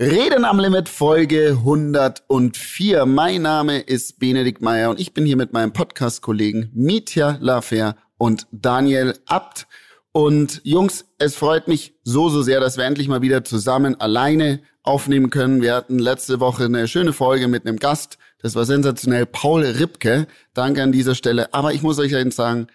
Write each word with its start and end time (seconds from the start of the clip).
Reden 0.00 0.44
am 0.44 0.58
Limit 0.58 0.88
Folge 0.88 1.50
104. 1.50 3.06
Mein 3.06 3.42
Name 3.42 3.78
ist 3.78 4.18
Benedikt 4.18 4.60
Meyer 4.60 4.90
und 4.90 4.98
ich 4.98 5.14
bin 5.14 5.24
hier 5.24 5.36
mit 5.36 5.52
meinem 5.52 5.72
Podcast-Kollegen 5.72 6.68
Mitya 6.74 7.38
Lafer 7.40 7.94
und 8.18 8.48
Daniel 8.50 9.16
Abt. 9.26 9.68
Und 10.10 10.60
Jungs, 10.64 11.04
es 11.18 11.36
freut 11.36 11.68
mich 11.68 11.94
so, 12.02 12.28
so 12.28 12.42
sehr, 12.42 12.58
dass 12.58 12.76
wir 12.76 12.84
endlich 12.84 13.06
mal 13.06 13.22
wieder 13.22 13.44
zusammen 13.44 13.94
alleine 14.00 14.62
aufnehmen 14.82 15.30
können. 15.30 15.62
Wir 15.62 15.76
hatten 15.76 16.00
letzte 16.00 16.40
Woche 16.40 16.64
eine 16.64 16.88
schöne 16.88 17.12
Folge 17.12 17.46
mit 17.46 17.64
einem 17.64 17.78
Gast. 17.78 18.18
Das 18.40 18.56
war 18.56 18.64
sensationell. 18.64 19.26
Paul 19.26 19.62
Ripke. 19.62 20.26
Danke 20.54 20.82
an 20.82 20.90
dieser 20.90 21.14
Stelle. 21.14 21.54
Aber 21.54 21.72
ich 21.72 21.82
muss 21.82 22.00
euch 22.00 22.10
jetzt 22.10 22.34
sagen, 22.34 22.66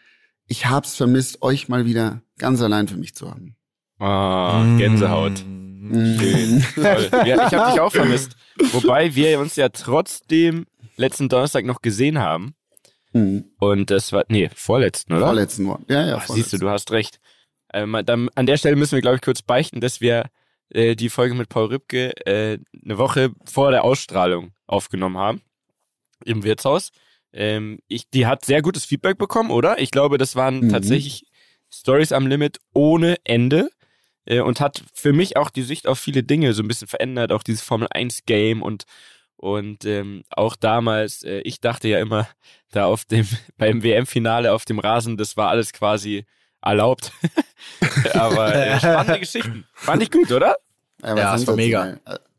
ich 0.47 0.67
hab's 0.67 0.95
vermisst, 0.95 1.41
euch 1.41 1.67
mal 1.67 1.85
wieder 1.85 2.21
ganz 2.37 2.61
allein 2.61 2.87
für 2.87 2.97
mich 2.97 3.13
zu 3.13 3.29
haben. 3.29 3.57
Ah, 3.99 4.63
Gänsehaut. 4.77 5.43
Mm. 5.45 5.68
Toll. 5.89 7.09
Ja, 7.25 7.47
ich 7.47 7.53
habe 7.53 7.71
dich 7.71 7.79
auch 7.79 7.91
vermisst. 7.91 8.35
Wobei 8.71 9.15
wir 9.15 9.39
uns 9.39 9.55
ja 9.55 9.69
trotzdem 9.69 10.65
letzten 10.97 11.29
Donnerstag 11.29 11.65
noch 11.65 11.81
gesehen 11.81 12.19
haben. 12.19 12.53
Mhm. 13.13 13.45
Und 13.59 13.89
das 13.89 14.11
war, 14.11 14.25
nee, 14.29 14.49
vorletzten, 14.53 15.13
oder? 15.13 15.27
Vorletzten, 15.27 15.65
ja, 15.65 15.75
ja. 16.07 16.15
Ach, 16.17 16.23
vorletzten. 16.23 16.33
Siehst 16.35 16.53
du, 16.53 16.57
du 16.57 16.69
hast 16.69 16.91
recht. 16.91 17.19
Ähm, 17.73 17.97
dann, 18.05 18.29
an 18.35 18.45
der 18.45 18.57
Stelle 18.57 18.75
müssen 18.75 18.95
wir, 18.95 19.01
glaube 19.01 19.15
ich, 19.15 19.21
kurz 19.21 19.41
beichten, 19.41 19.81
dass 19.81 20.01
wir 20.01 20.25
äh, 20.69 20.95
die 20.95 21.09
Folge 21.09 21.35
mit 21.35 21.49
Paul 21.49 21.67
Rübke 21.67 22.15
äh, 22.25 22.59
eine 22.83 22.97
Woche 22.97 23.31
vor 23.45 23.71
der 23.71 23.83
Ausstrahlung 23.83 24.53
aufgenommen 24.67 25.17
haben. 25.17 25.41
Im 26.25 26.43
Wirtshaus. 26.43 26.91
Ähm, 27.31 27.79
ich, 27.87 28.09
die 28.09 28.25
hat 28.25 28.45
sehr 28.45 28.61
gutes 28.61 28.85
Feedback 28.85 29.17
bekommen, 29.17 29.51
oder? 29.51 29.79
Ich 29.79 29.91
glaube, 29.91 30.17
das 30.17 30.35
waren 30.35 30.61
mhm. 30.61 30.69
tatsächlich 30.69 31.25
Stories 31.71 32.11
am 32.11 32.27
Limit 32.27 32.59
ohne 32.73 33.17
Ende. 33.23 33.69
Äh, 34.29 34.41
und 34.41 34.61
hat 34.61 34.83
für 34.93 35.11
mich 35.11 35.35
auch 35.35 35.49
die 35.49 35.63
Sicht 35.63 35.87
auf 35.87 35.99
viele 35.99 36.23
Dinge 36.23 36.53
so 36.53 36.63
ein 36.63 36.67
bisschen 36.67 36.87
verändert, 36.87 37.31
auch 37.31 37.43
dieses 37.43 37.61
Formel 37.61 37.87
1 37.91 38.25
Game 38.25 38.61
und 38.61 38.85
und 39.41 39.85
ähm, 39.85 40.23
auch 40.31 40.57
damals, 40.57 41.23
äh, 41.23 41.39
ich 41.45 41.61
dachte 41.61 41.87
ja 41.87 41.99
immer, 41.99 42.27
da 42.71 42.85
auf 42.85 43.05
dem, 43.05 43.25
beim 43.57 43.83
WM-Finale 43.83 44.53
auf 44.53 44.65
dem 44.65 44.79
Rasen, 44.79 45.15
das 45.17 45.37
war 45.37 45.49
alles 45.49 45.71
quasi 45.71 46.25
erlaubt. 46.61 47.13
Aber 48.13 48.53
äh, 48.53 48.77
spannende 48.77 49.19
Geschichten. 49.19 49.65
Fand 49.73 50.03
ich 50.03 50.11
gut, 50.11 50.29
oder? 50.31 50.57
Ja, 51.01 51.15
ja 51.15 51.35
es 51.35 51.47
war 51.47 51.55
mega. 51.55 51.97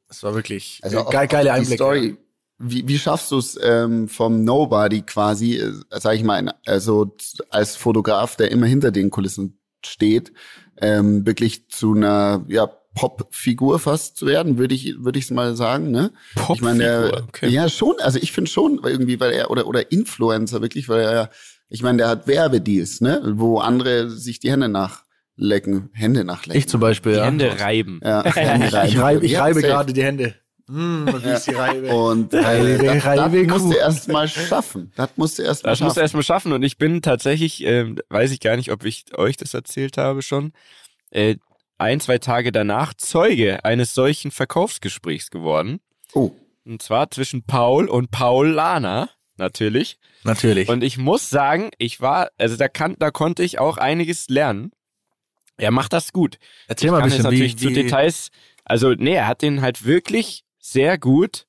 Es 0.08 0.22
war 0.22 0.34
wirklich 0.34 0.80
also 0.82 1.04
ge 1.06 1.27
geile 1.27 1.52
Einblicke. 1.54 1.82
Story. 1.82 2.16
Wie, 2.58 2.86
wie 2.86 2.98
schaffst 2.98 3.30
du 3.30 3.38
es 3.38 3.58
ähm, 3.62 4.06
vom 4.06 4.44
Nobody 4.44 5.00
quasi, 5.00 5.56
äh, 5.56 5.72
sag 5.88 6.16
ich 6.16 6.22
mal, 6.22 6.52
also 6.66 7.16
als 7.48 7.77
Fotograf, 7.77 8.36
der 8.36 8.50
immer 8.50 8.66
hinter 8.66 8.91
den 8.91 9.08
Kulissen 9.08 9.58
steht, 9.82 10.32
ähm, 10.80 11.26
wirklich 11.26 11.68
zu 11.68 11.94
einer 11.94 12.44
ja, 12.48 12.70
Pop-Figur 12.94 13.78
fast 13.78 14.16
zu 14.16 14.26
werden, 14.26 14.58
würde 14.58 14.74
ich 14.74 14.96
würde 14.98 15.18
ich 15.18 15.26
es 15.26 15.30
mal 15.30 15.54
sagen, 15.56 15.90
ne? 15.90 16.12
Pop 16.34 16.56
ich 16.56 16.62
meine, 16.62 17.24
okay. 17.28 17.48
ja 17.48 17.68
schon, 17.68 17.94
also 18.00 18.18
ich 18.20 18.32
finde 18.32 18.50
schon 18.50 18.80
irgendwie, 18.84 19.20
weil 19.20 19.32
er 19.32 19.50
oder 19.50 19.66
oder 19.66 19.92
Influencer 19.92 20.60
wirklich, 20.60 20.88
weil 20.88 21.02
er 21.02 21.30
ich 21.68 21.82
meine, 21.82 21.98
der 21.98 22.08
hat 22.08 22.26
Werbedeals, 22.26 23.00
ne, 23.00 23.22
wo 23.34 23.58
andere 23.58 24.10
sich 24.10 24.40
die 24.40 24.50
Hände 24.50 24.68
nachlecken, 24.68 25.90
Hände 25.92 26.24
nachlecken. 26.24 26.58
Ich 26.58 26.68
zum 26.68 26.80
Beispiel, 26.80 27.12
ja. 27.12 27.24
Hände 27.24 27.60
reiben. 27.60 28.00
Ja, 28.02 28.24
Hände 28.24 28.72
reiben. 28.72 28.88
Ich 28.88 28.98
reibe, 28.98 29.24
ich 29.24 29.38
reibe 29.38 29.62
gerade 29.62 29.92
die 29.92 30.02
Hände. 30.02 30.34
Mm, 30.70 31.06
wie 31.06 31.52
ja. 31.52 31.92
Und 31.92 32.32
äh, 32.32 32.78
das, 32.78 33.02
das 33.02 33.32
musst 33.32 33.72
du 33.72 33.76
erst 33.76 34.08
mal 34.08 34.28
schaffen. 34.28 34.92
Das 34.94 35.10
musst 35.16 35.38
du 35.38 35.42
erst 35.42 35.64
mal 35.64 35.70
das 35.70 35.78
schaffen. 35.78 35.80
Das 35.80 35.80
musst 35.80 35.96
du 35.96 36.00
erst 36.00 36.14
mal 36.14 36.22
schaffen. 36.22 36.52
Und 36.52 36.62
ich 36.62 36.78
bin 36.78 37.02
tatsächlich, 37.02 37.64
äh, 37.64 37.92
weiß 38.08 38.30
ich 38.30 38.38
gar 38.38 38.56
nicht, 38.56 38.70
ob 38.70 38.84
ich 38.84 39.06
euch 39.18 39.36
das 39.36 39.52
erzählt 39.52 39.98
habe 39.98 40.22
schon, 40.22 40.52
äh, 41.10 41.36
ein, 41.78 41.98
zwei 41.98 42.18
Tage 42.18 42.52
danach 42.52 42.94
Zeuge 42.94 43.64
eines 43.64 43.94
solchen 43.94 44.30
Verkaufsgesprächs 44.30 45.30
geworden. 45.30 45.80
Oh. 46.12 46.30
Und 46.64 46.82
zwar 46.82 47.10
zwischen 47.10 47.42
Paul 47.42 47.88
und 47.88 48.12
Paul 48.12 48.48
Lana, 48.50 49.10
natürlich. 49.38 49.98
Natürlich. 50.22 50.68
Und 50.68 50.84
ich 50.84 50.98
muss 50.98 51.30
sagen, 51.30 51.70
ich 51.78 52.00
war, 52.00 52.30
also 52.38 52.56
da 52.56 52.68
kann, 52.68 52.94
da 52.98 53.10
konnte 53.10 53.42
ich 53.42 53.58
auch 53.58 53.76
einiges 53.76 54.28
lernen. 54.28 54.70
Er 55.56 55.72
macht 55.72 55.92
das 55.92 56.12
gut. 56.12 56.38
Erzähl 56.69 56.87
ich 56.87 56.92
mal 56.92 56.98
ein 56.98 57.04
bisschen. 57.04 57.19
Jetzt 57.19 57.25
natürlich 57.25 57.54
wie, 57.54 57.66
zu 57.66 57.70
Details. 57.72 58.31
Also, 58.64 58.92
nee, 58.92 59.14
er 59.14 59.26
hat 59.26 59.42
den 59.42 59.62
halt 59.62 59.84
wirklich 59.84 60.44
sehr 60.60 60.98
gut 60.98 61.47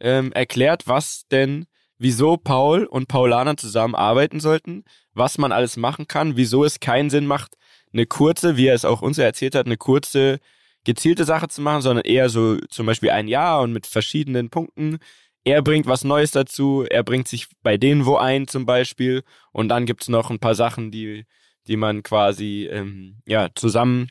ähm, 0.00 0.32
erklärt, 0.32 0.86
was 0.86 1.26
denn, 1.30 1.66
wieso 1.98 2.36
Paul 2.36 2.84
und 2.84 3.08
Paulana 3.08 3.56
zusammen 3.56 3.94
arbeiten 3.94 4.40
sollten, 4.40 4.84
was 5.12 5.38
man 5.38 5.52
alles 5.52 5.76
machen 5.76 6.08
kann, 6.08 6.36
wieso 6.36 6.64
es 6.64 6.80
keinen 6.80 7.10
Sinn 7.10 7.26
macht, 7.26 7.56
eine 7.92 8.06
kurze, 8.06 8.56
wie 8.56 8.66
er 8.66 8.74
es 8.74 8.84
auch 8.84 9.02
uns 9.02 9.18
erzählt 9.18 9.54
hat, 9.54 9.66
eine 9.66 9.76
kurze, 9.76 10.40
gezielte 10.84 11.24
Sache 11.24 11.48
zu 11.48 11.62
machen, 11.62 11.82
sondern 11.82 12.04
eher 12.04 12.28
so 12.28 12.58
zum 12.68 12.86
Beispiel 12.86 13.10
ein 13.10 13.28
Jahr 13.28 13.62
und 13.62 13.72
mit 13.72 13.86
verschiedenen 13.86 14.50
Punkten. 14.50 14.98
Er 15.44 15.62
bringt 15.62 15.86
was 15.86 16.04
Neues 16.04 16.32
dazu, 16.32 16.84
er 16.88 17.02
bringt 17.04 17.28
sich 17.28 17.46
bei 17.62 17.76
denen 17.76 18.06
wo 18.06 18.16
ein 18.16 18.48
zum 18.48 18.66
Beispiel 18.66 19.22
und 19.52 19.68
dann 19.68 19.86
gibt's 19.86 20.08
noch 20.08 20.30
ein 20.30 20.40
paar 20.40 20.54
Sachen, 20.54 20.90
die, 20.90 21.24
die 21.66 21.76
man 21.76 22.02
quasi 22.02 22.68
ähm, 22.70 23.22
ja, 23.26 23.48
zusammen, 23.54 24.08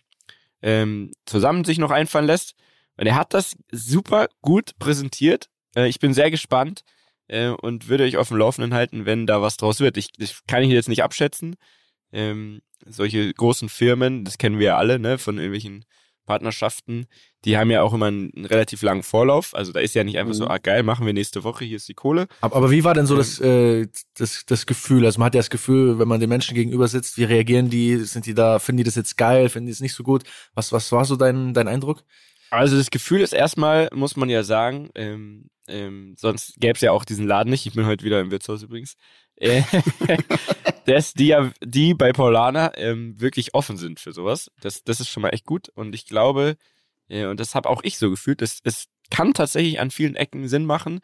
ähm, 0.62 1.12
zusammen 1.25 1.66
sich 1.66 1.78
noch 1.78 1.92
einfallen 1.92 2.28
lässt. 2.28 2.56
Und 2.98 3.08
er 3.08 3.16
hat 3.16 3.34
das 3.34 3.56
super 3.72 4.28
gut 4.42 4.72
präsentiert. 4.80 5.50
Äh, 5.76 5.88
ich 5.88 6.00
bin 6.00 6.14
sehr 6.14 6.31
gespannt 6.31 6.84
äh, 7.28 7.50
und 7.50 7.88
würde 7.88 8.04
euch 8.04 8.18
auf 8.18 8.30
dem 8.30 8.38
Laufenden 8.38 8.74
halten, 8.74 9.06
wenn 9.06 9.28
da 9.28 9.42
was 9.42 9.58
draus 9.58 9.80
wird. 9.80 9.98
Ich, 9.98 10.12
das 10.14 10.42
kann 10.48 10.64
ich 10.64 10.70
jetzt 10.70 10.90
nicht 10.90 11.04
abschätzen. 11.04 11.56
Ähm, 12.12 12.62
solche 12.86 13.34
großen 13.34 13.70
Firmen, 13.70 14.26
das 14.26 14.38
kennen 14.38 14.59
wir 14.59 14.68
ja 14.68 14.78
alle, 14.78 15.00
ne, 15.00 15.18
von 15.18 15.38
irgendwelchen 15.38 15.86
Partnerschaften, 16.26 17.08
die 17.44 17.58
haben 17.58 17.70
ja 17.70 17.81
auch 17.81 17.94
immer 17.94 18.06
einen, 18.06 18.31
einen 18.36 18.46
relativ 18.46 18.81
langen 18.81 19.04
Vorlauf. 19.04 19.54
Also 19.54 19.74
da 19.74 19.81
ist 19.81 19.94
ja 19.94 20.04
nicht 20.04 20.18
einfach 20.18 20.34
mhm. 20.34 20.38
so, 20.38 20.48
ah 20.48 20.58
geil, 20.58 20.84
machen 20.84 21.06
wir 21.06 21.14
nächste 21.14 21.44
Woche, 21.44 21.66
hier 21.66 21.78
ist 21.78 21.90
die 21.90 21.94
Kohle. 21.94 22.28
Aber, 22.40 22.56
aber 22.56 22.72
wie 22.72 22.84
war 22.84 22.94
denn 22.94 23.06
so 23.06 23.16
ähm, 23.16 23.20
das, 23.20 23.40
äh, 23.40 23.88
das, 24.18 24.46
das 24.46 24.66
Gefühl? 24.66 25.06
Also 25.06 25.20
man 25.20 25.28
hat 25.28 25.36
ja 25.36 25.40
das 25.40 25.50
Gefühl, 25.50 26.00
wenn 26.00 26.08
man 26.08 26.20
den 26.20 26.30
Menschen 26.30 26.56
gegenüber 26.56 26.88
sitzt, 26.88 27.18
wie 27.18 27.25
reagieren 27.25 27.70
die? 27.70 27.98
Sind 27.98 28.25
die 28.25 28.34
da, 28.34 28.60
finden 28.60 28.78
die 28.78 28.84
das 28.84 28.96
jetzt 28.96 29.18
geil, 29.18 29.50
finden 29.50 29.68
die 29.68 29.74
es 29.74 29.81
nicht 29.81 29.94
so 29.94 30.04
gut? 30.04 30.24
Was, 30.54 30.72
was 30.72 30.92
war 30.92 31.04
so 31.06 31.16
dein, 31.16 31.54
dein 31.54 31.68
Eindruck? 31.68 32.04
Also 32.53 32.78
das 32.78 32.91
Gefühl 32.91 33.22
ist 33.22 33.34
erstmal, 33.34 33.90
muss 33.94 34.16
man 34.16 34.30
ja 34.30 34.44
sagen, 34.44 34.90
ähm, 34.96 35.50
ähm, 35.68 36.16
sonst 36.18 36.56
gäbe 36.59 36.74
es 36.74 36.81
ja 36.81 36.91
auch 36.91 37.06
diesen 37.06 37.28
Laden 37.28 37.50
nicht. 37.50 37.66
Ich 37.66 37.74
bin 37.74 37.86
heute 37.86 38.06
wieder 38.06 38.19
im 38.19 38.31
Wirtshaus 38.31 38.62
übrigens. 38.62 38.96
Äh, 39.38 39.64
dass 40.86 41.13
die 41.13 41.28
ja, 41.28 41.52
die 41.63 41.94
bei 41.94 42.12
Paulana 42.12 42.72
ähm, 42.75 43.19
wirklich 43.19 43.56
offen 43.56 43.78
sind 43.78 44.00
für 44.00 44.12
sowas. 44.12 44.52
Das, 44.62 44.84
das 44.84 45.00
ist 45.00 45.09
schon 45.09 45.24
mal 45.24 45.30
echt 45.30 45.46
gut. 45.46 45.69
Und 45.69 45.96
ich 45.96 46.06
glaube, 46.06 46.56
äh, 47.09 47.25
und 47.25 47.40
das 47.40 47.56
habe 47.56 47.69
auch 47.69 47.81
ich 47.84 47.97
so 47.97 48.09
gefühlt, 48.09 48.42
es, 48.42 48.59
es 48.63 48.86
kann 49.09 49.34
tatsächlich 49.34 49.80
an 49.80 49.92
vielen 49.92 50.16
Ecken 50.16 50.47
Sinn 50.47 50.66
machen. 50.66 51.00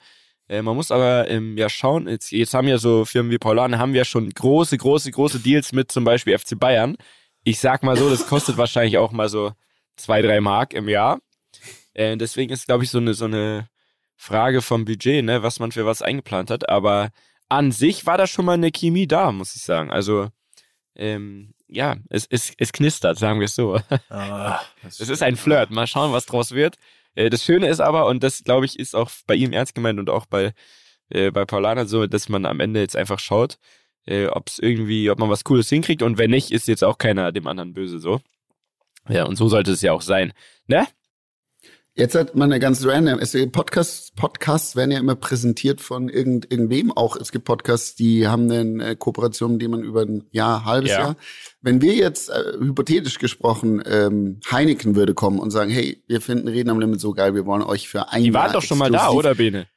Äh, 0.47 0.61
man 0.61 0.75
muss 0.75 0.91
aber 0.91 1.29
ähm, 1.29 1.57
ja 1.57 1.69
schauen, 1.69 2.07
jetzt, 2.07 2.31
jetzt 2.31 2.53
haben 2.53 2.67
ja 2.67 2.77
so 2.77 3.05
Firmen 3.05 3.31
wie 3.31 3.37
Paulana, 3.37 3.79
haben 3.79 3.95
ja 3.95 4.05
schon 4.05 4.29
große, 4.29 4.77
große, 4.77 5.11
große 5.11 5.39
Deals 5.39 5.71
mit 5.71 5.91
zum 5.91 6.03
Beispiel 6.03 6.37
FC 6.37 6.59
Bayern. 6.59 6.95
Ich 7.43 7.59
sag 7.59 7.83
mal 7.83 7.97
so, 7.97 8.09
das 8.09 8.27
kostet 8.27 8.57
wahrscheinlich 8.57 8.97
auch 8.97 9.11
mal 9.11 9.29
so 9.29 9.53
zwei, 9.95 10.21
drei 10.21 10.41
Mark 10.41 10.73
im 10.73 10.89
Jahr. 10.89 11.19
Äh, 11.99 12.15
deswegen 12.15 12.53
ist, 12.53 12.65
glaube 12.65 12.85
ich, 12.85 12.91
so 12.91 12.97
eine, 12.97 13.13
so 13.13 13.25
eine 13.25 13.67
Frage 14.15 14.61
vom 14.61 14.85
Budget, 14.85 15.23
ne, 15.25 15.43
was 15.43 15.59
man 15.59 15.73
für 15.73 15.85
was 15.85 16.01
eingeplant 16.01 16.49
hat. 16.49 16.69
Aber 16.69 17.09
an 17.49 17.73
sich 17.73 18.05
war 18.05 18.17
da 18.17 18.25
schon 18.25 18.45
mal 18.45 18.53
eine 18.53 18.71
Chemie 18.71 19.05
da, 19.05 19.33
muss 19.33 19.53
ich 19.55 19.63
sagen. 19.63 19.91
Also, 19.91 20.29
ähm, 20.95 21.53
ja, 21.67 21.97
es, 22.09 22.25
es, 22.29 22.53
es 22.57 22.71
knistert, 22.71 23.19
sagen 23.19 23.41
wir 23.41 23.45
es 23.45 23.55
so. 23.55 23.81
Ah, 24.09 24.61
es 24.87 25.01
ist 25.01 25.21
ein 25.21 25.35
Flirt. 25.35 25.71
Mal 25.71 25.87
schauen, 25.87 26.13
was 26.13 26.25
draus 26.25 26.51
wird. 26.53 26.77
Äh, 27.15 27.29
das 27.29 27.43
Schöne 27.43 27.67
ist 27.67 27.81
aber, 27.81 28.05
und 28.05 28.23
das 28.23 28.45
glaube 28.45 28.65
ich, 28.65 28.79
ist 28.79 28.95
auch 28.95 29.11
bei 29.27 29.35
ihm 29.35 29.51
ernst 29.51 29.75
gemeint 29.75 29.99
und 29.99 30.09
auch 30.09 30.25
bei, 30.25 30.53
äh, 31.09 31.31
bei 31.31 31.43
Paulana 31.43 31.85
so, 31.85 32.07
dass 32.07 32.29
man 32.29 32.45
am 32.45 32.61
Ende 32.61 32.79
jetzt 32.79 32.95
einfach 32.95 33.19
schaut, 33.19 33.57
äh, 34.05 34.27
ob 34.27 34.47
es 34.47 34.57
irgendwie, 34.59 35.09
ob 35.09 35.19
man 35.19 35.29
was 35.29 35.43
Cooles 35.43 35.67
hinkriegt 35.67 36.01
und 36.01 36.17
wenn 36.17 36.31
nicht, 36.31 36.51
ist 36.51 36.69
jetzt 36.69 36.83
auch 36.85 36.97
keiner 36.97 37.33
dem 37.33 37.47
anderen 37.47 37.73
böse 37.73 37.99
so. 37.99 38.21
Ja, 39.09 39.25
und 39.25 39.35
so 39.35 39.49
sollte 39.49 39.71
es 39.71 39.81
ja 39.81 39.91
auch 39.91 40.01
sein. 40.01 40.31
Ne? 40.67 40.87
Jetzt 41.99 42.15
hat 42.15 42.33
man 42.33 42.49
eine 42.49 42.61
ganz 42.61 42.85
random, 42.85 43.19
es, 43.19 43.35
Podcasts, 43.51 44.11
Podcasts 44.15 44.77
werden 44.77 44.91
ja 44.91 44.99
immer 44.99 45.15
präsentiert 45.15 45.81
von 45.81 46.07
irgend, 46.07 46.49
irgendwem 46.49 46.93
auch. 46.93 47.17
Es 47.17 47.33
gibt 47.33 47.43
Podcasts, 47.43 47.93
die 47.95 48.25
haben 48.25 48.49
eine 48.49 48.95
Kooperation, 48.95 49.59
die 49.59 49.67
man 49.67 49.83
über 49.83 50.03
ein 50.03 50.23
Jahr, 50.31 50.63
halbes 50.63 50.91
ja. 50.91 50.99
Jahr. 50.99 51.15
Wenn 51.61 51.81
wir 51.81 51.95
jetzt 51.95 52.29
äh, 52.29 52.53
hypothetisch 52.57 53.19
gesprochen 53.19 53.83
ähm, 53.85 54.39
Heineken 54.49 54.95
würde 54.95 55.13
kommen 55.13 55.39
und 55.39 55.51
sagen, 55.51 55.71
hey, 55.71 56.01
wir 56.07 56.21
finden 56.21 56.47
Reden 56.47 56.69
am 56.69 56.79
Limit 56.79 57.01
so 57.01 57.11
geil, 57.11 57.35
wir 57.35 57.45
wollen 57.45 57.63
euch 57.63 57.89
für 57.89 58.09
ein 58.13 58.23
die 58.23 58.29
Jahr 58.29 58.45
waren 58.45 58.53
doch 58.53 58.61
schon 58.61 58.77
mal 58.77 58.89
da, 58.89 59.09
oder 59.09 59.35
Bene? 59.35 59.67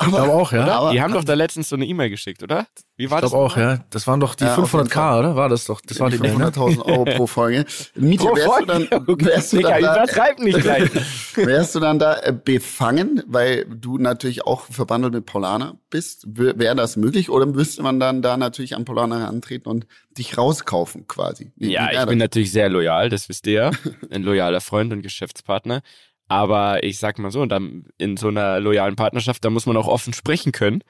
Ich 0.00 0.08
glaube 0.08 0.32
auch, 0.32 0.52
ja. 0.52 0.66
Aber, 0.66 0.92
die 0.92 1.02
haben 1.02 1.12
doch 1.12 1.24
da 1.24 1.34
letztens 1.34 1.68
so 1.68 1.76
eine 1.76 1.84
E-Mail 1.84 2.10
geschickt, 2.10 2.42
oder? 2.42 2.66
Wie 2.96 3.10
war 3.10 3.18
ich 3.18 3.22
das? 3.22 3.30
Ich 3.30 3.32
glaube 3.32 3.52
auch, 3.52 3.56
ja. 3.56 3.84
Das 3.90 4.06
waren 4.06 4.20
doch 4.20 4.34
die 4.34 4.44
ja, 4.44 4.56
500k, 4.56 5.18
oder? 5.18 5.36
War 5.36 5.48
das 5.48 5.64
doch? 5.66 5.80
Das 5.80 6.00
war 6.00 6.10
die 6.10 6.18
500.000 6.18 6.76
ne? 6.76 6.84
Euro 6.84 7.04
pro 7.04 7.26
Folge. 7.26 7.64
Miete, 7.94 8.24
pro 8.24 8.36
wärst 8.36 8.46
Folge? 8.46 8.66
du 8.66 8.88
dann, 8.88 9.26
wärst 9.26 9.52
du 9.52 9.60
dann 9.60 9.82
da, 9.82 9.96
übertreib 9.96 10.38
nicht 10.38 10.60
gleich. 10.60 10.90
wärst 11.34 11.74
du 11.74 11.80
dann 11.80 11.98
da 11.98 12.16
äh, 12.20 12.32
befangen, 12.32 13.22
weil 13.26 13.64
du 13.66 13.98
natürlich 13.98 14.46
auch 14.46 14.64
verbandelt 14.64 15.14
mit 15.14 15.26
Paulana 15.26 15.78
bist? 15.90 16.24
Wäre 16.28 16.74
das 16.74 16.96
möglich? 16.96 17.30
Oder 17.30 17.46
müsste 17.46 17.82
man 17.82 18.00
dann 18.00 18.22
da 18.22 18.36
natürlich 18.36 18.76
an 18.76 18.84
Paulana 18.84 19.28
antreten 19.28 19.68
und 19.68 19.86
dich 20.16 20.36
rauskaufen 20.38 21.06
quasi? 21.06 21.52
Wie, 21.56 21.72
ja, 21.72 21.90
wie 21.90 21.96
ich 21.96 22.06
bin 22.06 22.18
natürlich 22.18 22.52
sehr 22.52 22.68
loyal, 22.68 23.08
das 23.08 23.28
wisst 23.28 23.46
ihr 23.46 23.52
ja. 23.52 23.70
Ein 24.10 24.22
loyaler 24.22 24.60
Freund 24.60 24.92
und 24.92 25.02
Geschäftspartner. 25.02 25.82
Aber 26.30 26.84
ich 26.84 27.00
sag 27.00 27.18
mal 27.18 27.32
so, 27.32 27.44
dann 27.44 27.86
in 27.98 28.16
so 28.16 28.28
einer 28.28 28.60
loyalen 28.60 28.94
Partnerschaft, 28.94 29.44
da 29.44 29.50
muss 29.50 29.66
man 29.66 29.76
auch 29.76 29.88
offen 29.88 30.12
sprechen 30.12 30.52
können. 30.52 30.84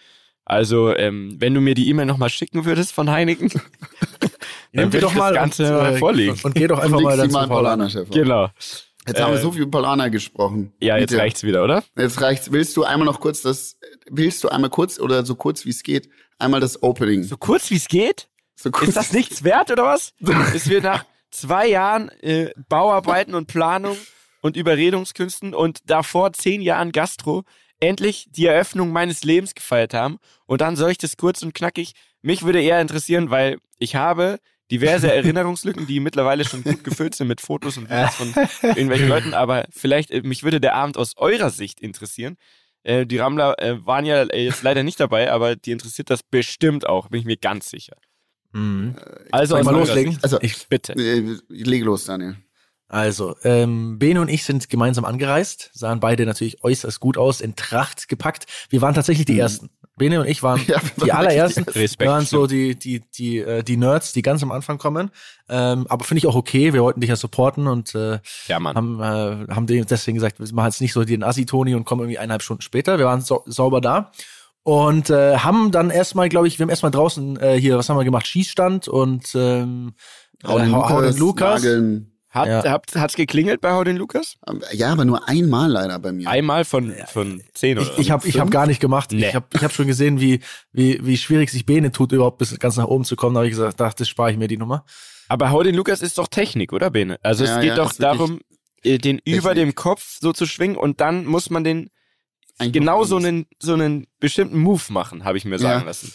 Also, 0.45 0.95
ähm, 0.95 1.35
wenn 1.39 1.55
du 1.55 1.63
mir 1.63 1.75
die 1.75 1.89
E-Mail 1.89 2.05
nochmal 2.05 2.29
schicken 2.29 2.67
würdest 2.67 2.93
von 2.93 3.11
Heineken, 3.11 3.49
dann 4.21 4.31
Nimm 4.73 4.91
die 4.91 4.93
würde 4.95 5.07
doch 5.07 5.13
ich 5.13 5.19
mal 5.19 5.33
das 5.33 5.41
Ganze 5.41 5.65
und, 5.79 5.83
mal 5.83 5.95
äh, 5.95 5.99
vorlegen. 5.99 6.33
Und, 6.33 6.45
und 6.45 6.55
geh 6.55 6.67
doch 6.67 6.79
einfach 6.79 6.99
Und 6.99 7.05
mal 7.05 7.17
dazu 7.17 7.33
mal 7.33 7.49
Paulaner. 7.49 7.87
Auf. 7.87 8.11
genau. 8.11 8.51
Jetzt 9.07 9.19
haben 9.19 9.33
wir 9.33 9.39
Äh, 9.39 9.43
so 9.43 9.53
viel 9.53 9.63
über 9.63 9.71
Paulaner 9.79 10.11
gesprochen. 10.11 10.75
Ja, 10.79 10.99
jetzt 10.99 11.09
Bitte. 11.09 11.23
reicht's 11.23 11.43
wieder, 11.43 11.65
oder? 11.65 11.85
Jetzt 11.97 12.21
reicht's. 12.21 12.53
Willst 12.53 12.77
du 12.77 12.85
einmal 12.85 13.07
noch 13.07 13.21
kurz 13.21 13.41
das, 13.41 13.79
willst 14.11 14.45
du 14.45 14.51
einmal 14.51 14.69
kurz 14.69 15.01
oder 15.01 15.25
so 15.25 15.37
kurz 15.37 15.65
wie 15.65 15.71
es 15.71 15.83
geht, 15.83 16.11
einmal 16.39 16.61
das 16.61 16.83
Opening? 16.83 17.23
So 17.23 17.39
kurz 17.39 17.71
wie 17.71 17.77
es 17.77 17.89
geht? 17.89 18.29
So 18.57 18.71
kurz. 18.71 18.89
Ist 18.89 18.97
das 18.99 19.13
nichts 19.15 19.43
wert 19.43 19.71
oder 19.71 19.85
was? 19.85 20.13
Ist 20.55 20.69
wir 20.69 20.83
nach 20.83 21.07
zwei 21.31 21.67
Jahren 21.67 22.11
äh, 22.21 22.51
Bauarbeiten 22.69 23.35
und 23.35 23.47
Planung 23.47 23.97
und 24.41 24.57
Überredungskünsten 24.57 25.55
und 25.55 25.79
davor 25.87 26.33
zehn 26.33 26.61
Jahren 26.61 26.93
Gastro 26.93 27.45
endlich 27.81 28.27
die 28.31 28.47
Eröffnung 28.47 28.93
meines 28.93 29.25
Lebens 29.25 29.55
gefeiert 29.55 29.95
haben 29.95 30.19
und 30.47 30.61
dann 30.61 30.77
soll 30.77 30.91
ich 30.91 30.99
das 30.99 31.17
kurz 31.17 31.43
und 31.43 31.55
knackig. 31.55 31.93
Mich 32.23 32.43
würde 32.43 32.61
eher 32.63 32.81
interessieren, 32.81 33.31
weil 33.31 33.59
ich 33.79 33.97
habe 33.97 34.39
diverse 34.71 35.13
Erinnerungslücken, 35.13 35.87
die 35.87 36.01
mittlerweile 36.01 36.45
schon 36.45 36.63
gut 36.63 36.85
gefüllt 36.85 37.15
sind 37.15 37.29
mit 37.29 37.41
Fotos 37.41 37.79
und 37.79 37.89
Videos 37.91 38.15
von 38.15 38.35
irgendwelchen 38.63 39.09
Leuten, 39.09 39.35
aber 39.35 39.67
vielleicht, 39.71 40.11
äh, 40.11 40.23
mich 40.23 40.43
würde 40.43 40.61
der 40.61 40.75
Abend 40.75 40.97
aus 40.97 41.17
eurer 41.17 41.51
Sicht 41.51 41.81
interessieren. 41.81 42.37
Äh, 42.83 43.07
die 43.07 43.19
Rammler 43.19 43.59
äh, 43.59 43.85
waren 43.85 44.07
ja 44.07 44.23
äh, 44.25 44.45
jetzt 44.45 44.63
leider 44.63 44.83
nicht 44.83 45.01
dabei, 45.01 45.31
aber 45.33 45.57
die 45.57 45.73
interessiert 45.73 46.11
das 46.11 46.23
bestimmt 46.23 46.87
auch, 46.87 47.09
bin 47.09 47.21
ich 47.21 47.27
mir 47.27 47.37
ganz 47.37 47.71
sicher. 47.71 47.97
Mhm. 48.53 48.97
Also 49.31 49.57
ich 49.59 49.65
mal 49.65 49.73
loslegen? 49.73 50.13
Sicht, 50.13 50.25
Also, 50.25 50.39
Ich, 50.41 50.67
bitte. 50.69 50.95
äh, 50.95 51.37
leg 51.49 51.85
los, 51.85 52.05
Daniel. 52.05 52.37
Also, 52.91 53.37
ähm, 53.45 53.99
Bene 54.01 54.21
und 54.21 54.29
ich 54.29 54.45
sind 54.45 54.69
gemeinsam 54.69 55.05
angereist, 55.05 55.71
sahen 55.73 56.01
beide 56.01 56.27
natürlich 56.27 56.63
äußerst 56.65 56.99
gut 57.01 57.17
aus, 57.17 57.41
in 57.41 57.55
Tracht 57.57 58.09
gepackt. 58.09 58.47
Wir 58.69 58.83
waren 58.83 58.95
tatsächlich 58.95 59.27
die 59.27 59.39
Ersten. 59.39 59.71
Bene 59.97 60.21
und 60.21 60.27
ich 60.29 60.43
waren 60.43 60.59
Mhm. 60.61 60.65
Ja, 60.75 60.81
die 61.05 61.13
allerersten. 61.13 61.65
die 61.67 61.79
Respekt, 61.79 62.01
wir 62.01 62.09
waren 62.09 62.25
so 62.27 62.47
die, 62.47 62.75
die, 62.75 63.01
die, 63.17 63.39
äh, 63.39 63.63
die 63.63 63.77
Nerds, 63.77 64.13
die 64.13 64.23
ganz 64.23 64.43
am 64.43 64.51
Anfang 64.51 64.79
kommen. 64.79 65.11
Ähm, 65.49 65.87
aber 65.89 66.05
finde 66.05 66.19
ich 66.19 66.27
auch 66.27 66.35
okay. 66.35 66.73
Wir 66.73 66.83
wollten 66.83 67.01
dich 67.01 67.11
ja 67.11 67.17
supporten 67.17 67.67
und 67.69 67.95
äh, 67.95 68.19
Ja, 68.49 68.59
Mann. 68.59 68.75
haben, 68.77 69.01
äh, 69.01 69.55
haben 69.55 69.67
dem 69.67 69.87
deswegen 69.87 70.17
gesagt, 70.17 70.41
wir 70.41 70.53
machen 70.55 70.69
jetzt 70.69 70.81
nicht 70.81 70.93
so 70.95 71.05
den 71.05 71.23
Assi-Toni 71.23 71.75
und 71.75 71.85
kommen 71.85 72.01
irgendwie 72.01 72.19
eineinhalb 72.19 72.43
Stunden 72.43 72.63
später. 72.63 72.99
Wir 72.99 73.05
waren 73.07 73.21
sau 73.21 73.45
sauber 73.47 73.81
da. 73.81 74.11
Und 74.63 75.11
äh, 75.11 75.37
haben 75.39 75.71
dann 75.71 75.91
erstmal, 75.91 76.29
glaube 76.29 76.49
ich, 76.49 76.59
wir 76.59 76.65
haben 76.65 76.71
erstmal 76.71 76.93
draußen 76.93 77.39
äh, 77.41 77.61
hier, 77.61 77.77
was 77.79 77.89
haben 77.89 77.97
wir 77.99 78.05
gemacht? 78.05 78.27
Schießstand 78.27 78.89
und 78.89 79.33
ähm, 79.35 79.93
Hau 80.47 80.59
den 80.59 80.71
äh, 80.71 80.73
Hau- 80.73 80.89
Hau 80.89 81.01
den 81.03 81.17
Lukas, 81.17 81.19
Lukas. 81.19 81.63
Nageln. 81.63 82.10
Hat, 82.31 82.47
Ja. 82.49 82.65
habt, 82.71 82.95
hat's 82.95 83.15
geklingelt 83.17 83.61
bei 83.61 83.73
Hau 83.73 83.83
den 83.83 83.97
Lukas? 83.97 84.37
Ja, 84.73 84.93
aber 84.93 85.05
nur 85.05 85.29
einmal 85.29 85.69
leider 85.69 85.99
bei 85.99 86.13
mir. 86.13 86.29
Einmal 86.29 86.65
von, 86.65 86.95
von 87.13 87.43
zehn 87.55 87.77
oder 87.79 87.91
Ich, 87.95 87.99
ich 87.99 88.11
habe 88.13 88.29
ich 88.29 88.39
hab 88.39 88.51
gar 88.53 88.67
nicht 88.69 88.81
gemacht. 88.81 89.11
Nee. 89.11 89.27
Ich 89.29 89.35
habe 89.35 89.47
ich 89.53 89.65
hab 89.65 89.73
schon 89.73 89.89
gesehen, 89.89 90.21
wie, 90.21 90.39
wie, 90.73 91.05
wie 91.05 91.17
schwierig 91.17 91.51
sich 91.51 91.67
Bene 91.67 91.91
tut, 91.91 92.13
überhaupt 92.13 92.39
bis 92.39 92.57
ganz 92.61 92.77
nach 92.77 92.87
oben 92.87 93.05
zu 93.05 93.17
kommen. 93.17 93.35
Da 93.35 93.41
habe 93.41 93.49
ich 93.49 93.53
gesagt, 93.55 93.81
ach, 93.81 93.95
das 93.95 94.09
spare 94.09 94.31
ich 94.31 94.37
mir 94.39 94.47
die 94.47 94.57
Nummer. 94.59 94.85
Aber 95.29 95.51
Hau 95.51 95.63
den 95.65 95.75
Lukas 95.75 96.03
ist 96.03 96.19
doch 96.19 96.29
Technik, 96.29 96.73
oder 96.73 96.91
Bene? 96.91 97.19
Also 97.25 97.45
Ja, 97.45 97.55
es 97.57 97.61
geht 97.61 97.71
ja, 97.71 97.75
doch 97.77 97.93
darum, 97.95 98.41
äh, 98.85 98.99
den 98.99 99.19
über 99.25 99.51
Technik. 99.55 99.57
dem 99.57 99.75
Kopf 99.75 100.19
so 100.21 100.33
zu 100.33 100.47
schwingen 100.47 100.77
und 100.77 101.01
dann 101.01 101.27
muss 101.27 101.51
man 101.51 101.65
den 101.65 101.91
Eigentlich 102.59 102.75
genau 102.75 103.03
so 103.05 103.17
einen, 103.17 103.47
so 103.59 103.73
einen 103.75 104.07
bestimmten 104.21 104.59
Move 104.59 104.83
machen, 104.91 105.25
habe 105.25 105.37
ich 105.37 105.45
mir 105.45 105.59
sagen 105.59 105.81
Ja. 105.81 105.87
lassen. 105.87 106.13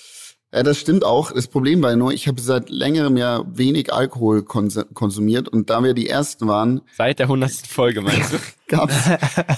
Ja, 0.56 0.64
das 0.64 0.80
stimmt 0.80 1.04
auch. 1.04 1.34
Das 1.34 1.50
Problem 1.50 1.84
war 1.84 1.94
nur, 1.98 2.14
ich 2.14 2.30
habe 2.30 2.40
seit 2.40 2.70
längerem 2.70 3.18
ja 3.18 3.44
wenig 3.46 3.92
Alkohol 3.92 4.42
kons 4.44 4.80
konsumiert 4.94 5.50
und 5.50 5.70
da 5.70 5.84
wir 5.84 5.94
die 5.94 6.08
ersten 6.08 6.48
waren, 6.48 6.80
Seit 6.96 7.20
der 7.20 7.28
hundertsten 7.28 7.70
Folge, 7.70 8.00
meinst 8.00 8.32
du? 8.32 8.38
gab's, 8.70 8.96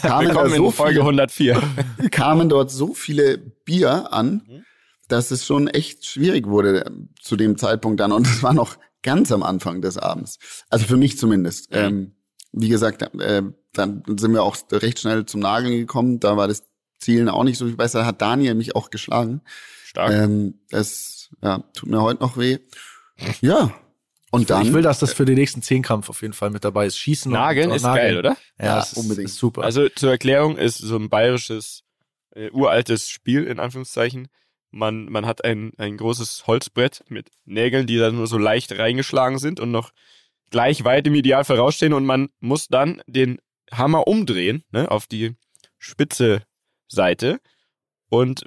kamen, 0.01 0.29
Willkommen 0.29 0.55
so 0.55 0.65
in 0.65 0.71
Folge 0.71 0.93
viele, 0.95 1.01
104. 1.01 1.61
kamen 2.11 2.49
dort 2.49 2.71
so 2.71 2.95
viele 2.95 3.37
Bier 3.37 4.11
an, 4.11 4.63
dass 5.07 5.29
es 5.29 5.45
schon 5.45 5.67
echt 5.67 6.03
schwierig 6.03 6.47
wurde 6.47 6.85
äh, 6.85 6.91
zu 7.21 7.35
dem 7.35 7.59
Zeitpunkt 7.59 7.99
dann. 7.99 8.11
Und 8.11 8.25
es 8.25 8.41
war 8.41 8.55
noch 8.55 8.75
ganz 9.03 9.31
am 9.31 9.43
Anfang 9.43 9.81
des 9.81 9.99
Abends. 9.99 10.39
Also 10.71 10.87
für 10.87 10.97
mich 10.97 11.19
zumindest. 11.19 11.69
Mhm. 11.69 11.77
Ähm, 11.77 12.15
wie 12.53 12.69
gesagt, 12.69 13.03
äh, 13.03 13.43
dann 13.71 14.03
sind 14.17 14.33
wir 14.33 14.41
auch 14.41 14.57
recht 14.71 14.97
schnell 14.97 15.27
zum 15.27 15.41
Nageln 15.41 15.77
gekommen. 15.77 16.19
Da 16.19 16.37
war 16.37 16.47
das 16.47 16.63
Zielen 16.97 17.29
auch 17.29 17.43
nicht 17.43 17.59
so 17.59 17.67
viel 17.67 17.75
besser. 17.75 18.07
Hat 18.07 18.19
Daniel 18.19 18.55
mich 18.55 18.75
auch 18.75 18.89
geschlagen. 18.89 19.41
Stark. 19.97 20.11
Ähm, 20.13 20.59
das 20.69 21.29
ja, 21.41 21.63
tut 21.73 21.89
mir 21.89 22.01
heute 22.01 22.21
noch 22.21 22.37
weh. 22.37 22.59
Ja. 23.41 23.73
Und 24.29 24.49
dann. 24.49 24.67
ich 24.67 24.73
will, 24.73 24.81
dass 24.83 24.99
das 24.99 25.13
für 25.13 25.25
den 25.25 25.35
nächsten 25.35 25.61
Zehnkampf 25.61 26.09
auf 26.09 26.21
jeden 26.21 26.33
Fall 26.33 26.51
mit 26.51 26.63
dabei 26.63 26.85
ist. 26.85 26.97
Schießen 26.97 27.31
und- 27.31 27.37
Nageln 27.37 27.69
und 27.71 27.77
ist 27.77 27.83
geil, 27.83 28.17
oder? 28.17 28.37
Ja, 28.59 28.65
Ja, 28.65 28.75
das 28.75 28.91
ist, 28.91 28.97
unbedingt. 28.99 29.29
Ist 29.29 29.37
super. 29.37 29.63
Also 29.63 29.89
zur 29.89 30.11
Erklärung 30.11 30.57
ist 30.57 30.77
so 30.77 30.97
ein 30.97 31.09
bayerisches, 31.09 31.83
äh, 32.35 32.51
uraltes 32.51 33.09
Spiel, 33.09 33.45
in 33.45 33.59
Anführungszeichen. 33.59 34.27
Man, 34.69 35.05
man 35.05 35.25
hat 35.25 35.43
ein, 35.43 35.71
ein 35.77 35.97
großes 35.97 36.45
Holzbrett 36.45 37.03
mit 37.07 37.29
Nägeln, 37.45 37.87
die 37.87 37.97
da 37.97 38.11
nur 38.11 38.27
so 38.27 38.37
leicht 38.37 38.77
reingeschlagen 38.77 39.39
sind 39.39 39.59
und 39.59 39.71
noch 39.71 39.91
gleich 40.51 40.83
weit 40.83 41.07
im 41.07 41.15
Idealfall 41.15 41.57
rausstehen 41.57 41.93
und 41.93 42.05
man 42.05 42.29
muss 42.39 42.67
dann 42.67 43.01
den 43.07 43.39
Hammer 43.71 44.07
umdrehen, 44.07 44.63
ne, 44.71 44.91
auf 44.91 45.07
die 45.07 45.35
spitze 45.79 46.43
Seite 46.87 47.39
und 48.09 48.45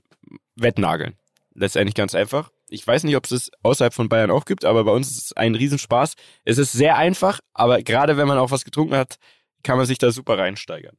wettnageln. 0.57 1.17
Letztendlich 1.55 1.95
ganz 1.95 2.15
einfach. 2.15 2.51
Ich 2.69 2.87
weiß 2.87 3.05
nicht, 3.05 3.17
ob 3.17 3.25
es 3.25 3.33
es 3.33 3.51
außerhalb 3.63 3.93
von 3.93 4.09
Bayern 4.09 4.31
auch 4.31 4.45
gibt, 4.45 4.65
aber 4.65 4.85
bei 4.85 4.93
uns 4.93 5.11
ist 5.11 5.25
es 5.25 5.33
ein 5.33 5.55
Riesenspaß. 5.55 6.15
Es 6.45 6.59
ist 6.59 6.73
sehr 6.73 6.97
einfach, 6.97 7.41
aber 7.53 7.83
gerade 7.83 8.17
wenn 8.17 8.29
man 8.29 8.39
auch 8.39 8.53
was 8.53 8.65
getrunken 8.65 8.95
hat, 8.95 9.17
kann 9.65 9.77
man 9.77 9.87
sich 9.87 9.99
da 9.99 10.13
super 10.13 10.39
reinsteigern. 10.39 10.97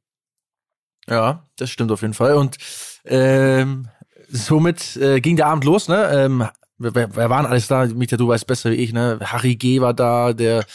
Ja, 1.08 1.48
das 1.56 1.70
stimmt 1.70 1.92
auf 1.92 2.02
jeden 2.02 2.14
Fall. 2.14 2.36
Und 2.36 2.58
ähm, 3.06 3.90
somit 4.28 4.98
äh, 4.98 5.20
ging 5.22 5.36
der 5.36 5.48
Abend 5.48 5.64
los, 5.64 5.88
ne? 5.88 6.10
Ähm, 6.14 6.48
wer, 6.78 7.16
wer 7.16 7.30
waren 7.30 7.46
alles 7.46 7.68
da? 7.68 7.86
Mieter, 7.86 8.18
du 8.18 8.28
weißt 8.28 8.46
besser 8.46 8.72
wie 8.72 8.76
ich, 8.76 8.94
ne? 8.94 9.20
Harry 9.24 9.56
G. 9.56 9.82
war 9.82 9.94
da, 9.94 10.34
der 10.34 10.66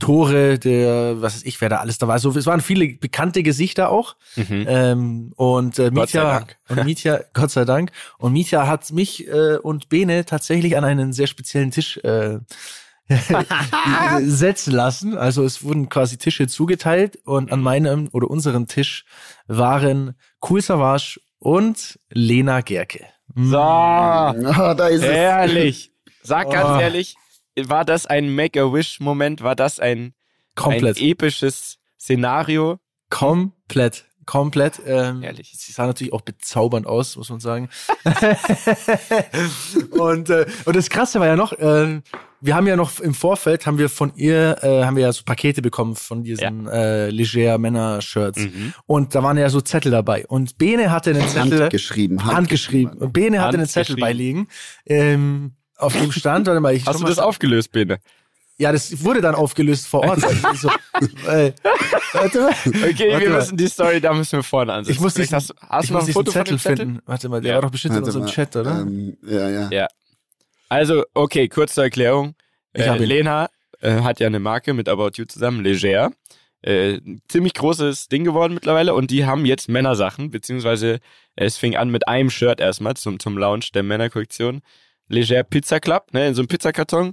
Tore, 0.00 0.58
der, 0.58 1.22
was 1.22 1.34
weiß 1.36 1.44
ich, 1.44 1.60
wer 1.60 1.68
da 1.68 1.76
alles 1.78 1.98
da 1.98 2.06
war. 2.08 2.14
Also 2.14 2.30
es 2.36 2.46
waren 2.46 2.60
viele 2.60 2.88
bekannte 2.94 3.42
Gesichter 3.42 3.90
auch. 3.90 4.16
Mhm. 4.36 4.64
Ähm, 4.68 5.32
und 5.36 5.78
äh, 5.78 5.90
Gott 5.90 6.10
sei 6.10 6.20
Mietja, 6.20 6.24
Dank. 6.40 6.56
und 6.68 6.84
Mietja, 6.84 7.20
Gott 7.32 7.50
sei 7.50 7.64
Dank. 7.64 7.92
Und 8.18 8.32
Mietja 8.32 8.66
hat 8.66 8.90
mich 8.92 9.28
äh, 9.28 9.56
und 9.56 9.88
Bene 9.88 10.24
tatsächlich 10.24 10.76
an 10.76 10.84
einen 10.84 11.12
sehr 11.12 11.26
speziellen 11.28 11.70
Tisch 11.70 11.96
äh, 11.98 12.38
setzen 14.20 14.72
lassen. 14.72 15.16
Also 15.16 15.44
es 15.44 15.62
wurden 15.62 15.88
quasi 15.88 16.16
Tische 16.18 16.46
zugeteilt 16.46 17.18
und 17.24 17.52
an 17.52 17.60
meinem 17.60 18.08
oder 18.12 18.28
unserem 18.30 18.66
Tisch 18.66 19.04
waren 19.46 20.14
Cool 20.48 20.60
Savage 20.62 21.20
und 21.38 21.98
Lena 22.10 22.60
Gerke. 22.62 23.04
So, 23.34 23.58
Ah, 23.58 24.74
da 24.74 24.88
ist 24.88 25.02
es. 25.02 25.08
ehrlich. 25.08 25.92
Sag 26.22 26.50
ganz 26.50 26.68
Oh. 26.70 26.80
ehrlich, 26.80 27.16
war 27.60 27.84
das 27.84 28.06
ein 28.06 28.34
Make-A-Wish-Moment? 28.34 29.42
War 29.42 29.56
das 29.56 29.80
ein, 29.80 30.14
Komplett, 30.54 30.98
ein 30.98 31.04
episches 31.04 31.78
Szenario? 31.98 32.78
komplett, 33.10 34.06
komplett. 34.26 34.80
Ähm, 34.86 35.22
Ehrlich. 35.22 35.52
Sie 35.56 35.72
sah 35.72 35.86
natürlich 35.86 36.12
auch 36.12 36.22
bezaubernd 36.22 36.86
aus, 36.86 37.16
muss 37.16 37.30
man 37.30 37.38
sagen. 37.38 37.68
und, 39.90 40.30
äh, 40.30 40.46
und 40.64 40.76
das 40.76 40.90
Krasse 40.90 41.20
war 41.20 41.28
ja 41.28 41.36
noch, 41.36 41.52
äh, 41.52 42.00
wir 42.40 42.54
haben 42.56 42.66
ja 42.66 42.74
noch 42.76 42.98
im 43.00 43.14
Vorfeld, 43.14 43.66
haben 43.66 43.78
wir 43.78 43.88
von 43.88 44.12
ihr, 44.16 44.58
äh, 44.62 44.84
haben 44.84 44.96
wir 44.96 45.04
ja 45.04 45.12
so 45.12 45.22
Pakete 45.24 45.62
bekommen 45.62 45.94
von 45.94 46.24
diesen 46.24 46.66
äh, 46.66 47.08
Leger 47.10 47.58
Männer-Shirts. 47.58 48.40
Mhm. 48.40 48.74
Und 48.86 49.14
da 49.14 49.22
waren 49.22 49.38
ja 49.38 49.48
so 49.48 49.60
Zettel 49.60 49.92
dabei. 49.92 50.26
Und 50.26 50.58
Bene 50.58 50.90
hatte 50.90 51.10
einen 51.10 51.28
Zettel, 51.28 51.62
Handgeschrieben. 51.62 52.24
handgeschrieben. 52.24 52.98
Und 52.98 53.12
Bene 53.12 53.40
hatte 53.40 53.58
einen 53.58 53.66
Zettel 53.66 53.94
Handgeschrieben. 53.94 54.00
beiliegen, 54.00 54.48
ähm, 54.86 55.52
auf 55.76 55.92
dem 55.92 56.12
stand, 56.12 56.46
warte 56.46 56.60
mal, 56.60 56.74
ich 56.74 56.86
Hast 56.86 57.00
du 57.00 57.04
das 57.04 57.18
aufgelöst, 57.18 57.72
Bene? 57.72 57.98
Ja, 58.56 58.70
das 58.70 59.02
wurde 59.02 59.20
dann 59.20 59.34
aufgelöst 59.34 59.88
vor 59.88 60.04
Ort. 60.08 60.20
so, 60.54 60.68
äh, 61.28 61.52
warte 62.12 62.40
mal. 62.40 62.50
Okay, 62.50 63.10
Warte 63.10 63.20
wir 63.20 63.30
mal. 63.30 63.38
müssen 63.38 63.56
die 63.56 63.66
Story, 63.66 64.00
da 64.00 64.14
müssen 64.14 64.32
wir 64.38 64.42
vorne 64.44 64.72
ansetzen. 64.72 64.92
Ich 64.96 65.00
muss 65.00 65.14
diesen, 65.14 65.34
hast, 65.34 65.50
du- 65.50 65.54
hast 65.68 65.84
ich 65.84 65.88
du 65.88 65.94
noch 65.94 66.00
muss 66.02 66.08
ein 66.08 66.12
Foto 66.12 66.30
Zettel 66.30 66.58
finden. 66.60 67.00
Warte 67.04 67.28
mal, 67.28 67.40
der 67.40 67.50
Ja. 67.50 67.54
war 67.56 67.62
doch 67.62 67.70
bestimmt 67.70 67.96
in 67.96 68.02
Warte 68.02 68.16
unserem 68.18 68.24
mal, 68.26 68.30
Chat, 68.32 68.54
oder? 68.56 68.80
Ähm, 68.82 69.16
ja, 69.26 69.48
ja. 69.50 69.68
Ja. 69.70 69.88
Also, 70.68 71.04
okay, 71.14 71.48
kurz 71.48 71.74
zur 71.74 71.84
Erklärung. 71.84 72.34
Ich 72.72 72.82
Äh. 72.84 72.96
Lena 72.98 73.48
äh, 73.80 74.00
hat 74.02 74.20
ja 74.20 74.28
eine 74.28 74.38
Marke 74.40 74.72
mit 74.72 74.88
About 74.88 75.10
You 75.16 75.24
zusammen, 75.24 75.62
Leger. 75.64 76.12
Äh, 76.62 76.94
ein 76.98 77.20
ziemlich 77.28 77.54
großes 77.54 78.08
Ding 78.08 78.22
geworden 78.24 78.54
mittlerweile 78.54 78.94
und 78.94 79.10
die 79.10 79.26
haben 79.26 79.44
jetzt 79.44 79.68
Männersachen, 79.68 80.30
beziehungsweise 80.30 81.00
es 81.36 81.56
fing 81.58 81.76
an 81.76 81.90
mit 81.90 82.08
einem 82.08 82.30
Shirt 82.30 82.60
erstmal 82.60 82.94
zum, 82.94 83.18
zum 83.18 83.36
Launch 83.36 83.72
der 83.72 83.82
Männerkollektion. 83.82 84.62
Leger 85.08 85.42
Pizza 85.42 85.80
Club, 85.80 86.12
ne, 86.12 86.28
in 86.28 86.34
so 86.34 86.42
einem 86.42 86.48
Pizzakarton. 86.48 87.12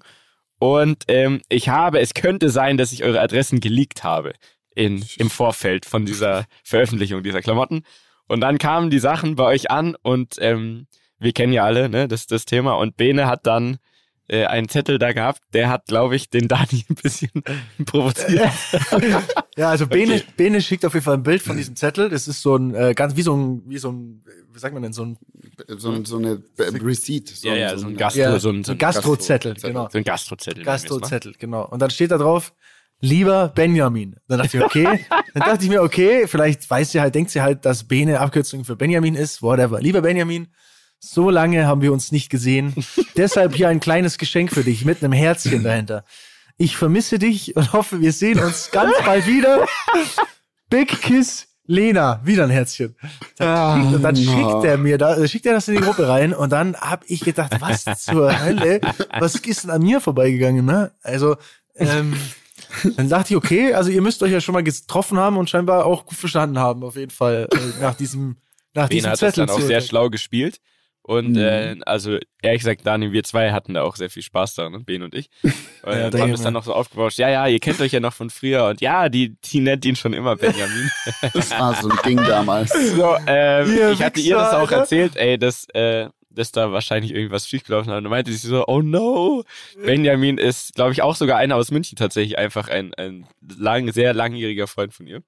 Und 0.59 1.05
ähm, 1.07 1.41
ich 1.49 1.69
habe, 1.69 1.99
es 1.99 2.13
könnte 2.13 2.49
sein, 2.49 2.77
dass 2.77 2.91
ich 2.91 3.03
eure 3.03 3.19
Adressen 3.21 3.59
geleakt 3.59 4.03
habe 4.03 4.33
in, 4.75 5.03
im 5.17 5.29
Vorfeld 5.29 5.85
von 5.85 6.05
dieser 6.05 6.45
Veröffentlichung 6.63 7.23
dieser 7.23 7.41
Klamotten. 7.41 7.83
Und 8.27 8.41
dann 8.41 8.57
kamen 8.57 8.89
die 8.89 8.99
Sachen 8.99 9.35
bei 9.35 9.45
euch 9.45 9.71
an 9.71 9.95
und 10.01 10.35
ähm, 10.39 10.87
wir 11.19 11.33
kennen 11.33 11.53
ja 11.53 11.63
alle 11.63 11.89
ne, 11.89 12.07
das, 12.07 12.27
das 12.27 12.45
Thema. 12.45 12.73
Und 12.73 12.95
Bene 12.95 13.27
hat 13.27 13.45
dann 13.45 13.77
äh, 14.27 14.45
einen 14.45 14.69
Zettel 14.69 14.97
da 14.97 15.11
gehabt, 15.11 15.41
der 15.53 15.69
hat, 15.69 15.87
glaube 15.87 16.15
ich, 16.15 16.29
den 16.29 16.47
Dani 16.47 16.85
ein 16.89 16.95
bisschen 16.95 17.31
provoziert. 17.85 18.51
ja, 19.57 19.69
also 19.69 19.87
Bene, 19.87 20.15
okay. 20.15 20.23
Bene 20.37 20.61
schickt 20.61 20.85
auf 20.85 20.93
jeden 20.93 21.03
Fall 21.03 21.15
ein 21.15 21.23
Bild 21.23 21.41
von 21.41 21.57
diesem 21.57 21.75
Zettel. 21.75 22.09
Das 22.09 22.27
ist 22.27 22.41
so 22.41 22.55
ein 22.55 22.73
äh, 22.73 22.93
ganz 22.93 23.15
wie 23.15 23.21
so 23.23 23.35
ein 23.35 23.63
wie 23.67 23.77
so 23.77 23.91
ein 23.91 24.23
wie 24.53 24.59
sagt 24.59 24.73
man 24.73 24.83
denn 24.83 24.93
so 24.93 25.03
ein 25.05 25.17
so, 25.67 26.03
so 26.03 26.17
eine 26.17 26.41
Receipt, 26.57 27.27
so, 27.29 27.47
ja, 27.47 27.55
ja, 27.55 27.77
so 27.77 27.87
ein 27.87 27.97
Gastro, 27.97 28.21
ja, 28.21 28.39
so 28.39 28.49
ein, 28.49 28.63
so 28.63 28.73
ein 28.73 28.77
Gastrozettel, 28.77 29.53
Gastro 29.53 29.67
genau. 29.67 29.89
So 29.91 29.97
ein 29.97 30.03
Gastrozettel. 30.03 30.63
Gastrozettel, 30.63 31.33
genau. 31.37 31.67
Und 31.67 31.81
dann 31.81 31.89
steht 31.89 32.11
da 32.11 32.17
drauf, 32.17 32.53
lieber 32.99 33.49
Benjamin. 33.49 34.15
Dann 34.27 34.39
dachte 34.39 34.57
ich, 34.57 34.63
okay. 34.63 35.05
dann 35.33 35.43
dachte 35.43 35.63
ich 35.63 35.69
mir, 35.69 35.81
okay, 35.81 36.27
vielleicht 36.27 36.69
weiß 36.69 36.91
sie 36.91 37.01
halt, 37.01 37.15
denkt 37.15 37.31
sie 37.31 37.41
halt, 37.41 37.65
dass 37.65 37.85
Bene 37.85 38.19
Abkürzung 38.19 38.65
für 38.65 38.75
Benjamin 38.75 39.15
ist, 39.15 39.41
whatever. 39.41 39.81
Lieber 39.81 40.01
Benjamin, 40.01 40.47
so 41.03 41.29
lange 41.29 41.65
haben 41.65 41.81
wir 41.81 41.91
uns 41.91 42.11
nicht 42.11 42.29
gesehen. 42.29 42.73
Deshalb 43.17 43.55
hier 43.55 43.67
ein 43.67 43.79
kleines 43.79 44.17
Geschenk 44.17 44.53
für 44.53 44.63
dich 44.63 44.85
mit 44.85 45.03
einem 45.03 45.13
Herzchen 45.13 45.63
dahinter. 45.63 46.05
Ich 46.57 46.77
vermisse 46.77 47.17
dich 47.17 47.55
und 47.55 47.73
hoffe, 47.73 48.01
wir 48.01 48.13
sehen 48.13 48.39
uns 48.39 48.69
ganz 48.71 48.93
bald 49.03 49.25
wieder. 49.25 49.65
Big 50.69 51.01
Kiss 51.01 51.47
Lena, 51.65 52.21
wieder 52.23 52.43
ein 52.43 52.49
Herzchen. 52.49 52.95
Dann, 53.37 53.47
ah, 53.47 53.89
schickt, 53.89 54.03
dann 54.03 54.15
schickt 54.15 54.63
er 54.63 54.77
mir 54.77 54.97
da, 54.97 55.27
schickt 55.27 55.45
er 55.45 55.53
das 55.53 55.67
in 55.67 55.75
die 55.75 55.81
Gruppe 55.81 56.07
rein 56.07 56.33
und 56.33 56.51
dann 56.51 56.75
hab 56.75 57.03
ich 57.07 57.21
gedacht, 57.21 57.55
was 57.59 57.85
zur 58.03 58.43
Hölle, 58.43 58.81
was 59.19 59.35
ist 59.35 59.63
denn 59.63 59.69
an 59.69 59.81
mir 59.81 60.01
vorbeigegangen, 60.01 60.65
ne? 60.65 60.91
Also, 61.01 61.37
ähm, 61.75 62.15
dann 62.97 63.09
dachte 63.09 63.33
ich, 63.33 63.37
okay, 63.37 63.73
also 63.73 63.89
ihr 63.89 64.01
müsst 64.01 64.21
euch 64.21 64.31
ja 64.31 64.41
schon 64.41 64.53
mal 64.53 64.63
getroffen 64.63 65.17
haben 65.17 65.37
und 65.37 65.49
scheinbar 65.49 65.85
auch 65.85 66.05
gut 66.05 66.17
verstanden 66.17 66.59
haben, 66.59 66.83
auf 66.83 66.95
jeden 66.95 67.11
Fall, 67.11 67.47
äh, 67.51 67.81
nach 67.81 67.95
diesem, 67.95 68.37
nach 68.73 68.89
Ben 68.89 68.97
diesem 68.97 69.11
hat 69.11 69.19
Zettel. 69.19 69.45
das 69.45 69.55
dann 69.55 69.63
auch 69.63 69.65
sehr 69.65 69.81
schlau 69.81 70.09
gespielt. 70.09 70.59
Und 71.11 71.31
mhm. 71.31 71.39
äh, 71.39 71.75
also 71.85 72.19
ehrlich 72.41 72.61
gesagt, 72.61 72.87
Daniel, 72.87 73.11
wir 73.11 73.23
zwei 73.25 73.51
hatten 73.51 73.73
da 73.73 73.83
auch 73.83 73.97
sehr 73.97 74.09
viel 74.09 74.23
Spaß 74.23 74.55
daran, 74.55 74.71
ne? 74.71 74.79
Ben 74.79 75.03
und 75.03 75.13
ich. 75.13 75.29
Und 75.43 75.93
ja, 75.93 76.09
haben 76.17 76.31
es 76.31 76.41
dann 76.41 76.53
noch 76.53 76.63
so 76.63 76.73
aufgebauscht, 76.73 77.17
ja, 77.17 77.27
ja, 77.27 77.47
ihr 77.47 77.59
kennt 77.59 77.81
euch 77.81 77.91
ja 77.91 77.99
noch 77.99 78.13
von 78.13 78.29
früher 78.29 78.67
und 78.67 78.81
ja, 78.81 79.09
die, 79.09 79.35
die 79.43 79.61
nennt 79.61 79.83
ihn 79.83 79.95
schon 79.95 80.13
immer 80.13 80.35
Benjamin. 80.35 80.91
das 81.33 81.49
war 81.49 81.73
so 81.73 81.89
ein 81.89 81.97
Ding 82.05 82.17
damals. 82.17 82.71
So, 82.95 83.15
ähm, 83.25 83.93
ich 83.93 84.03
hatte 84.03 84.19
ihr 84.19 84.35
das 84.35 84.53
auch 84.53 84.59
Alter. 84.59 84.77
erzählt, 84.77 85.15
ey, 85.15 85.39
dass, 85.39 85.65
äh, 85.73 86.09
dass 86.29 86.51
da 86.51 86.71
wahrscheinlich 86.71 87.13
irgendwas 87.13 87.47
schiefgelaufen 87.47 87.91
hat. 87.91 87.97
Und 87.97 88.03
dann 88.03 88.11
meinte 88.11 88.31
sie 88.31 88.47
so, 88.47 88.65
oh 88.67 88.81
no. 88.81 89.43
Benjamin 89.83 90.37
ist, 90.37 90.75
glaube 90.75 90.91
ich, 90.91 91.01
auch 91.01 91.15
sogar 91.15 91.37
einer 91.37 91.55
aus 91.55 91.71
München 91.71 91.95
tatsächlich 91.95 92.37
einfach 92.37 92.69
ein, 92.69 92.93
ein 92.93 93.25
lang, 93.57 93.91
sehr 93.91 94.13
langjähriger 94.13 94.67
Freund 94.67 94.93
von 94.93 95.07
ihr. 95.07 95.23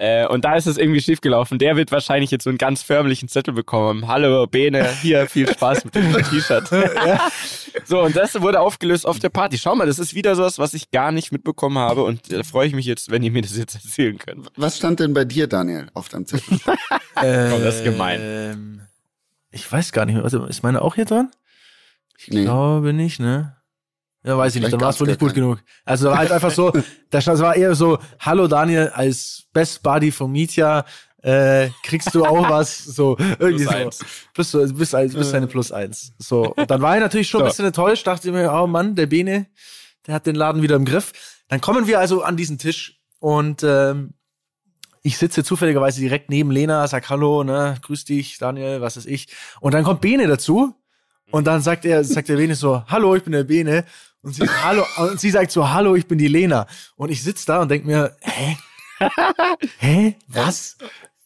Äh, 0.00 0.26
und 0.28 0.46
da 0.46 0.56
ist 0.56 0.66
es 0.66 0.78
irgendwie 0.78 1.02
schiefgelaufen. 1.02 1.58
Der 1.58 1.76
wird 1.76 1.92
wahrscheinlich 1.92 2.30
jetzt 2.30 2.44
so 2.44 2.50
einen 2.50 2.56
ganz 2.56 2.82
förmlichen 2.82 3.28
Zettel 3.28 3.52
bekommen. 3.52 4.08
Hallo 4.08 4.46
Bene, 4.46 4.88
hier 5.02 5.26
viel 5.26 5.46
Spaß 5.46 5.84
mit 5.84 5.94
dem 5.94 6.14
T-Shirt. 6.14 6.70
ja. 7.06 7.30
So, 7.84 8.00
und 8.00 8.16
das 8.16 8.40
wurde 8.40 8.60
aufgelöst 8.60 9.04
auf 9.04 9.18
der 9.18 9.28
Party. 9.28 9.58
Schau 9.58 9.74
mal, 9.74 9.86
das 9.86 9.98
ist 9.98 10.14
wieder 10.14 10.34
sowas, 10.36 10.58
was 10.58 10.72
ich 10.72 10.90
gar 10.90 11.12
nicht 11.12 11.32
mitbekommen 11.32 11.76
habe. 11.76 12.02
Und 12.04 12.32
da 12.32 12.42
freue 12.44 12.66
ich 12.66 12.74
mich 12.74 12.86
jetzt, 12.86 13.10
wenn 13.10 13.22
ihr 13.22 13.30
mir 13.30 13.42
das 13.42 13.54
jetzt 13.58 13.74
erzählen 13.74 14.16
könnt. 14.16 14.48
Was 14.56 14.78
stand 14.78 15.00
denn 15.00 15.12
bei 15.12 15.26
dir, 15.26 15.48
Daniel, 15.48 15.88
auf 15.92 16.08
deinem 16.08 16.24
Zettel? 16.24 16.58
äh, 17.16 17.52
oh, 17.52 17.58
das 17.62 17.76
ist 17.76 17.84
gemein. 17.84 18.20
Ähm, 18.22 18.80
ich 19.50 19.70
weiß 19.70 19.92
gar 19.92 20.06
nicht 20.06 20.14
mehr. 20.14 20.24
Also, 20.24 20.46
ist 20.46 20.62
meine 20.62 20.80
auch 20.80 20.94
hier 20.94 21.04
dran? 21.04 21.30
Ich 22.16 22.28
nee. 22.28 22.44
glaube 22.44 22.94
nicht, 22.94 23.20
ne? 23.20 23.59
Ja, 24.22 24.36
weiß 24.36 24.54
ich 24.54 24.60
nicht, 24.60 24.72
dann 24.72 24.80
war 24.80 24.90
es 24.90 25.00
wohl 25.00 25.06
nicht 25.06 25.20
gut 25.20 25.32
genug. 25.32 25.62
Also 25.84 26.14
halt 26.14 26.30
einfach 26.30 26.50
so, 26.50 26.72
das 27.10 27.26
war 27.26 27.56
eher 27.56 27.74
so, 27.74 27.98
hallo 28.18 28.48
Daniel, 28.48 28.90
als 28.94 29.44
Best 29.52 29.82
Buddy 29.82 30.12
von 30.12 30.30
Mietja, 30.30 30.84
äh, 31.22 31.70
kriegst 31.82 32.14
du 32.14 32.24
auch 32.24 32.48
was, 32.48 32.78
so, 32.84 33.16
irgendwie 33.38 33.64
plus 33.64 33.72
so. 33.72 33.78
Eins. 33.78 34.04
Plus, 34.34 34.50
du 34.50 34.58
bist, 34.74 34.92
bist, 34.92 35.14
bist 35.14 35.34
eine 35.34 35.46
Plus 35.46 35.72
eins. 35.72 36.12
So. 36.18 36.52
Und 36.54 36.70
dann 36.70 36.82
war 36.82 36.96
ich 36.96 37.02
natürlich 37.02 37.28
schon 37.28 37.42
ein 37.42 37.48
bisschen 37.48 37.66
enttäuscht, 37.66 38.06
dachte 38.06 38.30
mir, 38.32 38.52
oh 38.52 38.66
Mann, 38.66 38.94
der 38.94 39.06
Bene, 39.06 39.46
der 40.06 40.14
hat 40.14 40.26
den 40.26 40.34
Laden 40.34 40.62
wieder 40.62 40.76
im 40.76 40.84
Griff. 40.84 41.12
Dann 41.48 41.60
kommen 41.60 41.86
wir 41.86 41.98
also 41.98 42.22
an 42.22 42.36
diesen 42.36 42.58
Tisch 42.58 43.00
und 43.18 43.62
ähm, 43.62 44.14
ich 45.02 45.16
sitze 45.16 45.42
zufälligerweise 45.44 46.00
direkt 46.00 46.28
neben 46.28 46.50
Lena, 46.50 46.86
sag 46.86 47.08
Hallo, 47.08 47.42
ne, 47.42 47.76
grüß 47.82 48.04
dich, 48.04 48.38
Daniel, 48.38 48.82
was 48.82 48.96
ist 48.96 49.06
ich. 49.06 49.28
Und 49.60 49.72
dann 49.72 49.84
kommt 49.84 50.02
Bene 50.02 50.26
dazu 50.26 50.74
und 51.30 51.46
dann 51.46 51.62
sagt 51.62 51.84
er, 51.84 52.04
sagt 52.04 52.28
der 52.28 52.36
Bene 52.36 52.54
so, 52.54 52.82
Hallo, 52.86 53.14
ich 53.14 53.22
bin 53.22 53.32
der 53.32 53.44
Bene. 53.44 53.84
Und 54.22 54.34
sie, 54.34 54.46
hallo, 54.48 54.84
und 54.98 55.18
sie 55.20 55.30
sagt 55.30 55.50
so, 55.50 55.70
hallo, 55.70 55.94
ich 55.94 56.06
bin 56.06 56.18
die 56.18 56.28
Lena. 56.28 56.66
Und 56.96 57.10
ich 57.10 57.22
sitze 57.22 57.46
da 57.46 57.60
und 57.62 57.70
denk 57.70 57.84
mir, 57.84 58.16
hä? 58.20 58.56
hä? 59.78 60.16
Was? 60.28 60.76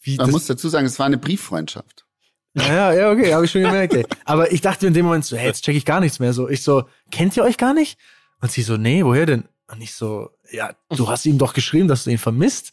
Wie, 0.01 0.15
Man 0.15 0.31
muss 0.31 0.45
dazu 0.45 0.69
sagen, 0.69 0.85
es 0.85 0.97
war 0.99 1.05
eine 1.05 1.17
Brieffreundschaft. 1.17 2.05
Ja, 2.53 2.93
ja, 2.93 3.11
okay, 3.11 3.33
habe 3.33 3.43
ich 3.45 3.51
schon 3.51 3.63
gemerkt. 3.63 3.93
Ey. 3.93 4.05
Aber 4.23 4.51
ich 4.51 4.61
dachte 4.61 4.87
in 4.87 4.93
dem 4.93 5.05
Moment 5.05 5.25
so, 5.25 5.35
hey, 5.35 5.47
jetzt 5.47 5.65
check 5.65 5.75
ich 5.75 5.83
gar 5.83 5.99
nichts 5.99 6.19
mehr. 6.19 6.31
So, 6.31 6.47
ich 6.47 6.63
so, 6.63 6.85
kennt 7.11 7.35
ihr 7.35 7.43
euch 7.43 7.57
gar 7.57 7.73
nicht? 7.73 7.97
Und 8.39 8.51
sie 8.51 8.61
so, 8.61 8.77
nee, 8.77 9.03
woher 9.03 9.25
denn? 9.25 9.43
Und 9.67 9.81
ich 9.81 9.93
so, 9.93 10.29
ja, 10.51 10.73
du 10.89 11.09
hast 11.09 11.25
ihm 11.25 11.37
doch 11.37 11.53
geschrieben, 11.53 11.87
dass 11.87 12.05
du 12.05 12.11
ihn 12.11 12.17
vermisst. 12.17 12.71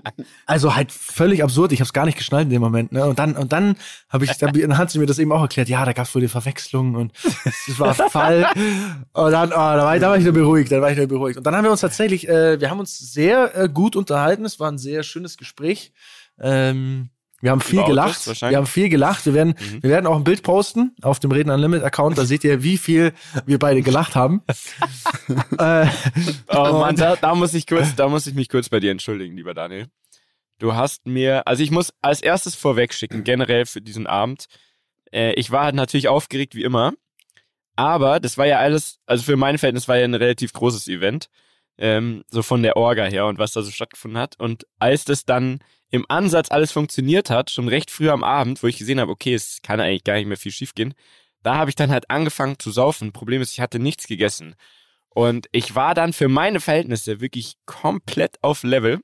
also 0.46 0.74
halt 0.74 0.92
völlig 0.92 1.42
absurd. 1.42 1.72
Ich 1.72 1.80
habe 1.80 1.86
es 1.86 1.92
gar 1.92 2.04
nicht 2.06 2.18
geschnallt 2.18 2.44
in 2.44 2.50
dem 2.50 2.62
Moment. 2.62 2.92
Ne? 2.92 3.04
Und 3.04 3.18
dann 3.18 3.36
und 3.36 3.52
dann 3.52 3.76
habe 4.08 4.24
ich, 4.24 4.36
dann 4.38 4.78
hat 4.78 4.90
sie 4.90 4.98
mir 4.98 5.06
das 5.06 5.18
eben 5.18 5.32
auch 5.32 5.42
erklärt. 5.42 5.68
Ja, 5.68 5.84
da 5.84 5.92
gab 5.92 6.06
es 6.06 6.14
wohl 6.14 6.22
die 6.22 6.28
Verwechslung 6.28 6.94
und 6.94 7.12
es 7.44 7.78
war 7.78 7.94
Fall. 7.94 8.46
Und 9.12 9.30
dann, 9.32 9.50
oh, 9.50 9.54
da, 9.54 9.84
war 9.84 9.94
ich, 9.94 10.00
da 10.00 10.10
war 10.10 10.18
ich 10.18 10.24
nur 10.24 10.32
beruhigt. 10.32 10.70
Dann 10.72 10.80
war 10.80 10.90
ich 10.90 10.96
nur 10.96 11.06
beruhigt. 11.06 11.38
Und 11.38 11.44
dann 11.44 11.54
haben 11.54 11.64
wir 11.64 11.70
uns 11.70 11.80
tatsächlich, 11.80 12.28
äh, 12.28 12.60
wir 12.60 12.70
haben 12.70 12.80
uns 12.80 12.98
sehr 12.98 13.56
äh, 13.56 13.68
gut 13.68 13.96
unterhalten. 13.96 14.44
Es 14.44 14.58
war 14.60 14.70
ein 14.70 14.78
sehr 14.78 15.02
schönes 15.02 15.36
Gespräch. 15.36 15.92
Ähm, 16.40 17.10
wir 17.44 17.50
haben 17.50 17.60
viel 17.60 17.84
gelacht. 17.84 18.26
Wir 18.40 18.56
haben 18.56 18.66
viel 18.66 18.88
gelacht. 18.88 19.26
Wir 19.26 19.34
werden, 19.34 19.54
mhm. 19.58 19.82
wir 19.82 19.90
werden 19.90 20.06
auch 20.06 20.16
ein 20.16 20.24
Bild 20.24 20.42
posten 20.42 20.96
auf 21.02 21.20
dem 21.20 21.30
Reden 21.30 21.50
Unlimited 21.50 21.84
Account. 21.84 22.16
Da 22.16 22.24
seht 22.24 22.42
ihr, 22.42 22.62
wie 22.62 22.78
viel 22.78 23.12
wir 23.44 23.58
beide 23.58 23.82
gelacht 23.82 24.16
haben. 24.16 24.42
äh, 25.58 25.86
oh 26.48 26.78
Mann, 26.78 26.96
da, 26.96 27.16
da 27.16 27.34
muss 27.34 27.52
ich 27.52 27.66
kurz, 27.66 27.94
da 27.96 28.08
muss 28.08 28.26
ich 28.26 28.32
mich 28.32 28.48
kurz 28.48 28.70
bei 28.70 28.80
dir 28.80 28.90
entschuldigen, 28.90 29.36
lieber 29.36 29.52
Daniel. 29.52 29.88
Du 30.58 30.74
hast 30.74 31.04
mir, 31.04 31.46
also 31.46 31.62
ich 31.62 31.70
muss 31.70 31.92
als 32.00 32.22
erstes 32.22 32.54
vorweg 32.54 32.94
schicken, 32.94 33.24
generell 33.24 33.66
für 33.66 33.82
diesen 33.82 34.06
Abend. 34.06 34.46
Äh, 35.12 35.34
ich 35.34 35.50
war 35.50 35.64
halt 35.64 35.74
natürlich 35.74 36.08
aufgeregt 36.08 36.54
wie 36.54 36.62
immer. 36.62 36.94
Aber 37.76 38.20
das 38.20 38.38
war 38.38 38.46
ja 38.46 38.58
alles, 38.58 39.00
also 39.04 39.22
für 39.22 39.36
mein 39.36 39.58
Verhältnis 39.58 39.86
war 39.86 39.98
ja 39.98 40.04
ein 40.04 40.14
relativ 40.14 40.54
großes 40.54 40.88
Event. 40.88 41.28
Ähm, 41.76 42.24
so 42.30 42.40
von 42.40 42.62
der 42.62 42.78
Orga 42.78 43.04
her 43.04 43.26
und 43.26 43.38
was 43.38 43.52
da 43.52 43.60
so 43.60 43.70
stattgefunden 43.70 44.18
hat. 44.18 44.40
Und 44.40 44.66
als 44.78 45.04
das 45.04 45.26
dann 45.26 45.58
im 45.94 46.06
Ansatz 46.08 46.50
alles 46.50 46.72
funktioniert 46.72 47.30
hat, 47.30 47.52
schon 47.52 47.68
recht 47.68 47.88
früh 47.88 48.10
am 48.10 48.24
Abend, 48.24 48.60
wo 48.64 48.66
ich 48.66 48.78
gesehen 48.78 48.98
habe, 48.98 49.12
okay, 49.12 49.32
es 49.32 49.60
kann 49.62 49.78
eigentlich 49.78 50.02
gar 50.02 50.14
nicht 50.14 50.26
mehr 50.26 50.36
viel 50.36 50.50
schiefgehen, 50.50 50.92
da 51.44 51.54
habe 51.54 51.70
ich 51.70 51.76
dann 51.76 51.92
halt 51.92 52.10
angefangen 52.10 52.58
zu 52.58 52.72
saufen. 52.72 53.12
Problem 53.12 53.40
ist, 53.40 53.52
ich 53.52 53.60
hatte 53.60 53.78
nichts 53.78 54.08
gegessen. 54.08 54.56
Und 55.10 55.46
ich 55.52 55.76
war 55.76 55.94
dann 55.94 56.12
für 56.12 56.26
meine 56.26 56.58
Verhältnisse 56.58 57.20
wirklich 57.20 57.58
komplett 57.64 58.42
auf 58.42 58.64
Level. 58.64 59.02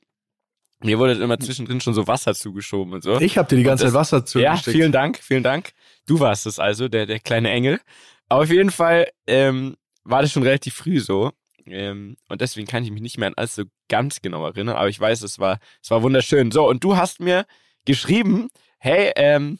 Mir 0.82 0.98
wurde 0.98 1.12
immer 1.12 1.38
zwischendrin 1.38 1.80
schon 1.80 1.94
so 1.94 2.08
Wasser 2.08 2.34
zugeschoben 2.34 2.94
und 2.94 3.04
so. 3.04 3.20
Ich 3.20 3.38
habe 3.38 3.48
dir 3.48 3.56
die 3.56 3.62
ganze 3.62 3.84
Zeit 3.84 3.94
Wasser 3.94 4.26
zugeschickt. 4.26 4.66
Ja, 4.66 4.72
vielen 4.72 4.90
Dank, 4.90 5.20
vielen 5.22 5.44
Dank. 5.44 5.70
Du 6.06 6.18
warst 6.18 6.44
es 6.46 6.58
also, 6.58 6.88
der, 6.88 7.06
der 7.06 7.20
kleine 7.20 7.50
Engel. 7.50 7.80
Aber 8.28 8.42
auf 8.42 8.50
jeden 8.50 8.72
Fall 8.72 9.06
ähm, 9.28 9.76
war 10.02 10.22
das 10.22 10.32
schon 10.32 10.42
relativ 10.42 10.74
früh 10.74 10.98
so. 10.98 11.30
Ähm, 11.66 12.16
und 12.28 12.40
deswegen 12.40 12.66
kann 12.66 12.84
ich 12.84 12.90
mich 12.90 13.02
nicht 13.02 13.18
mehr 13.18 13.28
an 13.28 13.34
alles 13.36 13.54
so 13.54 13.64
ganz 13.88 14.22
genau 14.22 14.44
erinnern, 14.46 14.76
aber 14.76 14.88
ich 14.88 15.00
weiß, 15.00 15.22
es 15.22 15.38
war, 15.38 15.58
es 15.82 15.90
war 15.90 16.02
wunderschön. 16.02 16.50
So, 16.50 16.68
und 16.68 16.84
du 16.84 16.96
hast 16.96 17.20
mir 17.20 17.46
geschrieben, 17.84 18.48
hey, 18.78 19.12
ähm, 19.16 19.58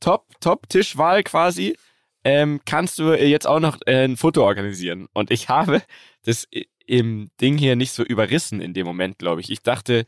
Top, 0.00 0.26
Top-Tischwahl 0.40 1.22
quasi, 1.22 1.76
ähm, 2.24 2.60
kannst 2.64 2.98
du 2.98 3.12
jetzt 3.12 3.46
auch 3.46 3.60
noch 3.60 3.78
äh, 3.86 4.04
ein 4.04 4.16
Foto 4.16 4.44
organisieren? 4.44 5.08
Und 5.12 5.30
ich 5.30 5.48
habe 5.48 5.82
das 6.24 6.48
im 6.86 7.30
Ding 7.40 7.56
hier 7.58 7.76
nicht 7.76 7.92
so 7.92 8.02
überrissen 8.02 8.60
in 8.60 8.74
dem 8.74 8.86
Moment, 8.86 9.18
glaube 9.18 9.40
ich. 9.40 9.50
Ich 9.50 9.62
dachte, 9.62 10.04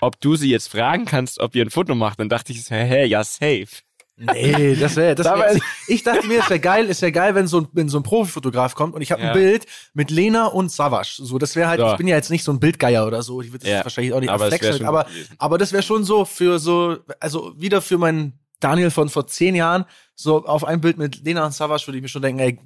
ob 0.00 0.20
du 0.20 0.36
sie 0.36 0.50
jetzt 0.50 0.68
fragen 0.68 1.04
kannst, 1.04 1.40
ob 1.40 1.54
ihr 1.54 1.64
ein 1.64 1.70
Foto 1.70 1.94
macht. 1.94 2.20
Dann 2.20 2.28
dachte 2.28 2.52
ich, 2.52 2.68
hey, 2.70 3.06
ja, 3.06 3.24
safe. 3.24 3.68
Nee, 4.16 4.76
das 4.76 4.94
wäre, 4.96 5.14
das 5.14 5.26
wär, 5.26 5.58
ich 5.88 6.02
dachte 6.02 6.26
mir, 6.26 6.40
es 6.40 6.48
wäre 6.48 6.60
geil, 6.60 6.88
es 6.88 7.02
wäre 7.02 7.12
geil, 7.12 7.34
wenn 7.34 7.46
so 7.46 7.62
ein, 7.62 7.68
wenn 7.72 7.88
so 7.88 7.98
ein 7.98 8.02
Profifotograf 8.02 8.74
kommt 8.74 8.94
und 8.94 9.02
ich 9.02 9.10
habe 9.10 9.22
ja. 9.22 9.28
ein 9.28 9.34
Bild 9.34 9.66
mit 9.92 10.10
Lena 10.10 10.46
und 10.46 10.70
Savasch. 10.70 11.16
So, 11.16 11.38
das 11.38 11.56
wäre 11.56 11.68
halt, 11.68 11.80
so. 11.80 11.90
ich 11.90 11.96
bin 11.96 12.06
ja 12.06 12.16
jetzt 12.16 12.30
nicht 12.30 12.44
so 12.44 12.52
ein 12.52 12.60
Bildgeier 12.60 13.06
oder 13.06 13.22
so, 13.22 13.40
ich 13.40 13.48
würde 13.52 13.64
das 13.64 13.70
ja. 13.70 13.84
wahrscheinlich 13.84 14.12
auch 14.12 14.20
nicht 14.20 14.30
aber 14.30 14.48
flexen, 14.48 14.84
aber, 14.84 15.06
aber 15.38 15.58
das 15.58 15.72
wäre 15.72 15.82
schon 15.82 16.04
so 16.04 16.24
für 16.24 16.58
so, 16.58 16.98
also 17.18 17.52
wieder 17.56 17.82
für 17.82 17.98
meinen 17.98 18.38
Daniel 18.60 18.90
von 18.90 19.08
vor 19.08 19.26
zehn 19.26 19.54
Jahren, 19.54 19.84
so 20.14 20.44
auf 20.46 20.64
ein 20.64 20.80
Bild 20.80 20.96
mit 20.96 21.24
Lena 21.24 21.44
und 21.44 21.52
Savasch 21.52 21.86
würde 21.88 21.98
ich 21.98 22.02
mir 22.02 22.08
schon 22.08 22.22
denken, 22.22 22.40
ey, 22.40 22.58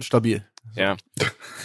stabil. 0.00 0.44
Ja. 0.74 0.96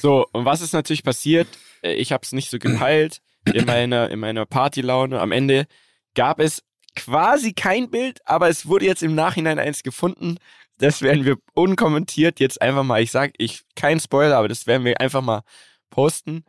So, 0.01 0.27
und 0.33 0.45
was 0.45 0.61
ist 0.61 0.73
natürlich 0.73 1.03
passiert? 1.03 1.47
Äh, 1.81 1.93
ich 1.93 2.11
habe 2.11 2.21
es 2.23 2.31
nicht 2.31 2.49
so 2.49 2.59
gepeilt 2.59 3.21
in 3.53 3.65
meiner, 3.65 4.09
in 4.09 4.19
meiner 4.19 4.45
Partylaune. 4.45 5.19
Am 5.19 5.31
Ende 5.31 5.67
gab 6.15 6.39
es 6.39 6.63
quasi 6.95 7.53
kein 7.53 7.89
Bild, 7.89 8.19
aber 8.25 8.49
es 8.49 8.67
wurde 8.67 8.85
jetzt 8.85 9.03
im 9.03 9.15
Nachhinein 9.15 9.59
eins 9.59 9.83
gefunden. 9.83 10.37
Das 10.77 11.01
werden 11.01 11.25
wir 11.25 11.37
unkommentiert 11.53 12.39
jetzt 12.39 12.61
einfach 12.61 12.83
mal, 12.83 13.01
ich 13.01 13.11
sag, 13.11 13.33
ich, 13.37 13.63
kein 13.75 13.99
Spoiler, 13.99 14.37
aber 14.37 14.47
das 14.47 14.67
werden 14.67 14.85
wir 14.85 14.99
einfach 14.99 15.21
mal 15.21 15.43
posten. 15.89 16.43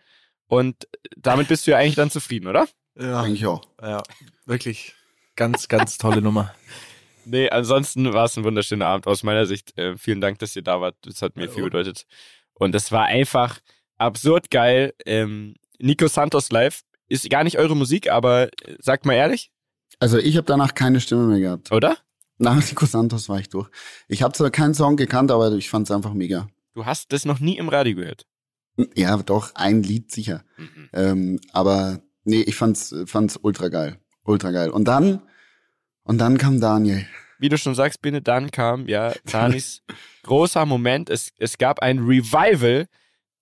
Und 0.48 0.88
damit 1.16 1.48
bist 1.48 1.66
du 1.66 1.72
ja 1.72 1.78
eigentlich 1.78 1.94
dann 1.94 2.10
zufrieden, 2.10 2.48
oder? 2.48 2.66
Ja. 2.98 3.22
Eigentlich 3.22 3.46
auch. 3.46 3.62
Ja, 3.80 4.02
wirklich. 4.46 4.94
Ganz, 5.36 5.68
ganz 5.68 5.98
tolle 5.98 6.22
Nummer. 6.22 6.54
Nee, 7.28 7.50
ansonsten 7.50 8.12
war 8.12 8.26
es 8.26 8.36
ein 8.36 8.44
wunderschöner 8.44 8.86
Abend 8.86 9.08
aus 9.08 9.24
meiner 9.24 9.46
Sicht. 9.46 9.76
Äh, 9.76 9.96
vielen 9.96 10.20
Dank, 10.20 10.38
dass 10.38 10.54
ihr 10.54 10.62
da 10.62 10.80
wart. 10.80 10.94
Das 11.02 11.22
hat 11.22 11.34
mir 11.34 11.48
viel 11.48 11.64
bedeutet. 11.64 12.06
Und 12.54 12.72
es 12.72 12.92
war 12.92 13.06
einfach 13.06 13.58
absurd 13.98 14.48
geil. 14.48 14.94
Ähm, 15.04 15.56
Nico 15.80 16.06
Santos 16.06 16.52
live 16.52 16.82
ist 17.08 17.28
gar 17.28 17.42
nicht 17.42 17.58
eure 17.58 17.74
Musik, 17.74 18.08
aber 18.12 18.44
äh, 18.62 18.76
sagt 18.78 19.06
mal 19.06 19.14
ehrlich, 19.14 19.50
Also 19.98 20.18
ich 20.18 20.36
habe 20.36 20.46
danach 20.46 20.74
keine 20.74 21.00
Stimme 21.00 21.26
mehr 21.26 21.40
gehabt. 21.40 21.72
oder? 21.72 21.96
Nach 22.38 22.56
Nico 22.56 22.84
Santos 22.84 23.28
war 23.28 23.40
ich 23.40 23.48
durch. 23.48 23.68
Ich 24.08 24.22
habe 24.22 24.34
zwar 24.34 24.50
keinen 24.50 24.74
Song 24.74 24.96
gekannt, 24.96 25.30
aber 25.30 25.52
ich 25.52 25.70
fand 25.70 25.88
es 25.88 25.90
einfach 25.90 26.12
mega. 26.12 26.48
Du 26.74 26.84
hast 26.84 27.12
das 27.12 27.24
noch 27.24 27.40
nie 27.40 27.56
im 27.56 27.70
Radio 27.70 27.96
gehört. 27.96 28.26
Ja, 28.94 29.16
doch, 29.16 29.54
ein 29.54 29.82
Lied 29.82 30.12
sicher. 30.12 30.44
Mhm. 30.58 30.88
Ähm, 30.92 31.40
aber 31.52 32.00
nee, 32.24 32.42
ich 32.42 32.54
fand's, 32.56 32.94
fand's 33.06 33.38
ultra 33.40 33.68
geil. 33.68 33.98
Ultra 34.24 34.50
geil. 34.50 34.68
Und 34.68 34.84
dann, 34.84 35.22
und 36.02 36.18
dann 36.18 36.36
kam 36.36 36.60
Daniel. 36.60 37.06
Wie 37.38 37.48
du 37.48 37.56
schon 37.56 37.74
sagst, 37.74 38.02
Bine, 38.02 38.20
dann 38.20 38.50
kam 38.50 38.86
ja 38.88 39.14
Tanis 39.26 39.82
großer 40.24 40.66
Moment. 40.66 41.08
Es, 41.08 41.30
es 41.38 41.56
gab 41.56 41.80
ein 41.80 42.00
Revival 42.00 42.86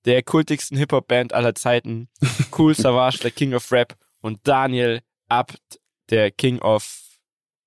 der 0.05 0.23
kultigsten 0.23 0.77
Hip-Hop-Band 0.77 1.33
aller 1.33 1.55
Zeiten. 1.57 2.09
Cool 2.57 2.75
Savage, 2.75 3.19
der 3.23 3.31
King 3.33 3.55
of 3.55 3.73
Rap 3.73 3.97
und 4.21 4.39
Daniel 4.45 5.01
Abt, 5.29 5.81
der 6.11 6.31
King 6.31 6.61
of 6.61 7.01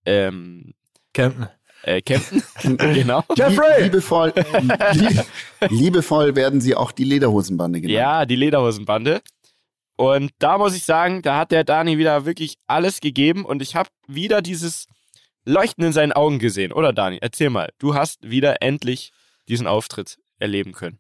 ähm, 0.06 0.74
Campen. 1.13 1.48
äh, 1.84 2.01
Kempten. 2.01 2.44
genau. 2.77 3.24
Lie- 3.36 3.84
Liebevoll, 3.84 4.34
lie 4.94 5.24
liebevoll 5.70 6.36
werden 6.36 6.62
sie 6.62 6.75
auch 6.75 6.91
die 6.91 7.03
Lederhosenbande 7.03 7.82
genannt. 7.82 7.96
Ja, 7.98 8.25
die 8.25 8.36
Lederhosenbande. 8.36 9.22
Und 9.98 10.32
da 10.39 10.58
muss 10.60 10.75
ich 10.75 10.84
sagen, 10.86 11.22
da 11.24 11.38
hat 11.39 11.51
der 11.51 11.63
Dani 11.63 11.98
wieder 11.98 12.25
wirklich 12.25 12.58
alles 12.67 13.00
gegeben 13.00 13.46
und 13.46 13.62
ich 13.63 13.75
habe 13.75 13.89
wieder 14.08 14.41
dieses 14.44 14.86
Leuchten 15.44 15.84
in 15.86 15.91
seinen 15.94 16.12
Augen 16.12 16.38
gesehen. 16.39 16.72
Oder 16.72 16.94
Dani, 16.94 17.17
erzähl 17.22 17.50
mal, 17.50 17.70
du 17.79 17.96
hast 17.96 18.22
wieder 18.29 18.62
endlich 18.62 19.12
diesen 19.48 19.65
Auftritt 19.65 20.20
erleben 20.39 20.74
können. 20.74 21.00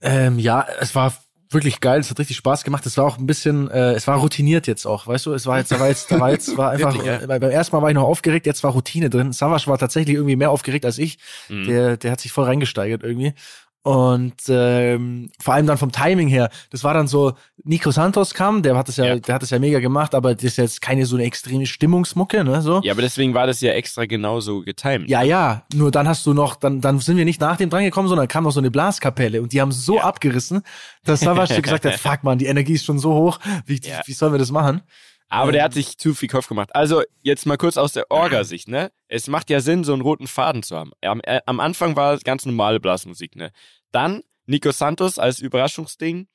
Ähm, 0.00 0.38
ja, 0.38 0.64
es 0.80 0.94
war 0.94 1.12
wirklich 1.56 1.80
geil, 1.80 2.00
es 2.00 2.10
hat 2.10 2.18
richtig 2.18 2.36
Spaß 2.36 2.62
gemacht. 2.64 2.86
Es 2.86 2.96
war 2.96 3.04
auch 3.04 3.18
ein 3.18 3.26
bisschen, 3.26 3.68
äh, 3.70 3.92
es 3.92 4.06
war 4.06 4.18
routiniert 4.18 4.66
jetzt 4.66 4.86
auch, 4.86 5.06
weißt 5.06 5.26
du? 5.26 5.32
Es 5.32 5.46
war 5.46 5.58
jetzt, 5.58 5.72
da 5.72 5.80
war 5.80 5.88
jetzt, 5.88 6.10
da 6.10 6.20
war 6.20 6.30
jetzt, 6.30 6.56
war 6.56 6.70
einfach, 6.72 6.94
Wirklich, 6.94 7.06
ja? 7.06 7.22
äh, 7.22 7.26
beim 7.26 7.50
ersten 7.50 7.74
Mal 7.74 7.82
war 7.82 7.88
ich 7.88 7.94
noch 7.94 8.04
aufgeregt, 8.04 8.46
jetzt 8.46 8.62
war 8.62 8.72
Routine 8.72 9.10
drin. 9.10 9.32
Savas 9.32 9.66
war 9.66 9.78
tatsächlich 9.78 10.14
irgendwie 10.14 10.36
mehr 10.36 10.50
aufgeregt 10.50 10.84
als 10.84 10.98
ich. 10.98 11.18
Mhm. 11.48 11.64
Der, 11.64 11.96
der 11.96 12.12
hat 12.12 12.20
sich 12.20 12.32
voll 12.32 12.44
reingesteigert 12.44 13.02
irgendwie. 13.02 13.34
Und 13.86 14.34
ähm, 14.48 15.30
vor 15.40 15.54
allem 15.54 15.68
dann 15.68 15.78
vom 15.78 15.92
Timing 15.92 16.26
her, 16.26 16.50
das 16.70 16.82
war 16.82 16.92
dann 16.92 17.06
so, 17.06 17.34
Nico 17.62 17.92
Santos 17.92 18.34
kam, 18.34 18.62
der 18.64 18.76
hat 18.76 18.88
das 18.88 18.96
ja, 18.96 19.04
Ja. 19.04 19.16
der 19.20 19.36
hat 19.36 19.42
das 19.42 19.50
ja 19.50 19.60
mega 19.60 19.78
gemacht, 19.78 20.12
aber 20.12 20.34
das 20.34 20.42
ist 20.42 20.56
jetzt 20.58 20.82
keine 20.82 21.06
so 21.06 21.14
eine 21.14 21.24
extreme 21.24 21.66
Stimmungsmucke, 21.66 22.42
ne? 22.42 22.62
So. 22.62 22.80
Ja, 22.82 22.92
aber 22.94 23.02
deswegen 23.02 23.32
war 23.32 23.46
das 23.46 23.60
ja 23.60 23.70
extra 23.74 24.06
genauso 24.06 24.62
getimed. 24.62 25.08
Ja, 25.08 25.22
ja, 25.22 25.62
nur 25.72 25.92
dann 25.92 26.08
hast 26.08 26.26
du 26.26 26.34
noch, 26.34 26.56
dann, 26.56 26.80
dann 26.80 26.98
sind 26.98 27.16
wir 27.16 27.24
nicht 27.24 27.40
nach 27.40 27.58
dem 27.58 27.70
dran 27.70 27.84
gekommen, 27.84 28.08
sondern 28.08 28.26
kam 28.26 28.42
noch 28.42 28.50
so 28.50 28.58
eine 28.58 28.72
Blaskapelle 28.72 29.40
und 29.40 29.52
die 29.52 29.60
haben 29.60 29.70
so 29.70 30.00
abgerissen, 30.00 30.62
dass 31.04 31.20
Savas 31.20 31.50
gesagt 31.54 31.84
hat, 31.84 31.94
fuck 32.00 32.24
man, 32.24 32.38
die 32.38 32.46
Energie 32.46 32.72
ist 32.72 32.84
schon 32.86 32.98
so 32.98 33.14
hoch, 33.14 33.38
wie, 33.66 33.80
Ja. 33.84 34.00
wie 34.04 34.14
sollen 34.14 34.32
wir 34.32 34.40
das 34.40 34.50
machen? 34.50 34.80
Aber 35.28 35.52
der 35.52 35.64
hat 35.64 35.74
sich 35.74 35.98
zu 35.98 36.14
viel 36.14 36.28
Kopf 36.28 36.46
gemacht. 36.48 36.74
Also 36.74 37.02
jetzt 37.22 37.46
mal 37.46 37.56
kurz 37.56 37.76
aus 37.76 37.92
der 37.92 38.10
Orga-Sicht, 38.10 38.68
ne? 38.68 38.92
Es 39.08 39.26
macht 39.26 39.50
ja 39.50 39.60
Sinn, 39.60 39.82
so 39.82 39.92
einen 39.92 40.02
roten 40.02 40.28
Faden 40.28 40.62
zu 40.62 40.76
haben. 40.76 40.92
Am, 41.02 41.20
äh, 41.24 41.40
am 41.46 41.60
Anfang 41.60 41.96
war 41.96 42.14
es 42.14 42.22
ganz 42.22 42.46
normale 42.46 42.80
Blasmusik, 42.80 43.34
ne? 43.34 43.50
Dann 43.90 44.22
Nico 44.46 44.70
Santos 44.70 45.18
als 45.18 45.40
Überraschungsding. 45.40 46.28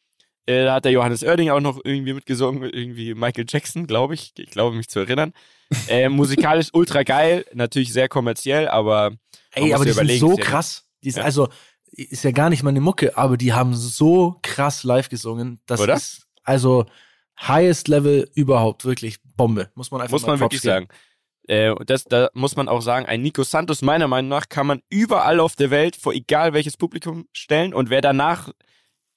Äh, 0.45 0.65
da 0.65 0.73
hat 0.75 0.85
der 0.85 0.91
Johannes 0.91 1.23
Oerding 1.23 1.49
auch 1.51 1.61
noch 1.61 1.79
irgendwie 1.83 2.13
mitgesungen, 2.13 2.63
irgendwie 2.63 3.13
Michael 3.13 3.45
Jackson, 3.47 3.87
glaube 3.87 4.15
ich. 4.15 4.33
Ich 4.37 4.49
glaube, 4.49 4.75
mich 4.75 4.89
zu 4.89 4.99
erinnern. 4.99 5.33
Äh, 5.87 6.09
musikalisch 6.09 6.69
ultra 6.73 7.03
geil, 7.03 7.45
natürlich 7.53 7.93
sehr 7.93 8.09
kommerziell, 8.09 8.67
aber 8.67 9.11
Ey, 9.53 9.73
aber 9.73 9.85
die 9.85 9.91
sind 9.91 10.11
so 10.13 10.33
ist 10.33 10.41
krass. 10.41 10.85
Die 11.03 11.11
sind, 11.11 11.21
Ja. 11.21 11.25
Also, 11.25 11.49
ist 11.93 12.23
ja 12.23 12.31
gar 12.31 12.49
nicht 12.49 12.63
mal 12.63 12.69
eine 12.69 12.81
Mucke, 12.81 13.17
aber 13.17 13.37
die 13.37 13.53
haben 13.53 13.75
so 13.75 14.37
krass 14.41 14.83
live 14.83 15.09
gesungen. 15.09 15.59
Das 15.65 15.79
Oder? 15.79 15.95
ist, 15.95 16.27
also, 16.43 16.85
highest 17.47 17.87
Level 17.87 18.29
überhaupt, 18.35 18.85
wirklich 18.85 19.17
Bombe. 19.35 19.69
Muss 19.75 19.91
man 19.91 20.01
einfach 20.01 20.11
Muss 20.13 20.21
mal 20.23 20.33
man 20.33 20.39
wirklich 20.41 20.61
geben. 20.61 20.73
sagen. 20.73 20.87
Äh, 21.47 21.69
und 21.71 21.89
das, 21.89 22.03
da 22.03 22.29
muss 22.33 22.55
man 22.55 22.67
auch 22.67 22.81
sagen, 22.81 23.05
ein 23.07 23.21
Nico 23.21 23.43
Santos, 23.43 23.81
meiner 23.81 24.07
Meinung 24.07 24.29
nach, 24.29 24.47
kann 24.49 24.67
man 24.67 24.81
überall 24.89 25.39
auf 25.39 25.55
der 25.55 25.71
Welt 25.71 25.95
vor 25.95 26.13
egal 26.13 26.53
welches 26.53 26.77
Publikum 26.77 27.27
stellen 27.33 27.73
und 27.73 27.89
wer 27.89 28.01
danach 28.01 28.49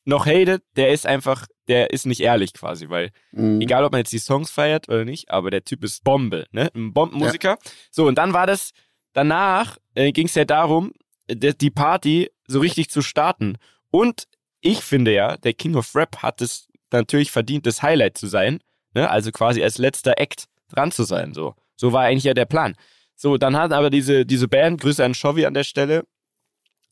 noch 0.06 0.26
hatet, 0.26 0.62
der 0.76 0.90
ist 0.92 1.06
einfach, 1.06 1.46
der 1.68 1.90
ist 1.90 2.04
nicht 2.06 2.20
ehrlich 2.20 2.52
quasi, 2.52 2.88
weil 2.90 3.10
Mhm. 3.32 3.60
egal 3.60 3.84
ob 3.84 3.92
man 3.92 4.00
jetzt 4.00 4.12
die 4.12 4.18
Songs 4.18 4.50
feiert 4.50 4.88
oder 4.88 5.04
nicht, 5.04 5.30
aber 5.30 5.50
der 5.50 5.64
Typ 5.64 5.82
ist 5.84 6.04
Bombe, 6.04 6.46
ne? 6.50 6.70
Ein 6.74 6.92
Bombenmusiker. 6.92 7.58
So, 7.90 8.06
und 8.06 8.16
dann 8.16 8.32
war 8.34 8.46
das, 8.46 8.72
danach 9.14 9.78
äh, 9.94 10.12
ging 10.12 10.26
es 10.26 10.34
ja 10.34 10.44
darum, 10.44 10.92
die 11.30 11.70
Party 11.70 12.30
so 12.46 12.60
richtig 12.60 12.90
zu 12.90 13.00
starten. 13.00 13.56
Und 13.90 14.24
ich 14.60 14.80
finde 14.80 15.12
ja, 15.14 15.36
der 15.38 15.54
King 15.54 15.74
of 15.76 15.94
Rap 15.94 16.18
hat 16.22 16.42
es 16.42 16.68
natürlich 16.94 17.30
verdient, 17.30 17.66
das 17.66 17.82
Highlight 17.82 18.16
zu 18.18 18.26
sein, 18.26 18.60
ne? 18.94 19.10
Also 19.10 19.30
quasi 19.32 19.62
als 19.62 19.78
letzter 19.78 20.18
Act 20.18 20.46
dran 20.70 20.90
zu 20.92 21.04
sein, 21.04 21.34
so. 21.34 21.54
So 21.76 21.92
war 21.92 22.04
eigentlich 22.04 22.24
ja 22.24 22.34
der 22.34 22.44
Plan. 22.46 22.74
So, 23.16 23.36
dann 23.36 23.56
hat 23.56 23.72
aber 23.72 23.90
diese, 23.90 24.24
diese 24.26 24.48
Band, 24.48 24.80
Grüße 24.80 25.04
an 25.04 25.12
Chovy 25.12 25.46
an 25.46 25.54
der 25.54 25.64
Stelle, 25.64 26.04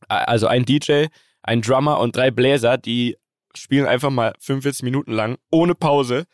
also 0.09 0.47
ein 0.47 0.65
DJ, 0.65 1.07
ein 1.43 1.63
Drummer 1.63 1.99
und 2.01 2.17
drei 2.17 2.31
Bläser, 2.31 2.79
die 2.79 3.17
spielen 3.55 3.87
einfach 3.87 4.11
mal 4.11 4.33
45 4.39 4.83
Minuten 4.85 5.13
lang, 5.13 5.37
ohne 5.51 5.75
Pause. 5.75 6.25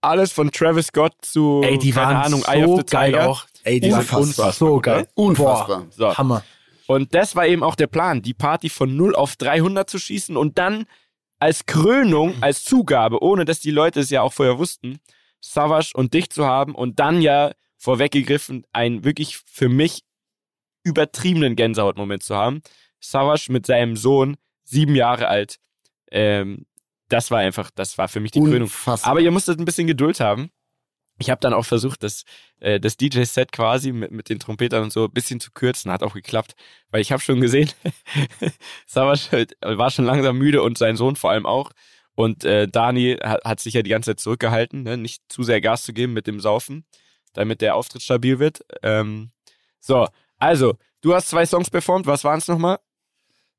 Alles 0.00 0.30
von 0.32 0.50
Travis 0.52 0.86
Scott 0.88 1.12
zu, 1.22 1.62
Ey, 1.64 1.76
die 1.78 1.90
keine 1.90 2.06
waren 2.14 2.16
Ahnung, 2.26 2.44
Eye 2.46 2.64
so 2.64 2.72
of 2.74 2.80
the 2.80 2.86
geil 2.86 3.12
Tiger. 3.12 3.28
auch. 3.28 3.46
Ey, 3.64 3.80
die 3.80 3.90
sind 3.90 4.12
Unfassbar. 4.12 4.52
so 4.52 4.80
geil. 4.80 5.08
Unfassbar. 5.14 5.86
So. 5.90 6.16
Hammer. 6.16 6.44
Und 6.86 7.14
das 7.14 7.34
war 7.34 7.46
eben 7.46 7.62
auch 7.62 7.74
der 7.74 7.88
Plan, 7.88 8.22
die 8.22 8.32
Party 8.34 8.70
von 8.70 8.96
0 8.96 9.14
auf 9.16 9.36
300 9.36 9.90
zu 9.90 9.98
schießen 9.98 10.36
und 10.36 10.56
dann 10.58 10.86
als 11.38 11.66
Krönung, 11.66 12.34
als 12.42 12.62
Zugabe, 12.62 13.22
ohne 13.22 13.44
dass 13.44 13.60
die 13.60 13.70
Leute 13.70 14.00
es 14.00 14.10
ja 14.10 14.22
auch 14.22 14.32
vorher 14.32 14.58
wussten, 14.58 14.98
Savage 15.40 15.92
und 15.94 16.14
dich 16.14 16.30
zu 16.30 16.46
haben 16.46 16.74
und 16.74 16.98
dann 16.98 17.22
ja 17.22 17.52
vorweggegriffen, 17.76 18.66
einen 18.72 19.04
wirklich 19.04 19.38
für 19.46 19.68
mich 19.68 20.02
übertriebenen 20.82 21.54
Gänsehautmoment 21.54 22.22
zu 22.22 22.34
haben. 22.34 22.62
Savage 23.00 23.52
mit 23.52 23.66
seinem 23.66 23.96
Sohn, 23.96 24.36
sieben 24.64 24.96
Jahre 24.96 25.28
alt. 25.28 25.58
Ähm, 26.10 26.66
das 27.08 27.30
war 27.30 27.38
einfach, 27.38 27.70
das 27.74 27.98
war 27.98 28.08
für 28.08 28.20
mich 28.20 28.32
die 28.32 28.40
Krönung. 28.40 28.62
Unfassbar. 28.62 29.12
Aber 29.12 29.20
ihr 29.20 29.30
musstet 29.30 29.58
ein 29.58 29.64
bisschen 29.64 29.86
Geduld 29.86 30.20
haben. 30.20 30.50
Ich 31.18 31.30
habe 31.30 31.40
dann 31.40 31.52
auch 31.52 31.64
versucht, 31.64 32.02
das, 32.02 32.24
äh, 32.60 32.78
das 32.80 32.96
DJ-Set 32.96 33.52
quasi 33.52 33.92
mit, 33.92 34.12
mit 34.12 34.28
den 34.28 34.38
Trompetern 34.38 34.84
und 34.84 34.92
so 34.92 35.04
ein 35.04 35.12
bisschen 35.12 35.40
zu 35.40 35.50
kürzen. 35.50 35.90
Hat 35.90 36.02
auch 36.02 36.14
geklappt, 36.14 36.54
weil 36.90 37.00
ich 37.00 37.12
habe 37.12 37.22
schon 37.22 37.40
gesehen, 37.40 37.70
Savas 38.86 39.30
war 39.62 39.90
schon 39.90 40.04
langsam 40.04 40.38
müde 40.38 40.62
und 40.62 40.78
sein 40.78 40.96
Sohn 40.96 41.16
vor 41.16 41.30
allem 41.30 41.46
auch. 41.46 41.72
Und 42.14 42.44
äh, 42.44 42.66
Dani 42.66 43.16
hat, 43.22 43.44
hat 43.44 43.60
sich 43.60 43.74
ja 43.74 43.82
die 43.82 43.90
ganze 43.90 44.10
Zeit 44.10 44.20
zurückgehalten, 44.20 44.82
ne? 44.82 44.96
nicht 44.96 45.22
zu 45.28 45.42
sehr 45.42 45.60
Gas 45.60 45.84
zu 45.84 45.92
geben 45.92 46.12
mit 46.12 46.26
dem 46.26 46.40
Saufen, 46.40 46.84
damit 47.32 47.60
der 47.60 47.76
Auftritt 47.76 48.02
stabil 48.02 48.38
wird. 48.38 48.64
Ähm, 48.82 49.30
so, 49.78 50.08
also, 50.36 50.74
du 51.00 51.14
hast 51.14 51.28
zwei 51.28 51.46
Songs 51.46 51.70
performt. 51.70 52.06
Was 52.06 52.24
waren 52.24 52.38
es 52.38 52.48
nochmal? 52.48 52.78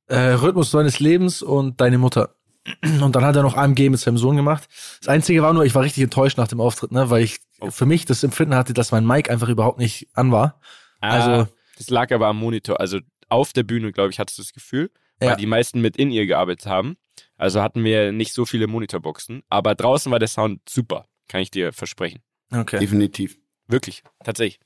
Äh, 0.07 0.33
Rhythmus 0.33 0.71
deines 0.71 0.99
Lebens 0.99 1.41
und 1.41 1.79
deine 1.79 1.97
Mutter. 1.97 2.35
Und 2.83 3.15
dann 3.15 3.23
hat 3.25 3.35
er 3.35 3.43
noch 3.43 3.55
AMG 3.57 3.89
mit 3.89 3.99
seinem 3.99 4.17
Sohn 4.17 4.35
gemacht. 4.35 4.67
Das 4.99 5.07
Einzige 5.07 5.41
war 5.41 5.53
nur, 5.53 5.65
ich 5.65 5.73
war 5.75 5.83
richtig 5.83 6.03
enttäuscht 6.03 6.37
nach 6.37 6.47
dem 6.47 6.61
Auftritt, 6.61 6.91
ne, 6.91 7.09
weil 7.09 7.23
ich 7.23 7.39
Oh. 7.61 7.71
für 7.71 7.85
mich 7.85 8.05
das 8.05 8.23
Empfinden 8.23 8.55
hatte, 8.55 8.73
dass 8.73 8.91
mein 8.91 9.05
Mic 9.05 9.29
einfach 9.29 9.49
überhaupt 9.49 9.79
nicht 9.79 10.07
an 10.13 10.31
war. 10.31 10.61
Also- 11.01 11.29
Ah, 11.29 11.49
das 11.77 11.89
lag 11.89 12.11
aber 12.13 12.27
am 12.27 12.37
Monitor. 12.37 12.79
Also 12.79 12.99
auf 13.27 13.51
der 13.53 13.63
Bühne, 13.63 13.91
glaube 13.91 14.11
ich, 14.11 14.19
hattest 14.19 14.37
du 14.37 14.43
das 14.43 14.53
Gefühl, 14.53 14.91
weil 15.19 15.29
Ja. 15.29 15.35
die 15.35 15.45
meisten 15.45 15.81
mit 15.81 15.97
in 15.97 16.09
ihr 16.11 16.25
gearbeitet 16.25 16.67
haben. 16.67 16.95
Also 17.37 17.61
hatten 17.61 17.83
wir 17.83 18.11
nicht 18.13 18.33
so 18.33 18.45
viele 18.45 18.67
Monitorboxen. 18.67 19.43
Aber 19.49 19.75
draußen 19.75 20.09
war 20.11 20.19
der 20.19 20.27
Sound 20.29 20.61
super, 20.69 21.05
kann 21.27 21.41
ich 21.41 21.51
dir 21.51 21.73
versprechen. 21.73 22.21
Okay. 22.51 22.79
Definitiv. 22.79 23.37
Wirklich, 23.67 24.03
tatsächlich. 24.23 24.59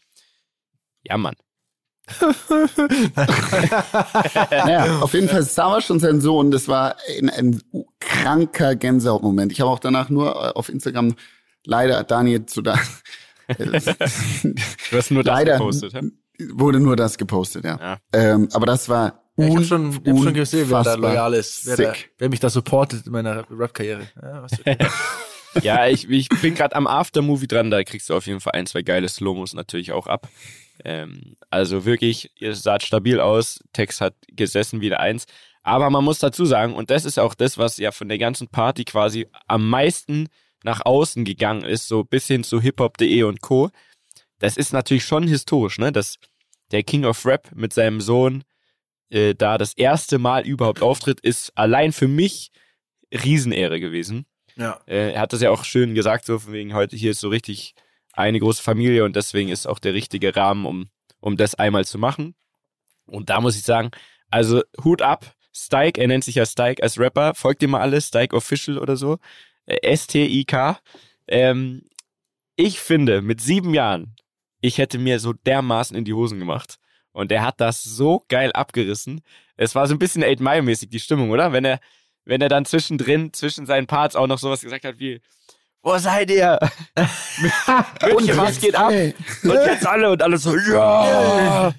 Ja, 1.03 1.17
Mann. 1.17 1.35
Naja, 4.51 4.99
auf 4.99 5.13
jeden 5.13 5.29
Fall 5.29 5.43
Savas 5.43 5.89
und 5.89 5.99
sein 5.99 6.21
Sohn, 6.21 6.51
das 6.51 6.67
war 6.67 6.97
ein, 7.19 7.29
ein 7.29 7.61
kranker 7.99 8.75
Gänsehautmoment. 8.75 9.51
Ich 9.51 9.61
habe 9.61 9.71
auch 9.71 9.79
danach 9.79 10.09
nur 10.09 10.35
äh, 10.35 10.49
auf 10.53 10.69
Instagram 10.69 11.15
leider 11.65 12.03
Daniel 12.03 12.45
zu 12.45 12.61
da 12.61 12.77
Du 13.57 14.97
hast 14.97 15.11
nur 15.11 15.23
das 15.23 15.33
leider 15.33 15.57
gepostet, 15.57 15.93
ja? 15.93 16.01
wurde 16.53 16.79
nur 16.79 16.95
das 16.95 17.17
gepostet, 17.17 17.65
ja. 17.65 17.77
Ja. 17.79 17.97
Ähm, 18.13 18.49
aber 18.53 18.65
das 18.65 18.89
war 18.89 19.23
Ja, 19.37 19.47
ich 19.47 19.55
habe 19.55 19.65
schon, 19.65 19.91
ich 20.03 20.09
hab 20.09 20.17
schon 20.17 20.33
gesehen, 20.33 20.69
wer 20.69 20.83
da 20.83 20.91
unfassbar 20.91 21.11
loyal 21.11 21.33
ist, 21.33 21.65
wer, 21.65 21.77
da, 21.77 21.93
wer 22.17 22.29
mich 22.29 22.39
da 22.39 22.49
supportet 22.49 23.05
in 23.05 23.11
meiner 23.11 23.45
Rap-Karriere. 23.49 24.07
Ja, 24.21 24.43
was 24.43 24.51
Ja, 25.61 25.87
ich, 25.87 26.09
ich 26.09 26.29
bin 26.29 26.55
gerade 26.55 26.75
am 26.75 26.87
Aftermovie 26.87 27.47
dran, 27.47 27.69
da 27.69 27.83
kriegst 27.83 28.09
du 28.09 28.15
auf 28.15 28.25
jeden 28.25 28.39
Fall 28.39 28.53
ein, 28.53 28.65
zwei 28.65 28.81
geile 28.81 29.07
Slomos 29.07 29.53
natürlich 29.53 29.91
auch 29.91 30.07
ab. 30.07 30.27
Ähm, 30.83 31.35
also 31.49 31.85
wirklich, 31.85 32.31
ihr 32.39 32.55
saht 32.55 32.83
stabil 32.83 33.19
aus, 33.19 33.59
Tex 33.73 34.01
hat 34.01 34.15
gesessen 34.27 34.81
wie 34.81 34.89
der 34.89 34.99
Eins. 34.99 35.25
Aber 35.63 35.89
man 35.89 36.03
muss 36.03 36.19
dazu 36.19 36.45
sagen, 36.45 36.73
und 36.73 36.89
das 36.89 37.05
ist 37.05 37.17
auch 37.17 37.35
das, 37.35 37.57
was 37.57 37.77
ja 37.77 37.91
von 37.91 38.09
der 38.09 38.17
ganzen 38.17 38.49
Party 38.49 38.83
quasi 38.83 39.27
am 39.47 39.69
meisten 39.69 40.27
nach 40.63 40.85
außen 40.85 41.25
gegangen 41.25 41.63
ist, 41.63 41.87
so 41.87 42.03
bis 42.03 42.27
hin 42.27 42.43
zu 42.43 42.61
hiphop.de 42.61 43.23
und 43.23 43.41
Co. 43.41 43.69
Das 44.39 44.57
ist 44.57 44.73
natürlich 44.73 45.05
schon 45.05 45.27
historisch, 45.27 45.77
ne? 45.77 45.91
Dass 45.91 46.17
der 46.71 46.83
King 46.83 47.05
of 47.05 47.25
Rap 47.25 47.49
mit 47.53 47.73
seinem 47.73 48.01
Sohn 48.01 48.43
äh, 49.09 49.35
da 49.35 49.57
das 49.57 49.73
erste 49.73 50.17
Mal 50.19 50.45
überhaupt 50.45 50.81
auftritt, 50.81 51.19
ist 51.21 51.57
allein 51.57 51.93
für 51.93 52.07
mich 52.07 52.51
Riesenehre 53.13 53.79
gewesen. 53.79 54.25
Ja. 54.55 54.79
Äh, 54.85 55.13
er 55.13 55.21
hat 55.21 55.33
das 55.33 55.41
ja 55.41 55.49
auch 55.49 55.63
schön 55.63 55.95
gesagt, 55.95 56.25
so 56.25 56.39
von 56.39 56.53
wegen 56.53 56.73
heute 56.73 56.95
hier 56.95 57.11
ist 57.11 57.19
so 57.19 57.29
richtig 57.29 57.75
eine 58.13 58.39
große 58.39 58.63
Familie 58.63 59.03
und 59.03 59.15
deswegen 59.15 59.49
ist 59.49 59.67
auch 59.67 59.79
der 59.79 59.93
richtige 59.93 60.35
Rahmen, 60.35 60.65
um, 60.65 60.89
um 61.19 61.35
das 61.35 61.55
einmal 61.55 61.83
zu 61.85 61.97
machen. 61.97 62.35
Und 63.05 63.29
da 63.29 63.41
muss 63.41 63.57
ich 63.57 63.63
sagen, 63.63 63.91
also 64.29 64.61
Hut 64.83 65.01
ab, 65.01 65.35
Stike, 65.53 65.99
er 65.99 66.07
nennt 66.07 66.23
sich 66.23 66.35
ja 66.35 66.45
Stike 66.45 66.81
als 66.81 66.97
Rapper, 66.97 67.35
folgt 67.35 67.61
ihm 67.63 67.71
mal 67.71 67.81
alles, 67.81 68.07
Stike 68.07 68.35
Official 68.35 68.77
oder 68.77 68.95
so, 68.95 69.17
äh, 69.65 69.77
S-T-I-K. 69.81 70.79
Ähm, 71.27 71.83
ich 72.55 72.79
finde, 72.79 73.21
mit 73.21 73.41
sieben 73.41 73.73
Jahren, 73.73 74.15
ich 74.61 74.77
hätte 74.77 74.97
mir 74.99 75.19
so 75.19 75.33
dermaßen 75.33 75.97
in 75.97 76.05
die 76.05 76.13
Hosen 76.13 76.39
gemacht. 76.39 76.77
Und 77.11 77.31
er 77.31 77.43
hat 77.43 77.61
das 77.61 77.83
so 77.83 78.23
geil 78.27 78.51
abgerissen. 78.53 79.21
Es 79.55 79.75
war 79.75 79.87
so 79.87 79.93
ein 79.93 79.99
bisschen 79.99 80.23
8 80.23 80.39
Mile 80.39 80.63
mäßig 80.63 80.89
die 80.89 80.99
Stimmung, 80.99 81.29
oder? 81.29 81.51
Wenn 81.51 81.65
er, 81.65 81.79
wenn 82.25 82.41
er 82.41 82.49
dann 82.49 82.65
zwischendrin, 82.65 83.33
zwischen 83.33 83.65
seinen 83.65 83.85
Parts 83.85 84.15
auch 84.15 84.27
noch 84.27 84.39
sowas 84.39 84.61
gesagt 84.61 84.85
hat 84.85 84.99
wie, 84.99 85.21
wo 85.83 85.97
seid 85.97 86.31
ihr? 86.31 86.57
München, 88.01 88.37
was 88.37 88.59
geht 88.59 88.75
ab? 88.75 88.89
Und 88.89 89.13
jetzt 89.43 89.85
alle 89.85 90.09
und 90.11 90.23
alle 90.23 90.37
so, 90.37 90.57
ja. 90.57 91.73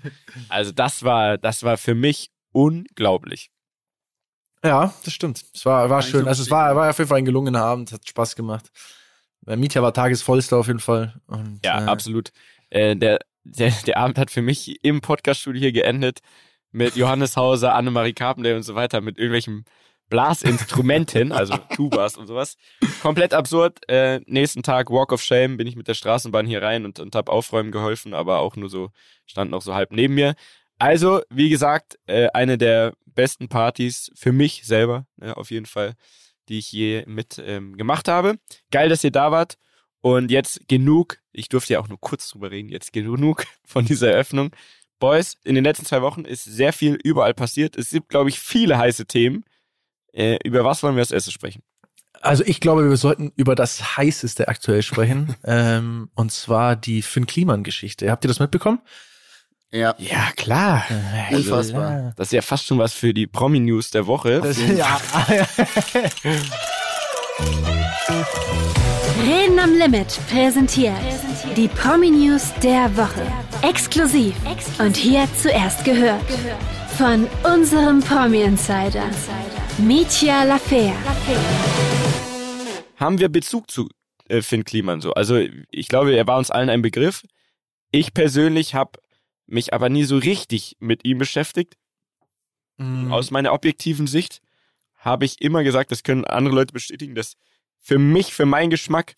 Also 0.49 0.73
das 0.73 1.03
war, 1.03 1.39
das 1.39 1.63
war 1.63 1.79
für 1.79 1.95
mich 1.95 2.31
unglaublich. 2.53 3.51
Ja, 4.63 4.95
das 5.05 5.13
stimmt. 5.13 5.45
Es 5.53 5.67
war, 5.67 5.89
war 5.91 6.03
schön. 6.03 6.23
so 6.23 6.29
Also 6.29 6.43
es 6.43 6.51
war, 6.51 6.77
war 6.77 6.91
auf 6.91 6.99
jeden 6.99 7.09
Fall 7.09 7.19
ein 7.19 7.25
gelungener 7.25 7.63
Abend, 7.63 7.93
hat 7.93 8.07
Spaß 8.09 8.37
gemacht. 8.37 8.71
Der 9.47 9.57
Mietja 9.57 9.83
war 9.83 9.93
tagesvollster 9.93 10.57
auf 10.57 10.67
jeden 10.69 10.81
Fall. 10.81 11.15
Und, 11.27 11.61
Ja, 11.65 11.83
äh, 11.83 11.87
absolut. 11.87 12.31
Äh, 12.71 12.97
der, 12.97 13.19
der, 13.45 13.73
der 13.87 13.97
Abend 13.99 14.19
hat 14.19 14.31
für 14.31 14.43
mich 14.43 14.83
im 14.85 15.01
Podcaststudio 15.01 15.61
hier 15.61 15.73
geendet 15.73 16.21
mit 16.73 16.97
Johannes 16.97 17.37
Hauser, 17.37 17.75
Annemarie 17.75 18.15
Carpendale 18.15 18.57
und 18.57 18.63
so 18.63 18.75
weiter, 18.75 19.01
mit 19.01 19.19
irgendwelchen 19.19 19.65
Blasinstrumenten, 20.09 21.33
also 21.33 21.57
Tubas 21.75 22.17
und 22.17 22.27
sowas. 22.27 22.57
Komplett 23.03 23.35
absurd. 23.35 23.79
Äh, 23.89 24.21
nächsten 24.27 24.63
Tag 24.63 24.91
Walk 24.91 25.13
of 25.13 25.23
Shame 25.23 25.57
bin 25.57 25.67
ich 25.67 25.77
mit 25.77 25.89
der 25.89 25.95
Straßenbahn 25.95 26.47
hier 26.47 26.63
rein 26.63 26.85
und, 26.85 27.01
und 27.01 27.15
habe 27.15 27.33
aufräumen 27.33 27.73
geholfen, 27.73 28.15
aber 28.15 28.41
auch 28.41 28.57
nur 28.57 28.69
so, 28.69 28.91
stand 29.27 29.51
noch 29.51 29.63
so 29.63 29.75
halb 29.75 29.93
neben 29.93 30.15
mir. 30.15 30.35
Also, 30.79 31.23
wie 31.31 31.49
gesagt, 31.49 31.99
äh, 32.07 32.29
eine 32.35 32.59
der 32.59 32.95
besten 33.07 33.49
Partys 33.49 34.11
für 34.15 34.33
mich 34.33 34.63
selber, 34.65 35.07
ne, 35.17 35.37
auf 35.37 35.51
jeden 35.51 35.67
Fall, 35.67 35.95
die 36.49 36.59
ich 36.59 36.73
je 36.73 37.05
mit 37.07 37.43
ähm, 37.45 37.77
gemacht 37.77 38.09
habe. 38.09 38.37
Geil, 38.71 38.89
dass 38.89 39.05
ihr 39.05 39.13
da 39.13 39.31
wart. 39.31 39.57
Und 40.01 40.31
jetzt 40.31 40.69
genug, 40.69 41.19
ich 41.33 41.49
durfte 41.49 41.75
ja 41.75 41.81
auch 41.81 41.89
nur 41.89 41.99
kurz 41.99 42.29
drüber 42.29 42.51
reden, 42.51 42.69
jetzt 42.69 42.93
genug 42.93 43.47
von 43.65 43.87
dieser 43.87 44.11
Eröffnung. 44.11 44.51
Boys, 44.99 45.37
in 45.45 45.55
den 45.55 45.65
letzten 45.65 45.87
zwei 45.87 46.03
Wochen 46.03 46.25
ist 46.25 46.45
sehr 46.45 46.73
viel 46.73 46.99
überall 47.03 47.35
passiert. 47.35 47.77
Es 47.77 47.91
gibt, 47.91 48.11
glaube 48.11 48.29
ich, 48.29 48.39
viele 48.39 48.79
heiße 48.79 49.07
Themen. 49.07 49.45
Äh, 50.15 50.39
über 50.45 50.65
was 50.65 50.83
wollen 50.83 50.95
wir 50.95 51.01
als 51.01 51.11
erstes 51.11 51.33
sprechen? 51.33 51.63
Also 52.21 52.45
ich 52.47 52.61
glaube, 52.61 52.89
wir 52.89 52.97
sollten 52.97 53.33
über 53.37 53.55
das 53.55 53.97
heißeste 53.97 54.49
aktuell 54.49 54.83
sprechen. 54.83 55.35
ähm, 55.45 56.09
und 56.15 56.33
zwar 56.33 56.77
die 56.77 57.03
Finn 57.03 57.27
Kliman-Geschichte. 57.27 58.11
Habt 58.11 58.25
ihr 58.25 58.29
das 58.29 58.41
mitbekommen? 58.41 58.81
Ja. 59.71 59.95
Ja, 59.99 60.31
klar. 60.37 60.85
Unfassbar. 61.33 62.13
Das 62.17 62.29
ist 62.29 62.33
ja 62.33 62.43
fast 62.43 62.67
schon 62.67 62.79
was 62.79 62.93
für 62.93 63.13
die 63.13 63.27
Promi-News 63.27 63.91
der 63.91 64.07
Woche. 64.07 64.41
Das, 64.41 64.57
ja. 64.59 65.01
Reden 69.25 69.59
am 69.59 69.73
Limit 69.77 70.21
präsentiert 70.31 70.95
die 71.57 71.69
Promi-News 71.69 72.53
der 72.63 72.97
Woche. 72.97 73.27
Exklusiv 73.63 74.35
und 74.79 74.97
hier 74.97 75.27
zuerst 75.37 75.85
gehört 75.85 76.23
von 76.97 77.27
unserem 77.43 78.01
Promi-Insider, 78.01 79.05
Mitya 79.79 80.45
Lafer. 80.45 80.93
haben 82.97 83.19
wir 83.19 83.29
Bezug 83.29 83.71
zu 83.71 83.89
äh, 84.29 84.41
Finn 84.41 84.65
Kliman 84.65 85.01
so. 85.01 85.13
Also 85.15 85.41
ich 85.71 85.89
glaube, 85.89 86.15
er 86.15 86.27
war 86.27 86.39
uns 86.39 86.51
allen 86.51 86.71
ein 86.71 86.83
Begriff. 86.83 87.23
Ich 87.91 88.15
persönlich 88.15 88.75
habe 88.75 88.99
mich 89.47 89.75
aber 89.75 89.89
nie 89.89 90.05
so 90.05 90.17
richtig 90.17 90.77
mit 90.81 91.05
ihm 91.05 91.19
beschäftigt. 91.19 91.75
Mhm. 92.79 93.13
Aus 93.13 93.31
meiner 93.31 93.53
objektiven 93.53 94.07
Sicht 94.07 94.41
habe 94.97 95.25
ich 95.25 95.43
immer 95.43 95.65
gesagt, 95.65 95.91
das 95.93 96.03
können 96.03 96.25
andere 96.25 96.55
Leute 96.55 96.73
bestätigen, 96.73 97.15
dass 97.15 97.35
für 97.77 97.99
mich, 97.99 98.33
für 98.33 98.47
meinen 98.47 98.71
Geschmack, 98.71 99.15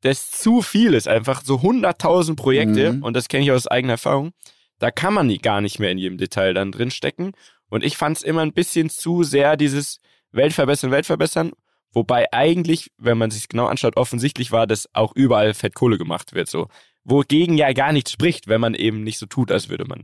das 0.00 0.30
zu 0.30 0.62
viel 0.62 0.94
ist. 0.94 1.06
Einfach 1.06 1.42
so 1.44 1.56
100.000 1.56 2.34
Projekte 2.36 2.94
Mhm. 2.94 3.02
und 3.02 3.14
das 3.14 3.28
kenne 3.28 3.44
ich 3.44 3.52
aus 3.52 3.66
eigener 3.66 3.94
Erfahrung. 3.94 4.32
Da 4.78 4.90
kann 4.90 5.14
man 5.14 5.26
nie, 5.26 5.38
gar 5.38 5.60
nicht 5.60 5.78
mehr 5.78 5.90
in 5.90 5.98
jedem 5.98 6.18
Detail 6.18 6.54
dann 6.54 6.72
drin 6.72 6.90
stecken. 6.90 7.32
Und 7.72 7.82
ich 7.82 7.96
fand 7.96 8.18
es 8.18 8.22
immer 8.22 8.42
ein 8.42 8.52
bisschen 8.52 8.90
zu 8.90 9.22
sehr 9.22 9.56
dieses 9.56 9.98
Weltverbessern, 10.32 10.90
Weltverbessern. 10.90 11.52
Wobei 11.94 12.30
eigentlich, 12.30 12.90
wenn 12.98 13.16
man 13.16 13.30
sich 13.30 13.48
genau 13.48 13.66
anschaut, 13.66 13.96
offensichtlich 13.96 14.52
war, 14.52 14.66
dass 14.66 14.88
auch 14.92 15.12
überall 15.14 15.54
Fettkohle 15.54 15.96
gemacht 15.96 16.34
wird. 16.34 16.50
So. 16.50 16.68
Wogegen 17.04 17.56
ja 17.56 17.72
gar 17.72 17.92
nichts 17.92 18.12
spricht, 18.12 18.46
wenn 18.46 18.60
man 18.60 18.74
eben 18.74 19.02
nicht 19.02 19.18
so 19.18 19.24
tut, 19.24 19.50
als 19.50 19.70
würde 19.70 19.86
man 19.86 20.02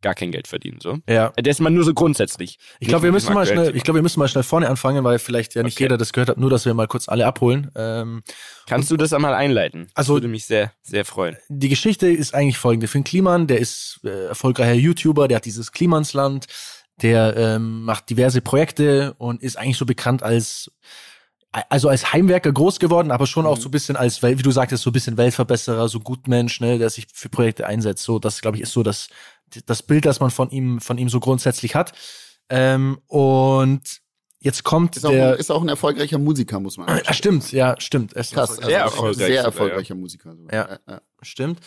gar 0.00 0.14
kein 0.14 0.30
Geld 0.30 0.46
verdienen. 0.46 0.78
So. 0.80 0.98
ja. 1.08 1.32
Das 1.34 1.56
ist 1.56 1.60
man 1.60 1.74
nur 1.74 1.82
so 1.82 1.92
grundsätzlich. 1.92 2.58
Ich 2.78 2.86
glaube, 2.86 3.02
wir 3.02 3.10
müssen 3.10 3.34
mal 3.34 3.44
schnell, 3.46 3.74
ich 3.74 3.82
glaube, 3.82 3.98
wir 3.98 4.02
müssen 4.04 4.20
mal 4.20 4.28
schnell 4.28 4.44
vorne 4.44 4.68
anfangen, 4.68 5.02
weil 5.02 5.18
vielleicht 5.18 5.56
ja 5.56 5.64
nicht 5.64 5.74
Okay. 5.74 5.84
jeder 5.84 5.98
das 5.98 6.12
gehört 6.12 6.28
hat, 6.28 6.38
nur 6.38 6.50
dass 6.50 6.66
wir 6.66 6.74
mal 6.74 6.86
kurz 6.86 7.08
alle 7.08 7.26
abholen. 7.26 7.72
Ähm, 7.74 8.22
Kannst 8.68 8.92
du 8.92 8.96
das 8.96 9.12
einmal 9.12 9.34
einleiten? 9.34 9.88
Also- 9.94 10.14
das 10.14 10.22
würde 10.22 10.28
mich 10.28 10.44
sehr, 10.44 10.72
sehr 10.82 11.04
freuen. 11.04 11.36
die 11.48 11.68
Geschichte 11.68 12.06
ist 12.06 12.32
eigentlich 12.32 12.58
folgende. 12.58 12.86
Finn 12.86 13.02
Kliman, 13.02 13.48
der 13.48 13.58
ist 13.58 13.98
äh, 14.04 14.26
erfolgreicher 14.26 14.74
YouTuber, 14.74 15.26
der 15.26 15.38
hat 15.38 15.44
dieses 15.46 15.72
Klimansland, 15.72 16.46
der 17.02 17.36
ähm, 17.36 17.82
macht 17.84 18.10
diverse 18.10 18.40
Projekte 18.40 19.14
und 19.18 19.42
ist 19.42 19.56
eigentlich 19.56 19.78
so 19.78 19.86
bekannt 19.86 20.22
als 20.22 20.70
also 21.50 21.88
als 21.88 22.12
Heimwerker 22.12 22.52
groß 22.52 22.78
geworden, 22.78 23.10
aber 23.10 23.26
schon 23.26 23.46
auch 23.46 23.56
so 23.56 23.68
ein 23.68 23.70
bisschen 23.70 23.96
als, 23.96 24.22
wie 24.22 24.34
du 24.34 24.50
sagtest, 24.50 24.82
so 24.82 24.90
ein 24.90 24.92
bisschen 24.92 25.16
Weltverbesserer, 25.16 25.88
so 25.88 25.98
Gutmensch, 25.98 26.60
ne, 26.60 26.78
der 26.78 26.90
sich 26.90 27.06
für 27.12 27.30
Projekte 27.30 27.66
einsetzt. 27.66 28.04
So, 28.04 28.18
das 28.18 28.42
glaube 28.42 28.58
ich 28.58 28.64
ist 28.64 28.72
so 28.72 28.82
das 28.82 29.08
das 29.64 29.82
Bild, 29.82 30.04
das 30.04 30.20
man 30.20 30.30
von 30.30 30.50
ihm 30.50 30.80
von 30.80 30.98
ihm 30.98 31.08
so 31.08 31.20
grundsätzlich 31.20 31.74
hat. 31.74 31.92
Ähm, 32.50 32.98
und 33.06 33.80
jetzt 34.40 34.62
kommt 34.62 34.96
Ist 34.96 35.06
auch, 35.06 35.10
der 35.10 35.36
ist 35.36 35.50
auch 35.50 35.62
ein 35.62 35.68
erfolgreicher 35.68 36.18
Musiker, 36.18 36.60
muss 36.60 36.76
man 36.76 36.88
Ah, 36.88 37.14
stimmt, 37.14 37.50
ja, 37.52 37.74
stimmt. 37.78 38.12
Er 38.12 38.20
ist 38.20 38.34
Krass, 38.34 38.50
also 38.50 38.62
Sehr 38.62 38.68
ist 38.68 38.74
auch 38.76 38.86
ein 38.86 38.92
erfolgreich 38.92 39.26
sehr 39.26 39.42
erfolgreicher 39.42 39.94
Musiker. 39.94 40.34
Ja. 40.52 40.78
ja. 40.86 41.00
Stimmt. 41.22 41.60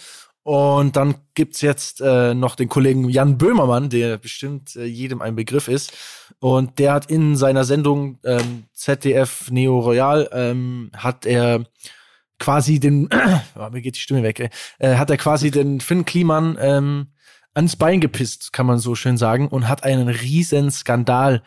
Und 0.44 0.96
dann 0.96 1.16
gibt's 1.36 1.62
jetzt 1.62 2.02
äh, 2.02 2.34
noch 2.34 2.56
den 2.56 2.68
Kollegen 2.68 3.08
Jan 3.10 3.38
Böhmermann, 3.38 3.90
der 3.90 4.18
bestimmt 4.18 4.76
äh, 4.76 4.86
jedem 4.86 5.22
ein 5.22 5.36
Begriff 5.36 5.68
ist. 5.68 5.94
Und 6.40 6.80
der 6.80 6.94
hat 6.94 7.12
in 7.12 7.36
seiner 7.36 7.64
Sendung 7.64 8.18
ähm, 8.24 8.64
ZDF 8.74 9.52
Neo 9.52 9.80
Royal, 9.80 10.30
ähm, 10.34 10.92
hat 10.98 11.28
er 11.28 11.66
quasi 12.40 12.80
den, 12.80 13.08
oh, 13.56 13.70
mir 13.70 13.82
geht 13.82 13.96
die 13.96 14.00
Stimme 14.00 14.24
weg, 14.24 14.52
äh, 14.80 14.96
hat 14.96 15.12
er 15.12 15.18
quasi 15.18 15.52
den 15.52 15.80
Finn 15.80 16.06
Kliman 16.06 16.58
ähm, 16.60 17.08
ans 17.54 17.76
Bein 17.76 18.02
gepisst, 18.02 18.52
kann 18.52 18.66
man 18.66 18.80
so 18.80 18.96
schön 18.96 19.18
sagen, 19.18 19.48
und 19.48 19.68
hat 19.68 19.84
einen 19.84 20.08
riesen 20.08 20.72
Skandal 20.72 21.44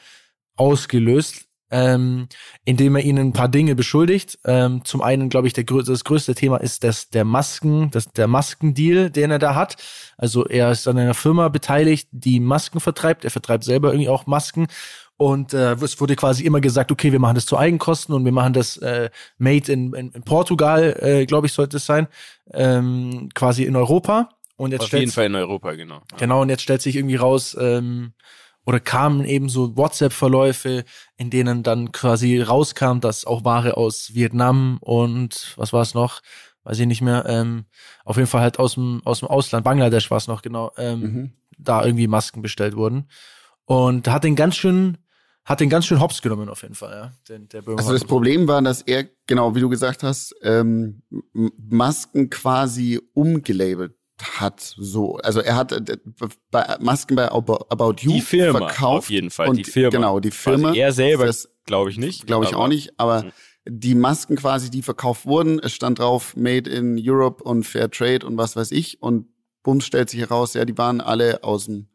ausgelöst, 0.55 1.47
ähm, 1.70 2.29
indem 2.64 2.96
er 2.96 3.03
ihnen 3.03 3.29
ein 3.29 3.33
paar 3.33 3.48
Dinge 3.48 3.74
beschuldigt. 3.74 4.38
Ähm, 4.44 4.85
zum 4.85 5.03
einen, 5.03 5.29
glaube 5.29 5.46
ich, 5.46 5.53
der, 5.53 5.64
das 5.64 6.05
größte 6.05 6.35
Thema 6.35 6.59
ist 6.59 6.85
das, 6.85 7.11
der 7.11 7.24
Masken, 7.24 7.90
das, 7.90 8.12
der 8.12 8.29
Maskendeal, 8.29 9.11
den 9.11 9.31
er 9.31 9.38
da 9.38 9.55
hat. 9.55 9.77
Also 10.16 10.46
er 10.46 10.70
ist 10.70 10.87
an 10.87 10.98
einer 10.98 11.14
Firma 11.14 11.48
beteiligt, 11.48 12.09
die 12.12 12.40
Masken 12.40 12.81
vertreibt. 12.81 13.24
Er 13.24 13.31
vertreibt 13.31 13.64
selber 13.64 13.88
irgendwie 13.88 14.09
auch 14.09 14.27
Masken. 14.27 14.66
Und 15.16 15.55
äh, 15.55 15.74
es 15.74 16.00
wurde 16.00 16.16
quasi 16.16 16.44
immer 16.44 16.61
gesagt, 16.61 16.90
okay, 16.90 17.12
wir 17.12 17.20
machen 17.20 17.37
das 17.37 17.46
zu 17.46 17.57
Eigenkosten 17.57 18.14
und 18.14 18.24
wir 18.24 18.33
machen 18.33 18.53
das 18.53 18.77
äh, 18.79 19.11
made 19.38 19.70
in, 19.72 19.92
in, 19.94 20.11
in 20.11 20.22
Portugal, 20.22 20.96
äh, 21.00 21.24
glaube 21.27 21.46
ich, 21.46 21.53
sollte 21.53 21.77
es 21.77 21.87
sein, 21.87 22.09
ähm, 22.53 23.29
quasi 23.35 23.64
in 23.64 23.77
Europa. 23.77 24.31
Und 24.57 24.72
jetzt 24.72 24.83
Auf 24.83 24.92
jeden 24.92 25.12
Fall 25.12 25.27
in 25.27 25.35
Europa, 25.35 25.72
genau. 25.74 26.03
Genau, 26.16 26.42
und 26.42 26.48
jetzt 26.48 26.62
stellt 26.62 26.83
sich 26.83 26.96
irgendwie 26.96 27.16
raus, 27.16 27.57
ähm, 27.59 28.12
oder 28.66 28.81
kamen 28.81 29.24
eben 29.24 29.48
so 29.48 29.77
WhatsApp-Verläufe, 29.77 30.85
in 31.16 31.31
denen 31.31 31.62
dann 31.62 31.92
quasi 31.92 32.40
rauskam, 32.40 33.00
dass 33.00 33.24
auch 33.24 33.44
Ware 33.44 33.77
aus 33.77 34.14
Vietnam 34.14 34.79
und 34.81 35.53
was 35.57 35.72
war 35.72 35.83
es 35.83 35.94
noch, 35.94 36.20
weiß 36.64 36.79
ich 36.79 36.87
nicht 36.87 37.03
mehr, 37.03 37.24
ähm, 37.29 37.66
auf 38.05 38.16
jeden 38.16 38.29
Fall 38.29 38.40
halt 38.40 38.59
aus 38.59 38.74
dem, 38.74 39.03
aus 39.05 39.20
dem 39.20 39.29
Ausland, 39.29 39.64
Bangladesch 39.64 40.11
war 40.11 40.18
es 40.18 40.29
noch 40.29 40.40
genau, 40.42 40.72
ähm, 40.79 41.00
Mhm. 41.00 41.33
da 41.59 41.85
irgendwie 41.85 42.07
Masken 42.07 42.42
bestellt 42.42 42.74
wurden. 42.74 43.09
Und 43.66 44.09
hat 44.09 44.24
den 44.24 44.35
ganz 44.37 44.57
schön, 44.57 44.98
hat 45.44 45.61
den 45.61 45.68
ganz 45.68 45.85
schön 45.87 46.00
hops 46.00 46.22
genommen 46.22 46.48
auf 46.48 46.62
jeden 46.62 46.74
Fall, 46.74 46.92
ja. 46.92 47.12
Den, 47.29 47.48
der 47.48 47.61
Böhmermann. 47.62 47.85
Also 47.85 47.92
das 47.92 48.05
Problem 48.05 48.48
war, 48.48 48.62
dass 48.62 48.81
er, 48.83 49.05
genau 49.27 49.55
wie 49.55 49.61
du 49.61 49.68
gesagt 49.68 50.03
hast, 50.03 50.35
ähm, 50.42 51.03
Masken 51.33 52.31
quasi 52.31 53.00
umgelabelt 53.12 53.94
hat. 54.22 54.61
So, 54.61 55.16
also 55.16 55.40
er 55.40 55.57
hat 55.57 55.72
äh, 55.72 55.96
bei 56.50 56.77
Masken 56.81 57.16
bei 57.16 57.31
About 57.31 57.94
You 58.00 58.12
Die 58.12 58.20
Firma 58.20 58.59
verkauft 58.59 58.98
auf 59.05 59.11
jeden 59.11 59.31
Fall, 59.31 59.48
und 59.48 59.57
die 59.57 59.64
Firma. 59.64 59.90
Genau, 59.90 60.20
die 60.20 60.31
Firma. 60.31 60.68
Quasi 60.68 60.79
er 60.81 60.92
selber, 60.92 61.27
Das 61.27 61.48
glaube 61.66 61.90
ich 61.90 61.98
nicht. 61.98 62.27
glaube 62.27 62.44
ich 62.44 62.55
auch 62.55 62.68
nicht, 62.68 62.98
aber 62.98 63.24
Mhm. 63.24 63.31
die 63.66 63.94
Masken 63.94 64.37
quasi, 64.37 64.70
die 64.70 64.83
verkauft 64.83 65.27
wurden, 65.27 65.59
es 65.59 65.72
stand 65.72 65.98
drauf 65.98 66.37
Made 66.37 66.68
in 66.70 66.96
Europe 67.03 67.42
und 67.42 67.64
Fair 67.64 67.90
Trade 67.90 68.27
und 68.27 68.37
was 68.37 68.57
weiß 68.57 68.70
ich 68.72 69.03
und 69.03 69.27
Bums 69.62 69.87
stellt 69.87 70.11
sich 70.11 70.20
heraus, 70.20 70.53
ja, 70.55 70.64
die 70.66 70.77
waren 70.77 71.00
alle 71.00 71.42
aus 71.42 71.64
dem 71.66 71.88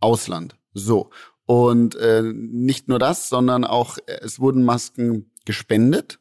Ausland. 0.00 0.56
So. 0.74 1.10
Und 1.46 1.94
äh, 1.96 2.22
nicht 2.24 2.88
nur 2.88 2.98
das, 2.98 3.28
sondern 3.28 3.64
auch, 3.64 3.98
äh, 4.06 4.18
es 4.22 4.40
wurden 4.40 4.64
Masken 4.64 5.30
gespendet 5.44 6.18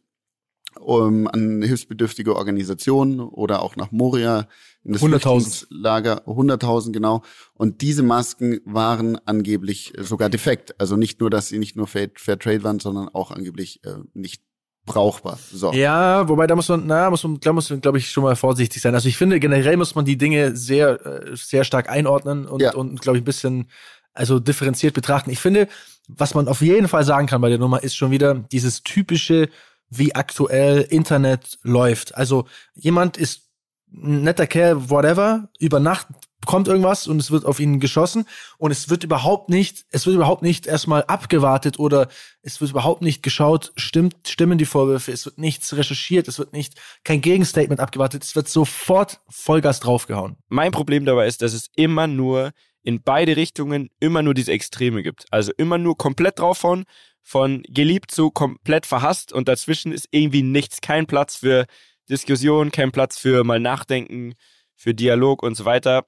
um, 0.82 1.28
an 1.28 1.62
hilfsbedürftige 1.62 2.36
Organisationen 2.36 3.20
oder 3.20 3.62
auch 3.62 3.76
nach 3.76 3.91
Moria 3.91 4.48
in 4.84 4.94
das 4.94 5.02
100.000. 5.02 5.67
Lager 5.70 6.28
100.000 6.28 6.91
genau 6.91 7.22
und 7.54 7.82
diese 7.82 8.04
Masken 8.04 8.60
waren 8.65 9.17
angeblich 9.26 9.94
sogar 10.00 10.30
defekt 10.30 10.76
also 10.80 10.98
nicht 10.98 11.20
nur 11.20 11.30
dass 11.30 11.48
sie 11.50 11.60
nicht 11.60 11.76
nur 11.76 11.88
Fair, 11.88 12.10
Fair 12.15 12.39
Trade 12.39 12.63
waren 12.63 12.80
sondern 12.80 13.10
auch 13.10 13.32
angeblich 13.32 13.84
äh, 13.86 13.96
nicht 14.13 14.41
brauchbar 14.86 15.38
so 15.54 15.72
Ja, 15.74 16.28
wobei 16.28 16.48
da 16.48 16.56
muss 16.56 16.67
man, 16.70 16.88
na, 16.88 17.10
muss 17.10 17.24
man, 17.24 17.39
da 17.39 17.54
muss 17.54 17.70
man, 17.70 17.82
glaube 17.82 18.00
ich, 18.00 18.10
schon 18.10 18.24
mal 18.24 18.36
vorsichtig 18.36 18.82
sein. 18.82 18.96
Also 18.96 19.08
ich 19.08 19.15
finde, 19.17 19.39
generell 19.39 19.78
muss 19.78 19.94
man 19.94 20.06
die 20.06 20.17
Dinge 20.17 20.56
sehr, 20.56 21.06
äh, 21.06 21.36
sehr 21.36 21.63
stark 21.63 21.88
einordnen 21.88 22.48
und, 22.48 22.62
Ja. 22.62 22.74
und 22.74 23.00
glaube 23.00 23.17
ich, 23.20 23.22
ein 23.22 23.26
bisschen, 23.26 23.70
also 24.13 24.39
differenziert 24.39 24.96
betrachten. 24.96 25.30
Ich 25.30 25.39
finde, 25.39 25.67
was 26.08 26.34
man 26.34 26.48
auf 26.48 26.62
jeden 26.62 26.88
Fall 26.88 27.04
sagen 27.04 27.28
kann 27.28 27.41
bei 27.41 27.50
der 27.50 27.60
Nummer, 27.60 27.84
ist 27.84 27.96
schon 27.96 28.10
wieder 28.12 28.34
dieses 28.52 28.82
typische, 28.82 29.50
wie 29.91 30.15
aktuell 30.15 30.82
Internet 30.82 31.60
läuft. 31.62 32.15
Also 32.15 32.45
jemand 32.73 33.17
ist 33.17 33.49
ein 33.93 34.23
netter 34.23 34.47
Kerl, 34.47 34.89
whatever, 34.89 35.49
über 35.60 35.80
Nacht 35.80 36.08
kommt 36.45 36.67
irgendwas 36.67 37.08
und 37.08 37.19
es 37.19 37.30
wird 37.30 37.45
auf 37.45 37.60
ihn 37.60 37.80
geschossen 37.80 38.25
und 38.58 38.71
es 38.71 38.89
wird 38.89 39.04
überhaupt 39.04 39.49
nicht, 39.49 39.86
es 39.91 40.06
wird 40.06 40.15
überhaupt 40.15 40.41
nicht 40.41 40.65
erstmal 40.65 41.04
abgewartet 41.04 41.77
oder 41.77 42.08
es 42.41 42.60
wird 42.62 42.71
überhaupt 42.71 43.01
nicht 43.01 43.21
geschaut, 43.21 43.71
stimmt, 43.75 44.15
stimmen 44.27 44.58
die 44.58 44.65
Vorwürfe, 44.65 45.12
es 45.12 45.25
wird 45.25 45.38
nichts 45.38 45.75
recherchiert, 45.75 46.27
es 46.27 46.39
wird 46.39 46.54
nicht, 46.54 46.82
kein 47.04 47.21
Gegenstatement 47.21 47.80
abgewartet, 47.80 48.23
es 48.23 48.36
wird 48.36 48.49
sofort 48.49 49.19
Vollgas 49.30 49.82
draufgehauen. 49.82 50.38
Mein 50.47 50.71
Problem 50.71 51.06
dabei 51.06 51.27
ist, 51.27 51.41
dass 51.43 51.54
es 51.54 51.69
immer 51.75 52.08
nur 52.08 52.54
in 52.84 53.04
beide 53.04 53.36
Richtungen 53.36 53.89
immer 53.99 54.23
nur 54.23 54.34
diese 54.34 54.51
Extreme 54.51 55.04
gibt. 55.04 55.25
Also 55.30 55.51
immer 55.58 55.77
nur 55.77 55.97
komplett 55.97 56.39
draufhauen, 56.39 56.86
von 57.23 57.63
geliebt 57.67 58.12
zu 58.12 58.31
komplett 58.31 58.86
verhasst 58.86 59.34
und 59.34 59.47
dazwischen 59.47 59.91
ist 59.91 60.07
irgendwie 60.12 60.43
nichts, 60.43 60.81
kein 60.81 61.07
Platz 61.07 61.36
für 61.36 61.65
Diskussion, 62.10 62.71
kein 62.71 62.91
Platz 62.91 63.17
für 63.17 63.43
mal 63.43 63.60
nachdenken, 63.60 64.34
für 64.75 64.93
Dialog 64.93 65.43
und 65.43 65.55
so 65.55 65.65
weiter. 65.65 66.05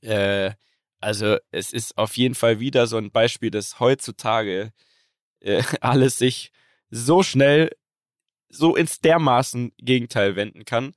Äh, 0.00 0.52
also 1.00 1.36
es 1.50 1.72
ist 1.72 1.98
auf 1.98 2.16
jeden 2.16 2.34
Fall 2.34 2.60
wieder 2.60 2.86
so 2.86 2.96
ein 2.96 3.10
Beispiel, 3.10 3.50
dass 3.50 3.80
heutzutage 3.80 4.72
äh, 5.40 5.62
alles 5.80 6.18
sich 6.18 6.50
so 6.90 7.22
schnell 7.22 7.70
so 8.48 8.76
ins 8.76 9.00
dermaßen 9.00 9.72
Gegenteil 9.78 10.36
wenden 10.36 10.64
kann 10.64 10.94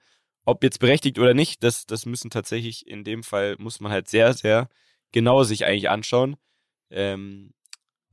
ob 0.48 0.64
jetzt 0.64 0.80
berechtigt 0.80 1.20
oder 1.20 1.34
nicht, 1.34 1.62
das, 1.62 1.86
das 1.86 2.06
müssen 2.06 2.30
tatsächlich 2.30 2.88
in 2.88 3.04
dem 3.04 3.22
Fall, 3.22 3.58
muss 3.60 3.82
man 3.82 3.92
halt 3.92 4.08
sehr, 4.08 4.34
sehr 4.34 4.70
genau 5.12 5.44
sich 5.44 5.66
eigentlich 5.66 5.90
anschauen. 5.90 6.38
Ähm, 6.90 7.54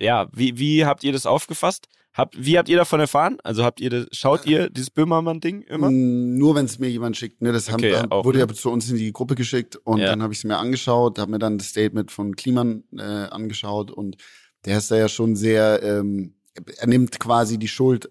ja, 0.05 0.29
wie, 0.33 0.59
wie 0.59 0.85
habt 0.85 1.03
ihr 1.05 1.13
das 1.13 1.27
aufgefasst? 1.27 1.89
Habt, 2.13 2.37
wie 2.39 2.57
habt 2.59 2.69
ihr 2.69 2.77
davon 2.77 3.01
erfahren? 3.01 3.39
Also 3.43 3.65
habt 3.65 3.81
ihr 3.81 3.91
das, 3.91 4.07
schaut 4.13 4.47
ihr 4.47 4.71
dieses 4.71 4.91
Böhmermann-Ding 4.91 5.63
immer? 5.63 5.91
Mm, 5.91 6.37
Nur 6.39 6.55
wenn 6.55 6.65
es 6.67 6.79
mir 6.79 6.89
jemand 6.89 7.17
schickt. 7.17 7.43
Ne? 7.43 7.51
Das 7.53 7.69
haben, 7.69 7.83
Okay, 7.83 7.97
haben- 7.97 8.13
auch, 8.13 8.25
wurde 8.25 8.39
ne? 8.39 8.47
ja 8.47 8.55
zu 8.55 8.71
uns 8.71 8.89
in 8.89 8.97
die 8.97 9.13
Gruppe 9.13 9.35
geschickt 9.35 9.75
und 9.77 9.99
Ja. 9.99 10.07
dann 10.07 10.23
habe 10.23 10.33
ich 10.33 10.39
es 10.39 10.45
mir 10.45 10.57
angeschaut, 10.59 11.19
habe 11.19 11.33
mir 11.33 11.41
dann 11.41 11.59
das 11.59 11.69
Statement 11.71 12.13
von 12.13 12.37
Kliman 12.37 12.85
äh, 12.97 13.03
angeschaut 13.03 13.91
und 13.91 14.17
der 14.65 14.79
ist 14.79 14.93
da 14.93 14.97
ja 14.97 15.09
schon 15.09 15.35
sehr, 15.35 15.83
ähm, 15.83 16.35
er 16.77 16.87
nimmt 16.87 17.19
quasi 17.19 17.59
die 17.59 17.67
Schuld 17.69 18.11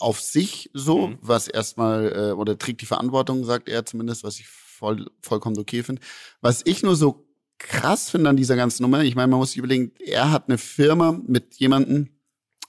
auf 0.00 0.20
sich 0.20 0.70
so, 0.74 1.08
Mhm. 1.08 1.18
was 1.20 1.46
erstmal, 1.46 2.12
äh, 2.12 2.32
oder 2.32 2.58
trägt 2.58 2.80
die 2.80 2.86
Verantwortung, 2.86 3.44
sagt 3.44 3.68
er 3.68 3.86
zumindest, 3.86 4.24
was 4.24 4.40
ich 4.40 4.48
voll, 4.48 5.06
vollkommen 5.20 5.56
okay 5.58 5.84
finde. 5.84 6.02
Was 6.40 6.62
ich 6.64 6.82
nur 6.82 6.96
so 6.96 7.23
krass 7.58 8.10
finde 8.10 8.30
an 8.30 8.36
dieser 8.36 8.56
ganzen 8.56 8.82
Nummer, 8.82 9.02
ich 9.02 9.14
meine, 9.14 9.28
man 9.28 9.38
muss 9.38 9.50
sich 9.50 9.58
überlegen, 9.58 9.92
er 10.04 10.30
hat 10.30 10.48
eine 10.48 10.58
Firma 10.58 11.18
mit 11.26 11.54
jemandem, 11.54 12.08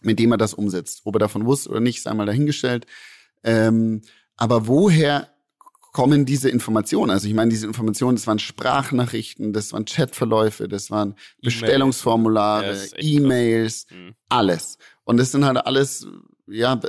mit 0.02 0.20
dem 0.20 0.32
er 0.32 0.38
das 0.38 0.54
umsetzt. 0.54 1.02
Ob 1.04 1.16
er 1.16 1.20
davon 1.20 1.46
wusste 1.46 1.70
oder 1.70 1.80
nicht, 1.80 2.02
sei 2.02 2.14
mal 2.14 2.26
dahingestellt. 2.26 2.86
Ähm, 3.44 4.02
aber 4.38 4.68
woher 4.68 5.30
kommen 5.92 6.26
diese 6.26 6.50
Informationen? 6.50 7.12
Also 7.12 7.28
ich 7.28 7.34
meine, 7.34 7.50
diese 7.50 7.66
Informationen, 7.66 8.18
das 8.18 8.28
waren 8.28 8.40
Sprachnachrichten, 8.40 9.54
das 9.54 9.72
waren 9.74 9.86
Chatverläufe, 9.86 10.68
das 10.68 10.92
waren 10.92 11.16
Bestellungsformulare, 11.42 12.78
E-Mails, 12.98 13.88
Mhm. 13.90 14.14
alles. 14.30 14.78
Und 15.04 15.18
das 15.18 15.32
sind 15.32 15.46
halt 15.46 15.58
alles, 15.58 16.06
ja, 16.48 16.80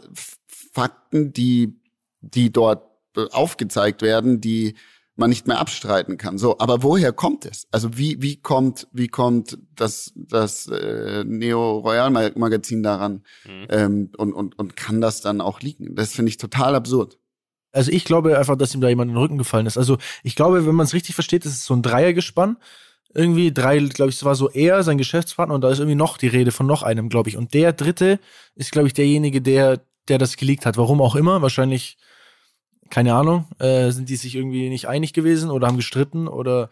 Fakten, 0.72 1.32
die, 1.32 1.80
die 2.20 2.52
dort 2.52 2.84
äh, 3.16 3.26
aufgezeigt 3.30 4.02
werden, 4.02 4.40
die 4.40 4.74
man 5.16 5.30
nicht 5.30 5.46
mehr 5.46 5.58
abstreiten 5.58 6.18
kann. 6.18 6.38
So, 6.38 6.58
aber 6.58 6.82
woher 6.82 7.12
kommt 7.12 7.44
es? 7.46 7.66
Also 7.70 7.96
wie 7.96 8.20
wie 8.20 8.36
kommt 8.36 8.86
wie 8.92 9.08
kommt 9.08 9.58
das 9.74 10.12
das 10.14 10.66
äh, 10.68 11.24
Neo 11.24 11.78
Royal 11.78 12.10
Magazin 12.10 12.82
daran 12.82 13.22
Mhm. 13.46 13.66
ähm, 13.70 14.10
und 14.16 14.32
und 14.32 14.58
und 14.58 14.76
kann 14.76 15.00
das 15.00 15.20
dann 15.20 15.40
auch 15.40 15.60
liegen? 15.60 15.94
Das 15.94 16.12
finde 16.12 16.28
ich 16.30 16.36
total 16.36 16.74
absurd. 16.74 17.18
Also 17.72 17.90
ich 17.92 18.04
glaube 18.04 18.38
einfach, 18.38 18.56
dass 18.56 18.74
ihm 18.74 18.80
da 18.80 18.88
jemand 18.88 19.10
in 19.10 19.14
den 19.14 19.20
Rücken 19.22 19.38
gefallen 19.38 19.66
ist. 19.66 19.76
Also 19.76 19.98
ich 20.22 20.34
glaube, 20.34 20.66
wenn 20.66 20.74
man 20.74 20.86
es 20.86 20.94
richtig 20.94 21.14
versteht, 21.14 21.44
ist 21.44 21.52
es 21.52 21.64
so 21.66 21.74
ein 21.74 21.82
Dreiergespann. 21.82 22.56
Irgendwie 23.14 23.52
drei, 23.52 23.78
glaube 23.78 24.10
ich, 24.10 24.16
es 24.16 24.24
war 24.24 24.34
so 24.34 24.50
er, 24.50 24.82
sein 24.82 24.98
Geschäftspartner 24.98 25.54
und 25.54 25.62
da 25.62 25.70
ist 25.70 25.78
irgendwie 25.78 25.94
noch 25.94 26.18
die 26.18 26.26
Rede 26.28 26.52
von 26.52 26.66
noch 26.66 26.82
einem, 26.82 27.08
glaube 27.08 27.28
ich. 27.30 27.36
Und 27.36 27.54
der 27.54 27.72
dritte 27.72 28.18
ist, 28.54 28.72
glaube 28.72 28.88
ich, 28.88 28.94
derjenige, 28.94 29.40
der, 29.40 29.80
der 30.08 30.18
das 30.18 30.36
geleakt 30.36 30.66
hat. 30.66 30.76
Warum 30.76 31.00
auch 31.00 31.16
immer. 31.16 31.40
Wahrscheinlich, 31.42 31.96
keine 32.90 33.14
Ahnung, 33.14 33.46
äh, 33.58 33.90
sind 33.90 34.08
die 34.08 34.16
sich 34.16 34.34
irgendwie 34.34 34.68
nicht 34.68 34.88
einig 34.88 35.12
gewesen 35.12 35.50
oder 35.50 35.66
haben 35.66 35.76
gestritten 35.76 36.28
oder 36.28 36.68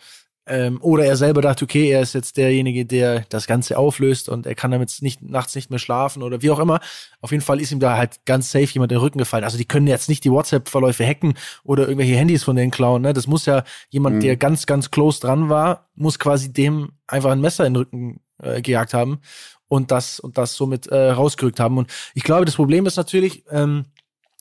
ähm, 0.47 0.79
oder 0.83 1.07
er 1.07 1.17
selber 1.17 1.41
dachte, 1.41 1.65
okay, 1.65 1.89
er 1.89 2.03
ist 2.03 2.13
jetzt 2.13 2.37
derjenige, 2.37 2.85
der 2.85 3.25
das 3.31 3.47
Ganze 3.47 3.79
auflöst 3.79 4.29
und 4.29 4.45
er 4.45 4.55
kann 4.55 4.71
damit 4.71 4.95
nicht, 5.01 5.23
nachts 5.23 5.55
nicht 5.55 5.71
mehr 5.71 5.79
schlafen 5.79 6.23
oder 6.23 6.43
wie 6.43 6.51
auch 6.51 6.59
immer. 6.59 6.81
Auf 7.23 7.31
jeden 7.31 7.43
Fall 7.43 7.63
ist 7.63 7.73
ihm 7.73 7.81
da 7.81 7.97
halt 7.97 8.27
ganz 8.27 8.51
safe 8.51 8.67
jemand 8.67 8.93
in 8.93 8.97
den 8.99 9.03
Rücken 9.03 9.17
gefallen. 9.17 9.45
Also 9.45 9.57
die 9.57 9.65
können 9.65 9.87
jetzt 9.87 10.11
nicht 10.11 10.23
die 10.23 10.31
WhatsApp-Verläufe 10.31 11.07
hacken 11.07 11.33
oder 11.63 11.85
irgendwelche 11.85 12.17
Handys 12.17 12.45
von 12.45 12.57
denen 12.57 12.71
klauen. 12.71 13.01
Ne? 13.01 13.15
Das 13.15 13.27
muss 13.27 13.47
ja 13.47 13.65
jemand, 13.89 14.17
Mhm. 14.17 14.21
der 14.21 14.37
ganz, 14.37 14.67
ganz 14.67 14.91
close 14.91 15.19
dran 15.19 15.49
war, 15.49 15.89
muss 15.95 16.19
quasi 16.19 16.53
dem 16.53 16.93
einfach 17.07 17.31
ein 17.31 17.41
Messer 17.41 17.65
in 17.65 17.73
den 17.73 17.79
Rücken 17.79 18.21
äh, 18.43 18.61
gejagt 18.61 18.93
haben 18.93 19.21
und 19.69 19.91
das 19.91 20.21
und 20.21 20.37
das 20.37 20.57
somit 20.57 20.89
äh, 20.89 21.11
rausgerückt 21.13 21.59
haben. 21.59 21.79
Und 21.79 21.91
ich 22.15 22.23
glaube, 22.23 22.45
das 22.45 22.57
Problem 22.57 22.85
ist 22.85 22.97
natürlich, 22.97 23.45
ähm, 23.51 23.87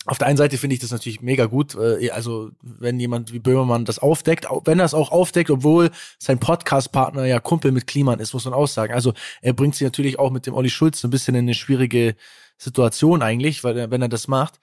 auf 0.05 0.17
der 0.17 0.27
einen 0.27 0.37
Seite 0.37 0.57
finde 0.57 0.73
ich 0.73 0.81
das 0.81 0.91
natürlich 0.91 1.21
mega 1.21 1.45
gut. 1.45 1.75
Äh, 1.75 2.09
also, 2.11 2.51
wenn 2.61 2.99
jemand 2.99 3.31
wie 3.31 3.39
Böhmermann 3.39 3.85
das 3.85 3.99
aufdeckt, 3.99 4.45
wenn 4.65 4.79
er 4.79 4.85
es 4.85 4.93
auch 4.93 5.11
aufdeckt, 5.11 5.49
obwohl 5.49 5.91
sein 6.19 6.39
Podcast-Partner 6.39 7.25
ja 7.25 7.39
Kumpel 7.39 7.71
mit 7.71 7.87
Kliman 7.87 8.19
ist, 8.19 8.33
muss 8.33 8.45
man 8.45 8.53
auch 8.53 8.67
sagen. 8.67 8.93
Also, 8.93 9.13
er 9.41 9.53
bringt 9.53 9.75
sie 9.75 9.83
natürlich 9.85 10.19
auch 10.19 10.31
mit 10.31 10.45
dem 10.45 10.53
Olli 10.55 10.69
Schulz 10.69 10.99
so 10.99 11.07
ein 11.07 11.11
bisschen 11.11 11.35
in 11.35 11.45
eine 11.45 11.53
schwierige 11.53 12.15
Situation 12.57 13.21
eigentlich, 13.21 13.63
weil 13.63 13.77
er, 13.77 13.91
wenn 13.91 14.01
er 14.01 14.09
das 14.09 14.27
macht. 14.27 14.59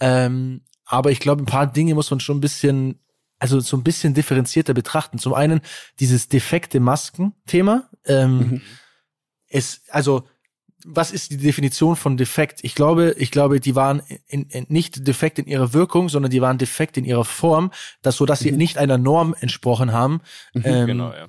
Ähm, 0.00 0.62
aber 0.84 1.10
ich 1.10 1.20
glaube, 1.20 1.42
ein 1.42 1.46
paar 1.46 1.66
Dinge 1.66 1.94
muss 1.94 2.10
man 2.10 2.20
schon 2.20 2.38
ein 2.38 2.40
bisschen, 2.40 2.98
also 3.38 3.60
so 3.60 3.76
ein 3.76 3.84
bisschen 3.84 4.14
differenzierter 4.14 4.72
betrachten. 4.74 5.18
Zum 5.18 5.34
einen 5.34 5.60
dieses 6.00 6.28
defekte 6.28 6.80
Masken-Thema. 6.80 7.88
Ähm, 8.06 8.38
Mhm. 8.38 8.62
es, 9.48 9.82
also, 9.90 10.24
was 10.84 11.10
ist 11.10 11.30
die 11.32 11.36
Definition 11.38 11.96
von 11.96 12.16
defekt? 12.16 12.60
Ich 12.62 12.74
glaube, 12.74 13.14
ich 13.18 13.30
glaube, 13.30 13.58
die 13.60 13.74
waren 13.74 14.02
in, 14.28 14.44
in, 14.50 14.66
nicht 14.68 15.06
defekt 15.06 15.38
in 15.38 15.46
ihrer 15.46 15.72
Wirkung, 15.72 16.08
sondern 16.08 16.30
die 16.30 16.40
waren 16.40 16.58
defekt 16.58 16.96
in 16.96 17.04
ihrer 17.04 17.24
Form, 17.24 17.72
dass 18.02 18.16
so, 18.16 18.26
dass 18.26 18.40
sie 18.40 18.52
Mhm. 18.52 18.58
nicht 18.58 18.78
einer 18.78 18.98
Norm 18.98 19.34
entsprochen 19.40 19.92
haben. 19.92 20.20
Ähm, 20.54 20.86
genau, 20.86 21.12
ja. 21.12 21.28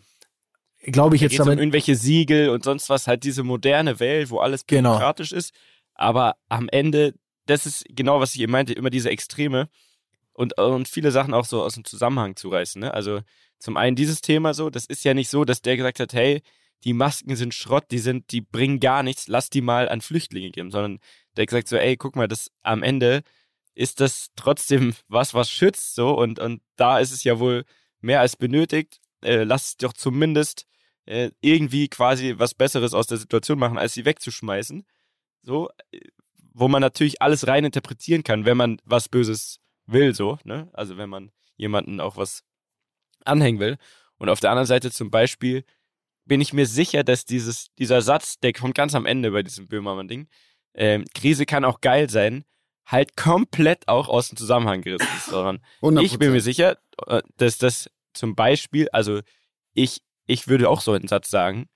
Glaube 0.84 1.16
ich 1.16 1.22
Da 1.22 1.26
jetzt 1.26 1.32
geht's 1.32 1.42
um 1.42 1.48
damit. 1.48 1.60
irgendwelche 1.60 1.96
Siegel 1.96 2.50
und 2.50 2.64
sonst 2.64 2.90
was, 2.90 3.08
halt 3.08 3.24
diese 3.24 3.44
moderne 3.44 4.00
Welt, 4.00 4.30
wo 4.30 4.40
alles 4.40 4.66
Genau. 4.66 4.92
bürokratisch 4.92 5.32
ist. 5.32 5.54
Aber 5.94 6.36
am 6.48 6.70
Ende, 6.70 7.16
das 7.48 7.66
ist 7.66 7.84
genau, 7.90 8.20
was 8.22 8.36
ich 8.36 8.42
eben 8.42 8.52
meinte, 8.52 8.74
immer 8.74 8.90
diese 8.90 9.10
Extreme 9.10 9.68
und, 10.34 10.58
und 10.58 10.88
viele 10.88 11.12
Sachen 11.12 11.34
auch 11.34 11.46
so 11.46 11.62
aus 11.62 11.74
dem 11.74 11.84
Zusammenhang 11.84 12.36
zu 12.38 12.50
reißen. 12.50 12.80
Ne? 12.80 12.94
Also 12.94 13.22
zum 13.60 13.76
einen 13.76 13.96
dieses 13.98 14.22
Thema 14.22 14.54
so, 14.54 14.70
das 14.70 14.86
ist 14.86 15.04
ja 15.04 15.14
nicht 15.14 15.30
so, 15.30 15.44
dass 15.44 15.62
der 15.62 15.76
gesagt 15.76 16.00
hat, 16.00 16.14
hey, 16.14 16.42
die 16.84 16.94
Masken 16.94 17.36
sind 17.36 17.54
Schrott, 17.54 17.86
die 17.92 18.00
sind, 18.00 18.32
die 18.32 18.42
bringen 18.42 18.80
gar 18.80 19.04
nichts, 19.04 19.28
lass 19.28 19.50
die 19.50 19.62
mal 19.62 19.90
an 19.90 20.02
Flüchtlinge 20.02 20.52
geben, 20.52 20.72
sondern 20.72 21.00
der 21.36 21.46
gesagt 21.46 21.68
so, 21.68 21.78
ey, 21.78 21.98
guck 21.98 22.16
mal, 22.16 22.28
das 22.28 22.52
am 22.62 22.84
Ende 22.84 23.24
ist 23.76 24.00
das 24.00 24.30
trotzdem 24.36 24.94
was, 25.08 25.34
was 25.34 25.50
schützt 25.50 25.96
so 25.96 26.18
und, 26.18 26.40
und 26.40 26.62
da 26.76 27.00
ist 27.00 27.12
es 27.12 27.24
ja 27.24 27.40
wohl 27.40 27.66
mehr 28.02 28.22
als 28.22 28.36
benötigt. 28.36 29.00
Äh, 29.22 29.44
lass 29.44 29.76
doch 29.78 29.94
zumindest 29.94 30.66
äh, 31.06 31.32
irgendwie 31.42 31.90
quasi 31.90 32.36
was 32.38 32.54
Besseres 32.54 32.94
aus 32.94 33.08
der 33.08 33.18
Situation 33.18 33.60
machen, 33.60 33.78
als 33.78 33.94
sie 33.94 34.06
wegzuschmeißen. 34.06 34.86
So, 35.42 35.70
wo 36.54 36.68
man 36.68 36.82
natürlich 36.82 37.22
alles 37.22 37.48
rein 37.48 37.66
interpretieren 37.66 38.24
kann, 38.24 38.46
wenn 38.46 38.58
man 38.58 38.82
was 38.86 39.10
Böses 39.10 39.60
will, 39.86 40.14
so, 40.14 40.38
ne? 40.44 40.70
Also 40.74 40.98
wenn 40.98 41.10
man 41.10 41.32
jemanden 41.56 42.00
auch 42.00 42.18
was 42.18 42.44
anhängen 43.26 43.60
will. 43.60 43.78
Und 44.18 44.30
auf 44.30 44.40
der 44.40 44.52
anderen 44.52 44.68
Seite 44.68 44.92
zum 44.92 45.10
Beispiel 45.12 45.64
bin 46.30 46.40
ich 46.40 46.54
mir 46.54 46.66
sicher, 46.66 47.04
dass 47.04 47.26
dieses, 47.26 47.68
dieser 47.78 48.02
Satz, 48.02 48.40
der 48.40 48.54
kommt 48.54 48.76
ganz 48.76 48.96
am 48.96 49.06
Ende 49.06 49.32
bei 49.32 49.44
diesem 49.44 49.68
Böhmermann-Ding, 49.68 50.30
ähm, 50.76 51.04
Krise 51.14 51.46
kann 51.46 51.66
auch 51.66 51.82
geil 51.82 52.10
sein, 52.10 52.46
halt 52.86 53.18
komplett 53.18 53.88
auch 53.88 54.08
aus 54.08 54.30
dem 54.30 54.38
Zusammenhang 54.38 54.82
gerissen 54.82 55.08
ist. 55.18 55.34
100%. 55.34 56.02
ich 56.02 56.18
bin 56.18 56.32
mir 56.32 56.42
sicher, 56.42 56.78
äh, 57.08 57.22
dass 57.38 57.58
das 57.58 57.90
zum 58.14 58.36
Beispiel, 58.36 58.88
also 58.94 59.20
ich, 59.74 60.02
ich 60.26 60.48
würde 60.48 60.70
auch 60.70 60.82
so 60.82 60.94
einen 60.94 61.08
Satz 61.08 61.30
sagen, 61.30 61.68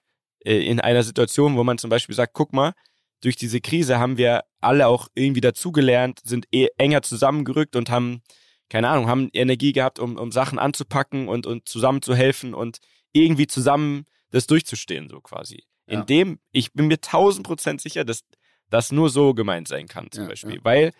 äh, 0.45 0.65
in 0.65 0.79
einer 0.79 1.03
Situation, 1.03 1.57
wo 1.57 1.63
man 1.63 1.77
zum 1.77 1.89
Beispiel 1.89 2.15
sagt, 2.15 2.33
guck 2.33 2.53
mal, 2.53 2.73
durch 3.21 3.35
diese 3.35 3.59
Krise 3.59 3.99
haben 3.99 4.17
wir 4.17 4.43
alle 4.61 4.87
auch 4.87 5.07
irgendwie 5.15 5.41
dazugelernt, 5.41 6.19
sind 6.23 6.45
eh 6.51 6.67
enger 6.77 7.01
zusammengerückt 7.01 7.75
und 7.75 7.89
haben, 7.89 8.21
keine 8.69 8.89
Ahnung, 8.89 9.07
haben 9.07 9.29
Energie 9.33 9.71
gehabt, 9.71 9.97
um, 9.97 10.17
um 10.17 10.31
Sachen 10.31 10.59
anzupacken 10.59 11.27
und, 11.27 11.47
und 11.47 11.67
zusammenzuhelfen 11.67 12.53
und 12.53 12.77
irgendwie 13.13 13.47
zusammen 13.47 14.05
das 14.33 14.47
durchzustehen, 14.47 15.09
so 15.09 15.21
quasi. 15.21 15.63
Ja. 15.87 16.01
In 16.01 16.39
ich 16.51 16.73
bin 16.73 16.87
mir 16.87 16.99
tausend 16.99 17.45
Prozent 17.45 17.81
sicher, 17.81 18.03
dass 18.03 18.23
das 18.69 18.91
nur 18.91 19.09
so 19.09 19.33
gemeint 19.33 19.67
sein 19.67 19.87
kann, 19.87 20.09
zum 20.11 20.23
ja, 20.23 20.29
Beispiel. 20.29 20.55
Ja. 20.55 20.63
Weil 20.63 20.91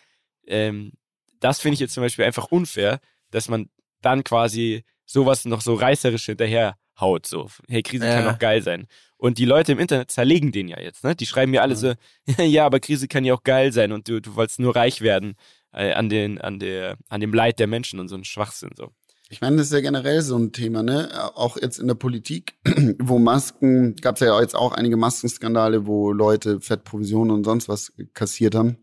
ähm, 0.48 0.94
das 1.40 1.60
finde 1.60 1.74
ich 1.74 1.80
jetzt 1.80 1.94
zum 1.94 2.04
Beispiel 2.04 2.26
einfach 2.26 2.46
unfair, 2.46 3.00
dass 3.32 3.50
man 3.50 3.70
dann 4.02 4.24
quasi 4.24 4.84
sowas 5.06 5.46
noch 5.46 5.62
so 5.62 5.74
reißerisch 5.74 6.26
hinterher 6.26 6.78
haut. 7.00 7.26
So, 7.26 7.50
hey, 7.68 7.82
Krise 7.82 8.06
kann 8.06 8.26
doch 8.26 8.40
geil 8.40 8.62
sein. 8.62 8.88
Und 9.18 9.38
die 9.38 9.46
Leute 9.46 9.72
im 9.72 9.80
Internet 9.80 10.12
zerlegen 10.12 10.52
den 10.52 10.68
ja 10.68 10.80
jetzt, 10.80 11.04
ne? 11.04 11.16
Die 11.16 11.26
schreiben 11.26 11.52
mir 11.52 11.62
alle 11.62 11.76
so, 11.76 11.94
ja, 12.38 12.66
aber 12.66 12.80
Krise 12.80 13.08
kann 13.08 13.26
ja 13.26 13.34
auch 13.34 13.44
geil 13.44 13.72
sein 13.72 13.92
und 13.92 14.08
du, 14.08 14.22
du 14.22 14.36
wolltest 14.36 14.60
nur 14.60 14.76
reich 14.76 15.02
werden 15.02 15.36
äh, 15.72 15.94
an, 15.94 16.10
den, 16.10 16.40
an, 16.40 16.60
der, 16.60 16.98
an 17.10 17.22
dem 17.22 17.34
Leid 17.34 17.58
der 17.60 17.68
Menschen 17.68 18.00
und 18.00 18.10
so 18.10 18.16
ein 18.16 18.26
Schwachsinn 18.26 18.72
so. 18.76 18.92
Ich 19.34 19.42
meine, 19.42 19.56
das 19.56 19.66
ist 19.66 19.74
ja 19.74 19.82
generell 19.82 20.22
so 20.22 20.38
ein 20.38 20.52
Thema, 20.52 20.84
ne? 20.84 21.10
Auch 21.34 21.58
jetzt 21.60 21.80
in 21.80 21.88
der 21.88 21.96
Politik, 21.96 22.54
wo 23.00 23.18
Masken, 23.18 23.96
gab 23.96 24.18
es 24.18 24.22
ja 24.22 24.40
jetzt 24.40 24.56
auch 24.56 24.74
einige 24.74 24.96
Maskenskandale, 24.96 25.88
wo 25.88 26.12
Leute 26.12 26.62
Fettprovisionen 26.62 27.36
und 27.36 27.44
sonst 27.44 27.68
was 27.68 27.94
kassiert 28.14 28.54
haben. 28.54 28.78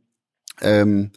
Ähm, 0.61 1.13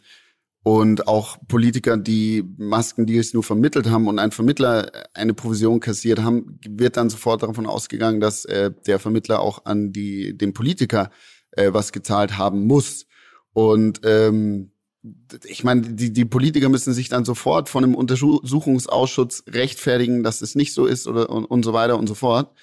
und 0.62 1.08
auch 1.08 1.36
Politiker, 1.48 1.96
die 1.96 2.44
Maskendeals 2.58 3.34
nur 3.34 3.42
vermittelt 3.42 3.90
haben 3.90 4.06
und 4.06 4.20
ein 4.20 4.30
Vermittler 4.30 4.92
eine 5.14 5.34
Provision 5.34 5.80
kassiert 5.80 6.22
haben, 6.22 6.60
wird 6.68 6.96
dann 6.96 7.10
sofort 7.10 7.42
davon 7.42 7.66
ausgegangen, 7.66 8.20
dass 8.20 8.44
äh, 8.44 8.70
der 8.86 9.00
Vermittler 9.00 9.40
auch 9.40 9.64
an 9.64 9.90
die 9.90 10.38
dem 10.38 10.52
Politiker 10.52 11.10
äh, 11.50 11.72
was 11.72 11.90
gezahlt 11.90 12.38
haben 12.38 12.68
muss. 12.68 13.06
Und 13.52 14.00
ähm, 14.04 14.70
ich 15.44 15.64
meine, 15.64 15.82
die, 15.82 16.12
die 16.12 16.24
Politiker 16.24 16.68
müssen 16.68 16.94
sich 16.94 17.08
dann 17.08 17.24
sofort 17.24 17.68
von 17.68 17.84
einem 17.84 17.94
Untersuchungsausschuss 17.94 19.44
rechtfertigen, 19.48 20.22
dass 20.22 20.40
es 20.40 20.54
nicht 20.54 20.72
so 20.72 20.86
ist 20.86 21.06
oder 21.06 21.28
und, 21.28 21.44
und 21.44 21.62
so 21.64 21.72
weiter 21.72 21.98
und 21.98 22.06
so 22.06 22.14
fort. 22.14 22.56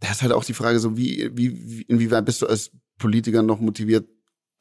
Da 0.00 0.10
ist 0.10 0.22
halt 0.22 0.32
auch 0.32 0.44
die 0.44 0.54
Frage 0.54 0.78
so, 0.78 0.96
wie, 0.96 1.30
wie, 1.34 1.82
inwieweit 1.82 2.24
bist 2.24 2.42
du 2.42 2.46
als 2.46 2.70
Politiker 2.98 3.42
noch 3.42 3.60
motiviert, 3.60 4.06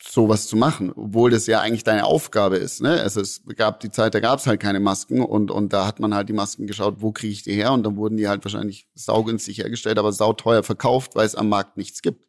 sowas 0.04 0.48
zu 0.48 0.58
machen, 0.58 0.92
obwohl 0.94 1.32
das 1.32 1.48
ja 1.48 1.62
eigentlich 1.62 1.86
deine 1.86 2.04
Aufgabe 2.04 2.58
ist. 2.58 2.82
Ne? 2.82 3.00
Also 3.00 3.22
es 3.22 3.44
gab 3.56 3.80
die 3.80 3.92
Zeit, 3.92 4.14
da 4.14 4.20
gab 4.20 4.40
es 4.40 4.48
halt 4.48 4.60
keine 4.60 4.82
Masken 4.82 5.22
und, 5.22 5.52
und 5.52 5.72
da 5.72 5.88
hat 5.88 6.02
man 6.02 6.14
halt 6.14 6.28
die 6.28 6.34
Masken 6.34 6.68
geschaut, 6.68 6.96
wo 7.00 7.14
kriege 7.14 7.32
ich 7.32 7.44
die 7.44 7.54
her? 7.54 7.72
Und 7.72 7.84
dann 7.84 7.96
wurden 7.96 8.18
die 8.18 8.28
halt 8.28 8.44
wahrscheinlich 8.44 8.90
saugünstig 8.94 9.60
hergestellt, 9.60 9.98
aber 9.98 10.12
sauteuer 10.12 10.64
verkauft, 10.64 11.16
weil 11.16 11.26
es 11.26 11.36
am 11.36 11.48
Markt 11.48 11.78
nichts 11.78 12.02
gibt. 12.02 12.26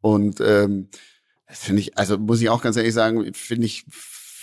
Und 0.00 0.40
ähm, 0.40 0.90
das 1.48 1.58
finde 1.60 1.80
ich, 1.80 1.98
also 1.98 2.18
muss 2.18 2.40
ich 2.40 2.50
auch 2.50 2.62
ganz 2.62 2.76
ehrlich 2.76 2.94
sagen, 2.94 3.34
finde 3.34 3.66
ich 3.66 3.84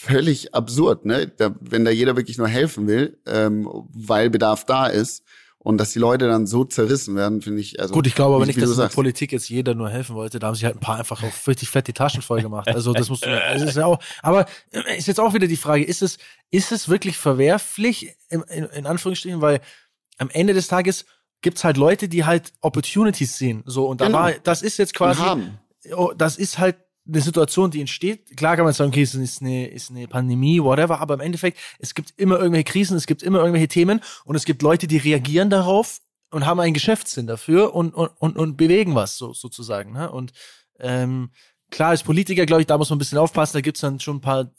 völlig 0.05 0.53
absurd, 0.53 1.05
ne? 1.05 1.27
Da, 1.27 1.55
wenn 1.59 1.85
da 1.85 1.91
jeder 1.91 2.15
wirklich 2.15 2.37
nur 2.37 2.47
helfen 2.47 2.87
will, 2.87 3.17
ähm, 3.25 3.67
weil 3.93 4.29
Bedarf 4.29 4.65
da 4.65 4.87
ist 4.87 5.23
und 5.65 5.79
dass 5.79 5.93
die 5.93 5.99
Leute 5.99 6.27
dann 6.27 6.45
so 6.45 6.63
zerrissen 6.63 7.15
werden, 7.15 7.41
finde 7.41 7.59
ich. 7.59 7.79
Also, 7.79 7.93
Gut, 7.93 8.05
ich 8.05 8.13
glaube 8.13 8.35
aber 8.35 8.45
nicht, 8.45 8.61
dass 8.61 8.69
in 8.69 8.77
der 8.77 8.87
Politik 8.89 9.31
jetzt 9.31 9.49
jeder 9.49 9.73
nur 9.73 9.89
helfen 9.89 10.15
wollte. 10.15 10.37
Da 10.37 10.47
haben 10.47 10.55
sich 10.55 10.63
halt 10.63 10.75
ein 10.75 10.79
paar 10.79 10.99
einfach 10.99 11.23
auch 11.23 11.47
richtig 11.47 11.71
fett 11.71 11.87
die 11.87 11.93
Taschen 11.93 12.21
voll 12.21 12.41
gemacht. 12.41 12.67
Also 12.67 12.93
das 12.93 13.09
musst 13.09 13.25
du, 13.25 13.29
das 13.29 13.63
ist 13.63 13.75
ja 13.75 13.87
auch. 13.87 13.99
Aber 14.21 14.45
äh, 14.71 14.97
ist 14.97 15.07
jetzt 15.07 15.19
auch 15.19 15.33
wieder 15.33 15.47
die 15.47 15.57
Frage: 15.57 15.83
Ist 15.83 16.03
es, 16.03 16.19
ist 16.51 16.71
es 16.71 16.87
wirklich 16.87 17.17
verwerflich 17.17 18.15
in, 18.29 18.41
in, 18.43 18.65
in 18.65 18.85
Anführungsstrichen, 18.85 19.41
weil 19.41 19.59
am 20.19 20.29
Ende 20.29 20.53
des 20.53 20.67
Tages 20.67 21.05
gibt's 21.41 21.63
halt 21.63 21.77
Leute, 21.77 22.09
die 22.09 22.25
halt 22.25 22.53
Opportunities 22.61 23.35
sehen. 23.37 23.63
So 23.65 23.87
und 23.87 24.01
da 24.01 24.05
genau. 24.05 24.19
war, 24.19 24.33
das 24.33 24.61
ist 24.61 24.77
jetzt 24.77 24.93
quasi, 24.93 25.23
oh, 25.95 26.13
das 26.15 26.37
ist 26.37 26.59
halt 26.59 26.75
eine 27.07 27.21
Situation, 27.21 27.71
die 27.71 27.81
entsteht, 27.81 28.35
klar 28.35 28.55
kann 28.55 28.65
man 28.65 28.73
sagen, 28.73 28.89
okay, 28.89 29.03
es 29.03 29.13
ist 29.13 29.41
eine, 29.41 29.67
ist 29.67 29.91
eine 29.91 30.07
Pandemie, 30.07 30.61
whatever, 30.61 30.99
aber 30.99 31.15
im 31.15 31.19
Endeffekt, 31.19 31.59
es 31.79 31.93
gibt 31.93 32.13
immer 32.17 32.37
irgendwelche 32.37 32.65
Krisen, 32.65 32.97
es 32.97 33.05
gibt 33.05 33.21
immer 33.21 33.39
irgendwelche 33.39 33.67
Themen 33.67 34.01
und 34.23 34.35
es 34.35 34.45
gibt 34.45 34.61
Leute, 34.61 34.87
die 34.87 34.97
reagieren 34.97 35.49
darauf 35.49 36.01
und 36.31 36.45
haben 36.45 36.59
einen 36.59 36.73
Geschäftssinn 36.73 37.27
dafür 37.27 37.75
und, 37.75 37.93
und, 37.93 38.09
und, 38.19 38.37
und 38.37 38.57
bewegen 38.57 38.95
was, 38.95 39.17
so, 39.17 39.33
sozusagen. 39.33 39.93
Ne? 39.93 40.11
Und 40.11 40.33
ähm, 40.79 41.29
klar, 41.69 41.89
als 41.89 42.03
Politiker, 42.03 42.45
glaube 42.45 42.61
ich, 42.61 42.67
da 42.67 42.77
muss 42.77 42.89
man 42.89 42.97
ein 42.97 42.99
bisschen 42.99 43.19
aufpassen, 43.19 43.57
da 43.57 43.61
gibt's 43.61 43.81
dann 43.81 43.99
schon 43.99 44.17
ein 44.17 44.21
paar 44.21 44.51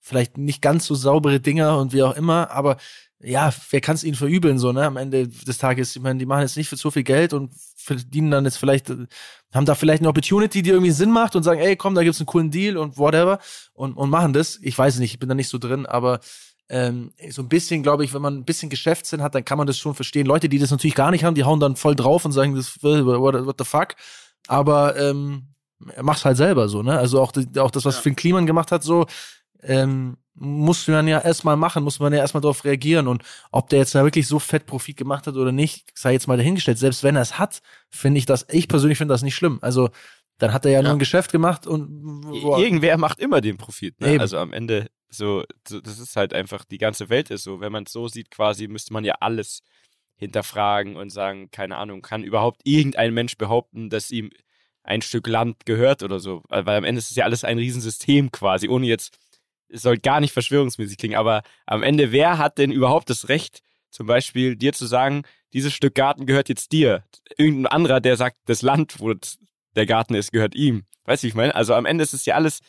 vielleicht 0.00 0.36
nicht 0.36 0.60
ganz 0.60 0.84
so 0.84 0.94
saubere 0.94 1.40
Dinger 1.40 1.78
und 1.78 1.92
wie 1.92 2.02
auch 2.02 2.14
immer, 2.14 2.50
aber 2.50 2.76
ja, 3.20 3.54
wer 3.70 3.80
kann 3.80 3.94
es 3.94 4.04
ihnen 4.04 4.16
verübeln, 4.16 4.58
so, 4.58 4.72
ne? 4.72 4.84
Am 4.84 4.98
Ende 4.98 5.28
des 5.28 5.56
Tages, 5.56 5.96
ich 5.96 6.02
meine, 6.02 6.18
die 6.18 6.26
machen 6.26 6.42
jetzt 6.42 6.58
nicht 6.58 6.68
für 6.68 6.76
so 6.76 6.90
viel 6.90 7.04
Geld 7.04 7.32
und 7.32 7.52
verdienen 7.84 8.30
dann 8.30 8.44
jetzt 8.44 8.56
vielleicht, 8.56 8.90
haben 8.90 9.66
da 9.66 9.74
vielleicht 9.74 10.00
eine 10.00 10.08
Opportunity, 10.08 10.62
die 10.62 10.70
irgendwie 10.70 10.90
Sinn 10.90 11.10
macht 11.10 11.36
und 11.36 11.42
sagen, 11.42 11.60
ey, 11.60 11.76
komm, 11.76 11.94
da 11.94 12.02
gibt's 12.02 12.20
einen 12.20 12.26
coolen 12.26 12.50
Deal 12.50 12.76
und 12.76 12.98
whatever 12.98 13.38
und, 13.72 13.94
und 13.94 14.10
machen 14.10 14.32
das. 14.32 14.58
Ich 14.62 14.76
weiß 14.76 14.98
nicht, 14.98 15.12
ich 15.12 15.18
bin 15.18 15.28
da 15.28 15.34
nicht 15.34 15.48
so 15.48 15.58
drin, 15.58 15.86
aber 15.86 16.20
ähm, 16.68 17.12
so 17.30 17.42
ein 17.42 17.48
bisschen, 17.48 17.82
glaube 17.82 18.04
ich, 18.04 18.14
wenn 18.14 18.22
man 18.22 18.38
ein 18.38 18.44
bisschen 18.44 18.70
Geschäftssinn 18.70 19.22
hat, 19.22 19.34
dann 19.34 19.44
kann 19.44 19.58
man 19.58 19.66
das 19.66 19.78
schon 19.78 19.94
verstehen. 19.94 20.26
Leute, 20.26 20.48
die 20.48 20.58
das 20.58 20.70
natürlich 20.70 20.94
gar 20.94 21.10
nicht 21.10 21.24
haben, 21.24 21.34
die 21.34 21.44
hauen 21.44 21.60
dann 21.60 21.76
voll 21.76 21.94
drauf 21.94 22.24
und 22.24 22.32
sagen, 22.32 22.54
das 22.54 22.82
what, 22.82 23.46
what 23.46 23.56
the 23.58 23.64
fuck. 23.64 23.94
Aber 24.46 24.96
ähm, 24.96 25.54
mach's 26.00 26.24
halt 26.24 26.36
selber 26.36 26.68
so, 26.68 26.82
ne? 26.82 26.98
Also 26.98 27.20
auch, 27.20 27.32
auch 27.58 27.70
das, 27.70 27.84
was 27.84 27.96
ja. 27.96 28.00
Finn 28.00 28.16
Kliman 28.16 28.46
gemacht 28.46 28.72
hat, 28.72 28.82
so, 28.82 29.06
ähm, 29.62 30.16
muss 30.34 30.88
man 30.88 31.06
ja 31.06 31.20
erstmal 31.20 31.56
machen, 31.56 31.84
muss 31.84 32.00
man 32.00 32.12
ja 32.12 32.18
erstmal 32.18 32.40
darauf 32.40 32.64
reagieren. 32.64 33.08
Und 33.08 33.22
ob 33.52 33.68
der 33.68 33.78
jetzt 33.78 33.94
da 33.94 34.04
wirklich 34.04 34.26
so 34.26 34.38
fett 34.38 34.66
Profit 34.66 34.96
gemacht 34.96 35.26
hat 35.26 35.36
oder 35.36 35.52
nicht, 35.52 35.90
sei 35.94 36.12
jetzt 36.12 36.26
mal 36.26 36.36
dahingestellt. 36.36 36.78
Selbst 36.78 37.02
wenn 37.04 37.16
er 37.16 37.22
es 37.22 37.38
hat, 37.38 37.62
finde 37.90 38.18
ich 38.18 38.26
das, 38.26 38.46
ich 38.50 38.68
persönlich 38.68 38.98
finde 38.98 39.14
das 39.14 39.22
nicht 39.22 39.34
schlimm. 39.34 39.58
Also, 39.62 39.90
dann 40.38 40.52
hat 40.52 40.64
er 40.64 40.72
ja, 40.72 40.78
ja, 40.78 40.82
nur 40.82 40.92
ein 40.92 40.98
Geschäft 40.98 41.30
gemacht 41.30 41.66
und 41.66 42.22
boah. 42.22 42.58
irgendwer 42.58 42.98
macht 42.98 43.20
immer 43.20 43.40
den 43.40 43.56
Profit. 43.56 44.00
Ne? 44.00 44.18
Also 44.18 44.38
am 44.38 44.52
Ende 44.52 44.90
so, 45.08 45.44
so, 45.68 45.80
das 45.80 46.00
ist 46.00 46.16
halt 46.16 46.34
einfach, 46.34 46.64
die 46.64 46.78
ganze 46.78 47.08
Welt 47.08 47.30
ist 47.30 47.44
so. 47.44 47.60
Wenn 47.60 47.70
man 47.70 47.84
es 47.84 47.92
so 47.92 48.08
sieht, 48.08 48.30
quasi 48.30 48.66
müsste 48.66 48.92
man 48.92 49.04
ja 49.04 49.14
alles 49.20 49.62
hinterfragen 50.16 50.96
und 50.96 51.10
sagen, 51.10 51.50
keine 51.50 51.76
Ahnung, 51.76 52.02
kann 52.02 52.24
überhaupt 52.24 52.62
irgendein 52.64 53.14
Mensch 53.14 53.36
behaupten, 53.36 53.90
dass 53.90 54.10
ihm 54.10 54.30
ein 54.82 55.02
Stück 55.02 55.26
Land 55.28 55.66
gehört 55.66 56.02
oder 56.02 56.18
so? 56.18 56.42
Weil 56.48 56.68
am 56.68 56.84
Ende 56.84 56.98
ist 56.98 57.10
es 57.10 57.16
ja 57.16 57.24
alles 57.24 57.44
ein 57.44 57.58
Riesensystem 57.58 58.32
quasi, 58.32 58.68
ohne 58.68 58.86
jetzt 58.86 59.16
es 59.74 59.82
soll 59.82 59.98
gar 59.98 60.20
nicht 60.20 60.32
verschwörungsmäßig 60.32 60.96
klingen, 60.96 61.16
aber 61.16 61.42
am 61.66 61.82
Ende, 61.82 62.12
wer 62.12 62.38
hat 62.38 62.58
denn 62.58 62.70
überhaupt 62.70 63.10
das 63.10 63.28
Recht, 63.28 63.62
zum 63.90 64.06
Beispiel 64.06 64.56
dir 64.56 64.72
zu 64.72 64.86
sagen, 64.86 65.22
dieses 65.52 65.74
Stück 65.74 65.94
Garten 65.94 66.26
gehört 66.26 66.48
jetzt 66.48 66.72
dir? 66.72 67.04
Irgendein 67.36 67.66
anderer, 67.66 68.00
der 68.00 68.16
sagt, 68.16 68.36
das 68.46 68.62
Land, 68.62 69.00
wo 69.00 69.14
der 69.74 69.86
Garten 69.86 70.14
ist, 70.14 70.32
gehört 70.32 70.54
ihm. 70.54 70.84
Weißt 71.04 71.22
du, 71.22 71.26
wie 71.26 71.28
ich 71.28 71.34
meine? 71.34 71.54
Also 71.54 71.74
am 71.74 71.86
Ende 71.86 72.02
ist 72.04 72.14
es 72.14 72.24
ja 72.24 72.36
alles 72.36 72.60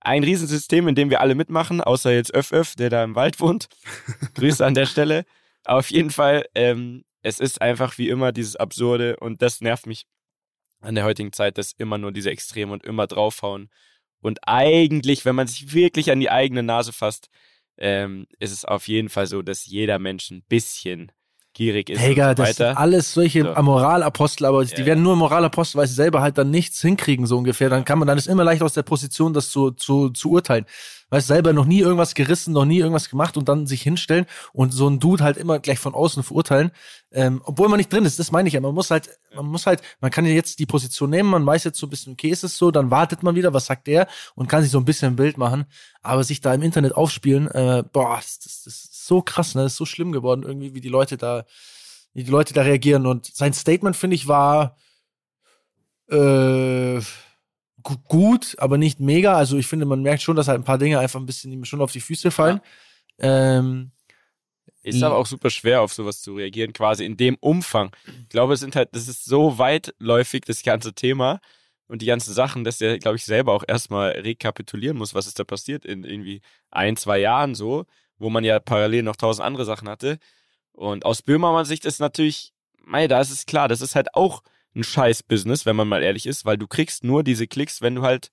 ein 0.00 0.24
Riesensystem, 0.24 0.88
in 0.88 0.94
dem 0.94 1.10
wir 1.10 1.20
alle 1.20 1.34
mitmachen, 1.34 1.80
außer 1.80 2.12
jetzt 2.12 2.32
Öff 2.34 2.74
der 2.76 2.90
da 2.90 3.04
im 3.04 3.14
Wald 3.14 3.40
wohnt. 3.40 3.68
Grüße 4.34 4.64
an 4.64 4.74
der 4.74 4.86
Stelle. 4.86 5.24
auf 5.64 5.90
jeden 5.90 6.10
Fall, 6.10 6.46
ähm, 6.54 7.04
es 7.22 7.40
ist 7.40 7.60
einfach 7.60 7.98
wie 7.98 8.08
immer 8.08 8.32
dieses 8.32 8.56
Absurde 8.56 9.16
und 9.18 9.42
das 9.42 9.60
nervt 9.60 9.86
mich 9.86 10.06
an 10.80 10.94
der 10.94 11.04
heutigen 11.04 11.32
Zeit, 11.32 11.58
dass 11.58 11.72
immer 11.72 11.98
nur 11.98 12.12
diese 12.12 12.30
Extreme 12.30 12.72
und 12.72 12.84
immer 12.84 13.06
draufhauen 13.06 13.68
und 14.20 14.40
eigentlich, 14.46 15.24
wenn 15.24 15.36
man 15.36 15.46
sich 15.46 15.72
wirklich 15.72 16.10
an 16.10 16.20
die 16.20 16.30
eigene 16.30 16.62
Nase 16.62 16.92
fasst, 16.92 17.28
ähm, 17.78 18.26
ist 18.38 18.52
es 18.52 18.64
auf 18.64 18.88
jeden 18.88 19.08
Fall 19.08 19.26
so, 19.26 19.42
dass 19.42 19.66
jeder 19.66 19.98
Mensch 19.98 20.30
ein 20.30 20.42
bisschen 20.48 21.12
gierig 21.56 21.90
ist. 21.90 22.02
Digga, 22.02 22.28
so 22.28 22.34
das 22.34 22.56
sind 22.56 22.76
alles 22.76 23.12
solche 23.12 23.42
so. 23.42 23.62
Moralapostel, 23.62 24.46
aber 24.46 24.62
ja. 24.62 24.74
die 24.76 24.86
werden 24.86 25.02
nur 25.02 25.16
Moralapostel, 25.16 25.78
weil 25.78 25.86
sie 25.86 25.94
selber 25.94 26.20
halt 26.20 26.38
dann 26.38 26.50
nichts 26.50 26.80
hinkriegen, 26.80 27.26
so 27.26 27.38
ungefähr. 27.38 27.70
Dann 27.70 27.84
kann 27.84 27.98
man, 27.98 28.06
dann 28.06 28.18
ist 28.18 28.28
immer 28.28 28.44
leicht 28.44 28.62
aus 28.62 28.74
der 28.74 28.82
Position, 28.82 29.32
das 29.32 29.50
zu, 29.50 29.70
zu, 29.70 30.10
zu 30.10 30.30
urteilen 30.30 30.66
weißt 31.10 31.28
selber 31.28 31.52
noch 31.52 31.66
nie 31.66 31.80
irgendwas 31.80 32.14
gerissen, 32.14 32.52
noch 32.52 32.64
nie 32.64 32.78
irgendwas 32.78 33.08
gemacht 33.08 33.36
und 33.36 33.48
dann 33.48 33.66
sich 33.66 33.82
hinstellen 33.82 34.26
und 34.52 34.72
so 34.72 34.88
ein 34.88 34.98
Dude 34.98 35.22
halt 35.22 35.36
immer 35.36 35.58
gleich 35.60 35.78
von 35.78 35.94
außen 35.94 36.22
verurteilen, 36.22 36.72
ähm, 37.12 37.40
obwohl 37.44 37.68
man 37.68 37.78
nicht 37.78 37.92
drin 37.92 38.04
ist. 38.04 38.18
Das 38.18 38.32
meine 38.32 38.48
ich 38.48 38.54
ja. 38.54 38.60
Man 38.60 38.74
muss 38.74 38.90
halt, 38.90 39.10
man 39.34 39.46
muss 39.46 39.66
halt, 39.66 39.82
man 40.00 40.10
kann 40.10 40.26
ja 40.26 40.32
jetzt 40.32 40.58
die 40.58 40.66
Position 40.66 41.10
nehmen, 41.10 41.30
man 41.30 41.46
weiß 41.46 41.64
jetzt 41.64 41.78
so 41.78 41.86
ein 41.86 41.90
bisschen, 41.90 42.14
okay, 42.14 42.28
ist 42.28 42.44
es 42.44 42.58
so, 42.58 42.70
dann 42.70 42.90
wartet 42.90 43.22
man 43.22 43.36
wieder, 43.36 43.54
was 43.54 43.66
sagt 43.66 43.86
der 43.86 44.08
und 44.34 44.48
kann 44.48 44.62
sich 44.62 44.72
so 44.72 44.78
ein 44.78 44.84
bisschen 44.84 45.12
ein 45.12 45.16
Bild 45.16 45.38
machen. 45.38 45.66
Aber 46.02 46.24
sich 46.24 46.40
da 46.40 46.52
im 46.54 46.62
Internet 46.62 46.94
aufspielen, 46.94 47.48
äh, 47.48 47.84
boah, 47.92 48.16
das, 48.16 48.38
das, 48.40 48.62
das 48.64 48.74
ist 48.74 48.95
so 49.06 49.22
krass, 49.22 49.54
ne? 49.54 49.62
Das 49.62 49.72
ist 49.72 49.78
so 49.78 49.86
schlimm 49.86 50.12
geworden, 50.12 50.42
irgendwie, 50.42 50.74
wie 50.74 50.80
die 50.80 50.88
Leute 50.88 51.16
da, 51.16 51.44
wie 52.12 52.24
die 52.24 52.30
Leute 52.30 52.54
da 52.54 52.62
reagieren. 52.62 53.06
Und 53.06 53.26
sein 53.26 53.52
Statement, 53.52 53.96
finde 53.96 54.16
ich, 54.16 54.28
war 54.28 54.76
äh, 56.10 57.00
gut, 58.08 58.56
aber 58.58 58.78
nicht 58.78 59.00
mega. 59.00 59.36
Also 59.36 59.56
ich 59.56 59.66
finde, 59.66 59.86
man 59.86 60.02
merkt 60.02 60.22
schon, 60.22 60.36
dass 60.36 60.48
halt 60.48 60.60
ein 60.60 60.64
paar 60.64 60.78
Dinge 60.78 60.98
einfach 60.98 61.20
ein 61.20 61.26
bisschen 61.26 61.64
schon 61.64 61.80
auf 61.80 61.92
die 61.92 62.00
Füße 62.00 62.30
fallen. 62.30 62.60
Ja. 63.20 63.58
Ähm, 63.58 63.92
ist 64.82 65.02
aber 65.02 65.16
auch 65.16 65.26
super 65.26 65.50
schwer, 65.50 65.82
auf 65.82 65.92
sowas 65.92 66.22
zu 66.22 66.34
reagieren, 66.34 66.72
quasi 66.72 67.04
in 67.04 67.16
dem 67.16 67.36
Umfang. 67.40 67.90
Ich 68.22 68.28
glaube, 68.28 68.54
es 68.54 68.60
sind 68.60 68.76
halt, 68.76 68.90
das 68.92 69.08
ist 69.08 69.24
so 69.24 69.58
weitläufig, 69.58 70.42
das 70.46 70.62
ganze 70.62 70.92
Thema 70.92 71.40
und 71.88 72.02
die 72.02 72.06
ganzen 72.06 72.32
Sachen, 72.32 72.62
dass 72.62 72.78
der, 72.78 72.98
glaube 72.98 73.16
ich, 73.16 73.24
selber 73.24 73.52
auch 73.52 73.64
erstmal 73.66 74.10
rekapitulieren 74.10 74.96
muss, 74.96 75.12
was 75.12 75.26
ist 75.26 75.40
da 75.40 75.44
passiert 75.44 75.84
in 75.84 76.04
irgendwie 76.04 76.40
ein, 76.70 76.96
zwei 76.96 77.18
Jahren 77.18 77.56
so, 77.56 77.84
wo 78.18 78.30
man 78.30 78.44
ja 78.44 78.58
parallel 78.60 79.02
noch 79.02 79.16
tausend 79.16 79.44
andere 79.44 79.64
Sachen 79.64 79.88
hatte. 79.88 80.18
Und 80.72 81.04
aus 81.04 81.22
Böhmermann-Sicht 81.22 81.84
ist 81.84 82.00
natürlich, 82.00 82.52
mei, 82.78 83.08
da 83.08 83.20
ist 83.20 83.30
es 83.30 83.46
klar, 83.46 83.68
das 83.68 83.80
ist 83.80 83.94
halt 83.94 84.14
auch 84.14 84.42
ein 84.74 84.84
scheiß 84.84 85.22
Business, 85.22 85.66
wenn 85.66 85.76
man 85.76 85.88
mal 85.88 86.02
ehrlich 86.02 86.26
ist, 86.26 86.44
weil 86.44 86.58
du 86.58 86.66
kriegst 86.66 87.02
nur 87.02 87.24
diese 87.24 87.46
Klicks, 87.46 87.80
wenn 87.80 87.94
du 87.94 88.02
halt 88.02 88.30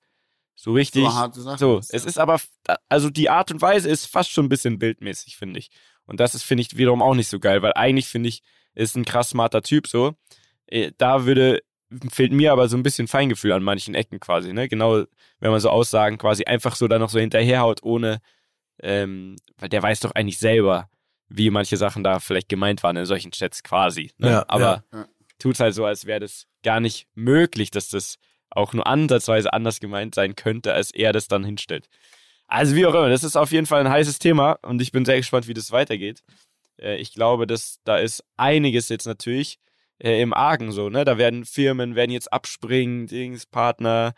so 0.56 0.74
richtig. 0.74 1.04
So, 1.58 1.80
so 1.82 1.96
es 1.96 2.06
ist 2.06 2.20
aber, 2.20 2.40
also 2.90 3.10
die 3.10 3.30
Art 3.30 3.52
und 3.52 3.62
Weise 3.62 3.90
ist 3.90 4.06
fast 4.06 4.32
schon 4.32 4.46
ein 4.46 4.50
bisschen 4.50 4.78
bildmäßig, 4.78 5.38
finde 5.38 5.60
ich. 5.60 5.70
Und 6.06 6.20
das 6.20 6.36
ist, 6.36 6.44
finde 6.44 6.62
ich, 6.62 6.78
wiederum 6.78 7.02
auch 7.02 7.16
nicht 7.16 7.30
so 7.30 7.40
geil, 7.40 7.62
weil 7.62 7.74
eigentlich, 7.74 8.08
finde 8.08 8.30
ich, 8.30 8.44
ist 8.76 8.96
ein 8.96 9.06
krass 9.06 9.30
smarter 9.30 9.62
Typ 9.62 9.88
so. 9.88 10.16
Äh, 10.68 10.92
da 10.98 11.26
würde, 11.26 11.62
fehlt 12.12 12.34
mir 12.34 12.52
aber 12.52 12.68
so 12.68 12.78
ein 12.78 12.84
bisschen 12.84 13.08
Feingefühl 13.08 13.54
an 13.54 13.64
manchen 13.64 13.96
Ecken 13.96 14.20
quasi, 14.20 14.54
ne? 14.54 14.68
Genau, 14.68 15.04
wenn 15.40 15.52
man 15.52 15.60
so 15.60 15.70
Aussagen 15.70 16.18
quasi 16.18 16.44
einfach 16.44 16.76
so 16.76 16.88
da 16.88 17.00
noch 17.00 17.10
so 17.10 17.20
hinterherhaut, 17.20 17.84
ohne, 17.84 18.20
ähm, 18.82 19.36
weil 19.58 19.70
der 19.70 19.84
weiß 19.84 20.02
doch 20.02 20.12
eigentlich 20.12 20.40
selber, 20.40 20.90
wie 21.30 21.50
manche 21.50 21.78
Sachen 21.78 22.04
da 22.04 22.20
vielleicht 22.20 22.50
gemeint 22.50 22.84
waren 22.84 22.98
in 22.98 23.06
solchen 23.06 23.32
Chats 23.32 23.64
quasi. 23.64 24.12
Ne? 24.18 24.30
Ja, 24.30 24.46
aber 24.48 24.84
ja, 24.94 25.08
tut 25.40 25.60
halt 25.60 25.74
so, 25.74 25.86
als 25.86 26.06
wäre 26.06 26.20
das 26.20 26.46
gar 26.64 26.80
nicht 26.80 27.08
möglich, 27.16 27.72
dass 27.72 27.90
das 27.90 28.18
auch 28.50 28.74
nur 28.74 28.86
ansatzweise 28.86 29.52
anders 29.52 29.80
gemeint 29.80 30.16
sein 30.16 30.36
könnte, 30.36 30.74
als 30.74 30.92
er 30.92 31.12
das 31.12 31.28
dann 31.28 31.44
hinstellt. 31.44 31.88
Also 32.48 32.76
wie 32.76 32.86
auch 32.86 32.94
immer, 32.94 33.10
das 33.10 33.24
ist 33.24 33.36
auf 33.36 33.52
jeden 33.52 33.66
Fall 33.66 33.82
ein 33.82 33.90
heißes 33.90 34.20
Thema 34.20 34.60
und 34.62 34.82
ich 34.82 34.92
bin 34.92 35.06
sehr 35.06 35.18
gespannt, 35.18 35.48
wie 35.48 35.54
das 35.54 35.72
weitergeht. 35.72 36.22
Äh, 36.80 36.98
ich 36.98 37.14
glaube, 37.14 37.48
dass 37.48 37.80
da 37.84 37.98
ist 37.98 38.24
einiges 38.38 38.90
jetzt 38.90 39.08
natürlich 39.08 39.58
äh, 40.00 40.22
im 40.22 40.34
Argen 40.34 40.72
so, 40.72 40.90
ne? 40.90 41.06
Da 41.06 41.18
werden 41.18 41.46
Firmen 41.46 41.96
werden 41.96 42.12
jetzt 42.12 42.32
abspringen, 42.32 43.08
Dings, 43.08 43.46
Partner, 43.46 44.14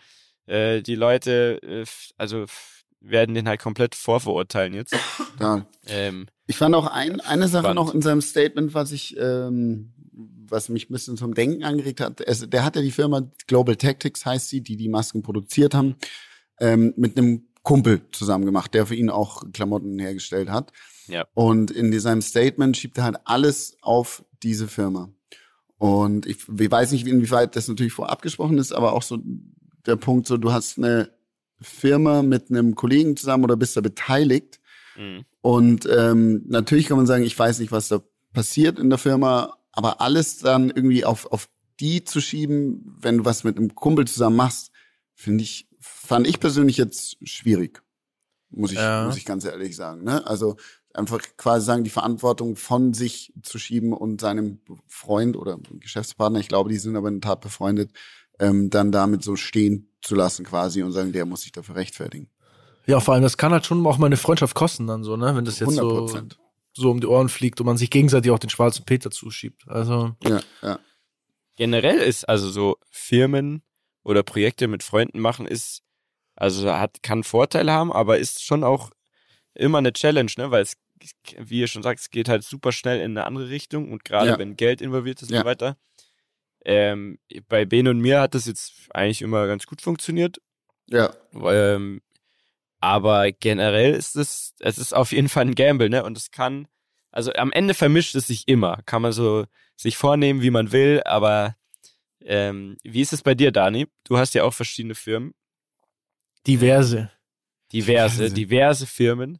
äh, 0.48 0.82
die 0.82 0.96
Leute, 0.96 1.60
äh, 1.64 1.86
also 2.18 2.46
werden 3.10 3.36
den 3.36 3.48
halt 3.48 3.62
komplett 3.62 3.96
vorverurteilen 3.96 4.74
jetzt. 4.74 4.96
Ja. 5.38 5.66
Ähm, 5.88 6.28
ich 6.48 6.56
fand 6.56 6.74
auch 6.76 6.88
ein, 6.88 7.20
eine 7.20 7.50
Sache 7.50 7.66
spannend. 7.66 7.76
noch 7.76 7.94
in 7.94 8.02
seinem 8.02 8.22
Statement, 8.22 8.74
was 8.74 8.94
ich, 8.94 9.18
ähm, 9.20 9.92
was 10.14 10.70
mich 10.70 10.90
ein 10.90 10.94
bisschen 10.94 11.18
zum 11.18 11.34
Denken 11.34 11.66
angeregt 11.66 12.00
hat. 12.00 12.22
Er, 12.22 12.34
der 12.48 12.64
hat 12.64 12.78
ja 12.78 12.82
die 12.82 12.92
Firma 12.92 13.30
Global 13.46 13.76
Tactics 13.76 14.26
heißt 14.26 14.48
sie, 14.48 14.62
die 14.62 14.78
die 14.78 14.88
Masken 14.88 15.24
produziert 15.24 15.74
haben, 15.74 15.98
ähm, 16.62 16.94
mit 16.96 17.18
einem 17.18 17.48
Kumpel 17.64 18.00
zusammen 18.14 18.46
gemacht, 18.46 18.74
der 18.74 18.86
für 18.86 18.96
ihn 18.96 19.10
auch 19.10 19.44
Klamotten 19.52 20.00
hergestellt 20.00 20.50
hat. 20.50 20.72
Ja. 21.08 21.26
Und 21.34 21.70
in 21.70 22.00
seinem 22.00 22.22
Statement 22.22 22.78
schiebt 22.78 22.98
er 22.98 23.04
halt 23.04 23.18
alles 23.26 23.76
auf 23.82 24.24
diese 24.42 24.70
Firma. 24.70 25.10
Und 25.78 26.26
ich, 26.26 26.38
ich 26.48 26.72
weiß 26.72 26.94
nicht, 26.94 27.06
inwieweit 27.06 27.58
das 27.58 27.68
natürlich 27.68 27.92
vorab 27.92 28.22
gesprochen 28.22 28.58
ist, 28.58 28.72
aber 28.72 28.94
auch 28.94 29.02
so 29.02 29.20
der 29.86 29.98
Punkt, 29.98 30.28
so 30.28 30.38
du 30.38 30.54
hast 30.54 30.78
eine 30.78 31.10
Firma 31.62 32.22
mit 32.22 32.50
einem 32.50 32.76
Kollegen 32.76 33.18
zusammen 33.18 33.44
oder 33.44 33.56
bist 33.56 33.78
da 33.78 33.82
beteiligt. 33.82 34.60
Mhm. 34.98 35.26
Und 35.42 35.88
ähm, 35.92 36.44
natürlich 36.48 36.88
kann 36.88 36.98
man 36.98 37.06
sagen, 37.06 37.24
ich 37.24 37.38
weiß 37.38 37.60
nicht, 37.60 37.72
was 37.72 37.88
da 37.88 38.02
passiert 38.34 38.80
in 38.80 38.90
der 38.90 39.00
Firma, 39.00 39.58
aber 39.72 40.02
alles 40.02 40.40
dann 40.40 40.70
irgendwie 40.70 41.06
auf, 41.06 41.32
auf 41.32 41.48
die 41.80 42.04
zu 42.04 42.22
schieben, 42.22 42.96
wenn 43.00 43.20
du 43.20 43.26
was 43.26 43.44
mit 43.44 43.58
einem 43.58 43.76
Kumpel 43.76 44.08
zusammen 44.08 44.38
machst, 44.38 44.72
finde 45.14 45.44
ich, 45.44 45.68
fand 45.80 46.28
ich 46.28 46.40
persönlich 46.40 46.78
jetzt 46.78 47.18
schwierig. 47.28 47.82
Muss 48.50 48.72
ich, 48.72 48.78
ja. 48.78 49.06
muss 49.06 49.18
ich 49.18 49.26
ganz 49.26 49.44
ehrlich 49.44 49.76
sagen. 49.76 50.04
Ne? 50.04 50.26
Also 50.26 50.56
einfach 50.94 51.20
quasi 51.38 51.66
sagen, 51.66 51.84
die 51.84 51.90
Verantwortung 51.90 52.56
von 52.56 52.94
sich 52.94 53.34
zu 53.44 53.60
schieben 53.60 53.92
und 53.94 54.22
seinem 54.22 54.60
Freund 54.88 55.36
oder 55.36 55.60
Geschäftspartner, 55.80 56.40
ich 56.40 56.48
glaube, 56.48 56.70
die 56.70 56.78
sind 56.78 56.96
aber 56.96 57.10
in 57.10 57.20
der 57.20 57.30
Tat 57.30 57.42
befreundet, 57.42 57.92
ähm, 58.40 58.70
dann 58.70 58.92
damit 58.92 59.24
so 59.24 59.36
stehen 59.36 59.92
zu 60.02 60.16
lassen 60.16 60.46
quasi 60.46 60.84
und 60.84 60.92
sagen, 60.92 61.12
der 61.12 61.26
muss 61.26 61.42
sich 61.42 61.52
dafür 61.52 61.76
rechtfertigen. 61.76 62.30
Ja, 62.88 63.00
vor 63.00 63.14
allem, 63.14 63.24
das 63.24 63.38
kann 63.38 63.52
halt 63.52 63.66
schon 63.66 63.86
auch 63.86 63.98
mal 63.98 64.06
eine 64.06 64.18
Freundschaft 64.18 64.56
kosten 64.56 64.88
dann 64.88 65.04
so, 65.04 65.18
ne? 65.18 65.36
Wenn 65.36 65.46
das 65.46 65.60
jetzt 65.60 65.70
100%. 65.70 65.78
so, 65.78 66.28
so 66.74 66.92
um 66.92 67.00
die 67.00 67.08
Ohren 67.08 67.30
fliegt 67.30 67.60
und 67.60 67.66
man 67.66 67.78
sich 67.78 67.90
gegenseitig 67.90 68.32
auch 68.32 68.40
den 68.40 68.50
schwarzen 68.50 68.86
Peter 68.86 69.10
zuschiebt. 69.10 69.64
Also. 69.68 70.16
Ja, 70.24 70.42
ja. 70.62 70.80
Generell 71.56 71.98
ist 72.00 72.28
also 72.28 72.50
so 72.50 72.78
Firmen 72.92 73.64
oder 74.04 74.24
Projekte 74.24 74.68
mit 74.68 74.84
Freunden 74.84 75.20
machen 75.20 75.48
ist, 75.48 75.82
also 76.36 76.72
hat, 76.72 77.02
kann 77.02 77.24
Vorteile 77.24 77.72
haben, 77.72 77.92
aber 77.92 78.20
ist 78.20 78.44
schon 78.44 78.64
auch 78.64 78.92
immer 79.54 79.78
eine 79.78 79.94
Challenge, 79.94 80.32
ne? 80.38 80.52
Weil 80.52 80.64
es, 80.64 80.76
wie 81.38 81.62
ihr 81.62 81.68
schon 81.68 81.82
sagt, 81.82 82.02
es 82.02 82.10
geht 82.10 82.30
halt 82.30 82.44
super 82.44 82.72
schnell 82.72 83.00
in 83.00 83.18
eine 83.18 83.26
andere 83.26 83.50
Richtung 83.50 83.92
und 83.92 84.04
gerade 84.04 84.32
ja. 84.32 84.38
wenn 84.38 84.58
Geld 84.58 84.82
involviert 84.82 85.22
ist 85.22 85.32
ja. 85.32 85.38
und 85.38 85.44
so 85.44 85.50
weiter. 85.50 85.78
Ähm, 86.66 87.20
bei 87.48 87.66
Ben 87.66 87.88
und 87.88 88.00
mir 88.00 88.20
hat 88.22 88.34
das 88.34 88.46
jetzt 88.48 88.74
eigentlich 88.94 89.22
immer 89.22 89.46
ganz 89.48 89.68
gut 89.68 89.82
funktioniert. 89.82 90.42
Ja. 90.88 91.14
Ähm, 91.34 92.02
aber 92.80 93.32
generell 93.32 93.94
ist 93.94 94.16
es, 94.16 94.54
es 94.60 94.78
ist 94.78 94.94
auf 94.94 95.12
jeden 95.12 95.30
Fall 95.30 95.46
ein 95.46 95.56
Gamble, 95.56 95.90
ne? 95.90 96.04
Und 96.04 96.18
es 96.18 96.32
kann, 96.32 96.68
also 97.12 97.32
am 97.34 97.52
Ende 97.52 97.74
vermischt 97.74 98.16
es 98.16 98.28
sich 98.28 98.48
immer. 98.48 98.82
Kann 98.86 99.02
man 99.02 99.12
so 99.12 99.46
sich 99.76 99.98
vornehmen, 99.98 100.42
wie 100.42 100.52
man 100.52 100.72
will, 100.72 101.02
aber 101.06 101.56
ähm, 102.22 102.78
wie 102.84 103.02
ist 103.02 103.14
es 103.14 103.22
bei 103.22 103.36
dir, 103.36 103.52
Dani? 103.52 103.88
Du 104.04 104.18
hast 104.18 104.34
ja 104.34 104.44
auch 104.44 104.54
verschiedene 104.54 104.96
Firmen. 104.96 105.34
Diverse. 106.48 107.12
Diverse, 107.72 108.18
diverse, 108.18 108.34
diverse 108.34 108.88
Firmen. 108.88 109.40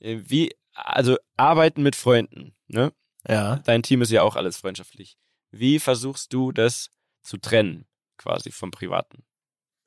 Äh, 0.00 0.18
wie, 0.24 0.54
also 0.72 1.16
arbeiten 1.36 1.82
mit 1.82 1.96
Freunden, 1.96 2.54
ne? 2.66 2.92
Ja. 3.28 3.56
Dein 3.64 3.82
Team 3.82 4.02
ist 4.02 4.10
ja 4.10 4.22
auch 4.22 4.36
alles 4.36 4.56
freundschaftlich. 4.58 5.18
Wie 5.50 5.78
versuchst 5.78 6.32
du 6.32 6.52
das 6.52 6.90
zu 7.22 7.36
trennen, 7.36 7.86
quasi 8.16 8.50
vom 8.50 8.70
Privaten? 8.70 9.24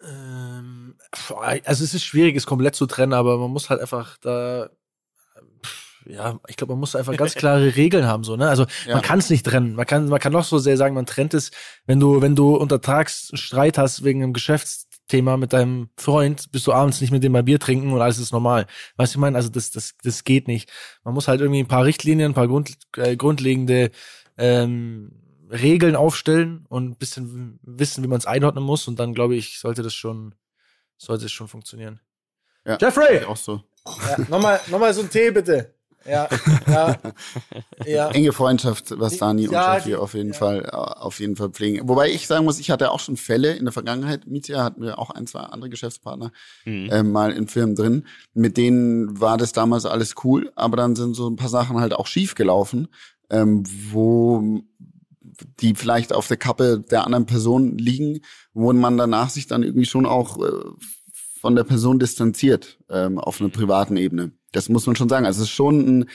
Ähm, 0.01 0.95
also 1.29 1.83
es 1.83 1.93
ist 1.93 2.03
schwierig, 2.03 2.35
es 2.35 2.45
komplett 2.45 2.75
zu 2.75 2.85
trennen, 2.85 3.13
aber 3.13 3.37
man 3.37 3.51
muss 3.51 3.69
halt 3.69 3.79
einfach 3.79 4.17
da, 4.17 4.69
ja, 6.05 6.39
ich 6.47 6.57
glaube, 6.57 6.73
man 6.73 6.81
muss 6.81 6.95
einfach 6.95 7.15
ganz 7.15 7.33
klare 7.35 7.75
Regeln 7.75 8.05
haben, 8.05 8.23
so, 8.23 8.35
ne? 8.35 8.49
Also 8.49 8.65
ja. 8.85 8.95
man 8.95 9.01
kann 9.01 9.19
es 9.19 9.29
nicht 9.29 9.45
trennen. 9.45 9.75
Man 9.75 9.85
kann, 9.85 10.07
man 10.07 10.19
kann 10.19 10.33
noch 10.33 10.43
so 10.43 10.57
sehr 10.57 10.77
sagen, 10.77 10.95
man 10.95 11.05
trennt 11.05 11.33
es, 11.33 11.51
wenn 11.85 11.99
du, 11.99 12.21
wenn 12.21 12.35
du 12.35 12.55
untertags 12.55 13.31
Streit 13.33 13.77
hast 13.77 14.03
wegen 14.03 14.21
einem 14.21 14.33
Geschäftsthema 14.33 15.37
mit 15.37 15.53
deinem 15.53 15.89
Freund, 15.97 16.51
bist 16.51 16.67
du 16.67 16.73
abends 16.73 16.99
nicht 16.99 17.11
mit 17.11 17.23
dem 17.23 17.31
mal 17.31 17.43
Bier 17.43 17.59
trinken 17.59 17.93
und 17.93 18.01
alles 18.01 18.19
ist 18.19 18.33
normal. 18.33 18.67
Weißt 18.97 19.13
du, 19.13 19.17
ich 19.17 19.21
meine, 19.21 19.37
also 19.37 19.49
das, 19.49 19.71
das, 19.71 19.95
das 20.03 20.23
geht 20.23 20.47
nicht. 20.47 20.69
Man 21.03 21.13
muss 21.13 21.27
halt 21.27 21.39
irgendwie 21.39 21.61
ein 21.61 21.67
paar 21.67 21.85
Richtlinien, 21.85 22.31
ein 22.31 22.35
paar 22.35 22.47
Grund, 22.47 22.77
äh, 22.97 23.15
grundlegende 23.15 23.91
ähm, 24.37 25.22
Regeln 25.53 25.95
aufstellen 25.95 26.65
und 26.67 26.89
ein 26.89 26.95
bisschen 26.95 27.59
wissen, 27.61 28.03
wie 28.03 28.07
man 28.07 28.17
es 28.17 28.25
einordnen 28.25 28.63
muss. 28.63 28.87
Und 28.87 28.99
dann, 28.99 29.13
glaube 29.13 29.35
ich, 29.35 29.59
sollte 29.59 29.83
das 29.83 29.93
schon, 29.93 30.35
sollte 30.97 31.25
es 31.25 31.31
schon 31.31 31.47
funktionieren. 31.47 31.99
Ja, 32.65 32.77
Jeffrey! 32.81 33.23
Auch 33.25 33.37
so. 33.37 33.61
Ja, 33.85 34.17
nochmal, 34.29 34.59
nochmal 34.67 34.93
so 34.93 35.01
ein 35.01 35.09
Tee, 35.09 35.31
bitte. 35.31 35.73
Ja, 36.05 36.27
ja, 36.67 36.97
ja. 37.85 38.09
Enge 38.11 38.33
Freundschaft, 38.33 38.99
was 38.99 39.17
Dani 39.17 39.47
und 39.47 39.53
ja, 39.53 39.75
Jeffrey 39.75 39.95
auf 39.95 40.13
jeden 40.13 40.33
ja. 40.33 40.37
Fall, 40.37 40.69
auf 40.69 41.19
jeden 41.19 41.37
Fall 41.37 41.49
pflegen. 41.49 41.87
Wobei 41.87 42.09
ich 42.09 42.27
sagen 42.27 42.43
muss, 42.43 42.59
ich 42.59 42.71
hatte 42.71 42.91
auch 42.91 42.99
schon 42.99 43.15
Fälle 43.15 43.53
in 43.53 43.63
der 43.63 43.71
Vergangenheit. 43.71 44.27
Mietja 44.27 44.63
hatten 44.63 44.81
wir 44.81 44.99
auch 44.99 45.11
ein, 45.11 45.27
zwei 45.27 45.39
andere 45.39 45.69
Geschäftspartner 45.69 46.31
mhm. 46.65 46.89
äh, 46.89 47.03
mal 47.03 47.31
in 47.31 47.47
Firmen 47.47 47.75
drin. 47.75 48.05
Mit 48.33 48.57
denen 48.57 49.21
war 49.21 49.37
das 49.37 49.53
damals 49.53 49.85
alles 49.85 50.15
cool, 50.25 50.51
aber 50.55 50.75
dann 50.75 50.95
sind 50.95 51.13
so 51.13 51.29
ein 51.29 51.37
paar 51.37 51.49
Sachen 51.49 51.79
halt 51.79 51.93
auch 51.93 52.07
schief 52.07 52.35
gelaufen, 52.35 52.89
ähm, 53.29 53.63
wo 53.91 54.61
die 55.59 55.75
vielleicht 55.75 56.13
auf 56.13 56.27
der 56.27 56.37
Kappe 56.37 56.83
der 56.89 57.05
anderen 57.05 57.25
Person 57.25 57.77
liegen, 57.77 58.21
wo 58.53 58.71
man 58.73 58.97
danach 58.97 59.29
sich 59.29 59.47
dann 59.47 59.63
irgendwie 59.63 59.85
schon 59.85 60.05
auch 60.05 60.37
äh, 60.43 60.51
von 61.39 61.55
der 61.55 61.63
Person 61.63 61.99
distanziert 61.99 62.79
ähm, 62.89 63.19
auf 63.19 63.41
einer 63.41 63.49
privaten 63.49 63.97
Ebene. 63.97 64.31
Das 64.51 64.69
muss 64.69 64.85
man 64.87 64.95
schon 64.95 65.09
sagen. 65.09 65.25
Also 65.25 65.41
es 65.41 65.49
ist 65.49 65.53
schon 65.53 65.99
ein 65.99 66.09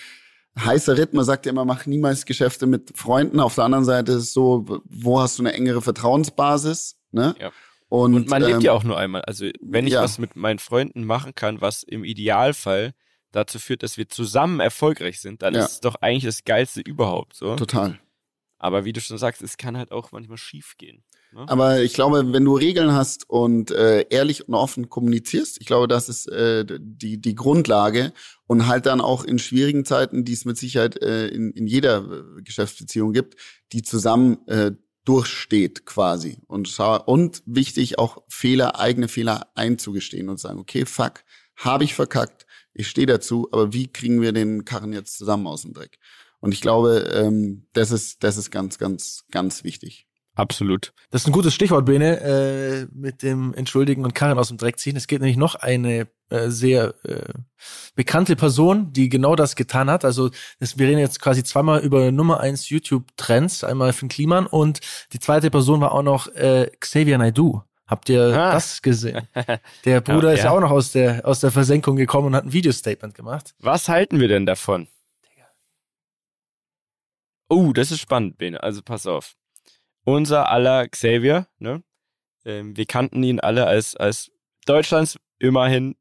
heißer 0.59 0.97
Ritt. 0.97 1.13
Man 1.13 1.25
sagt 1.25 1.47
ja 1.47 1.53
immer, 1.53 1.65
mach 1.65 1.87
niemals 1.87 2.25
Geschäfte 2.25 2.67
mit 2.67 2.97
Freunden. 2.97 3.41
Auf 3.41 3.55
der 3.55 3.65
anderen 3.65 3.85
Seite 3.85 4.13
ist 4.13 4.23
es 4.23 4.33
so, 4.33 4.81
wo 4.85 5.21
hast 5.21 5.39
du 5.39 5.43
eine 5.43 5.53
engere 5.53 5.83
Vertrauensbasis? 5.83 6.97
Ne? 7.13 7.35
Ja. 7.41 7.53
Und, 7.89 8.15
und 8.15 8.29
man 8.29 8.43
ähm, 8.43 8.49
lebt 8.49 8.63
ja 8.63 8.73
auch 8.73 8.85
nur 8.85 8.99
einmal. 8.99 9.23
Also 9.23 9.47
wenn 9.61 9.87
ich 9.87 9.95
ja. 9.95 10.03
was 10.03 10.19
mit 10.19 10.37
meinen 10.37 10.59
Freunden 10.59 11.05
machen 11.05 11.35
kann, 11.35 11.61
was 11.61 11.83
im 11.83 12.05
Idealfall 12.05 12.95
dazu 13.33 13.59
führt, 13.59 13.83
dass 13.83 13.97
wir 13.97 14.09
zusammen 14.09 14.61
erfolgreich 14.61 15.21
sind, 15.21 15.43
dann 15.43 15.55
ja. 15.55 15.65
ist 15.65 15.73
es 15.73 15.81
doch 15.81 15.97
eigentlich 15.97 16.25
das 16.25 16.45
Geilste 16.45 16.81
überhaupt. 16.81 17.35
So. 17.35 17.57
Total. 17.57 17.99
Aber 18.59 18.85
wie 18.85 18.93
du 18.93 19.01
schon 19.01 19.19
sagst, 19.19 19.43
es 19.43 19.57
kann 19.57 19.77
halt 19.77 19.93
auch 19.93 20.13
manchmal 20.13 20.39
schief 20.39 20.75
gehen. 20.79 21.05
Ne? 21.33 21.45
Aber 21.49 21.83
ich 21.83 21.93
glaube, 21.95 22.33
wenn 22.33 22.45
du 22.45 22.57
Regeln 22.57 22.93
hast 22.93 23.29
und 23.29 23.71
äh, 23.71 24.07
ehrlich 24.11 24.49
und 24.49 24.55
offen 24.55 24.89
kommunizierst, 24.89 25.61
ich 25.61 25.67
glaube, 25.67 25.87
das 25.87 26.09
ist 26.09 26.27
äh, 26.29 26.65
die, 26.81 27.21
die 27.21 27.35
Grundlage 27.35 28.13
und 28.47 28.67
halt 28.67 28.87
dann 28.87 29.01
auch 29.01 29.25
in 29.25 29.39
schwierigen 29.39 29.85
Zeiten, 29.85 30.25
die 30.25 30.33
es 30.33 30.45
mit 30.45 30.57
Sicherheit 30.57 31.01
äh, 31.03 31.29
in, 31.29 31.53
in 31.53 31.67
jeder 31.67 32.37
äh, 32.39 32.43
Geschäftsbeziehung 32.43 33.13
gibt, 33.13 33.37
die 33.73 33.83
zusammen 33.83 34.47
äh, 34.49 34.73
durchsteht 35.05 35.87
quasi. 35.87 36.39
Und, 36.47 36.79
und 37.07 37.43
wichtig, 37.47 37.99
auch 37.99 38.23
Fehler, 38.29 38.79
eigene 38.79 39.09
Fehler 39.09 39.49
einzugestehen 39.55 40.29
und 40.29 40.41
sagen, 40.41 40.59
okay, 40.59 40.85
fuck, 40.85 41.25
habe 41.57 41.85
ich 41.85 41.95
verkackt, 41.95 42.47
ich 42.75 42.89
stehe 42.89 43.07
dazu, 43.07 43.49
aber 43.51 43.73
wie 43.73 43.89
kriegen 43.89 44.21
wir 44.21 44.33
den 44.33 44.65
Karren 44.65 44.93
jetzt 44.93 45.19
zusammen 45.19 45.47
aus 45.47 45.63
dem 45.63 45.73
Dreck? 45.73 45.99
Und 46.41 46.53
ich 46.53 46.61
glaube, 46.61 47.11
ähm, 47.13 47.67
das 47.73 47.91
ist, 47.91 48.23
das 48.23 48.37
ist 48.37 48.51
ganz, 48.51 48.79
ganz, 48.79 49.25
ganz 49.31 49.65
wichtig. 49.65 50.07
Absolut. 50.39 50.93
Das 51.11 51.23
ist 51.23 51.27
ein 51.27 51.33
gutes 51.33 51.53
Stichwort, 51.53 51.85
Bene, 51.85 52.21
äh, 52.21 52.87
mit 52.93 53.25
dem 53.25 53.55
Entschuldigen 53.55 54.05
und 54.05 54.15
Karren 54.15 54.39
aus 54.39 54.49
dem 54.49 54.57
Dreck 54.57 54.79
ziehen. 54.79 54.95
Es 54.95 55.09
gibt 55.09 55.21
nämlich 55.21 55.37
noch 55.37 55.57
eine 55.57 56.07
äh, 56.31 56.49
sehr 56.49 56.95
äh, 57.03 57.33
bekannte 57.97 58.37
Person, 58.37 58.93
die 58.93 59.09
genau 59.09 59.35
das 59.35 59.57
getan 59.57 59.91
hat. 59.91 60.05
Also 60.05 60.31
das, 60.61 60.79
wir 60.79 60.87
reden 60.87 61.01
jetzt 61.01 61.21
quasi 61.21 61.43
zweimal 61.43 61.81
über 61.81 62.13
Nummer 62.13 62.39
eins 62.39 62.69
YouTube-Trends, 62.69 63.65
einmal 63.65 63.93
Finn 63.93 64.09
Kliman 64.09 64.47
und 64.47 64.79
die 65.13 65.19
zweite 65.19 65.51
Person 65.51 65.81
war 65.81 65.91
auch 65.91 66.03
noch 66.03 66.29
äh, 66.29 66.71
Xavier 66.79 67.19
Naidoo. 67.19 67.63
Habt 67.89 68.09
ihr 68.09 68.23
ah. 68.23 68.53
das 68.53 68.81
gesehen? 68.81 69.27
Der 69.87 70.03
Bruder 70.03 70.29
ja, 70.29 70.35
ist 70.35 70.45
ja 70.45 70.51
auch 70.51 70.61
noch 70.61 70.71
aus 70.71 70.93
der, 70.93 71.27
aus 71.27 71.41
der 71.41 71.51
Versenkung 71.51 71.97
gekommen 71.97 72.29
und 72.29 72.37
hat 72.37 72.45
ein 72.45 72.53
Videostatement 72.53 73.15
gemacht. 73.15 73.55
Was 73.61 73.89
halten 73.89 74.21
wir 74.21 74.29
denn 74.29 74.45
davon? 74.45 74.89
Oh, 77.49 77.73
das 77.73 77.91
ist 77.91 78.01
spannend, 78.01 78.39
Bene. 78.39 78.63
Also 78.63 78.83
pass 78.83 79.07
auf 79.07 79.37
unser 80.05 80.51
aller 80.51 80.89
Xavier, 80.89 81.49
ne? 81.59 81.83
Ähm, 82.45 82.77
wir 82.77 82.87
kannten 82.87 83.23
ihn 83.23 83.41
alle 83.41 83.67
als, 83.67 83.97
als 83.97 84.31
Deutschlands 84.65 85.19
immerhin 85.39 85.97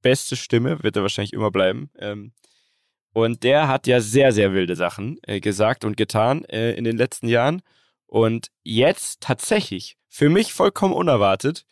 beste 0.00 0.36
Stimme, 0.36 0.82
wird 0.82 0.96
er 0.96 1.02
wahrscheinlich 1.02 1.32
immer 1.32 1.50
bleiben. 1.50 1.90
Ähm, 1.98 2.32
und 3.12 3.42
der 3.42 3.68
hat 3.68 3.86
ja 3.86 4.00
sehr, 4.00 4.32
sehr 4.32 4.52
wilde 4.52 4.74
Sachen 4.74 5.18
äh, 5.22 5.40
gesagt 5.40 5.84
und 5.84 5.96
getan 5.96 6.44
äh, 6.46 6.72
in 6.72 6.84
den 6.84 6.96
letzten 6.96 7.28
Jahren. 7.28 7.62
Und 8.06 8.50
jetzt 8.62 9.20
tatsächlich, 9.20 9.96
für 10.08 10.28
mich 10.28 10.52
vollkommen 10.52 10.94
unerwartet, 10.94 11.64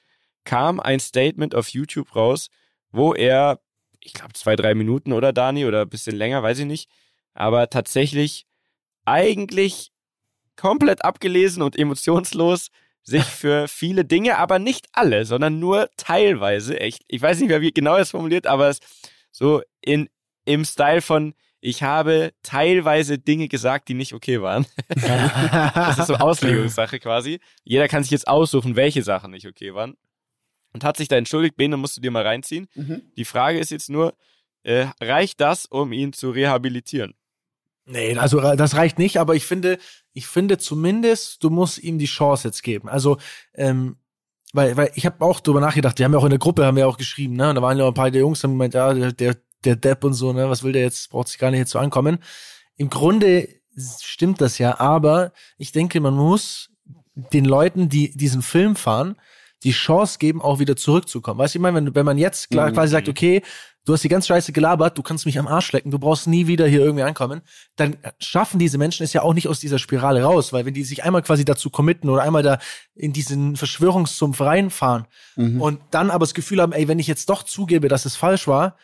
kam 0.45 0.81
ein 0.81 1.01
Statement 1.01 1.55
auf 1.55 1.69
YouTube 1.69 2.15
raus, 2.15 2.49
wo 2.91 3.15
er, 3.15 3.61
ich 4.01 4.15
glaube, 4.15 4.33
zwei, 4.35 4.57
drei 4.57 4.75
Minuten 4.75 5.13
oder 5.13 5.33
Dani 5.33 5.67
oder 5.67 5.83
ein 5.83 5.89
bisschen 5.89 6.17
länger, 6.17 6.43
weiß 6.43 6.61
ich 6.61 6.67
nicht, 6.67 6.91
aber 7.35 7.69
tatsächlich 7.69 8.47
eigentlich 9.05 9.93
komplett 10.57 11.05
abgelesen 11.05 11.63
und 11.63 11.77
emotionslos 11.77 12.69
sich 13.03 13.25
für 13.25 13.69
viele 13.69 14.05
Dinge, 14.05 14.39
aber 14.39 14.59
nicht 14.59 14.89
alle, 14.93 15.25
sondern 15.25 15.59
nur 15.59 15.91
teilweise 15.97 16.79
echt. 16.79 17.03
Ich 17.09 17.23
weiß 17.23 17.41
nicht 17.41 17.49
mehr, 17.49 17.61
wie 17.61 17.73
genau 17.73 17.97
es 17.97 18.11
formuliert, 18.11 18.47
aber 18.47 18.69
es 18.69 18.81
so 19.31 19.63
in, 19.81 20.09
im 20.45 20.65
Style 20.65 21.01
von, 21.01 21.35
ich 21.61 21.83
habe 21.83 22.33
teilweise 22.43 23.19
Dinge 23.19 23.49
gesagt, 23.49 23.89
die 23.89 23.95
nicht 23.95 24.15
okay 24.15 24.41
waren. 24.41 24.67
das 24.89 25.99
ist 25.99 26.07
so 26.07 26.15
Auslegungssache 26.15 26.99
quasi. 26.99 27.41
Jeder 27.65 27.89
kann 27.89 28.03
sich 28.03 28.11
jetzt 28.11 28.29
aussuchen, 28.29 28.77
welche 28.77 29.03
Sachen 29.03 29.31
nicht 29.31 29.47
okay 29.47 29.75
waren. 29.75 29.97
Und 30.73 30.85
hat 30.85 30.97
sich 30.97 31.09
da 31.09 31.17
entschuldigt, 31.17 31.57
Bene, 31.57 31.77
musst 31.77 31.97
du 31.97 32.01
dir 32.01 32.11
mal 32.11 32.27
reinziehen. 32.27 32.69
Mhm. 32.75 33.03
Die 33.17 33.25
Frage 33.25 33.59
ist 33.59 33.71
jetzt 33.71 33.91
nur, 33.91 34.15
äh, 34.63 34.87
reicht 35.01 35.41
das, 35.41 35.67
um 35.67 35.93
ihn 35.93 36.13
zu 36.13 36.31
rehabilitieren? 36.31 37.15
Nee, 37.91 38.17
also 38.17 38.41
äh, 38.41 38.57
das 38.57 38.77
reicht 38.77 38.99
nicht, 38.99 39.19
aber 39.19 39.35
ich 39.35 39.45
finde, 39.45 39.79
ich 40.13 40.27
finde 40.27 40.59
zumindest, 40.59 41.43
du 41.43 41.51
musst 41.51 41.79
ihm 41.79 41.99
die 41.99 42.07
Chance 42.07 42.49
jetzt 42.49 42.63
geben. 42.63 42.89
Also, 42.89 43.19
ähm, 43.55 43.97
weil, 44.53 44.77
weil 44.77 44.91
ich 44.95 45.07
habe 45.07 45.25
auch 45.25 45.41
drüber 45.41 45.61
nachgedacht, 45.61 45.99
wir 45.99 46.05
haben 46.05 46.13
ja 46.13 46.19
auch 46.19 46.25
in 46.25 46.31
der 46.31 46.39
Gruppe, 46.39 46.65
haben 46.65 46.77
wir 46.77 46.89
auch 46.89 46.99
geschrieben, 46.99 47.35
ne? 47.35 47.51
Und 47.51 47.57
da 47.57 47.63
waren 47.63 47.79
ja 47.79 47.87
ein 47.87 47.95
paar 47.95 48.11
der 48.11 48.21
Jungs, 48.23 48.43
haben 48.43 48.53
gemeint, 48.53 48.75
ja, 48.75 48.93
der, 48.93 49.13
der, 49.13 49.37
der 49.65 49.77
Depp 49.77 50.05
und 50.05 50.15
so, 50.15 50.33
ne, 50.33 50.49
was 50.49 50.63
will 50.63 50.73
der 50.73 50.83
jetzt, 50.83 51.11
braucht 51.11 51.29
sich 51.29 51.39
gar 51.39 51.51
nicht 51.51 51.61
jetzt 51.61 51.71
so 51.71 51.79
ankommen. 51.79 52.19
Im 52.77 52.91
Grunde 52.91 53.49
stimmt 54.01 54.41
das 54.41 54.59
ja, 54.59 54.81
aber 54.81 55.33
ich 55.59 55.73
denke, 55.73 56.01
man 56.01 56.15
muss 56.15 56.71
den 57.15 57.45
Leuten, 57.45 57.89
die 57.89 58.17
diesen 58.17 58.43
Film 58.43 58.77
fahren, 58.77 59.17
die 59.63 59.73
Chance 59.73 60.19
geben, 60.19 60.41
auch 60.41 60.59
wieder 60.59 60.77
zurückzukommen. 60.77 61.39
Weißt 61.39 61.55
du, 61.55 61.59
ich 61.59 61.63
meine, 61.63 61.77
wenn, 61.77 61.95
wenn 61.95 62.07
man 62.07 62.19
jetzt 62.19 62.51
klar, 62.51 62.71
mhm. 62.71 62.75
quasi 62.75 62.93
sagt, 62.93 63.09
okay, 63.09 63.43
du 63.85 63.93
hast 63.93 64.05
die 64.05 64.09
ganze 64.09 64.29
Scheiße 64.29 64.53
gelabert, 64.53 64.97
du 64.97 65.03
kannst 65.03 65.27
mich 65.27 65.39
am 65.39 65.49
Arsch 65.49 65.73
lecken, 65.73 65.91
du 65.91 65.99
brauchst 65.99 66.27
nie 66.27 66.47
wieder 66.47 66.67
hier 66.67 66.81
irgendwie 66.81 67.03
ankommen, 67.03 67.43
dann 67.77 67.97
schaffen 68.19 68.59
diese 68.59 68.79
Menschen 68.79 69.05
es 69.05 69.13
ja 69.13 69.23
auch 69.23 69.35
nicht 69.35 69.49
aus 69.49 69.61
dieser 69.61 69.79
Spirale 69.79 70.23
raus, 70.23 70.53
weil 70.53 70.65
wenn 70.67 70.75
die 70.75 70.85
sich 70.85 71.05
einmal 71.05 71.23
quasi 71.23 71.45
dazu 71.45 71.71
committen 71.71 72.09
oder 72.09 72.23
einmal 72.23 72.43
da 72.43 72.59
in 72.95 73.13
diesen 73.13 73.57
Verschwörungssumpf 73.57 74.41
reinfahren 74.41 75.07
mhm. 75.37 75.61
und 75.61 75.81
dann 75.91 76.11
aber 76.11 76.25
das 76.25 76.35
Gefühl 76.35 76.61
haben, 76.61 76.73
ey, 76.73 76.89
wenn 76.89 76.99
ich 76.99 77.07
jetzt 77.07 77.29
doch 77.31 77.43
zugebe, 77.43 77.89
dass 77.89 78.05
es 78.05 78.17
falsch 78.17 78.47
war, 78.47 78.77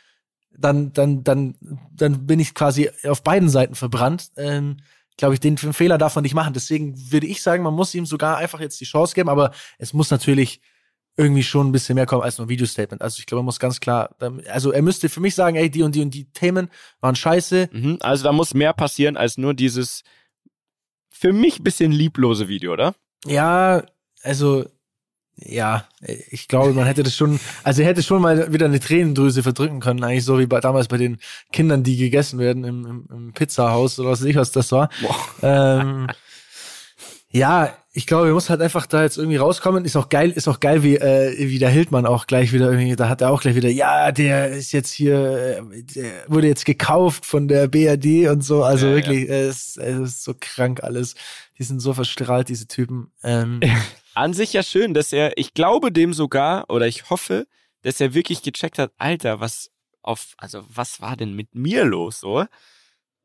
dann, 0.59 0.93
dann, 0.93 1.23
dann, 1.23 1.55
dann 1.95 2.27
bin 2.27 2.41
ich 2.41 2.55
quasi 2.55 2.91
auf 3.07 3.23
beiden 3.23 3.49
Seiten 3.49 3.75
verbrannt. 3.75 4.31
Ähm, 4.37 4.79
glaube 5.17 5.35
ich, 5.35 5.41
den 5.41 5.57
Fehler 5.57 5.99
darf 5.99 6.15
man 6.15 6.23
nicht 6.23 6.35
machen. 6.35 6.53
Deswegen 6.53 7.11
würde 7.11 7.27
ich 7.27 7.43
sagen, 7.43 7.63
man 7.63 7.75
muss 7.75 7.95
ihm 7.95 8.07
sogar 8.07 8.37
einfach 8.37 8.61
jetzt 8.61 8.81
die 8.81 8.85
Chance 8.85 9.15
geben, 9.15 9.29
aber 9.29 9.53
es 9.79 9.93
muss 9.93 10.11
natürlich 10.11 10.61
irgendwie 11.17 11.43
schon 11.43 11.69
ein 11.69 11.73
bisschen 11.73 11.95
mehr 11.95 12.07
kommen 12.07 12.23
als 12.23 12.37
nur 12.37 12.47
ein 12.47 12.51
Videostatement. 12.51 13.01
Also 13.01 13.21
ich 13.21 13.27
glaube, 13.27 13.41
man 13.41 13.47
muss 13.47 13.59
ganz 13.59 13.81
klar, 13.81 14.15
also 14.49 14.71
er 14.71 14.83
müsste 14.83 15.09
für 15.09 15.21
mich 15.21 15.35
sagen, 15.35 15.57
ey, 15.57 15.71
die 15.71 15.83
und 15.83 15.95
die 15.95 16.03
und 16.03 16.11
die 16.11 16.31
Themen 16.33 16.71
waren 17.01 17.17
scheiße. 17.17 17.71
Mhm, 17.73 17.99
also 18.01 18.25
da 18.25 18.33
muss 18.33 18.53
mehr 18.53 18.75
passieren 18.75 19.17
als 19.17 19.39
nur 19.39 19.55
dieses 19.55 20.03
für 21.09 21.33
mich 21.33 21.63
bisschen 21.63 21.93
lieblose 21.93 22.49
Video, 22.49 22.75
oder? 22.75 22.95
Ja, 23.25 23.85
also 24.23 24.67
ja, 25.39 25.85
ich 26.31 26.49
glaube, 26.49 26.73
man 26.73 26.87
hätte 26.87 27.03
das 27.03 27.15
schon, 27.15 27.39
also 27.63 27.83
hätte 27.83 28.03
schon 28.03 28.23
mal 28.23 28.53
wieder 28.53 28.67
eine 28.67 28.81
Tränendrüse 28.81 29.43
verdrücken 29.43 29.81
können, 29.81 30.03
eigentlich 30.03 30.25
so 30.25 30.39
wie 30.39 30.47
bei, 30.47 30.61
damals 30.61 30.89
bei 30.89 30.97
den 30.97 31.19
Kindern, 31.53 31.83
die 31.83 31.97
gegessen 31.99 32.39
werden 32.39 32.65
im, 32.65 32.87
im, 32.87 33.05
im 33.11 33.33
Pizzahaus 33.33 33.99
oder 33.99 34.11
was 34.11 34.21
weiß 34.21 34.29
ich, 34.29 34.37
was 34.37 34.53
das 34.53 34.73
war. 34.73 34.89
Ähm, 35.43 36.07
ja, 37.37 37.77
ich 37.93 38.07
glaube, 38.07 38.29
er 38.29 38.33
muss 38.35 38.51
halt 38.51 38.61
einfach 38.61 38.87
da 38.87 39.03
jetzt 39.03 39.19
irgendwie 39.19 39.37
rauskommen. 39.37 39.85
Ist 39.85 39.97
auch 39.97 40.09
geil, 40.09 40.31
ist 40.31 40.49
auch 40.49 40.61
geil, 40.61 40.83
wie, 40.83 40.97
äh, 40.97 41.37
wie 41.39 41.59
der 41.59 41.69
Hildmann 41.69 42.07
auch 42.07 42.27
gleich 42.27 42.53
wieder 42.53 42.71
irgendwie, 42.71 42.97
da 42.97 43.09
hat 43.09 43.21
er 43.21 43.31
auch 43.31 43.43
gleich 43.43 43.55
wieder, 43.55 43.69
ja, 43.69 44.11
der 44.13 44.49
ist 44.49 44.73
jetzt 44.73 44.93
hier, 44.93 45.61
äh, 45.73 45.83
der 45.83 46.25
wurde 46.29 46.47
jetzt 46.47 46.65
gekauft 46.65 47.27
von 47.27 47.49
der 47.49 47.69
BRD 47.69 48.29
und 48.31 48.43
so. 48.43 48.65
Also 48.65 48.87
ja, 48.87 48.95
wirklich, 48.95 49.29
ja. 49.29 49.35
Es, 49.35 49.77
es 49.77 49.99
ist 49.99 50.25
so 50.25 50.35
krank 50.39 50.83
alles. 50.83 51.15
Die 51.59 51.63
sind 51.63 51.81
so 51.81 51.93
verstrahlt, 51.95 52.49
diese 52.49 52.67
Typen. 52.67 53.13
Ähm, 53.23 53.61
An 54.15 54.33
sich 54.33 54.55
ja 54.55 54.63
schön, 54.63 54.95
dass 54.95 55.13
er, 55.13 55.37
ich 55.37 55.53
glaube 55.53 55.93
dem 55.93 56.15
sogar, 56.15 56.71
oder 56.71 56.87
ich 56.87 57.11
hoffe, 57.11 57.47
dass 57.83 58.01
er 58.01 58.15
wirklich 58.15 58.43
gecheckt 58.43 58.79
hat, 58.79 58.93
Alter, 58.97 59.41
was 59.41 59.71
auf, 60.03 60.35
also 60.39 60.65
was 60.69 61.03
war 61.03 61.17
denn 61.17 61.35
mit 61.35 61.55
mir 61.55 61.85
los, 61.85 62.21
so? 62.21 62.47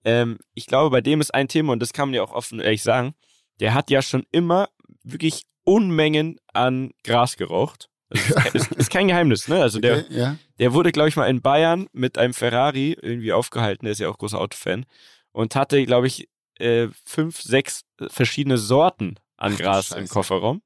Ähm, 0.03 0.39
ich 0.53 0.65
glaube, 0.65 0.89
bei 0.89 1.01
dem 1.01 1.21
ist 1.21 1.33
ein 1.33 1.47
Thema, 1.47 1.71
und 1.73 1.79
das 1.79 1.93
kann 1.93 2.09
man 2.09 2.15
ja 2.15 2.23
auch 2.23 2.33
offen 2.33 2.59
ehrlich 2.59 2.83
sagen, 2.83 3.15
der 3.61 3.73
hat 3.73 3.89
ja 3.89 4.01
schon 4.01 4.25
immer 4.31 4.67
wirklich 5.03 5.43
Unmengen 5.63 6.39
an 6.51 6.91
Gras 7.03 7.37
geraucht. 7.37 7.89
Also 8.09 8.35
ist, 8.53 8.71
ist, 8.73 8.89
kein 8.89 9.07
Geheimnis, 9.07 9.47
ne? 9.47 9.61
Also 9.61 9.79
der, 9.79 9.99
okay, 9.99 10.05
ja. 10.09 10.35
der 10.59 10.73
wurde, 10.73 10.91
glaube 10.91 11.07
ich, 11.07 11.15
mal 11.15 11.29
in 11.29 11.41
Bayern 11.41 11.87
mit 11.93 12.17
einem 12.17 12.33
Ferrari 12.33 12.97
irgendwie 13.01 13.31
aufgehalten, 13.31 13.85
der 13.85 13.93
ist 13.93 13.99
ja 13.99 14.09
auch 14.09 14.17
großer 14.17 14.39
Autofan, 14.39 14.85
und 15.31 15.55
hatte, 15.55 15.85
glaube 15.85 16.07
ich, 16.07 16.27
äh, 16.59 16.89
fünf, 17.05 17.41
sechs 17.41 17.83
verschiedene 18.07 18.57
Sorten 18.57 19.15
an 19.37 19.55
Gras 19.55 19.87
Scheiße. 19.87 19.99
im 19.99 20.07
Kofferraum. 20.09 20.61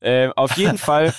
Äh, 0.00 0.30
auf 0.34 0.56
jeden 0.56 0.78
Fall, 0.78 1.14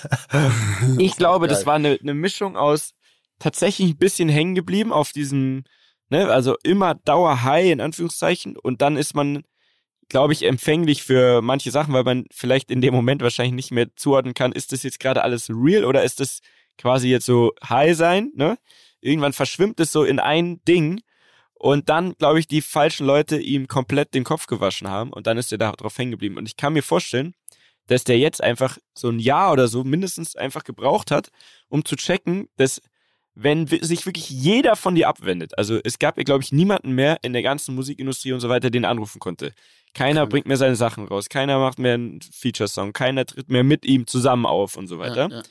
ich 0.97 1.15
glaube, 1.15 1.47
das 1.47 1.65
war 1.65 1.75
eine, 1.75 1.97
eine 2.01 2.13
Mischung 2.13 2.57
aus 2.57 2.93
tatsächlich 3.39 3.91
ein 3.91 3.97
bisschen 3.97 4.29
hängen 4.29 4.55
geblieben 4.55 4.91
auf 4.91 5.11
diesem, 5.11 5.63
ne, 6.09 6.29
also 6.29 6.55
immer 6.63 6.95
Dauer 6.95 7.43
High 7.43 7.71
in 7.71 7.81
Anführungszeichen 7.81 8.57
und 8.57 8.81
dann 8.81 8.97
ist 8.97 9.15
man, 9.15 9.43
glaube 10.09 10.33
ich, 10.33 10.43
empfänglich 10.43 11.03
für 11.03 11.41
manche 11.41 11.71
Sachen, 11.71 11.93
weil 11.93 12.03
man 12.03 12.25
vielleicht 12.31 12.71
in 12.71 12.81
dem 12.81 12.93
Moment 12.93 13.21
wahrscheinlich 13.21 13.55
nicht 13.55 13.71
mehr 13.71 13.95
zuordnen 13.95 14.33
kann, 14.33 14.51
ist 14.51 14.71
das 14.71 14.83
jetzt 14.83 14.99
gerade 14.99 15.23
alles 15.23 15.49
real 15.49 15.85
oder 15.85 16.03
ist 16.03 16.19
das 16.19 16.41
quasi 16.77 17.09
jetzt 17.09 17.25
so 17.25 17.53
High 17.67 17.95
sein, 17.95 18.31
ne? 18.35 18.57
Irgendwann 19.01 19.33
verschwimmt 19.33 19.79
es 19.79 19.91
so 19.91 20.03
in 20.03 20.19
ein 20.19 20.61
Ding 20.67 21.01
und 21.53 21.89
dann, 21.89 22.15
glaube 22.15 22.39
ich, 22.39 22.47
die 22.47 22.61
falschen 22.61 23.05
Leute 23.05 23.37
ihm 23.39 23.67
komplett 23.67 24.13
den 24.13 24.23
Kopf 24.23 24.47
gewaschen 24.47 24.89
haben 24.89 25.13
und 25.13 25.27
dann 25.27 25.37
ist 25.37 25.51
er 25.51 25.57
da 25.57 25.71
drauf 25.71 25.97
hängen 25.97 26.11
geblieben. 26.11 26.37
Und 26.37 26.47
ich 26.47 26.57
kann 26.57 26.73
mir 26.73 26.83
vorstellen, 26.83 27.33
dass 27.87 28.03
der 28.03 28.17
jetzt 28.17 28.43
einfach 28.43 28.77
so 28.93 29.09
ein 29.09 29.19
Jahr 29.19 29.51
oder 29.51 29.67
so 29.67 29.83
mindestens 29.83 30.35
einfach 30.35 30.63
gebraucht 30.63 31.11
hat, 31.11 31.29
um 31.69 31.85
zu 31.85 31.95
checken, 31.95 32.49
dass 32.57 32.81
wenn 33.35 33.67
sich 33.67 34.05
wirklich 34.05 34.29
jeder 34.29 34.75
von 34.77 34.95
dir 34.95 35.09
abwendet, 35.09 35.57
also 35.57 35.79
es 35.83 35.99
gab 35.99 36.17
ja, 36.17 36.23
glaube 36.23 36.43
ich, 36.43 36.53
niemanden 36.53 36.93
mehr 36.93 37.17
in 37.21 37.33
der 37.33 37.43
ganzen 37.43 37.75
Musikindustrie 37.75 38.31
und 38.31 38.39
so 38.39 38.47
weiter, 38.47 38.69
den 38.69 38.85
anrufen 38.85 39.19
konnte. 39.19 39.53
Keiner 39.93 40.23
okay. 40.23 40.31
bringt 40.31 40.47
mehr 40.47 40.57
seine 40.57 40.77
Sachen 40.77 41.05
raus, 41.07 41.27
keiner 41.27 41.59
macht 41.59 41.77
mehr 41.77 41.95
einen 41.95 42.21
Feature-Song, 42.21 42.93
keiner 42.93 43.25
tritt 43.25 43.49
mehr 43.49 43.63
mit 43.63 43.85
ihm 43.85 44.07
zusammen 44.07 44.45
auf 44.45 44.77
und 44.77 44.87
so 44.87 44.99
weiter. 44.99 45.29
Ja, 45.29 45.37
ja. 45.37 45.43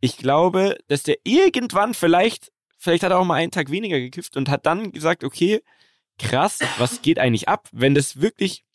Ich 0.00 0.18
glaube, 0.18 0.76
dass 0.88 1.02
der 1.02 1.16
irgendwann 1.24 1.94
vielleicht, 1.94 2.52
vielleicht 2.76 3.02
hat 3.02 3.12
er 3.12 3.18
auch 3.18 3.24
mal 3.24 3.34
einen 3.34 3.50
Tag 3.50 3.70
weniger 3.70 3.98
gekifft 3.98 4.36
und 4.36 4.50
hat 4.50 4.66
dann 4.66 4.92
gesagt, 4.92 5.24
okay, 5.24 5.62
krass, 6.18 6.58
was 6.78 7.00
geht 7.00 7.18
eigentlich 7.18 7.48
ab, 7.48 7.68
wenn 7.72 7.94
das 7.94 8.20
wirklich 8.20 8.66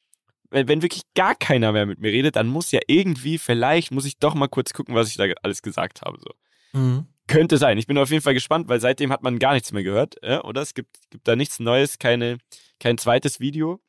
wenn, 0.51 0.67
wenn 0.67 0.81
wirklich 0.81 1.03
gar 1.15 1.33
keiner 1.33 1.71
mehr 1.71 1.85
mit 1.85 1.99
mir 1.99 2.11
redet, 2.11 2.35
dann 2.35 2.47
muss 2.47 2.71
ja 2.71 2.81
irgendwie, 2.87 3.37
vielleicht 3.37 3.91
muss 3.91 4.05
ich 4.05 4.17
doch 4.17 4.35
mal 4.35 4.47
kurz 4.49 4.73
gucken, 4.73 4.95
was 4.95 5.07
ich 5.07 5.15
da 5.15 5.25
alles 5.41 5.61
gesagt 5.61 6.01
habe. 6.01 6.19
So. 6.19 6.77
Mhm. 6.77 7.07
Könnte 7.31 7.57
sein. 7.57 7.77
Ich 7.77 7.87
bin 7.87 7.97
auf 7.97 8.09
jeden 8.09 8.21
Fall 8.21 8.33
gespannt, 8.33 8.67
weil 8.67 8.79
seitdem 8.79 9.11
hat 9.11 9.23
man 9.23 9.39
gar 9.39 9.53
nichts 9.53 9.71
mehr 9.71 9.83
gehört, 9.83 10.15
ja? 10.21 10.43
oder? 10.43 10.61
Es 10.61 10.73
gibt, 10.73 10.97
gibt 11.09 11.27
da 11.27 11.35
nichts 11.35 11.59
Neues, 11.59 11.99
keine, 11.99 12.37
kein 12.79 12.97
zweites 12.97 13.39
Video. 13.39 13.79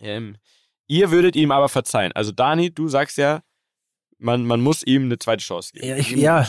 Ähm, 0.00 0.36
ihr 0.86 1.10
würdet 1.10 1.36
ihm 1.36 1.50
aber 1.50 1.68
verzeihen. 1.68 2.12
Also 2.12 2.32
Dani, 2.32 2.72
du 2.72 2.88
sagst 2.88 3.18
ja, 3.18 3.42
man, 4.18 4.44
man 4.44 4.60
muss 4.60 4.82
ihm 4.82 5.04
eine 5.04 5.18
zweite 5.18 5.44
Chance 5.44 5.72
geben. 5.72 5.86
Ja, 5.86 5.96
ich, 5.96 6.10
ja, 6.10 6.46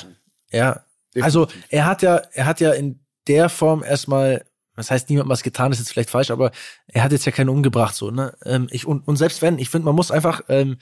ja. 0.51 0.83
Also 1.19 1.47
er 1.69 1.85
hat 1.85 2.01
ja, 2.01 2.17
er 2.33 2.45
hat 2.45 2.59
ja 2.59 2.71
in 2.73 2.99
der 3.27 3.49
Form 3.49 3.83
erstmal 3.83 4.45
das 4.77 4.91
heißt, 4.91 5.09
niemand 5.09 5.27
was 5.27 5.41
getan 5.41 5.71
ist 5.71 5.79
jetzt 5.79 5.91
vielleicht 5.91 6.11
falsch, 6.11 6.29
aber 6.29 6.51
er 6.85 7.03
hat 7.03 7.11
jetzt 7.11 7.25
ja 7.25 7.31
keinen 7.31 7.49
umgebracht, 7.49 7.95
so, 7.95 8.11
ne? 8.11 8.37
Ähm, 8.45 8.67
ich, 8.69 8.85
und, 8.85 9.07
und 9.07 9.17
selbst 9.17 9.41
wenn, 9.41 9.57
ich 9.57 9.71
finde, 9.71 9.85
man 9.85 9.95
muss 9.95 10.11
einfach, 10.11 10.41
ähm, 10.49 10.77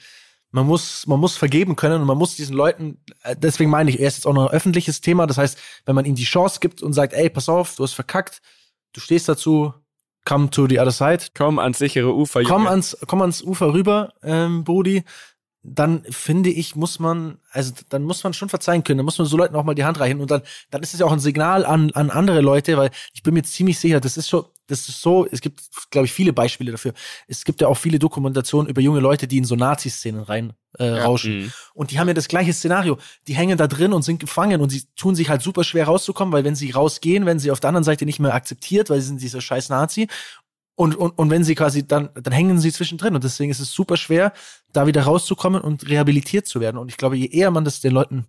man 0.50 0.66
muss, 0.66 1.06
man 1.06 1.20
muss 1.20 1.36
vergeben 1.36 1.76
können 1.76 2.00
und 2.00 2.06
man 2.06 2.18
muss 2.18 2.36
diesen 2.36 2.56
Leuten, 2.56 2.98
äh, 3.22 3.36
deswegen 3.36 3.70
meine 3.70 3.90
ich, 3.90 4.00
er 4.00 4.08
ist 4.08 4.16
jetzt 4.16 4.26
auch 4.26 4.32
noch 4.32 4.48
ein 4.48 4.54
öffentliches 4.54 5.00
Thema. 5.00 5.26
Das 5.26 5.38
heißt, 5.38 5.58
wenn 5.84 5.94
man 5.94 6.04
ihm 6.04 6.14
die 6.14 6.24
Chance 6.24 6.60
gibt 6.60 6.82
und 6.82 6.92
sagt, 6.92 7.12
ey, 7.12 7.28
pass 7.28 7.48
auf, 7.48 7.76
du 7.76 7.82
hast 7.82 7.94
verkackt, 7.94 8.40
du 8.92 9.00
stehst 9.00 9.28
dazu, 9.28 9.74
come 10.24 10.50
to 10.50 10.66
the 10.68 10.78
other 10.78 10.92
side. 10.92 11.26
Komm 11.34 11.58
ans 11.58 11.78
sichere 11.78 12.14
Ufer. 12.14 12.40
Junge. 12.40 12.52
Komm 12.52 12.66
ans, 12.66 12.96
komm 13.06 13.22
ans 13.22 13.42
Ufer 13.42 13.72
rüber, 13.72 14.12
ähm, 14.22 14.64
Brudi 14.64 15.04
dann 15.74 16.04
finde 16.10 16.50
ich, 16.50 16.76
muss 16.76 16.98
man, 16.98 17.38
also 17.50 17.72
dann 17.88 18.04
muss 18.04 18.22
man 18.22 18.32
schon 18.32 18.48
verzeihen 18.48 18.84
können, 18.84 18.98
dann 18.98 19.04
muss 19.04 19.18
man 19.18 19.26
so 19.26 19.36
Leuten 19.36 19.56
auch 19.56 19.64
mal 19.64 19.74
die 19.74 19.84
Hand 19.84 19.98
reichen 19.98 20.20
und 20.20 20.30
dann, 20.30 20.42
dann 20.70 20.82
ist 20.82 20.94
es 20.94 21.00
ja 21.00 21.06
auch 21.06 21.12
ein 21.12 21.20
Signal 21.20 21.64
an, 21.64 21.90
an 21.92 22.10
andere 22.10 22.40
Leute, 22.40 22.76
weil 22.76 22.90
ich 23.12 23.22
bin 23.22 23.34
mir 23.34 23.42
ziemlich 23.42 23.78
sicher, 23.78 24.00
das 24.00 24.16
ist 24.16 24.28
schon, 24.28 24.44
das 24.68 24.88
ist 24.88 25.00
so, 25.00 25.26
es 25.30 25.40
gibt, 25.40 25.60
glaube 25.90 26.06
ich, 26.06 26.12
viele 26.12 26.32
Beispiele 26.32 26.72
dafür. 26.72 26.92
Es 27.28 27.44
gibt 27.44 27.60
ja 27.60 27.68
auch 27.68 27.76
viele 27.76 27.98
Dokumentationen 27.98 28.68
über 28.68 28.80
junge 28.80 29.00
Leute, 29.00 29.28
die 29.28 29.38
in 29.38 29.44
so 29.44 29.54
Nazi-Szenen 29.54 30.22
rein 30.22 30.54
äh, 30.78 30.96
ja, 30.96 31.04
rauschen. 31.04 31.44
Mh. 31.44 31.52
Und 31.74 31.90
die 31.90 32.00
haben 32.00 32.08
ja 32.08 32.14
das 32.14 32.26
gleiche 32.26 32.52
Szenario. 32.52 32.98
Die 33.28 33.34
hängen 33.34 33.58
da 33.58 33.68
drin 33.68 33.92
und 33.92 34.02
sind 34.02 34.18
gefangen 34.18 34.60
und 34.60 34.70
sie 34.70 34.82
tun 34.96 35.14
sich 35.14 35.28
halt 35.28 35.42
super 35.42 35.62
schwer 35.62 35.86
rauszukommen, 35.86 36.32
weil 36.32 36.44
wenn 36.44 36.56
sie 36.56 36.72
rausgehen, 36.72 37.26
werden 37.26 37.38
sie 37.38 37.52
auf 37.52 37.60
der 37.60 37.68
anderen 37.68 37.84
Seite 37.84 38.06
nicht 38.06 38.18
mehr 38.18 38.34
akzeptiert, 38.34 38.90
weil 38.90 39.00
sie 39.00 39.06
sind 39.06 39.22
dieser 39.22 39.40
scheiß 39.40 39.68
Nazi. 39.68 40.08
Und, 40.76 40.94
und, 40.94 41.18
und 41.18 41.30
wenn 41.30 41.42
sie 41.42 41.54
quasi 41.54 41.86
dann, 41.86 42.10
dann 42.14 42.32
hängen 42.32 42.58
sie 42.60 42.70
zwischendrin. 42.70 43.14
Und 43.14 43.24
deswegen 43.24 43.50
ist 43.50 43.60
es 43.60 43.72
super 43.72 43.96
schwer, 43.96 44.32
da 44.72 44.86
wieder 44.86 45.02
rauszukommen 45.02 45.60
und 45.60 45.88
rehabilitiert 45.88 46.46
zu 46.46 46.60
werden. 46.60 46.76
Und 46.76 46.90
ich 46.90 46.98
glaube, 46.98 47.16
je 47.16 47.26
eher 47.26 47.50
man 47.50 47.64
das 47.64 47.80
den 47.80 47.92
Leuten 47.92 48.26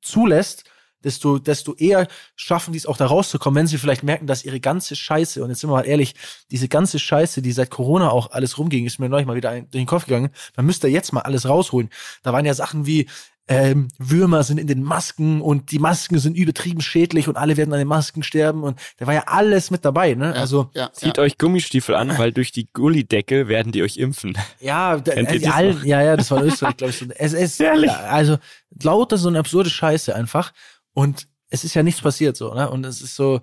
zulässt, 0.00 0.64
desto, 1.04 1.38
desto 1.38 1.74
eher 1.74 2.08
schaffen 2.34 2.72
die 2.72 2.78
es 2.78 2.86
auch 2.86 2.96
da 2.96 3.06
rauszukommen, 3.06 3.60
wenn 3.60 3.66
sie 3.66 3.78
vielleicht 3.78 4.02
merken, 4.02 4.26
dass 4.26 4.44
ihre 4.44 4.58
ganze 4.58 4.96
Scheiße, 4.96 5.42
und 5.42 5.50
jetzt 5.50 5.60
sind 5.60 5.70
wir 5.70 5.74
mal 5.74 5.86
ehrlich, 5.86 6.14
diese 6.50 6.68
ganze 6.68 6.98
Scheiße, 6.98 7.42
die 7.42 7.52
seit 7.52 7.70
Corona 7.70 8.10
auch 8.10 8.30
alles 8.30 8.58
rumging, 8.58 8.86
ist 8.86 8.98
mir 8.98 9.08
neulich 9.08 9.26
mal 9.26 9.36
wieder 9.36 9.52
durch 9.52 9.68
den 9.70 9.86
Kopf 9.86 10.06
gegangen, 10.06 10.30
man 10.56 10.66
müsste 10.66 10.88
jetzt 10.88 11.12
mal 11.12 11.20
alles 11.20 11.46
rausholen. 11.46 11.90
Da 12.22 12.32
waren 12.32 12.44
ja 12.44 12.54
Sachen 12.54 12.86
wie, 12.86 13.06
ähm, 13.48 13.88
Würmer 13.98 14.42
sind 14.42 14.58
in 14.58 14.66
den 14.66 14.82
Masken 14.82 15.40
und 15.40 15.70
die 15.70 15.78
Masken 15.78 16.18
sind 16.18 16.36
übertrieben 16.36 16.80
schädlich 16.80 17.28
und 17.28 17.36
alle 17.36 17.56
werden 17.56 17.72
an 17.72 17.78
den 17.78 17.86
Masken 17.86 18.24
sterben 18.24 18.64
und 18.64 18.78
da 18.96 19.06
war 19.06 19.14
ja 19.14 19.24
alles 19.26 19.70
mit 19.70 19.84
dabei, 19.84 20.14
ne? 20.14 20.32
Ja, 20.34 20.40
also 20.40 20.70
ja, 20.74 20.92
zieht 20.92 21.16
ja. 21.16 21.22
euch 21.22 21.38
Gummistiefel 21.38 21.94
an, 21.94 22.18
weil 22.18 22.32
durch 22.32 22.50
die 22.50 22.68
Gullideckel 22.72 23.46
werden 23.46 23.70
die 23.70 23.82
euch 23.82 23.98
impfen. 23.98 24.36
Ja, 24.58 24.96
äh, 25.06 25.46
all, 25.48 25.86
ja, 25.86 26.02
ja, 26.02 26.16
das 26.16 26.30
war 26.32 26.42
in 26.42 26.48
Österreich, 26.48 26.76
glaube 26.76 26.90
ich. 26.90 26.98
So. 26.98 27.06
Es 27.18 27.32
ist 27.32 27.60
also 27.62 28.38
lauter 28.82 29.16
so 29.16 29.28
eine 29.28 29.38
absurde 29.38 29.70
Scheiße 29.70 30.14
einfach 30.14 30.52
und 30.92 31.28
es 31.48 31.62
ist 31.62 31.74
ja 31.74 31.84
nichts 31.84 32.00
passiert 32.00 32.36
so, 32.36 32.52
ne? 32.52 32.68
Und 32.68 32.84
es 32.84 33.00
ist 33.00 33.14
so, 33.14 33.40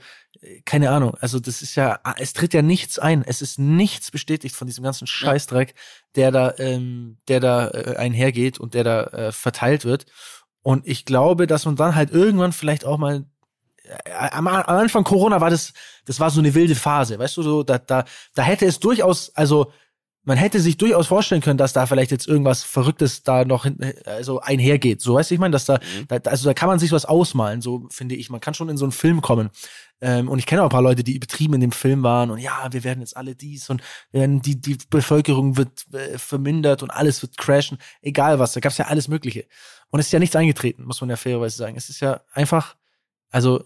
keine 0.65 0.89
Ahnung, 0.89 1.15
also 1.19 1.39
das 1.39 1.61
ist 1.61 1.75
ja, 1.75 1.99
es 2.17 2.33
tritt 2.33 2.53
ja 2.53 2.61
nichts 2.61 2.99
ein, 2.99 3.23
es 3.25 3.41
ist 3.41 3.59
nichts 3.59 4.11
bestätigt 4.11 4.55
von 4.55 4.67
diesem 4.67 4.83
ganzen 4.83 5.07
Scheißdreck, 5.07 5.73
der 6.15 6.31
da, 6.31 6.53
ähm, 6.57 7.17
der 7.27 7.39
da 7.39 7.69
äh, 7.69 7.95
einhergeht 7.97 8.59
und 8.59 8.73
der 8.73 8.83
da 8.83 9.03
äh, 9.03 9.31
verteilt 9.31 9.85
wird. 9.85 10.05
Und 10.61 10.87
ich 10.87 11.05
glaube, 11.05 11.47
dass 11.47 11.65
man 11.65 11.75
dann 11.75 11.95
halt 11.95 12.11
irgendwann 12.11 12.53
vielleicht 12.53 12.85
auch 12.85 12.97
mal 12.97 13.25
äh, 13.83 14.11
am, 14.31 14.47
am 14.47 14.63
Anfang 14.77 15.03
Corona 15.03 15.41
war 15.41 15.49
das, 15.49 15.73
das 16.05 16.19
war 16.19 16.29
so 16.29 16.39
eine 16.39 16.53
wilde 16.53 16.75
Phase, 16.75 17.19
weißt 17.19 17.37
du, 17.37 17.43
so, 17.43 17.63
da, 17.63 17.77
da, 17.77 18.05
da 18.33 18.43
hätte 18.43 18.65
es 18.65 18.79
durchaus, 18.79 19.33
also 19.35 19.71
man 20.25 20.37
hätte 20.37 20.59
sich 20.61 20.77
durchaus 20.77 21.07
vorstellen 21.07 21.41
können, 21.41 21.57
dass 21.57 21.73
da 21.73 21.85
vielleicht 21.85 22.11
jetzt 22.11 22.27
irgendwas 22.27 22.63
Verrücktes 22.63 23.23
da 23.23 23.43
noch 23.43 23.63
hin, 23.65 23.77
also 24.05 24.39
einhergeht. 24.39 25.01
So 25.01 25.15
weißt 25.15 25.29
du, 25.29 25.35
ich 25.35 25.39
meine, 25.39 25.51
dass 25.51 25.65
da, 25.65 25.75
mhm. 25.75 26.07
da, 26.07 26.29
also 26.29 26.47
da 26.47 26.53
kann 26.53 26.69
man 26.69 26.79
sich 26.79 26.91
was 26.91 27.05
ausmalen, 27.05 27.61
so 27.61 27.87
finde 27.89 28.15
ich. 28.15 28.29
Man 28.29 28.39
kann 28.39 28.53
schon 28.53 28.69
in 28.69 28.77
so 28.77 28.85
einen 28.85 28.93
Film 28.93 29.21
kommen. 29.21 29.49
Ähm, 30.01 30.29
und 30.29 30.39
ich 30.39 30.45
kenne 30.45 30.61
auch 30.61 30.67
ein 30.67 30.71
paar 30.71 30.81
Leute, 30.81 31.03
die 31.03 31.15
übertrieben 31.15 31.55
in 31.55 31.61
dem 31.61 31.71
Film 31.71 32.03
waren 32.03 32.31
und 32.31 32.39
ja, 32.39 32.67
wir 32.71 32.83
werden 32.83 33.01
jetzt 33.01 33.15
alle 33.15 33.35
dies 33.35 33.69
und 33.69 33.81
werden 34.11 34.41
die, 34.41 34.59
die 34.59 34.77
Bevölkerung 34.89 35.55
wird 35.57 35.85
äh, 35.93 36.17
vermindert 36.17 36.83
und 36.83 36.91
alles 36.91 37.21
wird 37.21 37.37
crashen. 37.37 37.77
Egal 38.01 38.39
was, 38.39 38.53
da 38.53 38.59
gab's 38.59 38.77
ja 38.77 38.85
alles 38.85 39.07
Mögliche. 39.07 39.45
Und 39.89 39.99
es 39.99 40.07
ist 40.07 40.11
ja 40.11 40.19
nichts 40.19 40.35
eingetreten, 40.35 40.83
muss 40.83 41.01
man 41.01 41.09
ja 41.09 41.15
fairerweise 41.15 41.55
sagen. 41.57 41.75
Es 41.77 41.89
ist 41.89 41.99
ja 41.99 42.21
einfach, 42.33 42.75
also 43.29 43.61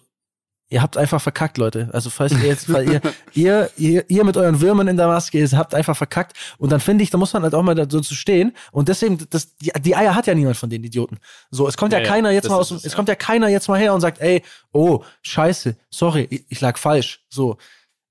Ihr 0.70 0.82
habt 0.82 0.98
einfach 0.98 1.22
verkackt, 1.22 1.58
Leute. 1.58 1.90
Also 1.94 2.10
falls 2.10 2.34
ihr 2.34 2.46
jetzt, 2.46 2.72
weil 2.72 2.90
ihr, 2.90 3.02
ihr, 3.34 3.70
ihr, 3.78 4.10
ihr 4.10 4.24
mit 4.26 4.36
euren 4.36 4.60
Würmern 4.60 4.90
in 4.90 4.98
der 4.98 5.08
Maske 5.08 5.40
ist, 5.40 5.54
habt 5.54 5.74
einfach 5.74 5.96
verkackt. 5.96 6.36
Und 6.58 6.72
dann 6.72 6.82
finde 6.82 7.06
ich, 7.06 7.10
da 7.10 7.18
muss 7.18 7.32
man 7.32 7.44
halt 7.44 7.56
auch 7.56 7.64
mal 7.64 7.74
da 7.74 7.90
so 7.90 8.02
zu 8.02 8.16
stehen. 8.16 8.54
Und 8.74 8.90
deswegen, 8.90 9.18
das, 9.30 9.56
die, 9.56 9.72
die 9.80 9.96
Eier 9.96 10.14
hat 10.14 10.28
ja 10.28 10.36
niemand 10.36 10.58
von 10.58 10.70
den 10.70 10.84
Idioten. 10.84 11.20
So, 11.52 11.70
es 11.70 11.78
kommt 11.78 11.94
ja, 11.94 12.00
ja 12.00 12.06
keiner 12.06 12.32
jetzt 12.32 12.50
mal 12.50 12.56
aus, 12.56 12.72
es, 12.72 12.84
es 12.84 12.96
kommt 12.96 13.08
ja 13.08 13.16
keiner 13.16 13.48
jetzt 13.48 13.70
mal 13.70 13.80
her 13.80 13.94
und 13.94 14.02
sagt, 14.02 14.20
ey, 14.20 14.44
oh, 14.74 15.04
scheiße, 15.22 15.78
sorry, 15.90 16.28
ich, 16.30 16.46
ich 16.50 16.60
lag 16.60 16.78
falsch. 16.78 17.24
So. 17.30 17.58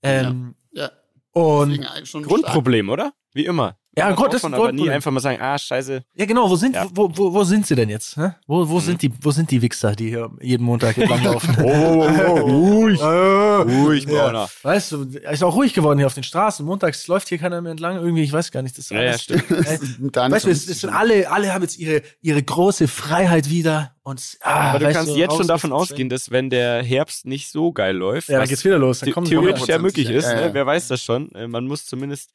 Ähm, 0.02 0.54
ja. 0.72 0.84
ja. 0.84 0.90
Und 1.32 1.78
Grundproblem, 2.11 2.88
oder? 2.88 3.12
Wie 3.34 3.44
immer. 3.44 3.76
Ja, 3.99 4.12
Gott, 4.12 4.34
das 4.34 4.44
ist 4.44 4.53
aber 4.53 4.72
nie 4.72 4.90
einfach 4.90 5.11
mal 5.11 5.20
sagen, 5.20 5.40
ah, 5.40 5.57
scheiße. 5.57 6.03
Ja, 6.14 6.26
genau, 6.26 6.51
wo 6.51 6.57
sind, 6.57 6.74
ja. 6.74 6.86
wo, 6.92 7.11
wo, 7.14 7.32
wo 7.32 7.44
sind 7.44 7.66
sie 7.66 7.74
denn 7.74 7.88
jetzt? 7.88 8.18
Hä? 8.18 8.32
Wo, 8.47 8.68
wo 8.68 8.74
mhm. 8.74 8.80
sind 8.80 9.03
die, 9.03 9.11
wo 9.22 9.30
sind 9.30 9.51
die 9.51 9.62
Wichser, 9.62 9.97
die 9.97 10.11
hier 10.11 10.30
jeden 10.42 10.64
Montag 10.64 10.97
langlaufen? 11.09 11.57
oh, 11.62 11.64
oh, 11.64 12.11
oh, 12.28 12.40
ruhig, 12.40 13.01
äh, 13.01 13.05
ruhig, 13.05 14.05
ja. 14.07 14.47
Weißt 14.62 14.92
du, 14.92 15.05
ist 15.05 15.42
auch 15.42 15.55
ruhig 15.55 15.72
geworden 15.72 15.99
hier 15.99 16.07
auf 16.07 16.12
den 16.12 16.24
Straßen. 16.24 16.66
Montags 16.66 17.07
läuft 17.07 17.30
hier 17.30 17.38
keiner 17.38 17.62
mehr 17.62 17.72
entlang, 17.72 17.97
irgendwie, 17.97 18.22
ich 18.22 18.32
weiß 18.32 18.53
gar 18.53 18.61
nicht, 18.61 18.76
das 18.76 18.86
ist 18.86 18.90
ja, 18.90 19.03
ja, 19.03 19.18
stimmt. 19.18 19.44
Äh, 19.51 20.30
weißt 20.30 20.44
du, 20.44 20.51
es, 20.51 20.68
es 20.68 20.80
sind 20.80 20.90
alle, 20.90 21.30
alle 21.30 21.55
haben 21.55 21.62
jetzt 21.62 21.78
ihre, 21.78 22.03
ihre 22.20 22.42
große 22.42 22.88
Freiheit 22.88 23.49
wieder 23.49 23.94
und, 24.03 24.20
ah, 24.42 24.70
aber 24.70 24.78
du 24.80 24.92
kannst 24.92 25.11
du, 25.12 25.16
jetzt 25.16 25.36
schon 25.36 25.47
davon 25.47 25.72
ausgehen, 25.72 26.09
dass 26.09 26.30
wenn 26.30 26.51
der 26.51 26.82
Herbst 26.82 27.24
nicht 27.24 27.49
so 27.51 27.72
geil 27.72 27.97
läuft, 27.97 28.28
ja, 28.28 28.38
dann 28.38 28.49
geht's 28.49 28.64
wieder 28.64 28.78
los, 28.78 29.01
dann 29.01 29.11
kommen 29.12 29.26
theoretisch 29.26 29.66
ja 29.66 29.78
möglich 29.78 30.11
ist, 30.11 30.26
ne? 30.26 30.51
wer 30.53 30.66
weiß 30.66 30.88
das 30.88 31.03
schon, 31.03 31.32
äh, 31.32 31.49
man 31.49 31.66
muss 31.66 31.86
zumindest 31.86 32.30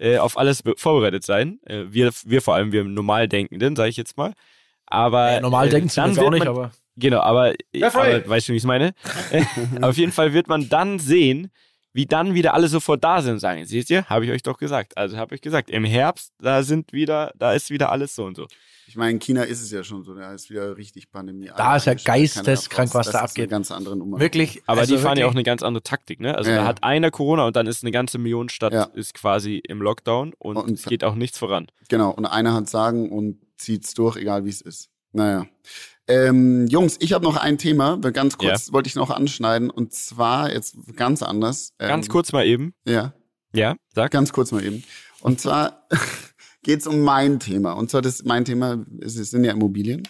äh, 0.00 0.18
auf 0.18 0.38
alles 0.38 0.62
vorbereitet 0.76 1.24
sein. 1.24 1.60
Äh, 1.66 1.84
wir, 1.90 2.10
wir 2.24 2.42
vor 2.42 2.54
allem, 2.54 2.72
wir 2.72 2.84
Normaldenkenden, 2.84 3.76
sage 3.76 3.90
ich 3.90 3.96
jetzt 3.96 4.16
mal. 4.16 4.32
Aber 4.86 5.32
ja, 5.32 5.40
normal 5.40 5.68
denken 5.68 5.88
äh, 5.88 6.20
auch 6.20 6.30
nicht, 6.30 6.46
aber 6.46 6.72
genau, 6.96 7.20
aber, 7.20 7.54
ja, 7.72 7.88
aber 7.94 8.28
weißt 8.28 8.48
du, 8.48 8.52
wie 8.52 8.56
ich 8.56 8.62
es 8.62 8.66
meine? 8.66 8.94
auf 9.82 9.96
jeden 9.96 10.10
Fall 10.10 10.32
wird 10.32 10.48
man 10.48 10.68
dann 10.68 10.98
sehen, 10.98 11.52
wie 11.92 12.06
dann 12.06 12.34
wieder 12.34 12.54
alle 12.54 12.68
sofort 12.68 13.04
da 13.04 13.20
sind 13.20 13.34
und 13.34 13.38
sagen, 13.40 13.64
seht 13.66 13.90
ihr, 13.90 14.04
habe 14.06 14.24
ich 14.24 14.30
euch 14.30 14.42
doch 14.42 14.56
gesagt. 14.56 14.96
Also 14.96 15.16
habe 15.16 15.34
ich 15.34 15.42
gesagt, 15.42 15.70
im 15.70 15.84
Herbst, 15.84 16.32
da 16.38 16.62
sind 16.62 16.92
wieder, 16.92 17.32
da 17.36 17.52
ist 17.52 17.70
wieder 17.70 17.92
alles 17.92 18.14
so 18.14 18.24
und 18.24 18.36
so. 18.36 18.46
Ich 18.90 18.96
meine, 18.96 19.12
in 19.12 19.20
China 19.20 19.44
ist 19.44 19.62
es 19.62 19.70
ja 19.70 19.84
schon 19.84 20.02
so, 20.02 20.16
da 20.16 20.34
ist 20.34 20.50
wieder 20.50 20.76
richtig 20.76 21.12
Pandemie. 21.12 21.48
Da 21.56 21.76
ist 21.76 21.86
ja 21.86 21.94
geisteskrank, 21.94 22.92
was 22.92 23.12
da 23.12 23.20
abgeht. 23.20 23.48
ganz 23.48 23.70
andere 23.70 23.96
Nummer. 23.96 24.18
Wirklich. 24.18 24.64
Aber 24.66 24.80
also 24.80 24.96
die 24.96 25.00
fahren 25.00 25.10
wirklich? 25.10 25.20
ja 25.20 25.26
auch 25.28 25.30
eine 25.30 25.44
ganz 25.44 25.62
andere 25.62 25.84
Taktik, 25.84 26.18
ne? 26.18 26.36
Also 26.36 26.50
ja, 26.50 26.56
da 26.56 26.64
hat 26.64 26.82
einer 26.82 27.12
Corona 27.12 27.46
und 27.46 27.54
dann 27.54 27.68
ist 27.68 27.84
eine 27.84 27.92
ganze 27.92 28.18
Millionenstadt 28.18 28.72
ja. 28.72 28.82
ist 28.82 29.14
quasi 29.14 29.58
im 29.58 29.80
Lockdown 29.80 30.34
und, 30.40 30.56
und 30.56 30.72
es 30.72 30.86
geht 30.86 31.04
auch 31.04 31.14
nichts 31.14 31.38
voran. 31.38 31.68
Genau. 31.88 32.10
Und 32.10 32.26
einer 32.26 32.52
hat 32.52 32.68
Sagen 32.68 33.10
und 33.10 33.38
zieht's 33.58 33.94
durch, 33.94 34.16
egal 34.16 34.44
wie 34.44 34.50
es 34.50 34.60
ist. 34.60 34.88
Naja. 35.12 35.46
Ähm, 36.08 36.66
Jungs, 36.66 36.96
ich 36.98 37.12
habe 37.12 37.24
noch 37.24 37.36
ein 37.36 37.58
Thema, 37.58 37.96
ganz 37.96 38.38
kurz 38.38 38.66
ja. 38.66 38.72
wollte 38.72 38.88
ich 38.88 38.96
noch 38.96 39.10
anschneiden 39.10 39.70
und 39.70 39.94
zwar 39.94 40.52
jetzt 40.52 40.74
ganz 40.96 41.22
anders. 41.22 41.74
Ähm, 41.78 41.86
ganz 41.86 42.08
kurz 42.08 42.32
mal 42.32 42.44
eben. 42.44 42.74
Ja. 42.84 43.14
Ja, 43.52 43.76
sag. 43.94 44.10
Ganz 44.10 44.32
kurz 44.32 44.50
mal 44.50 44.64
eben. 44.64 44.82
Und 45.20 45.40
zwar 45.40 45.86
geht 46.62 46.80
es 46.80 46.86
um 46.86 47.00
mein 47.00 47.40
Thema. 47.40 47.72
Und 47.72 47.90
zwar 47.90 48.02
das 48.02 48.24
mein 48.24 48.44
Thema 48.44 48.84
es 49.00 49.14
sind 49.14 49.44
ja 49.44 49.52
Immobilien. 49.52 50.06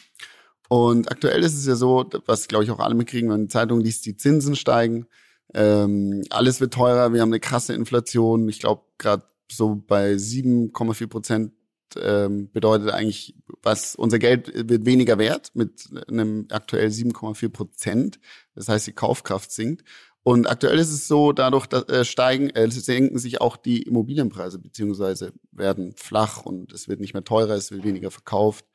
Und 0.68 1.11
aktuell 1.11 1.42
ist 1.42 1.55
es 1.55 1.66
ja 1.66 1.74
so, 1.74 2.09
was 2.26 2.48
glaube 2.48 2.64
ich 2.64 2.70
auch 2.70 2.78
alle 2.78 2.94
mitkriegen, 2.94 3.28
wenn 3.28 3.40
man 3.40 3.46
die 3.46 3.53
Zeitung 3.53 3.80
liest, 3.80 4.07
die 4.07 4.16
Zinsen 4.16 4.55
steigen, 4.55 5.07
ähm, 5.55 6.22
alles 6.30 6.61
wird 6.61 6.74
teurer, 6.74 7.12
wir 7.12 7.20
haben 7.20 7.30
eine 7.30 7.40
krasse 7.40 7.74
Inflation. 7.74 8.48
Ich 8.48 8.61
glaube 8.61 8.82
gerade 8.98 9.24
so 9.51 9.74
bei 9.74 10.12
7,4 10.12 11.07
Prozent 11.09 11.53
ähm, 11.96 12.51
bedeutet 12.53 12.90
eigentlich, 12.90 13.34
was 13.62 13.96
unser 13.96 14.18
Geld 14.20 14.53
wird 14.68 14.86
weniger 14.86 15.18
wert 15.18 15.51
mit 15.55 15.88
einem 16.09 16.46
aktuell 16.51 16.88
7,4 16.88 17.48
Prozent. 17.48 18.20
Das 18.55 18.68
heißt, 18.68 18.86
die 18.86 18.92
Kaufkraft 18.92 19.51
sinkt. 19.51 19.82
Und 20.23 20.51
aktuell 20.51 20.79
ist 20.79 20.93
es 20.93 21.09
so, 21.09 21.33
dadurch 21.33 21.66
dass, 21.66 21.85
äh, 21.89 22.05
steigen, 22.05 22.51
äh, 22.51 22.71
senken 22.71 23.18
sich 23.18 23.41
auch 23.41 23.57
die 23.57 23.83
Immobilienpreise, 23.83 24.59
beziehungsweise 24.59 25.33
werden 25.51 25.95
flach 25.97 26.45
und 26.45 26.73
es 26.73 26.89
wird 26.89 27.01
nicht 27.01 27.14
mehr 27.14 27.25
teurer, 27.25 27.55
es 27.55 27.71
wird 27.71 27.85
weniger 27.85 28.11
verkauft. 28.11 28.66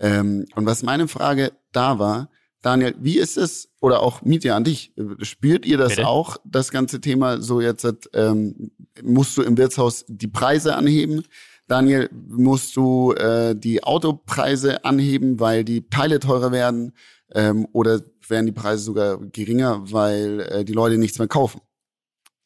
Ähm, 0.00 0.46
und 0.56 0.66
was 0.66 0.82
meine 0.82 1.06
Frage 1.06 1.52
da 1.72 1.98
war, 1.98 2.30
Daniel, 2.62 2.94
wie 3.00 3.18
ist 3.18 3.38
es, 3.38 3.70
oder 3.80 4.02
auch 4.02 4.22
Mietja 4.22 4.54
an 4.54 4.64
dich, 4.64 4.92
spürt 5.22 5.64
ihr 5.64 5.78
das 5.78 5.96
Bitte? 5.96 6.08
auch, 6.08 6.36
das 6.44 6.70
ganze 6.70 7.00
Thema 7.00 7.40
so 7.40 7.60
jetzt, 7.60 7.86
ähm, 8.12 8.72
musst 9.02 9.36
du 9.38 9.42
im 9.42 9.56
Wirtshaus 9.56 10.04
die 10.08 10.28
Preise 10.28 10.74
anheben? 10.74 11.22
Daniel, 11.68 12.10
musst 12.12 12.76
du 12.76 13.12
äh, 13.12 13.54
die 13.54 13.82
Autopreise 13.84 14.84
anheben, 14.84 15.40
weil 15.40 15.64
die 15.64 15.88
Teile 15.88 16.18
teurer 16.18 16.52
werden? 16.52 16.92
Ähm, 17.34 17.66
oder 17.72 18.00
wären 18.26 18.46
die 18.46 18.52
Preise 18.52 18.82
sogar 18.82 19.18
geringer, 19.18 19.90
weil 19.92 20.40
äh, 20.40 20.64
die 20.64 20.72
Leute 20.72 20.98
nichts 20.98 21.18
mehr 21.18 21.28
kaufen? 21.28 21.60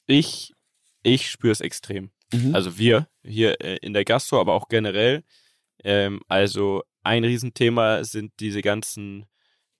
Ich, 0.06 0.52
ich 1.02 1.30
spüre 1.30 1.52
es 1.52 1.60
extrem. 1.60 2.10
Mhm. 2.32 2.54
Also 2.54 2.78
wir 2.78 3.08
hier 3.22 3.60
äh, 3.60 3.76
in 3.76 3.92
der 3.92 4.04
Gastro, 4.04 4.40
aber 4.40 4.54
auch 4.54 4.68
generell. 4.68 5.22
Ähm, 5.82 6.20
also 6.28 6.82
ein 7.02 7.24
Riesenthema 7.24 8.04
sind 8.04 8.32
diese 8.40 8.62
ganzen 8.62 9.26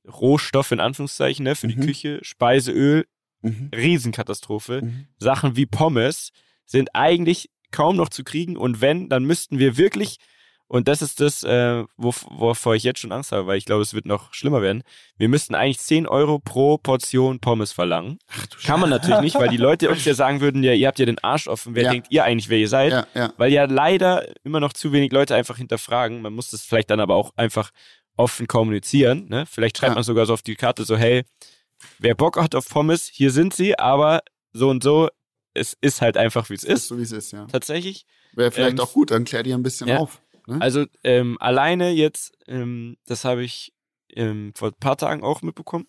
Rohstoffe 0.06 0.72
in 0.72 0.80
Anführungszeichen 0.80 1.44
ne, 1.44 1.54
für 1.54 1.66
mhm. 1.66 1.70
die 1.70 1.86
Küche, 1.86 2.18
Speiseöl, 2.22 3.06
mhm. 3.42 3.70
Riesenkatastrophe. 3.74 4.82
Mhm. 4.82 5.06
Sachen 5.18 5.56
wie 5.56 5.66
Pommes 5.66 6.30
sind 6.66 6.90
eigentlich 6.94 7.50
kaum 7.70 7.96
noch 7.96 8.08
zu 8.08 8.24
kriegen 8.24 8.56
und 8.56 8.80
wenn, 8.80 9.08
dann 9.08 9.24
müssten 9.24 9.58
wir 9.58 9.76
wirklich 9.76 10.18
Und 10.66 10.88
das 10.88 11.02
ist 11.02 11.20
das, 11.20 11.42
äh, 11.44 11.84
wof- 11.96 12.26
wovor 12.30 12.74
ich 12.74 12.82
jetzt 12.82 12.98
schon 12.98 13.12
Angst 13.12 13.32
habe, 13.32 13.46
weil 13.46 13.58
ich 13.58 13.66
glaube, 13.66 13.82
es 13.82 13.92
wird 13.94 14.06
noch 14.06 14.32
schlimmer 14.32 14.62
werden. 14.62 14.82
Wir 15.16 15.28
müssten 15.28 15.54
eigentlich 15.54 15.78
10 15.78 16.06
Euro 16.08 16.38
pro 16.38 16.78
Portion 16.78 17.38
Pommes 17.38 17.70
verlangen. 17.72 18.18
Kann 18.64 18.80
man 18.80 18.88
natürlich 18.90 19.20
nicht, 19.20 19.36
weil 19.36 19.50
die 19.50 19.56
Leute 19.58 19.90
uns 19.90 20.04
ja 20.04 20.14
sagen 20.14 20.40
würden, 20.40 20.62
ja, 20.64 20.72
ihr 20.72 20.88
habt 20.88 20.98
ja 20.98 21.06
den 21.06 21.18
Arsch 21.22 21.48
offen. 21.48 21.74
Wer 21.74 21.84
Ja. 21.84 21.90
denkt 21.92 22.08
ihr 22.10 22.24
eigentlich, 22.24 22.48
wer 22.48 22.58
ihr 22.58 22.68
seid? 22.68 22.92
Ja, 22.92 23.06
ja. 23.14 23.32
Weil 23.36 23.52
ja 23.52 23.64
leider 23.66 24.26
immer 24.42 24.58
noch 24.58 24.72
zu 24.72 24.90
wenig 24.92 25.12
Leute 25.12 25.34
einfach 25.34 25.58
hinterfragen. 25.58 26.22
Man 26.22 26.32
muss 26.32 26.50
das 26.50 26.62
vielleicht 26.62 26.90
dann 26.90 26.98
aber 27.00 27.14
auch 27.14 27.32
einfach 27.36 27.70
offen 28.16 28.46
kommunizieren. 28.46 29.26
Ne? 29.28 29.44
Vielleicht 29.46 29.76
schreibt 29.78 29.94
man 29.96 30.04
sogar 30.04 30.24
so 30.26 30.32
auf 30.32 30.42
die 30.42 30.54
Karte 30.56 30.84
so, 30.84 30.96
hey, 30.96 31.24
wer 31.98 32.14
Bock 32.14 32.40
hat 32.40 32.54
auf 32.54 32.68
Pommes, 32.68 33.06
hier 33.12 33.30
sind 33.30 33.52
sie, 33.54 33.78
aber 33.78 34.22
so 34.52 34.70
und 34.70 34.82
so, 34.82 35.08
es 35.52 35.76
ist 35.80 36.00
halt 36.00 36.16
einfach, 36.16 36.48
wie 36.50 36.54
es 36.54 36.64
Ist 36.64 36.88
so, 36.88 36.98
wie 36.98 37.02
es 37.02 37.12
ist, 37.12 37.32
ja. 37.32 37.46
Tatsächlich. 37.46 38.06
Wäre 38.32 38.50
vielleicht 38.50 38.78
Ähm, 38.78 38.80
auch 38.80 38.92
gut, 38.92 39.10
dann 39.12 39.24
klärt 39.24 39.46
ihr 39.46 39.54
ein 39.54 39.62
bisschen 39.62 39.86
ja. 39.88 39.98
auf. 39.98 40.20
Ne? 40.46 40.60
Also 40.60 40.86
ähm, 41.02 41.36
alleine 41.40 41.90
jetzt, 41.90 42.32
ähm, 42.46 42.96
das 43.06 43.24
habe 43.24 43.44
ich 43.44 43.72
ähm, 44.14 44.52
vor 44.54 44.68
ein 44.68 44.78
paar 44.78 44.96
Tagen 44.96 45.22
auch 45.22 45.42
mitbekommen, 45.42 45.86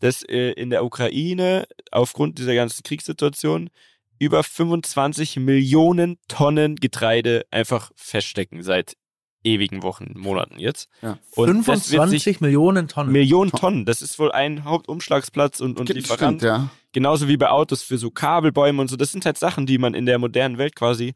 dass 0.00 0.22
äh, 0.22 0.52
in 0.52 0.70
der 0.70 0.84
Ukraine 0.84 1.66
aufgrund 1.90 2.38
dieser 2.38 2.54
ganzen 2.54 2.82
Kriegssituation 2.82 3.70
über 4.18 4.42
25 4.42 5.36
Millionen 5.36 6.18
Tonnen 6.28 6.76
Getreide 6.76 7.46
einfach 7.50 7.90
feststecken 7.96 8.62
seit 8.62 8.96
ewigen 9.44 9.82
Wochen, 9.82 10.14
Monaten 10.16 10.58
jetzt. 10.58 10.88
ja. 11.02 11.18
Und 11.36 11.48
das 11.48 11.56
wird 11.56 11.64
25 11.64 12.22
sich 12.22 12.40
Millionen 12.40 12.88
Tonnen. 12.88 13.12
Millionen 13.12 13.50
Tonnen. 13.50 13.84
Das 13.84 14.00
ist 14.00 14.18
wohl 14.18 14.32
ein 14.32 14.64
Hauptumschlagsplatz 14.64 15.60
und, 15.60 15.78
und 15.78 15.86
Stimmt, 15.86 16.00
Lieferant. 16.00 16.42
ja. 16.42 16.70
Genauso 16.92 17.28
wie 17.28 17.36
bei 17.36 17.50
Autos 17.50 17.82
für 17.82 17.98
so 17.98 18.10
Kabelbäume 18.10 18.80
und 18.80 18.88
so. 18.88 18.96
Das 18.96 19.12
sind 19.12 19.26
halt 19.26 19.36
Sachen, 19.36 19.66
die 19.66 19.78
man 19.78 19.92
in 19.94 20.06
der 20.06 20.18
modernen 20.18 20.56
Welt 20.56 20.74
quasi 20.74 21.14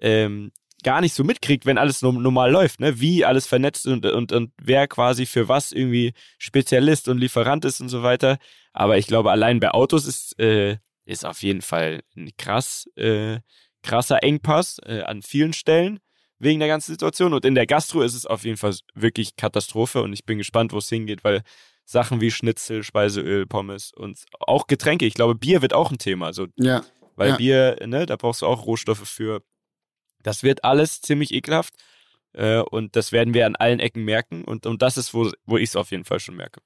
ähm, 0.00 0.50
gar 0.82 1.00
nicht 1.00 1.14
so 1.14 1.24
mitkriegt, 1.24 1.66
wenn 1.66 1.78
alles 1.78 2.02
no 2.02 2.12
normal 2.12 2.50
läuft, 2.50 2.80
ne? 2.80 3.00
Wie 3.00 3.24
alles 3.24 3.46
vernetzt 3.46 3.86
und, 3.86 4.04
und, 4.06 4.32
und 4.32 4.52
wer 4.60 4.88
quasi 4.88 5.26
für 5.26 5.48
was 5.48 5.72
irgendwie 5.72 6.12
Spezialist 6.38 7.08
und 7.08 7.18
Lieferant 7.18 7.64
ist 7.64 7.80
und 7.80 7.88
so 7.88 8.02
weiter. 8.02 8.38
Aber 8.72 8.98
ich 8.98 9.06
glaube, 9.06 9.30
allein 9.30 9.60
bei 9.60 9.70
Autos 9.70 10.06
ist, 10.06 10.38
äh, 10.38 10.78
ist 11.04 11.24
auf 11.24 11.42
jeden 11.42 11.62
Fall 11.62 12.02
ein 12.16 12.30
krass, 12.38 12.88
äh, 12.96 13.40
krasser 13.82 14.22
Engpass 14.22 14.78
äh, 14.84 15.02
an 15.02 15.22
vielen 15.22 15.52
Stellen 15.52 16.00
wegen 16.38 16.58
der 16.58 16.68
ganzen 16.68 16.92
Situation. 16.92 17.32
Und 17.32 17.44
in 17.44 17.54
der 17.54 17.66
Gastro 17.66 18.02
ist 18.02 18.14
es 18.14 18.26
auf 18.26 18.44
jeden 18.44 18.56
Fall 18.56 18.74
wirklich 18.94 19.36
Katastrophe 19.36 20.02
und 20.02 20.12
ich 20.12 20.24
bin 20.24 20.38
gespannt, 20.38 20.72
wo 20.72 20.78
es 20.78 20.88
hingeht, 20.88 21.24
weil 21.24 21.42
Sachen 21.84 22.20
wie 22.20 22.30
Schnitzel, 22.30 22.82
Speiseöl, 22.82 23.46
Pommes 23.46 23.92
und 23.92 24.24
auch 24.40 24.66
Getränke. 24.66 25.04
Ich 25.06 25.14
glaube, 25.14 25.34
Bier 25.34 25.62
wird 25.62 25.74
auch 25.74 25.90
ein 25.90 25.98
Thema. 25.98 26.32
So 26.32 26.46
Ja, 26.56 26.84
weil 27.16 27.30
Ja. 27.30 27.36
Bier, 27.36 27.76
ne, 27.86 28.06
da 28.06 28.16
brauchst 28.16 28.42
du 28.42 28.46
auch 28.46 28.66
Rohstoffe 28.66 29.08
für. 29.08 29.42
Das 30.22 30.42
wird 30.42 30.64
alles 30.64 31.00
ziemlich 31.00 31.32
ekelhaft. 31.32 31.74
Äh, 32.34 32.60
und 32.60 32.96
das 32.96 33.12
werden 33.12 33.34
wir 33.34 33.46
an 33.46 33.56
allen 33.56 33.80
Ecken 33.80 34.04
merken. 34.04 34.44
Und, 34.44 34.66
und 34.66 34.82
das 34.82 34.96
ist, 34.96 35.12
wo, 35.14 35.30
wo 35.44 35.56
ich 35.58 35.70
es 35.70 35.76
auf 35.76 35.90
jeden 35.90 36.04
Fall 36.04 36.20
schon 36.20 36.36
merke. 36.36 36.60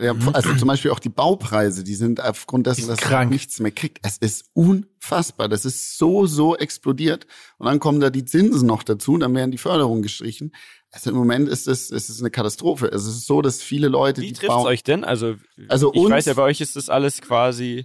Ja, 0.00 0.14
also 0.32 0.54
zum 0.54 0.68
Beispiel 0.68 0.92
auch 0.92 1.00
die 1.00 1.08
Baupreise, 1.08 1.82
die 1.82 1.96
sind 1.96 2.20
aufgrund 2.22 2.68
dessen, 2.68 2.86
dass 2.86 3.00
man 3.10 3.28
nichts 3.30 3.58
mehr 3.58 3.72
kriegt. 3.72 3.98
Es 4.06 4.16
ist 4.18 4.44
unfassbar. 4.52 5.48
Das 5.48 5.64
ist 5.64 5.98
so, 5.98 6.26
so 6.26 6.56
explodiert. 6.56 7.26
Und 7.58 7.66
dann 7.66 7.80
kommen 7.80 7.98
da 7.98 8.08
die 8.08 8.24
Zinsen 8.24 8.66
noch 8.68 8.84
dazu, 8.84 9.18
dann 9.18 9.34
werden 9.34 9.50
die 9.50 9.58
Förderungen 9.58 10.02
gestrichen. 10.02 10.52
Also 10.92 11.10
im 11.10 11.16
Moment 11.16 11.48
ist 11.48 11.66
es, 11.66 11.90
es 11.90 12.08
ist 12.10 12.20
eine 12.20 12.30
Katastrophe. 12.30 12.86
Es 12.86 13.06
ist 13.06 13.26
so, 13.26 13.42
dass 13.42 13.60
viele 13.60 13.88
Leute, 13.88 14.20
Wie 14.22 14.28
die 14.28 14.32
trifft 14.34 14.52
es 14.52 14.64
euch 14.64 14.84
denn? 14.84 15.02
Also, 15.02 15.34
Also 15.66 15.92
ich 15.92 16.00
uns- 16.00 16.10
weiß 16.10 16.26
ja, 16.26 16.34
bei 16.34 16.42
euch 16.42 16.60
ist 16.60 16.76
das 16.76 16.88
alles 16.88 17.20
quasi. 17.20 17.84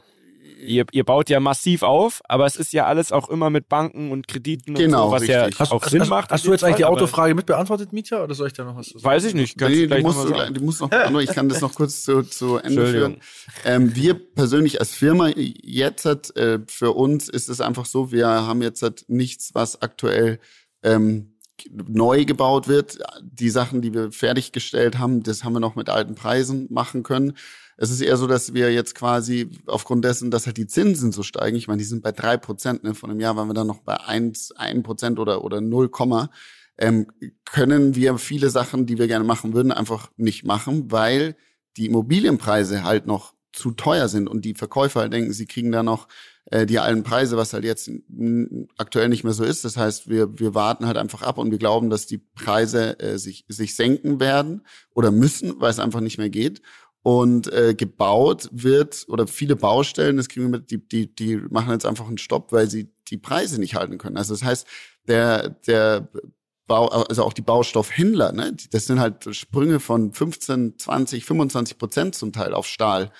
Ihr, 0.65 0.85
ihr 0.91 1.03
baut 1.03 1.29
ja 1.29 1.39
massiv 1.39 1.83
auf, 1.83 2.21
aber 2.27 2.45
es 2.45 2.55
ist 2.55 2.73
ja 2.73 2.85
alles 2.85 3.11
auch 3.11 3.29
immer 3.29 3.49
mit 3.49 3.69
Banken 3.69 4.11
und 4.11 4.27
Krediten 4.27 4.73
Genau, 4.75 5.03
und 5.05 5.09
so, 5.09 5.15
was 5.15 5.21
richtig. 5.23 5.35
ja 5.53 5.59
Hast, 5.59 5.71
auch 5.71 5.81
hast, 5.83 5.91
Sinn 5.91 6.01
hast, 6.01 6.09
macht. 6.09 6.31
hast 6.31 6.45
du 6.45 6.51
jetzt 6.51 6.61
dem 6.61 6.67
eigentlich 6.67 6.77
die 6.77 6.83
Fall, 6.83 6.91
Autofrage 6.91 7.35
mit 7.35 7.45
beantwortet, 7.45 7.93
Mietja, 7.93 8.23
oder 8.23 8.33
soll 8.33 8.47
ich 8.47 8.53
da 8.53 8.63
noch 8.63 8.75
was 8.75 8.87
sagen? 8.87 9.03
Weiß 9.03 9.23
ich 9.25 9.33
nicht. 9.33 9.57
Kannst 9.57 9.75
Nee, 9.75 9.87
du 9.87 9.99
musst, 10.01 10.17
noch 10.17 10.23
du, 10.25 10.29
mal 10.31 10.37
sagen. 10.39 10.53
die 10.53 10.59
musst 10.61 10.81
noch, 10.81 10.89
ich 11.21 11.29
kann 11.29 11.49
das 11.49 11.61
noch 11.61 11.73
kurz 11.75 12.03
zu, 12.03 12.21
zu 12.23 12.57
Ende 12.57 12.87
führen. 12.87 13.17
Ähm, 13.65 13.95
wir 13.95 14.13
persönlich 14.13 14.79
als 14.79 14.93
Firma 14.93 15.29
jetzt 15.35 16.05
hat, 16.05 16.35
äh, 16.37 16.59
für 16.67 16.91
uns 16.91 17.29
ist 17.29 17.49
es 17.49 17.61
einfach 17.61 17.85
so, 17.85 18.11
wir 18.11 18.27
haben 18.27 18.61
jetzt 18.61 18.81
halt 18.81 19.05
nichts, 19.07 19.51
was 19.53 19.81
aktuell 19.81 20.39
ähm, 20.83 21.32
neu 21.71 22.25
gebaut 22.25 22.67
wird. 22.67 22.99
Die 23.21 23.49
Sachen, 23.49 23.81
die 23.81 23.93
wir 23.93 24.11
fertiggestellt 24.11 24.99
haben, 24.99 25.23
das 25.23 25.43
haben 25.43 25.53
wir 25.53 25.59
noch 25.59 25.75
mit 25.75 25.89
alten 25.89 26.15
Preisen 26.15 26.67
machen 26.69 27.03
können. 27.03 27.33
Es 27.77 27.89
ist 27.89 28.01
eher 28.01 28.17
so, 28.17 28.27
dass 28.27 28.53
wir 28.53 28.71
jetzt 28.71 28.95
quasi 28.95 29.49
aufgrund 29.65 30.05
dessen, 30.05 30.31
dass 30.31 30.45
halt 30.45 30.57
die 30.57 30.67
Zinsen 30.67 31.11
so 31.11 31.23
steigen, 31.23 31.57
ich 31.57 31.67
meine, 31.67 31.79
die 31.79 31.85
sind 31.85 32.03
bei 32.03 32.11
drei 32.11 32.37
Prozent, 32.37 32.83
ne, 32.83 32.93
von 32.93 33.09
einem 33.09 33.19
Jahr 33.19 33.35
waren 33.35 33.47
wir 33.47 33.55
dann 33.55 33.67
noch 33.67 33.79
bei 33.79 33.99
eins, 33.99 34.51
ein 34.51 34.83
Prozent 34.83 35.19
oder, 35.19 35.43
oder 35.43 35.59
null 35.59 35.89
Komma, 35.89 36.29
ähm, 36.77 37.07
können 37.45 37.95
wir 37.95 38.17
viele 38.17 38.49
Sachen, 38.49 38.85
die 38.85 38.97
wir 38.97 39.07
gerne 39.07 39.25
machen 39.25 39.53
würden, 39.53 39.71
einfach 39.71 40.11
nicht 40.17 40.43
machen, 40.45 40.91
weil 40.91 41.35
die 41.77 41.87
Immobilienpreise 41.87 42.83
halt 42.83 43.07
noch 43.07 43.33
zu 43.51 43.71
teuer 43.71 44.07
sind 44.07 44.27
und 44.27 44.45
die 44.45 44.55
Verkäufer 44.55 45.01
halt 45.01 45.13
denken, 45.13 45.33
sie 45.33 45.45
kriegen 45.45 45.71
da 45.71 45.83
noch 45.83 46.07
äh, 46.45 46.65
die 46.65 46.79
alten 46.79 47.03
Preise, 47.03 47.37
was 47.37 47.53
halt 47.53 47.63
jetzt 47.63 47.89
aktuell 48.77 49.09
nicht 49.09 49.23
mehr 49.23 49.33
so 49.33 49.43
ist. 49.43 49.63
Das 49.65 49.77
heißt, 49.77 50.09
wir, 50.09 50.39
wir 50.39 50.53
warten 50.53 50.85
halt 50.85 50.97
einfach 50.97 51.21
ab 51.21 51.37
und 51.37 51.51
wir 51.51 51.57
glauben, 51.57 51.89
dass 51.89 52.05
die 52.05 52.17
Preise 52.17 52.99
äh, 52.99 53.17
sich, 53.17 53.45
sich 53.47 53.75
senken 53.75 54.19
werden 54.19 54.65
oder 54.93 55.11
müssen, 55.11 55.59
weil 55.59 55.71
es 55.71 55.79
einfach 55.79 56.01
nicht 56.01 56.17
mehr 56.17 56.29
geht. 56.29 56.61
Und 57.01 57.51
äh, 57.51 57.73
gebaut 57.75 58.49
wird, 58.53 59.05
oder 59.09 59.27
viele 59.27 59.57
Baustellen, 59.57 60.15
das 60.15 60.29
kriegen 60.29 60.45
wir 60.45 60.59
mit, 60.59 60.71
die, 60.71 60.87
die, 60.87 61.13
die 61.13 61.35
machen 61.35 61.71
jetzt 61.71 61.85
einfach 61.85 62.07
einen 62.07 62.17
Stopp, 62.17 62.53
weil 62.53 62.69
sie 62.69 62.93
die 63.09 63.17
Preise 63.17 63.59
nicht 63.59 63.75
halten 63.75 63.97
können. 63.97 64.15
Also 64.15 64.33
das 64.33 64.43
heißt, 64.43 64.65
der, 65.07 65.49
der 65.49 66.07
Bau, 66.65 66.87
also 66.87 67.25
auch 67.25 67.33
die 67.33 67.41
Baustoffhändler, 67.41 68.31
ne, 68.31 68.55
das 68.71 68.85
sind 68.85 69.01
halt 69.01 69.35
Sprünge 69.35 69.81
von 69.81 70.13
15, 70.13 70.77
20, 70.77 71.25
25 71.25 71.77
Prozent 71.77 72.15
zum 72.15 72.31
Teil 72.31 72.53
auf 72.53 72.67
Stahl. 72.67 73.11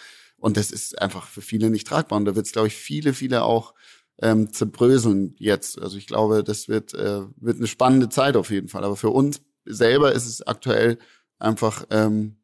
Und 0.43 0.57
das 0.57 0.71
ist 0.71 1.01
einfach 1.01 1.27
für 1.27 1.41
viele 1.41 1.69
nicht 1.69 1.87
tragbar. 1.87 2.17
Und 2.17 2.25
da 2.25 2.35
wird 2.35 2.45
es, 2.45 2.51
glaube 2.51 2.67
ich, 2.67 2.75
viele, 2.75 3.13
viele 3.13 3.43
auch 3.43 3.73
ähm, 4.21 4.51
zerbröseln 4.51 5.35
jetzt. 5.39 5.81
Also 5.81 5.97
ich 5.97 6.05
glaube, 6.05 6.43
das 6.43 6.67
wird, 6.67 6.93
äh, 6.93 7.21
wird 7.37 7.57
eine 7.59 7.67
spannende 7.67 8.09
Zeit 8.09 8.35
auf 8.35 8.49
jeden 8.51 8.67
Fall. 8.67 8.83
Aber 8.83 8.97
für 8.97 9.09
uns 9.09 9.41
selber 9.63 10.11
ist 10.11 10.25
es 10.25 10.45
aktuell 10.45 10.97
einfach 11.39 11.85
ähm, 11.91 12.35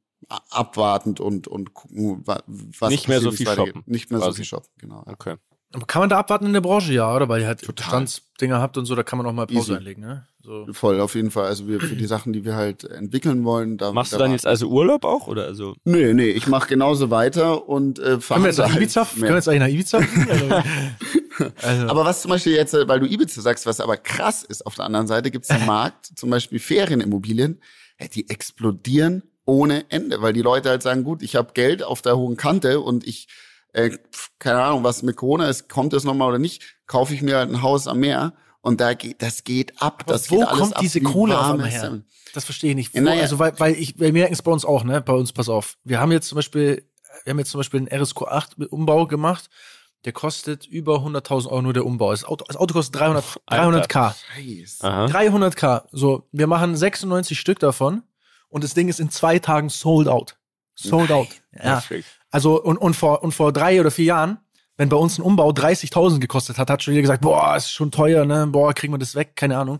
abwartend 0.49 1.19
und, 1.19 1.49
und 1.49 1.73
gucken, 1.73 2.25
wa- 2.25 2.41
was 2.47 2.89
Nicht 2.89 3.09
mehr 3.09 3.19
so 3.19 3.31
viel 3.31 3.47
shoppen, 3.47 3.83
Nicht 3.85 4.11
mehr 4.11 4.19
so 4.21 4.27
quasi. 4.27 4.37
viel 4.37 4.45
shoppen, 4.45 4.69
genau. 4.77 5.03
Okay. 5.05 5.35
Aber 5.73 5.85
kann 5.85 6.01
man 6.01 6.09
da 6.09 6.17
abwarten 6.17 6.47
in 6.47 6.53
der 6.53 6.61
Branche, 6.61 6.93
ja, 6.93 7.13
oder? 7.15 7.29
Weil 7.29 7.41
ihr 7.41 7.47
halt. 7.47 7.65
Bestandsdinger 7.65 8.59
habt 8.59 8.77
und 8.77 8.85
so, 8.85 8.95
da 8.95 9.03
kann 9.03 9.17
man 9.17 9.27
auch 9.27 9.33
mal 9.33 9.45
Pause 9.45 9.59
Easy. 9.59 9.75
einlegen, 9.75 10.01
ne? 10.01 10.25
So. 10.41 10.65
Voll, 10.71 10.99
auf 10.99 11.15
jeden 11.15 11.31
Fall. 11.31 11.45
Also 11.45 11.67
wir 11.67 11.79
für 11.79 11.95
die 11.95 12.07
Sachen, 12.07 12.33
die 12.33 12.43
wir 12.43 12.55
halt 12.55 12.83
entwickeln 12.85 13.43
wollen, 13.43 13.77
da 13.77 13.91
Machst 13.91 14.13
da 14.13 14.17
du 14.17 14.23
dann 14.23 14.31
jetzt 14.31 14.47
also 14.47 14.67
Urlaub 14.67 15.03
auch? 15.05 15.27
Oder 15.27 15.45
also? 15.45 15.75
Nee, 15.83 16.13
nee, 16.13 16.29
ich 16.29 16.47
mache 16.47 16.69
genauso 16.69 17.11
weiter 17.11 17.67
und 17.67 17.99
äh, 17.99 18.17
Können 18.17 18.43
wir 18.43 18.45
jetzt 18.45 18.57
nach 18.57 18.65
verhandle 18.65 18.83
Ibiza? 18.83 19.01
halt 19.01 19.11
Können 19.11 19.27
wir 19.27 19.35
jetzt 19.35 19.49
eigentlich 19.49 19.59
nach 19.59 19.67
Ibiza? 19.67 19.97
also, 21.37 21.51
also, 21.61 21.87
Aber 21.87 22.05
was 22.05 22.21
zum 22.21 22.29
Beispiel 22.29 22.53
jetzt, 22.53 22.73
äh, 22.73 22.87
weil 22.87 22.99
du 22.99 23.05
Ibiza 23.05 23.41
sagst, 23.41 23.65
was 23.65 23.79
aber 23.79 23.97
krass 23.97 24.43
ist, 24.43 24.65
auf 24.65 24.75
der 24.75 24.85
anderen 24.85 25.07
Seite 25.07 25.29
gibt 25.29 25.43
es 25.43 25.51
einen 25.51 25.65
Markt, 25.67 26.17
zum 26.17 26.29
Beispiel 26.29 26.57
Ferienimmobilien, 26.59 27.61
ja, 27.99 28.07
die 28.07 28.29
explodieren 28.29 29.23
ohne 29.45 29.85
Ende, 29.89 30.21
weil 30.21 30.33
die 30.33 30.41
Leute 30.41 30.69
halt 30.69 30.83
sagen, 30.83 31.03
gut, 31.03 31.21
ich 31.21 31.35
habe 31.35 31.53
Geld 31.53 31.83
auf 31.83 32.01
der 32.01 32.17
hohen 32.17 32.37
Kante 32.37 32.79
und 32.79 33.05
ich, 33.05 33.27
äh, 33.73 33.97
keine 34.39 34.61
Ahnung, 34.61 34.83
was 34.83 35.03
mit 35.03 35.15
Corona 35.15 35.47
ist, 35.47 35.69
kommt 35.69 35.93
das 35.93 36.03
nochmal 36.03 36.29
oder 36.29 36.39
nicht, 36.39 36.77
kaufe 36.87 37.13
ich 37.13 37.21
mir 37.21 37.37
halt 37.37 37.49
ein 37.49 37.61
Haus 37.61 37.87
am 37.87 37.99
Meer 37.99 38.33
und 38.61 38.81
da 38.81 38.93
geht, 38.93 39.21
das 39.21 39.43
geht 39.43 39.81
ab. 39.81 40.03
Aber 40.05 40.13
das 40.13 40.29
wo 40.31 40.39
geht 40.39 40.47
alles 40.47 40.59
kommt 40.59 40.75
ab 40.75 40.81
diese 40.81 41.01
Kohle 41.01 41.39
auf 41.39 41.51
einmal 41.51 41.69
her? 41.69 41.81
Semmeln. 41.81 42.05
das 42.33 42.45
verstehe 42.45 42.71
ich 42.71 42.75
nicht. 42.75 42.93
Wo, 42.93 42.97
Ja, 42.97 43.03
naja. 43.03 43.21
Also, 43.21 43.39
weil, 43.39 43.59
weil 43.59 43.75
ich, 43.75 43.99
wir 43.99 44.11
merken 44.11 44.33
es 44.33 44.41
bei 44.41 44.51
uns 44.51 44.65
auch, 44.65 44.83
ne? 44.83 45.01
Bei 45.01 45.13
uns, 45.13 45.31
pass 45.31 45.49
auf. 45.49 45.77
Wir 45.83 45.99
haben 45.99 46.11
jetzt 46.11 46.27
zum 46.27 46.35
Beispiel, 46.35 46.87
wir 47.23 47.31
haben 47.31 47.39
jetzt 47.39 47.51
zum 47.51 47.59
Beispiel 47.59 47.79
einen 47.79 48.01
RSQ 48.01 48.23
8 48.23 48.57
mit 48.57 48.71
Umbau 48.71 49.07
gemacht. 49.07 49.49
Der 50.05 50.13
kostet 50.13 50.65
über 50.65 50.97
100.000 50.99 51.47
Euro 51.49 51.61
nur 51.61 51.73
der 51.73 51.85
Umbau. 51.85 52.11
Das 52.11 52.23
Auto, 52.23 52.45
das 52.47 52.55
Auto 52.55 52.73
kostet 52.73 52.99
300, 53.01 53.41
Alter. 53.45 53.85
300k. 53.85 54.15
Scheiße. 54.33 54.83
Aha. 54.83 55.05
300k. 55.07 55.83
So, 55.91 56.27
wir 56.31 56.47
machen 56.47 56.75
96 56.75 57.37
Stück 57.37 57.59
davon 57.59 58.03
und 58.47 58.63
das 58.63 58.73
Ding 58.73 58.87
ist 58.87 59.01
in 59.01 59.09
zwei 59.09 59.39
Tagen 59.39 59.67
sold 59.67 60.07
out. 60.07 60.37
Sold 60.75 61.11
out. 61.11 61.27
Ja. 61.51 61.61
Perfekt. 61.61 62.18
Also, 62.31 62.61
und, 62.61 62.77
und, 62.77 62.95
vor, 62.95 63.23
und 63.23 63.33
vor 63.33 63.51
drei 63.51 63.79
oder 63.79 63.91
vier 63.91 64.05
Jahren, 64.05 64.37
wenn 64.77 64.89
bei 64.89 64.97
uns 64.97 65.17
ein 65.17 65.23
Umbau 65.23 65.49
30.000 65.49 66.19
gekostet 66.19 66.57
hat, 66.57 66.69
hat 66.69 66.83
schon 66.83 66.93
jeder 66.93 67.01
gesagt, 67.01 67.21
boah, 67.21 67.55
ist 67.55 67.71
schon 67.71 67.91
teuer, 67.91 68.25
ne? 68.25 68.47
Boah, 68.47 68.73
kriegen 68.73 68.93
wir 68.93 68.97
das 68.97 69.15
weg? 69.15 69.35
Keine 69.35 69.57
Ahnung. 69.57 69.79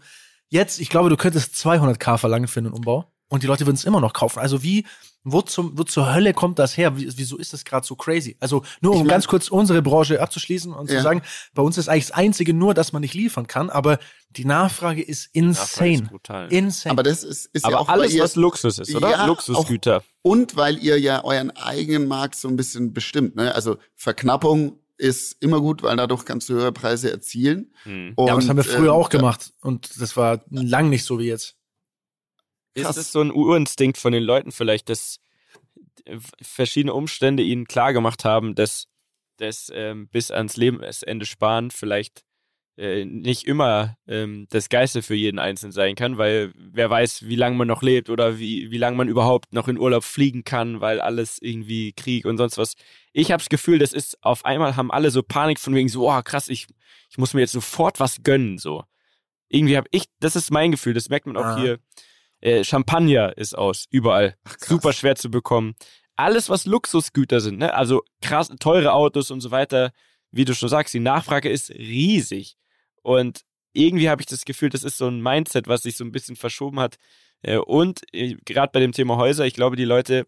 Jetzt, 0.49 0.79
ich 0.79 0.89
glaube, 0.89 1.09
du 1.09 1.15
könntest 1.15 1.55
200k 1.55 2.17
verlangen 2.17 2.47
für 2.47 2.59
einen 2.59 2.73
Umbau 2.73 3.05
und 3.29 3.43
die 3.43 3.47
Leute 3.47 3.65
würden 3.65 3.75
es 3.75 3.85
immer 3.85 4.01
noch 4.01 4.13
kaufen. 4.13 4.39
Also 4.39 4.63
wie, 4.63 4.85
wo, 5.31 5.41
zum, 5.41 5.77
wo 5.77 5.83
zur 5.83 6.13
Hölle 6.13 6.33
kommt 6.33 6.59
das 6.59 6.77
her? 6.77 6.97
Wie, 6.97 7.07
wieso 7.17 7.37
ist 7.37 7.53
das 7.53 7.65
gerade 7.65 7.85
so 7.85 7.95
crazy? 7.95 8.35
Also 8.39 8.63
nur 8.81 8.91
um 8.93 8.97
Ich 8.97 9.03
mein- 9.03 9.09
ganz 9.11 9.27
kurz 9.27 9.49
unsere 9.49 9.81
Branche 9.81 10.21
abzuschließen 10.21 10.73
und 10.73 10.89
Ja. 10.89 10.97
zu 10.97 11.03
sagen, 11.03 11.21
bei 11.53 11.61
uns 11.61 11.77
ist 11.77 11.89
eigentlich 11.89 12.07
das 12.07 12.15
Einzige 12.17 12.53
nur, 12.53 12.73
dass 12.73 12.91
man 12.93 13.01
nicht 13.01 13.13
liefern 13.13 13.47
kann, 13.47 13.69
aber 13.69 13.99
die 14.31 14.45
Nachfrage 14.45 15.01
ist 15.01 15.35
Nachfrage 15.35 15.47
insane. 15.47 15.93
ist 15.93 16.09
brutal. 16.09 16.53
Insane. 16.53 16.91
Aber 16.91 17.03
das 17.03 17.23
ist, 17.23 17.49
ist 17.53 17.63
ja 17.63 17.69
Aber 17.69 17.79
auch, 17.81 17.87
weil 17.87 18.01
alles, 18.01 18.13
ihr, 18.13 18.23
was 18.23 18.35
Luxus 18.35 18.79
ist, 18.79 18.93
oder? 18.95 19.09
Ja, 19.11 19.25
Luxusgüter. 19.25 20.03
Und 20.21 20.55
weil 20.55 20.77
ihr 20.77 20.99
ja 20.99 21.23
euren 21.23 21.51
eigenen 21.51 22.07
Markt 22.07 22.35
so 22.35 22.47
ein 22.47 22.55
bisschen 22.55 22.93
bestimmt. 22.93 23.35
Ne? 23.35 23.55
Also 23.55 23.77
Verknappung 23.95 24.79
ist 24.97 25.37
immer 25.41 25.61
gut, 25.61 25.81
weil 25.81 25.95
dadurch 25.95 26.25
kannst 26.25 26.49
du 26.49 26.55
höhere 26.55 26.71
Preise 26.73 27.09
erzielen. 27.11 27.71
Hm. 27.83 28.13
Und, 28.15 28.27
ja, 28.27 28.33
aber 28.33 28.41
das 28.41 28.49
haben 28.49 28.57
wir 28.57 28.63
früher 28.65 28.89
ähm, 28.89 28.95
auch 28.95 29.09
gemacht 29.09 29.53
und 29.61 29.89
das 30.01 30.17
war 30.17 30.41
lang 30.49 30.89
nicht 30.89 31.05
so 31.05 31.19
wie 31.19 31.27
jetzt. 31.27 31.55
Ist 32.73 32.97
es 32.97 33.11
so 33.11 33.21
ein 33.21 33.31
Urinstinkt 33.31 33.97
von 33.97 34.11
den 34.13 34.23
Leuten 34.23 34.51
vielleicht, 34.51 34.89
dass 34.89 35.19
äh, 36.05 36.17
verschiedene 36.41 36.93
Umstände 36.93 37.43
ihnen 37.43 37.65
klargemacht 37.65 38.25
haben, 38.25 38.55
dass 38.55 38.87
das 39.37 39.71
ähm, 39.73 40.07
bis 40.09 40.31
ans 40.31 40.57
Lebensende 40.57 41.25
sparen 41.25 41.71
vielleicht 41.71 42.23
äh, 42.77 43.03
nicht 43.05 43.45
immer 43.45 43.97
ähm, 44.07 44.47
das 44.49 44.69
Geiste 44.69 45.01
für 45.01 45.15
jeden 45.15 45.39
Einzelnen 45.39 45.71
sein 45.71 45.95
kann, 45.95 46.17
weil 46.17 46.53
wer 46.55 46.89
weiß, 46.89 47.27
wie 47.27 47.35
lange 47.35 47.57
man 47.57 47.67
noch 47.67 47.81
lebt 47.81 48.09
oder 48.09 48.39
wie, 48.39 48.71
wie 48.71 48.77
lange 48.77 48.95
man 48.97 49.07
überhaupt 49.09 49.53
noch 49.53 49.67
in 49.67 49.77
Urlaub 49.77 50.03
fliegen 50.03 50.43
kann, 50.43 50.79
weil 50.81 51.01
alles 51.01 51.39
irgendwie 51.41 51.93
Krieg 51.93 52.25
und 52.25 52.37
sonst 52.37 52.57
was. 52.57 52.75
Ich 53.11 53.31
habe 53.31 53.41
das 53.41 53.49
Gefühl, 53.49 53.79
das 53.79 53.91
ist 53.93 54.17
auf 54.23 54.45
einmal 54.45 54.75
haben 54.75 54.91
alle 54.91 55.11
so 55.11 55.23
Panik 55.23 55.59
von 55.59 55.75
wegen 55.75 55.89
so, 55.89 56.09
oh 56.09 56.21
krass, 56.21 56.47
ich, 56.49 56.67
ich 57.09 57.17
muss 57.17 57.33
mir 57.33 57.41
jetzt 57.41 57.51
sofort 57.53 57.99
was 57.99 58.23
gönnen, 58.23 58.57
so. 58.57 58.83
Irgendwie 59.49 59.75
habe 59.77 59.87
ich, 59.91 60.05
das 60.19 60.35
ist 60.35 60.51
mein 60.51 60.71
Gefühl, 60.71 60.93
das 60.93 61.09
merkt 61.09 61.25
man 61.25 61.35
auch 61.37 61.43
Ah. 61.43 61.59
hier. 61.59 61.79
Äh, 62.41 62.63
Champagner 62.63 63.37
ist 63.37 63.57
aus, 63.57 63.85
überall. 63.89 64.35
krass. 64.43 64.69
Super 64.69 64.93
schwer 64.93 65.15
zu 65.15 65.29
bekommen. 65.29 65.75
Alles, 66.15 66.49
was 66.49 66.65
Luxusgüter 66.65 67.39
sind, 67.41 67.59
ne? 67.59 67.73
Also 67.73 68.03
krass, 68.21 68.51
teure 68.59 68.93
Autos 68.93 69.31
und 69.31 69.41
so 69.41 69.51
weiter, 69.51 69.91
wie 70.31 70.45
du 70.45 70.53
schon 70.53 70.69
sagst, 70.69 70.93
die 70.93 70.99
Nachfrage 70.99 71.49
ist 71.49 71.69
riesig. 71.71 72.55
Und 73.01 73.41
irgendwie 73.73 74.09
habe 74.09 74.21
ich 74.21 74.25
das 74.27 74.45
Gefühl, 74.45 74.69
das 74.69 74.83
ist 74.83 74.97
so 74.97 75.07
ein 75.07 75.21
Mindset, 75.21 75.67
was 75.67 75.83
sich 75.83 75.95
so 75.95 76.03
ein 76.03 76.11
bisschen 76.11 76.35
verschoben 76.35 76.79
hat. 76.79 76.97
Äh, 77.41 77.57
Und 77.57 78.01
äh, 78.13 78.35
gerade 78.45 78.71
bei 78.73 78.79
dem 78.79 78.91
Thema 78.91 79.15
Häuser, 79.17 79.45
ich 79.45 79.53
glaube, 79.53 79.75
die 79.75 79.85
Leute 79.85 80.27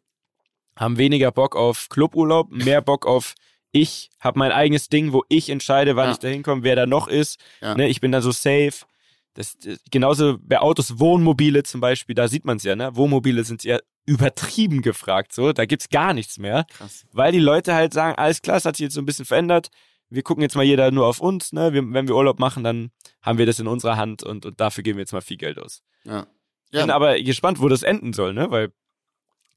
haben 0.78 0.98
weniger 0.98 1.32
Bock 1.32 1.56
auf 1.56 1.90
Cluburlaub, 1.90 2.50
mehr 2.52 2.82
Bock 2.82 3.06
auf 3.06 3.36
ich 3.74 4.10
habe 4.20 4.38
mein 4.38 4.52
eigenes 4.52 4.90
Ding, 4.90 5.14
wo 5.14 5.24
ich 5.30 5.50
entscheide, 5.50 5.96
wann 5.96 6.08
Ja. 6.08 6.12
ich 6.12 6.20
da 6.20 6.28
hinkomme, 6.28 6.64
wer 6.64 6.76
da 6.76 6.86
noch 6.86 7.08
ist. 7.08 7.40
Ja. 7.62 7.74
Ne, 7.76 7.88
ich 7.88 8.02
bin 8.02 8.12
da 8.12 8.22
so 8.22 8.32
safe. 8.32 8.86
Das, 9.34 9.58
das, 9.58 9.80
genauso 9.90 10.38
bei 10.42 10.60
Autos, 10.60 11.00
Wohnmobile 11.00 11.64
zum 11.64 11.80
Beispiel, 11.82 12.16
da 12.16 12.28
sieht 12.28 12.46
man 12.46 12.58
es 12.58 12.64
ja, 12.64 12.76
ne? 12.76 12.96
Wohnmobile 12.96 13.44
sind 13.44 13.64
ja 13.64 13.80
übertrieben 14.06 14.82
gefragt, 14.82 15.34
so. 15.34 15.54
Da 15.54 15.66
gibt's 15.66 15.90
gar 15.90 16.14
nichts 16.14 16.38
mehr 16.38 16.66
Krass. 16.72 17.06
weil 17.12 17.32
die 17.32 17.40
Leute 17.40 17.74
halt 17.74 17.94
sagen, 17.94 18.18
alles 18.18 18.42
klar, 18.42 18.58
es 18.58 18.66
hat 18.66 18.76
sich 18.76 18.86
jetzt 18.86 18.94
so 18.94 19.02
ein 19.02 19.06
bisschen 19.06 19.26
verändert. 19.26 19.70
Wir 20.10 20.24
gucken 20.24 20.42
jetzt 20.42 20.56
mal 20.56 20.64
jeder 20.64 20.92
nur 20.92 21.08
auf 21.08 21.22
uns, 21.22 21.54
ne? 21.54 21.72
Wir, 21.72 21.82
wenn 21.94 22.08
wir 22.08 22.16
Urlaub 22.16 22.40
machen, 22.40 22.64
dann 22.64 22.92
haben 23.22 23.38
wir 23.38 23.46
das 23.46 23.60
in 23.60 23.68
unserer 23.68 23.96
Hand 23.96 24.24
und, 24.24 24.46
und 24.46 24.60
dafür 24.60 24.84
geben 24.84 24.98
wir 24.98 25.04
jetzt 25.04 25.14
mal 25.14 25.22
viel 25.22 25.38
Geld 25.38 25.58
aus. 25.58 25.82
Ja. 26.04 26.28
Bin 26.72 26.88
Ja, 26.88 26.96
aber 26.96 27.20
gespannt, 27.22 27.62
wo 27.62 27.70
das 27.70 27.84
enden 27.84 28.12
soll, 28.14 28.34
ne? 28.34 28.52
Weil, 28.52 28.74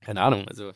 keine 0.00 0.22
Ahnung, 0.22 0.46
also. 0.46 0.72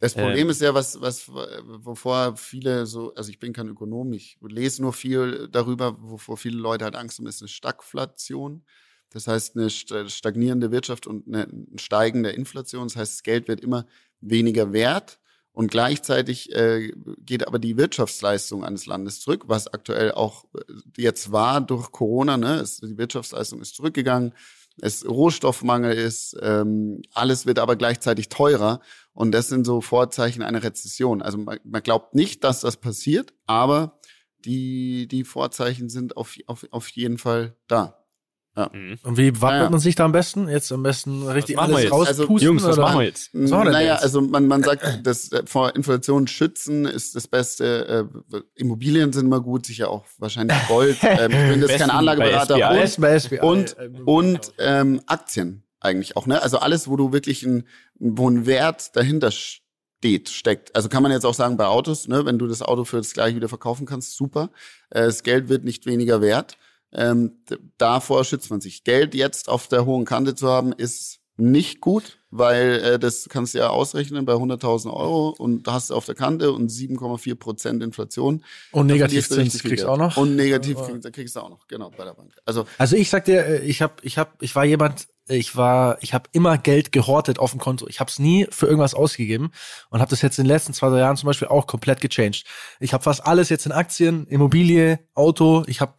Das 0.00 0.14
Problem 0.14 0.46
ähm, 0.46 0.50
ist 0.50 0.60
ja, 0.60 0.74
was, 0.74 1.00
was, 1.00 1.28
wovor 1.28 2.36
viele 2.36 2.86
so, 2.86 3.14
also 3.14 3.30
ich 3.30 3.38
bin 3.38 3.52
kein 3.52 3.68
Ökonom, 3.68 4.12
ich 4.12 4.38
lese 4.40 4.82
nur 4.82 4.92
viel 4.92 5.48
darüber, 5.50 5.96
wovor 6.00 6.36
viele 6.36 6.58
Leute 6.58 6.84
halt 6.84 6.96
Angst 6.96 7.18
haben, 7.18 7.26
ist 7.26 7.42
eine 7.42 7.48
Stagflation. 7.48 8.64
Das 9.10 9.26
heißt, 9.26 9.56
eine 9.56 9.68
st- 9.68 10.10
stagnierende 10.10 10.70
Wirtschaft 10.70 11.06
und 11.06 11.26
eine 11.26 11.48
steigende 11.76 12.30
Inflation. 12.30 12.88
Das 12.88 12.96
heißt, 12.96 13.12
das 13.14 13.22
Geld 13.22 13.48
wird 13.48 13.60
immer 13.60 13.86
weniger 14.20 14.72
wert. 14.72 15.18
Und 15.52 15.70
gleichzeitig 15.72 16.54
äh, 16.54 16.92
geht 17.18 17.48
aber 17.48 17.58
die 17.58 17.76
Wirtschaftsleistung 17.76 18.64
eines 18.64 18.86
Landes 18.86 19.20
zurück, 19.20 19.44
was 19.46 19.66
aktuell 19.66 20.12
auch 20.12 20.44
äh, 20.54 20.60
jetzt 20.96 21.32
war 21.32 21.60
durch 21.60 21.90
Corona. 21.90 22.36
Ne? 22.36 22.56
Es, 22.60 22.76
die 22.78 22.96
Wirtschaftsleistung 22.98 23.60
ist 23.60 23.74
zurückgegangen, 23.74 24.34
es 24.80 25.08
Rohstoffmangel 25.08 25.92
ist, 25.92 26.36
ähm, 26.40 27.02
alles 27.12 27.46
wird 27.46 27.58
aber 27.58 27.76
gleichzeitig 27.76 28.28
teurer. 28.28 28.80
Und 29.12 29.32
das 29.32 29.48
sind 29.48 29.64
so 29.64 29.80
Vorzeichen 29.80 30.42
einer 30.42 30.62
Rezession. 30.62 31.22
Also 31.22 31.38
man, 31.38 31.58
man 31.64 31.82
glaubt 31.82 32.14
nicht, 32.14 32.44
dass 32.44 32.60
das 32.60 32.76
passiert, 32.76 33.34
aber 33.46 33.98
die, 34.44 35.08
die 35.08 35.24
Vorzeichen 35.24 35.88
sind 35.88 36.16
auf, 36.16 36.36
auf, 36.46 36.66
auf 36.70 36.88
jeden 36.90 37.18
Fall 37.18 37.56
da. 37.66 38.04
Und 38.54 39.16
wie 39.16 39.40
wappnet 39.40 39.62
Ja. 39.62 39.70
man 39.70 39.78
sich 39.78 39.94
da 39.94 40.04
am 40.04 40.12
besten? 40.12 40.48
Jetzt 40.48 40.72
am 40.72 40.82
besten 40.82 41.26
richtig 41.28 41.58
alles 41.58 41.90
rauspusten? 41.90 42.22
Also, 42.34 42.44
Jungs, 42.44 42.64
was 42.64 42.76
oder? 42.76 42.86
machen 42.86 42.98
wir 43.00 43.06
jetzt? 43.06 43.30
Was 43.32 43.50
machen 43.50 43.60
wir 43.60 43.64
denn 43.66 43.72
naja, 43.72 43.92
jetzt? 43.94 44.02
also 44.02 44.20
man, 44.20 44.48
man 44.48 44.62
sagt, 44.64 45.00
das 45.06 45.30
äh, 45.30 45.42
vor 45.46 45.76
Inflation 45.76 46.26
schützen 46.26 46.84
ist 46.84 47.14
das 47.14 47.28
Beste. 47.28 48.08
Äh, 48.32 48.40
Immobilien 48.56 49.12
sind 49.12 49.26
immer 49.26 49.40
gut, 49.40 49.66
sicher 49.66 49.90
auch 49.90 50.04
wahrscheinlich 50.18 50.56
Gold. 50.66 50.96
ähm, 51.02 51.30
ich 51.30 51.50
bin 51.52 51.60
jetzt 51.60 51.78
kein 51.78 51.90
Anlageberater. 51.90 52.58
bei 52.98 53.18
SBI. 53.18 53.40
Und, 53.40 53.76
und, 53.76 53.78
Äh, 53.78 54.00
und 54.04 54.52
ähm, 54.58 55.02
Aktien 55.06 55.62
eigentlich 55.80 56.16
auch, 56.16 56.26
ne? 56.26 56.42
Also 56.42 56.58
alles, 56.58 56.88
wo 56.88 56.96
du 56.96 57.12
wirklich 57.12 57.44
ein, 57.44 57.64
wo 57.94 58.28
ein 58.28 58.46
Wert 58.46 58.96
dahinter 58.96 59.30
steht, 59.30 60.28
steckt. 60.30 60.74
Also 60.74 60.88
kann 60.88 61.04
man 61.04 61.12
jetzt 61.12 61.24
auch 61.24 61.34
sagen 61.34 61.56
bei 61.56 61.66
Autos, 61.66 62.08
ne? 62.08 62.24
Wenn 62.26 62.38
du 62.38 62.48
das 62.48 62.62
Auto 62.62 62.84
für 62.84 62.96
das 62.96 63.12
gleiche 63.12 63.36
wieder 63.36 63.48
verkaufen 63.48 63.86
kannst, 63.86 64.16
super. 64.16 64.50
Äh, 64.90 65.02
das 65.02 65.22
Geld 65.22 65.48
wird 65.48 65.62
nicht 65.64 65.86
weniger 65.86 66.20
wert. 66.20 66.56
Ähm, 66.92 67.42
davor 67.76 68.24
schützt 68.24 68.50
man 68.50 68.60
sich. 68.60 68.84
Geld 68.84 69.14
jetzt 69.14 69.48
auf 69.48 69.68
der 69.68 69.84
hohen 69.84 70.04
Kante 70.04 70.34
zu 70.34 70.48
haben, 70.48 70.72
ist 70.72 71.20
nicht 71.38 71.80
gut, 71.80 72.18
weil 72.30 72.80
äh, 72.80 72.98
das 72.98 73.28
kannst 73.28 73.54
du 73.54 73.58
ja 73.58 73.68
ausrechnen 73.68 74.24
bei 74.24 74.32
100.000 74.32 74.92
Euro 74.92 75.28
und 75.38 75.68
hast 75.68 75.90
du 75.90 75.94
auf 75.94 76.04
der 76.04 76.16
Kante 76.16 76.52
und 76.52 76.70
7,4 76.70 77.36
Prozent 77.36 77.82
Inflation. 77.82 78.44
und 78.72 78.86
Negativzins 78.86 79.62
kriegst 79.62 79.84
du 79.84 79.88
auch 79.88 79.96
noch. 79.96 80.16
Und 80.16 80.34
negativ 80.34 80.78
kriegst, 80.78 81.12
kriegst 81.12 81.36
du 81.36 81.40
auch 81.40 81.48
noch, 81.48 81.68
genau, 81.68 81.90
bei 81.96 82.04
der 82.04 82.14
Bank. 82.14 82.32
Also 82.44 82.66
Also 82.76 82.96
ich 82.96 83.08
sag 83.08 83.24
dir, 83.24 83.46
äh, 83.46 83.58
ich 83.60 83.82
hab, 83.82 84.04
ich 84.04 84.18
hab, 84.18 84.42
ich 84.42 84.54
war 84.56 84.64
jemand, 84.64 85.06
ich 85.28 85.56
war, 85.56 85.98
ich 86.02 86.12
habe 86.12 86.28
immer 86.32 86.58
Geld 86.58 86.90
gehortet 86.90 87.38
auf 87.38 87.52
dem 87.52 87.60
Konto. 87.60 87.86
Ich 87.86 88.00
habe 88.00 88.10
es 88.10 88.18
nie 88.18 88.46
für 88.50 88.66
irgendwas 88.66 88.94
ausgegeben 88.94 89.52
und 89.90 90.00
habe 90.00 90.10
das 90.10 90.22
jetzt 90.22 90.38
in 90.38 90.44
den 90.44 90.48
letzten 90.48 90.72
zwei 90.72 90.88
drei 90.88 91.00
Jahren 91.00 91.16
zum 91.16 91.28
Beispiel 91.28 91.48
auch 91.48 91.66
komplett 91.66 92.00
gechanged. 92.00 92.44
Ich 92.80 92.92
habe 92.94 93.04
fast 93.04 93.24
alles 93.24 93.48
jetzt 93.48 93.66
in 93.66 93.72
Aktien, 93.72 94.26
Immobilie, 94.26 94.98
Auto. 95.14 95.64
Ich 95.66 95.80
habe, 95.80 95.92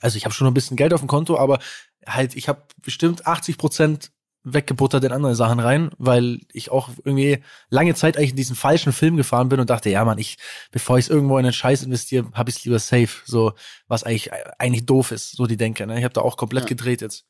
also 0.00 0.16
ich 0.16 0.24
habe 0.24 0.34
schon 0.34 0.46
ein 0.46 0.54
bisschen 0.54 0.76
Geld 0.76 0.92
auf 0.92 1.00
dem 1.00 1.08
Konto, 1.08 1.38
aber 1.38 1.58
halt, 2.06 2.34
ich 2.36 2.48
habe 2.48 2.62
bestimmt 2.82 3.26
80 3.26 3.58
Prozent 3.58 4.10
weggebuttert 4.42 5.04
in 5.04 5.12
andere 5.12 5.34
Sachen 5.34 5.60
rein, 5.60 5.90
weil 5.98 6.40
ich 6.52 6.70
auch 6.70 6.88
irgendwie 7.04 7.42
lange 7.68 7.94
Zeit 7.94 8.16
eigentlich 8.16 8.30
in 8.30 8.36
diesen 8.36 8.56
falschen 8.56 8.92
Film 8.92 9.16
gefahren 9.16 9.50
bin 9.50 9.60
und 9.60 9.68
dachte, 9.68 9.90
ja, 9.90 10.02
Mann, 10.04 10.16
ich, 10.18 10.38
bevor 10.70 10.98
ich 10.98 11.10
irgendwo 11.10 11.36
in 11.36 11.44
einen 11.44 11.52
Scheiß 11.52 11.82
investiere, 11.82 12.30
habe 12.32 12.48
ich 12.48 12.56
es 12.56 12.64
lieber 12.64 12.78
safe, 12.78 13.10
so 13.26 13.52
was 13.86 14.02
eigentlich 14.02 14.30
eigentlich 14.58 14.86
doof 14.86 15.10
ist, 15.10 15.32
so 15.32 15.46
die 15.46 15.58
Denke. 15.58 15.86
Ne? 15.86 15.98
Ich 15.98 16.04
habe 16.04 16.14
da 16.14 16.22
auch 16.22 16.38
komplett 16.38 16.64
Ja. 16.64 16.68
gedreht 16.68 17.02
jetzt. 17.02 17.26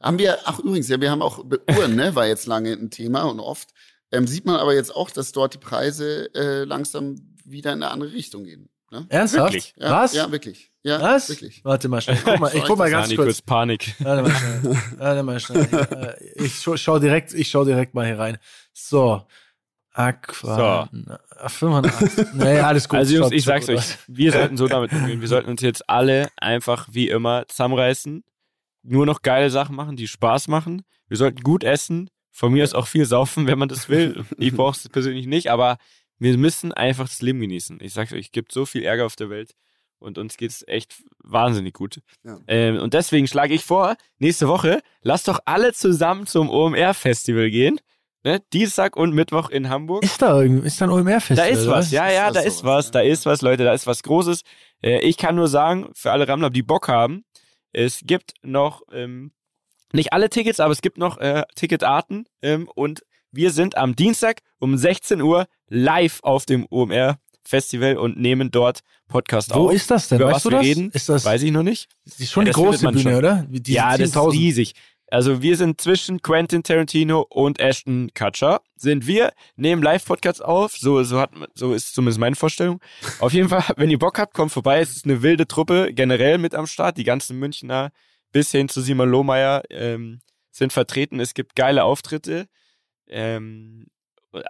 Haben 0.00 0.18
wir, 0.18 0.38
ach 0.44 0.60
übrigens, 0.60 0.88
ja, 0.88 1.00
wir 1.00 1.10
haben 1.10 1.22
auch 1.22 1.44
Uhren, 1.76 1.96
ne, 1.96 2.14
war 2.14 2.26
jetzt 2.26 2.46
lange 2.46 2.72
ein 2.72 2.90
Thema 2.90 3.22
und 3.22 3.40
oft. 3.40 3.70
Ähm, 4.12 4.26
sieht 4.26 4.46
man 4.46 4.56
aber 4.56 4.72
jetzt 4.74 4.94
auch, 4.94 5.10
dass 5.10 5.32
dort 5.32 5.54
die 5.54 5.58
Preise 5.58 6.32
äh, 6.34 6.64
langsam 6.64 7.16
wieder 7.44 7.72
in 7.72 7.82
eine 7.82 7.90
andere 7.92 8.12
Richtung 8.12 8.44
gehen. 8.44 8.70
Ne? 8.90 9.06
Ernsthaft? 9.08 9.52
Wirklich? 9.52 9.74
Ja, 9.76 9.90
Was? 9.90 10.14
Ja, 10.14 10.30
wirklich. 10.32 10.70
Ja, 10.82 11.00
Was? 11.02 11.28
wirklich. 11.28 11.64
Warte 11.64 11.88
mal 11.88 12.00
schnell. 12.00 12.16
Ich 12.16 12.24
guck 12.24 12.40
mal, 12.40 12.54
ich 12.54 12.64
guck 12.64 12.78
mal 12.78 12.90
ganz 12.90 13.08
kurz. 13.08 13.26
kurz 13.26 13.42
Panik. 13.42 13.94
Warte 13.98 14.22
mal 14.22 14.30
schnell. 14.34 14.78
Warte 14.96 15.22
mal 15.22 15.40
schnell. 15.40 16.16
Äh, 16.36 16.44
Ich 16.44 16.60
schau, 16.60 16.76
schau 16.76 16.98
direkt, 16.98 17.34
ich 17.34 17.48
schau 17.50 17.64
direkt 17.64 17.94
mal 17.94 18.06
hier 18.06 18.18
rein. 18.18 18.38
So. 18.72 19.22
Aqua. 19.92 20.88
So. 20.92 21.48
85. 21.48 22.26
Nee, 22.34 22.60
alles 22.60 22.88
gut. 22.88 22.98
Also 22.98 23.14
Jungs, 23.16 23.32
ich 23.32 23.44
sag's 23.44 23.66
gut 23.66 23.76
euch, 23.76 23.98
wir 24.06 24.32
sollten 24.32 24.56
so 24.56 24.68
damit 24.68 24.92
umgehen. 24.92 25.20
Wir 25.20 25.28
sollten 25.28 25.50
uns 25.50 25.60
jetzt 25.60 25.88
alle 25.90 26.28
einfach 26.36 26.88
wie 26.92 27.08
immer 27.08 27.46
zusammenreißen, 27.48 28.22
nur 28.84 29.06
noch 29.06 29.22
geile 29.22 29.50
Sachen 29.50 29.74
machen, 29.74 29.96
die 29.96 30.06
Spaß 30.08 30.48
machen. 30.48 30.82
Wir 31.08 31.16
sollten 31.16 31.42
gut 31.42 31.64
essen, 31.64 32.10
von 32.30 32.52
mir 32.52 32.62
aus 32.62 32.74
auch 32.74 32.86
viel 32.86 33.04
saufen, 33.06 33.46
wenn 33.48 33.58
man 33.58 33.68
das 33.68 33.88
will. 33.88 34.24
Ich 34.36 34.54
brauche 34.54 34.76
es 34.76 34.88
persönlich 34.88 35.26
nicht, 35.26 35.50
aber 35.50 35.78
wir 36.18 36.36
müssen 36.36 36.72
einfach 36.72 37.08
das 37.08 37.22
Leben 37.22 37.40
genießen. 37.40 37.78
Ich 37.80 37.92
sag's 37.92 38.12
euch, 38.12 38.26
es 38.26 38.32
gibt 38.32 38.52
so 38.52 38.66
viel 38.66 38.82
Ärger 38.82 39.06
auf 39.06 39.16
der 39.16 39.30
Welt 39.30 39.54
und 39.98 40.18
uns 40.18 40.36
geht's 40.36 40.64
echt 40.66 41.02
wahnsinnig 41.22 41.74
gut. 41.74 42.00
Ja. 42.24 42.38
Ähm, 42.46 42.78
und 42.78 42.94
deswegen 42.94 43.26
schlage 43.26 43.54
ich 43.54 43.64
vor, 43.64 43.96
nächste 44.18 44.48
Woche, 44.48 44.80
lasst 45.02 45.28
doch 45.28 45.40
alle 45.44 45.72
zusammen 45.72 46.26
zum 46.26 46.50
OMR-Festival 46.50 47.50
gehen. 47.50 47.80
Ne? 48.24 48.40
Dienstag 48.52 48.96
und 48.96 49.14
Mittwoch 49.14 49.48
in 49.48 49.68
Hamburg. 49.68 50.02
Ist 50.02 50.20
da 50.20 50.40
irgendwie, 50.40 50.66
ist 50.66 50.80
da 50.80 50.86
ein 50.86 50.90
OMR-Festival? 50.90 51.36
Da 51.36 51.44
ist 51.46 51.66
oder 51.66 51.76
was, 51.76 51.90
ja, 51.90 52.10
ja, 52.10 52.28
Ist 52.28 52.36
da 52.36 52.40
ist 52.40 52.58
sowas, 52.58 52.86
was, 52.86 52.90
da 52.90 53.00
ist 53.00 53.26
was, 53.26 53.42
Leute, 53.42 53.64
da 53.64 53.72
ist 53.72 53.86
was 53.86 54.02
Großes. 54.02 54.42
Äh, 54.82 55.00
ich 55.00 55.16
kann 55.16 55.36
nur 55.36 55.48
sagen, 55.48 55.90
für 55.94 56.10
alle 56.10 56.26
Rammler, 56.26 56.50
die 56.50 56.62
Bock 56.62 56.88
haben, 56.88 57.24
es 57.72 58.00
gibt 58.04 58.34
noch, 58.42 58.82
ähm, 58.92 59.32
nicht 59.92 60.12
alle 60.12 60.28
Tickets, 60.28 60.60
aber 60.60 60.72
es 60.72 60.82
gibt 60.82 60.98
noch 60.98 61.18
äh, 61.18 61.44
Ticketarten 61.54 62.26
ähm, 62.42 62.68
und 62.74 63.02
wir 63.32 63.50
sind 63.50 63.76
am 63.76 63.94
Dienstag 63.96 64.40
um 64.58 64.76
16 64.76 65.20
Uhr 65.20 65.46
live 65.68 66.20
auf 66.22 66.46
dem 66.46 66.66
OMR 66.70 67.18
Festival 67.44 67.96
und 67.96 68.18
nehmen 68.18 68.50
dort 68.50 68.80
Podcast 69.08 69.54
Wo 69.54 69.68
auf. 69.68 69.72
ist 69.72 69.90
das 69.90 70.08
denn? 70.08 70.18
Über 70.20 70.26
weißt 70.28 70.36
was 70.36 70.42
du 70.44 70.50
wir 70.50 70.58
das? 70.58 70.66
reden, 70.66 70.90
ist 70.92 71.08
das, 71.08 71.24
Weiß 71.24 71.42
ich 71.42 71.50
noch 71.50 71.62
nicht. 71.62 71.88
das 72.04 72.20
ist 72.20 72.30
schon 72.32 72.46
Ja, 72.46 72.52
die 72.52 72.60
große 72.60 72.86
Bühne, 72.88 73.00
schon. 73.00 73.14
oder? 73.14 73.46
Diese 73.48 73.76
ja, 73.76 73.96
das 73.96 74.08
ist 74.10 74.16
10.000. 74.16 74.32
riesig. 74.32 74.72
Also 75.10 75.40
wir 75.40 75.56
sind 75.56 75.80
zwischen 75.80 76.20
Quentin 76.20 76.62
Tarantino 76.62 77.22
und 77.30 77.58
Ashton 77.60 78.10
Kutcher. 78.14 78.60
Sind 78.76 79.06
wir, 79.06 79.32
nehmen 79.56 79.82
Live-Podcasts 79.82 80.42
auf. 80.42 80.76
So, 80.76 81.02
so, 81.02 81.18
hat, 81.18 81.30
so 81.54 81.72
ist 81.72 81.94
zumindest 81.94 82.20
meine 82.20 82.36
Vorstellung. 82.36 82.80
Auf 83.18 83.32
jeden 83.32 83.48
Fall, 83.48 83.64
wenn 83.78 83.88
ihr 83.88 83.98
Bock 83.98 84.18
habt, 84.18 84.34
kommt 84.34 84.52
vorbei. 84.52 84.80
Es 84.80 84.90
ist 84.94 85.06
eine 85.06 85.22
wilde 85.22 85.48
Truppe 85.48 85.94
generell 85.94 86.36
mit 86.36 86.54
am 86.54 86.66
Start. 86.66 86.98
Die 86.98 87.04
ganzen 87.04 87.38
Münchner 87.38 87.90
bis 88.32 88.50
hin 88.50 88.68
zu 88.68 88.82
Simon 88.82 89.08
Lohmeier 89.08 89.62
ähm, 89.70 90.20
sind 90.50 90.74
vertreten. 90.74 91.20
Es 91.20 91.32
gibt 91.32 91.56
geile 91.56 91.84
Auftritte. 91.84 92.46
Ähm, 93.08 93.86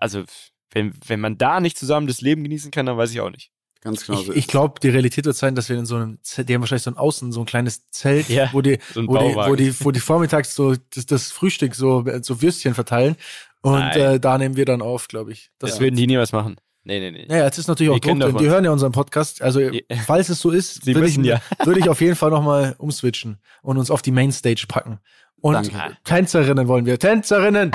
also 0.00 0.24
wenn, 0.70 0.92
wenn 1.06 1.20
man 1.20 1.38
da 1.38 1.61
nicht 1.61 1.78
zusammen 1.78 2.06
das 2.06 2.20
Leben 2.20 2.42
genießen 2.42 2.70
kann, 2.70 2.86
dann 2.86 2.96
weiß 2.96 3.11
ich 3.12 3.20
auch 3.20 3.30
nicht. 3.30 3.50
Ganz 3.80 4.04
genau 4.04 4.18
so 4.18 4.32
Ich, 4.32 4.38
ich 4.38 4.44
ist. 4.44 4.48
glaube, 4.48 4.80
die 4.80 4.88
Realität 4.88 5.24
wird 5.24 5.36
sein, 5.36 5.54
dass 5.54 5.68
wir 5.68 5.78
in 5.78 5.86
so 5.86 5.96
einem 5.96 6.18
Zelt, 6.22 6.48
die 6.48 6.54
haben 6.54 6.62
wahrscheinlich 6.62 6.82
so 6.82 6.90
ein 6.90 6.96
Außen, 6.96 7.30
so 7.32 7.40
ein 7.40 7.46
kleines 7.46 7.88
Zelt, 7.90 8.28
Ja, 8.28 8.50
wo, 8.52 8.61
die, 8.61 8.78
so 8.92 9.00
ein 9.00 9.09
wo, 9.09 9.16
die, 9.16 9.34
wo, 9.34 9.54
die, 9.54 9.84
wo 9.84 9.90
die 9.92 10.00
vormittags 10.00 10.54
so 10.54 10.74
das, 10.94 11.06
das 11.06 11.30
Frühstück 11.30 11.74
so, 11.74 12.04
so 12.22 12.42
Würstchen 12.42 12.74
verteilen. 12.74 13.16
Und 13.61 13.80
äh, 13.82 14.18
da 14.20 14.36
nehmen 14.38 14.56
wir 14.56 14.64
dann 14.64 14.82
auf, 14.82 15.09
glaube 15.09 15.32
ich. 15.32 15.50
Das 15.59 15.70
Das 15.72 15.80
würden 15.80 15.96
die 15.96 16.06
niemals 16.06 16.32
machen. 16.32 16.56
Nee, 16.84 17.00
nee, 17.00 17.11
nee. 17.11 17.26
Naja, 17.28 17.44
jetzt 17.44 17.59
ist 17.59 17.68
natürlich 17.68 17.92
auch 17.92 17.98
Druck. 17.98 18.18
Die 18.18 18.34
was. 18.34 18.42
hören 18.42 18.64
ja 18.64 18.70
unseren 18.70 18.92
Podcast. 18.92 19.42
Also, 19.42 19.61
Ja. 19.61 19.80
falls 20.06 20.28
es 20.28 20.40
so 20.40 20.50
ist, 20.50 20.84
Sie 20.84 20.94
würde 20.94 21.06
ich, 21.06 21.12
wissen 21.12 21.24
ja. 21.24 21.40
würde 21.64 21.80
ich 21.80 21.88
auf 21.88 22.00
jeden 22.00 22.16
Fall 22.16 22.30
nochmal 22.30 22.74
umswitchen 22.78 23.38
und 23.62 23.78
uns 23.78 23.90
auf 23.90 24.00
die 24.02 24.11
Mainstage 24.11 24.64
packen. 24.68 24.98
Und 25.40 25.54
Danke. 25.54 25.96
Tänzerinnen 26.04 26.66
wollen 26.66 26.86
wir. 26.86 26.98
Tänzerinnen! 26.98 27.72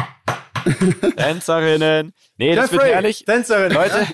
Tänzerinnen. 1.18 2.14
Nee, 2.38 2.55
das 2.55 2.72
wird 2.72 2.82
Jeffrey, 2.82 2.93
herrlich. 2.93 3.26
Tänzerinnen! 3.26 3.74
Leute, 3.74 4.07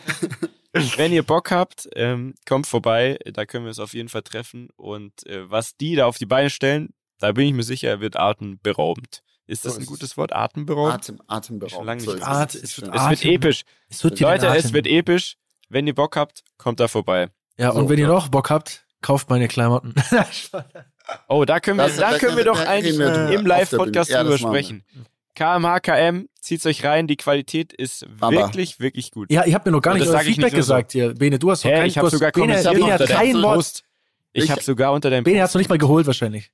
wenn 0.98 1.12
ihr 1.14 1.24
Bock 1.24 1.52
habt, 1.52 1.88
ähm, 1.96 2.36
kommt 2.48 2.68
vorbei. 2.68 3.18
Da 3.34 3.46
können 3.46 3.66
wir 3.66 3.70
uns 3.70 3.80
auf 3.80 3.94
jeden 3.94 4.10
Fall 4.10 4.22
treffen. 4.24 4.70
Und 4.76 5.26
äh, 5.28 5.50
was 5.50 5.76
die 5.78 5.96
da 5.96 6.06
auf 6.06 6.18
die 6.18 6.26
Beine 6.26 6.50
stellen, 6.50 6.90
da 7.20 7.32
bin 7.32 7.48
ich 7.48 7.54
mir 7.54 7.64
sicher, 7.64 8.00
wird 8.02 8.18
atemberaubend. 8.18 9.22
Ist 9.48 9.66
das 9.66 9.74
So 9.74 9.80
ein 9.80 9.82
ist 9.82 9.88
es. 9.88 9.90
gutes 9.90 10.18
Wort? 10.18 10.32
Atemberaubend? 10.34 10.94
Atem, 10.94 11.16
Schon 11.18 11.26
atemberaubend. 11.28 11.86
lange 11.88 12.02
So 12.02 12.12
nicht 12.14 12.22
ist 12.22 12.28
At- 12.28 12.56
es. 12.56 12.64
es 12.64 12.82
wird 12.82 12.96
es 12.96 13.10
wird 13.10 13.26
episch. 13.26 13.62
Es 13.90 14.04
wird 14.04 14.20
Leute, 14.20 14.48
es 14.48 14.74
wird 14.74 14.86
episch. 14.88 15.36
Wenn 15.70 15.88
ihr 15.88 15.96
Bock 15.96 16.16
habt, 16.16 16.44
kommt 16.58 16.80
da 16.80 16.88
vorbei. 16.88 17.30
Ja, 17.58 17.72
So, 17.74 17.80
und 17.80 17.90
wenn 17.90 17.98
ihr 17.98 18.08
ja. 18.08 18.14
noch 18.14 18.28
Bock 18.30 18.50
habt, 18.52 18.86
kauft 19.02 19.30
meine 19.30 19.48
Klamotten. 19.48 19.94
Oh, 21.28 21.44
da 21.44 21.60
können 21.60 21.78
wir, 21.80 21.86
Das- 21.88 21.98
da 21.98 22.12
da 22.12 22.18
können 22.20 22.38
wir 22.38 22.44
doch 22.44 22.60
eigentlich 22.60 22.96
im 22.96 23.44
Live-Podcast 23.44 24.12
drüber 24.14 24.38
das 24.38 24.42
KMHKM, 25.40 26.28
zieht's 26.42 26.66
euch 26.66 26.84
rein, 26.84 27.08
die 27.08 27.16
Qualität 27.16 27.72
ist 27.74 28.06
Aber- 28.20 28.36
wirklich, 28.36 28.80
wirklich 28.80 29.12
gut. 29.12 29.32
ja, 29.32 29.46
ihr 29.46 29.54
habt 29.56 29.66
mir 29.66 29.72
noch 29.72 29.82
gar 29.82 29.94
nicht 29.94 30.06
das 30.06 30.14
euer 30.14 30.22
ich 30.22 30.28
Feedback 30.28 30.46
nicht 30.46 30.54
nur 30.54 30.64
so. 30.64 30.74
gesagt 30.74 30.92
hier. 30.92 31.14
Bene, 31.14 31.40
du 31.40 31.50
hast 31.52 31.64
doch 31.64 31.70
Hä, 31.70 31.76
kein, 31.78 31.86
ich 31.88 31.94
du 31.94 31.98
habe 32.00 32.08
hast- 32.08 32.14
sogar 32.14 32.32
Bene, 32.32 32.48
Bene 32.62 32.84
unter 32.84 33.00
hat 33.00 33.08
kein 33.08 33.42
Wort. 33.42 33.84
Ich, 34.34 34.44
Ich- 34.44 34.52
habe 34.52 34.62
sogar 34.62 34.92
unter 34.94 35.10
deinem 35.10 35.24
Bene 35.24 35.42
hat's 35.42 35.54
noch 35.54 35.60
nicht 35.60 35.70
mal 35.70 35.78
geholt 35.78 36.06
wahrscheinlich. 36.08 36.52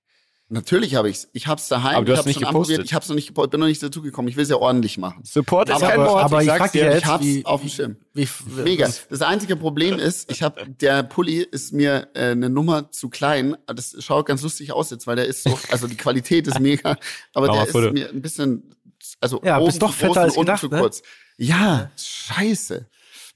Natürlich 0.48 0.94
habe 0.94 1.10
ich's. 1.10 1.28
Ich 1.34 1.48
hab's 1.48 1.68
daheim. 1.70 1.96
Aber 1.96 2.06
du 2.06 2.12
ich 2.12 2.18
hast 2.18 2.20
hab's 2.20 2.26
nicht 2.28 2.36
schon 2.36 2.48
gepostet. 2.48 2.74
anprobiert. 2.76 2.86
Ich 2.86 2.94
hab's 2.94 3.10
noch 3.10 3.16
nicht 3.16 3.28
gepostet. 3.28 3.52
Bin 3.52 3.60
noch 3.62 3.68
nicht 3.68 3.82
dazu 3.82 4.02
gekommen. 4.04 4.28
Ich 4.28 4.36
will 4.36 4.44
es 4.44 4.50
ja 4.50 4.58
ordentlich 4.58 5.00
machen. 5.00 5.24
Support 5.24 5.70
ist 5.70 5.76
Aber- 5.78 5.88
kein 5.88 6.00
aber- 6.00 6.10
Wort. 6.12 6.24
aber 6.24 6.44
ich 6.44 6.52
dich 6.52 6.72
dir. 6.72 6.86
ja 6.86 6.98
Ich 6.98 7.06
hab's 7.06 7.26
wie- 7.26 7.46
auf 7.46 7.62
dem 7.62 7.70
Schirm. 7.70 7.96
Wie, 8.14 8.28
Mega. 8.64 8.86
was- 8.88 9.08
Das 9.10 9.22
einzige 9.24 9.56
Problem 9.56 9.98
ist, 9.98 10.32
ich 10.32 10.44
habe 10.44 10.70
der 10.70 11.02
Pulli 11.02 11.40
ist 11.42 11.74
mir 11.74 12.10
äh, 12.14 12.32
eine 12.32 12.50
Nummer 12.52 12.92
zu 12.92 13.10
klein. 13.10 13.58
Das 13.66 13.96
schaut 14.04 14.28
ganz 14.28 14.44
lustig 14.44 14.72
aus 14.72 14.92
jetzt, 14.92 15.08
weil 15.08 15.16
der 15.16 15.26
ist 15.26 15.44
so, 15.44 15.58
also 15.72 15.88
die 15.88 15.98
Qualität 15.98 16.46
ist 16.48 16.60
mega, 16.60 16.96
aber 17.34 17.48
der 17.50 17.64
ist 17.68 17.74
mir 17.74 18.10
ein 18.10 18.22
bisschen, 18.22 18.76
also 19.20 19.42
Ja, 19.44 19.58
oben 19.58 19.66
bist 19.66 19.82
doch 19.82 19.90
zu 19.92 19.98
fetter 19.98 20.08
groß 20.14 20.18
als 20.18 20.34
und 20.34 20.38
unten 20.42 20.46
gedacht, 20.48 20.62
zu 20.62 20.68
ne? 20.70 20.80
kurz. 20.80 21.02
Ja, 21.38 21.90
scheiße. 21.98 22.86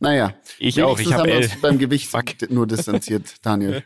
Naja, 0.02 0.34
Ich 0.60 0.82
auch, 0.82 0.94
ich 0.98 1.08
wenigstens 1.10 1.14
hab 1.14 1.20
haben 1.22 1.28
wir 1.28 1.34
L. 1.36 1.44
uns 1.44 1.62
beim 1.62 1.78
Gewicht 1.78 2.08
Fuck. 2.10 2.50
nur 2.52 2.66
distanziert, 2.68 3.34
Daniel. 3.42 3.84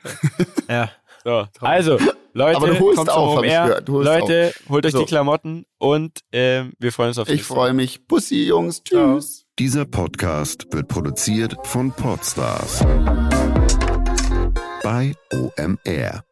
Ja. 0.68 0.92
So, 1.24 1.48
also, 1.62 1.98
Leute, 2.34 2.58
Aber 2.58 2.68
du 2.68 2.80
holst 2.80 2.98
kommt 2.98 3.10
auf, 3.10 3.30
zum 3.30 3.38
hab 3.38 3.44
ich 3.46 3.52
OMR. 3.52 3.68
gehört. 3.68 3.88
Du 3.88 3.94
holst 3.94 4.06
Leute, 4.12 4.54
holt 4.70 4.86
euch 4.86 4.92
So. 4.92 5.00
die 5.00 5.06
Klamotten 5.06 5.66
und 5.78 6.20
ähm, 6.32 6.74
wir 6.80 6.92
freuen 6.92 7.10
uns 7.10 7.18
auf 7.20 7.30
Ich 7.30 7.44
freue 7.44 7.74
mich. 7.74 8.08
Bussi, 8.08 8.44
Jungs. 8.46 8.84
Tschüss. 8.84 9.46
Dieser 9.60 9.86
Podcast 9.86 10.66
wird 10.72 10.88
produziert 10.88 11.56
von 11.64 11.92
Podstars 11.92 12.84
bei 14.84 15.14
OMR. 15.32 16.24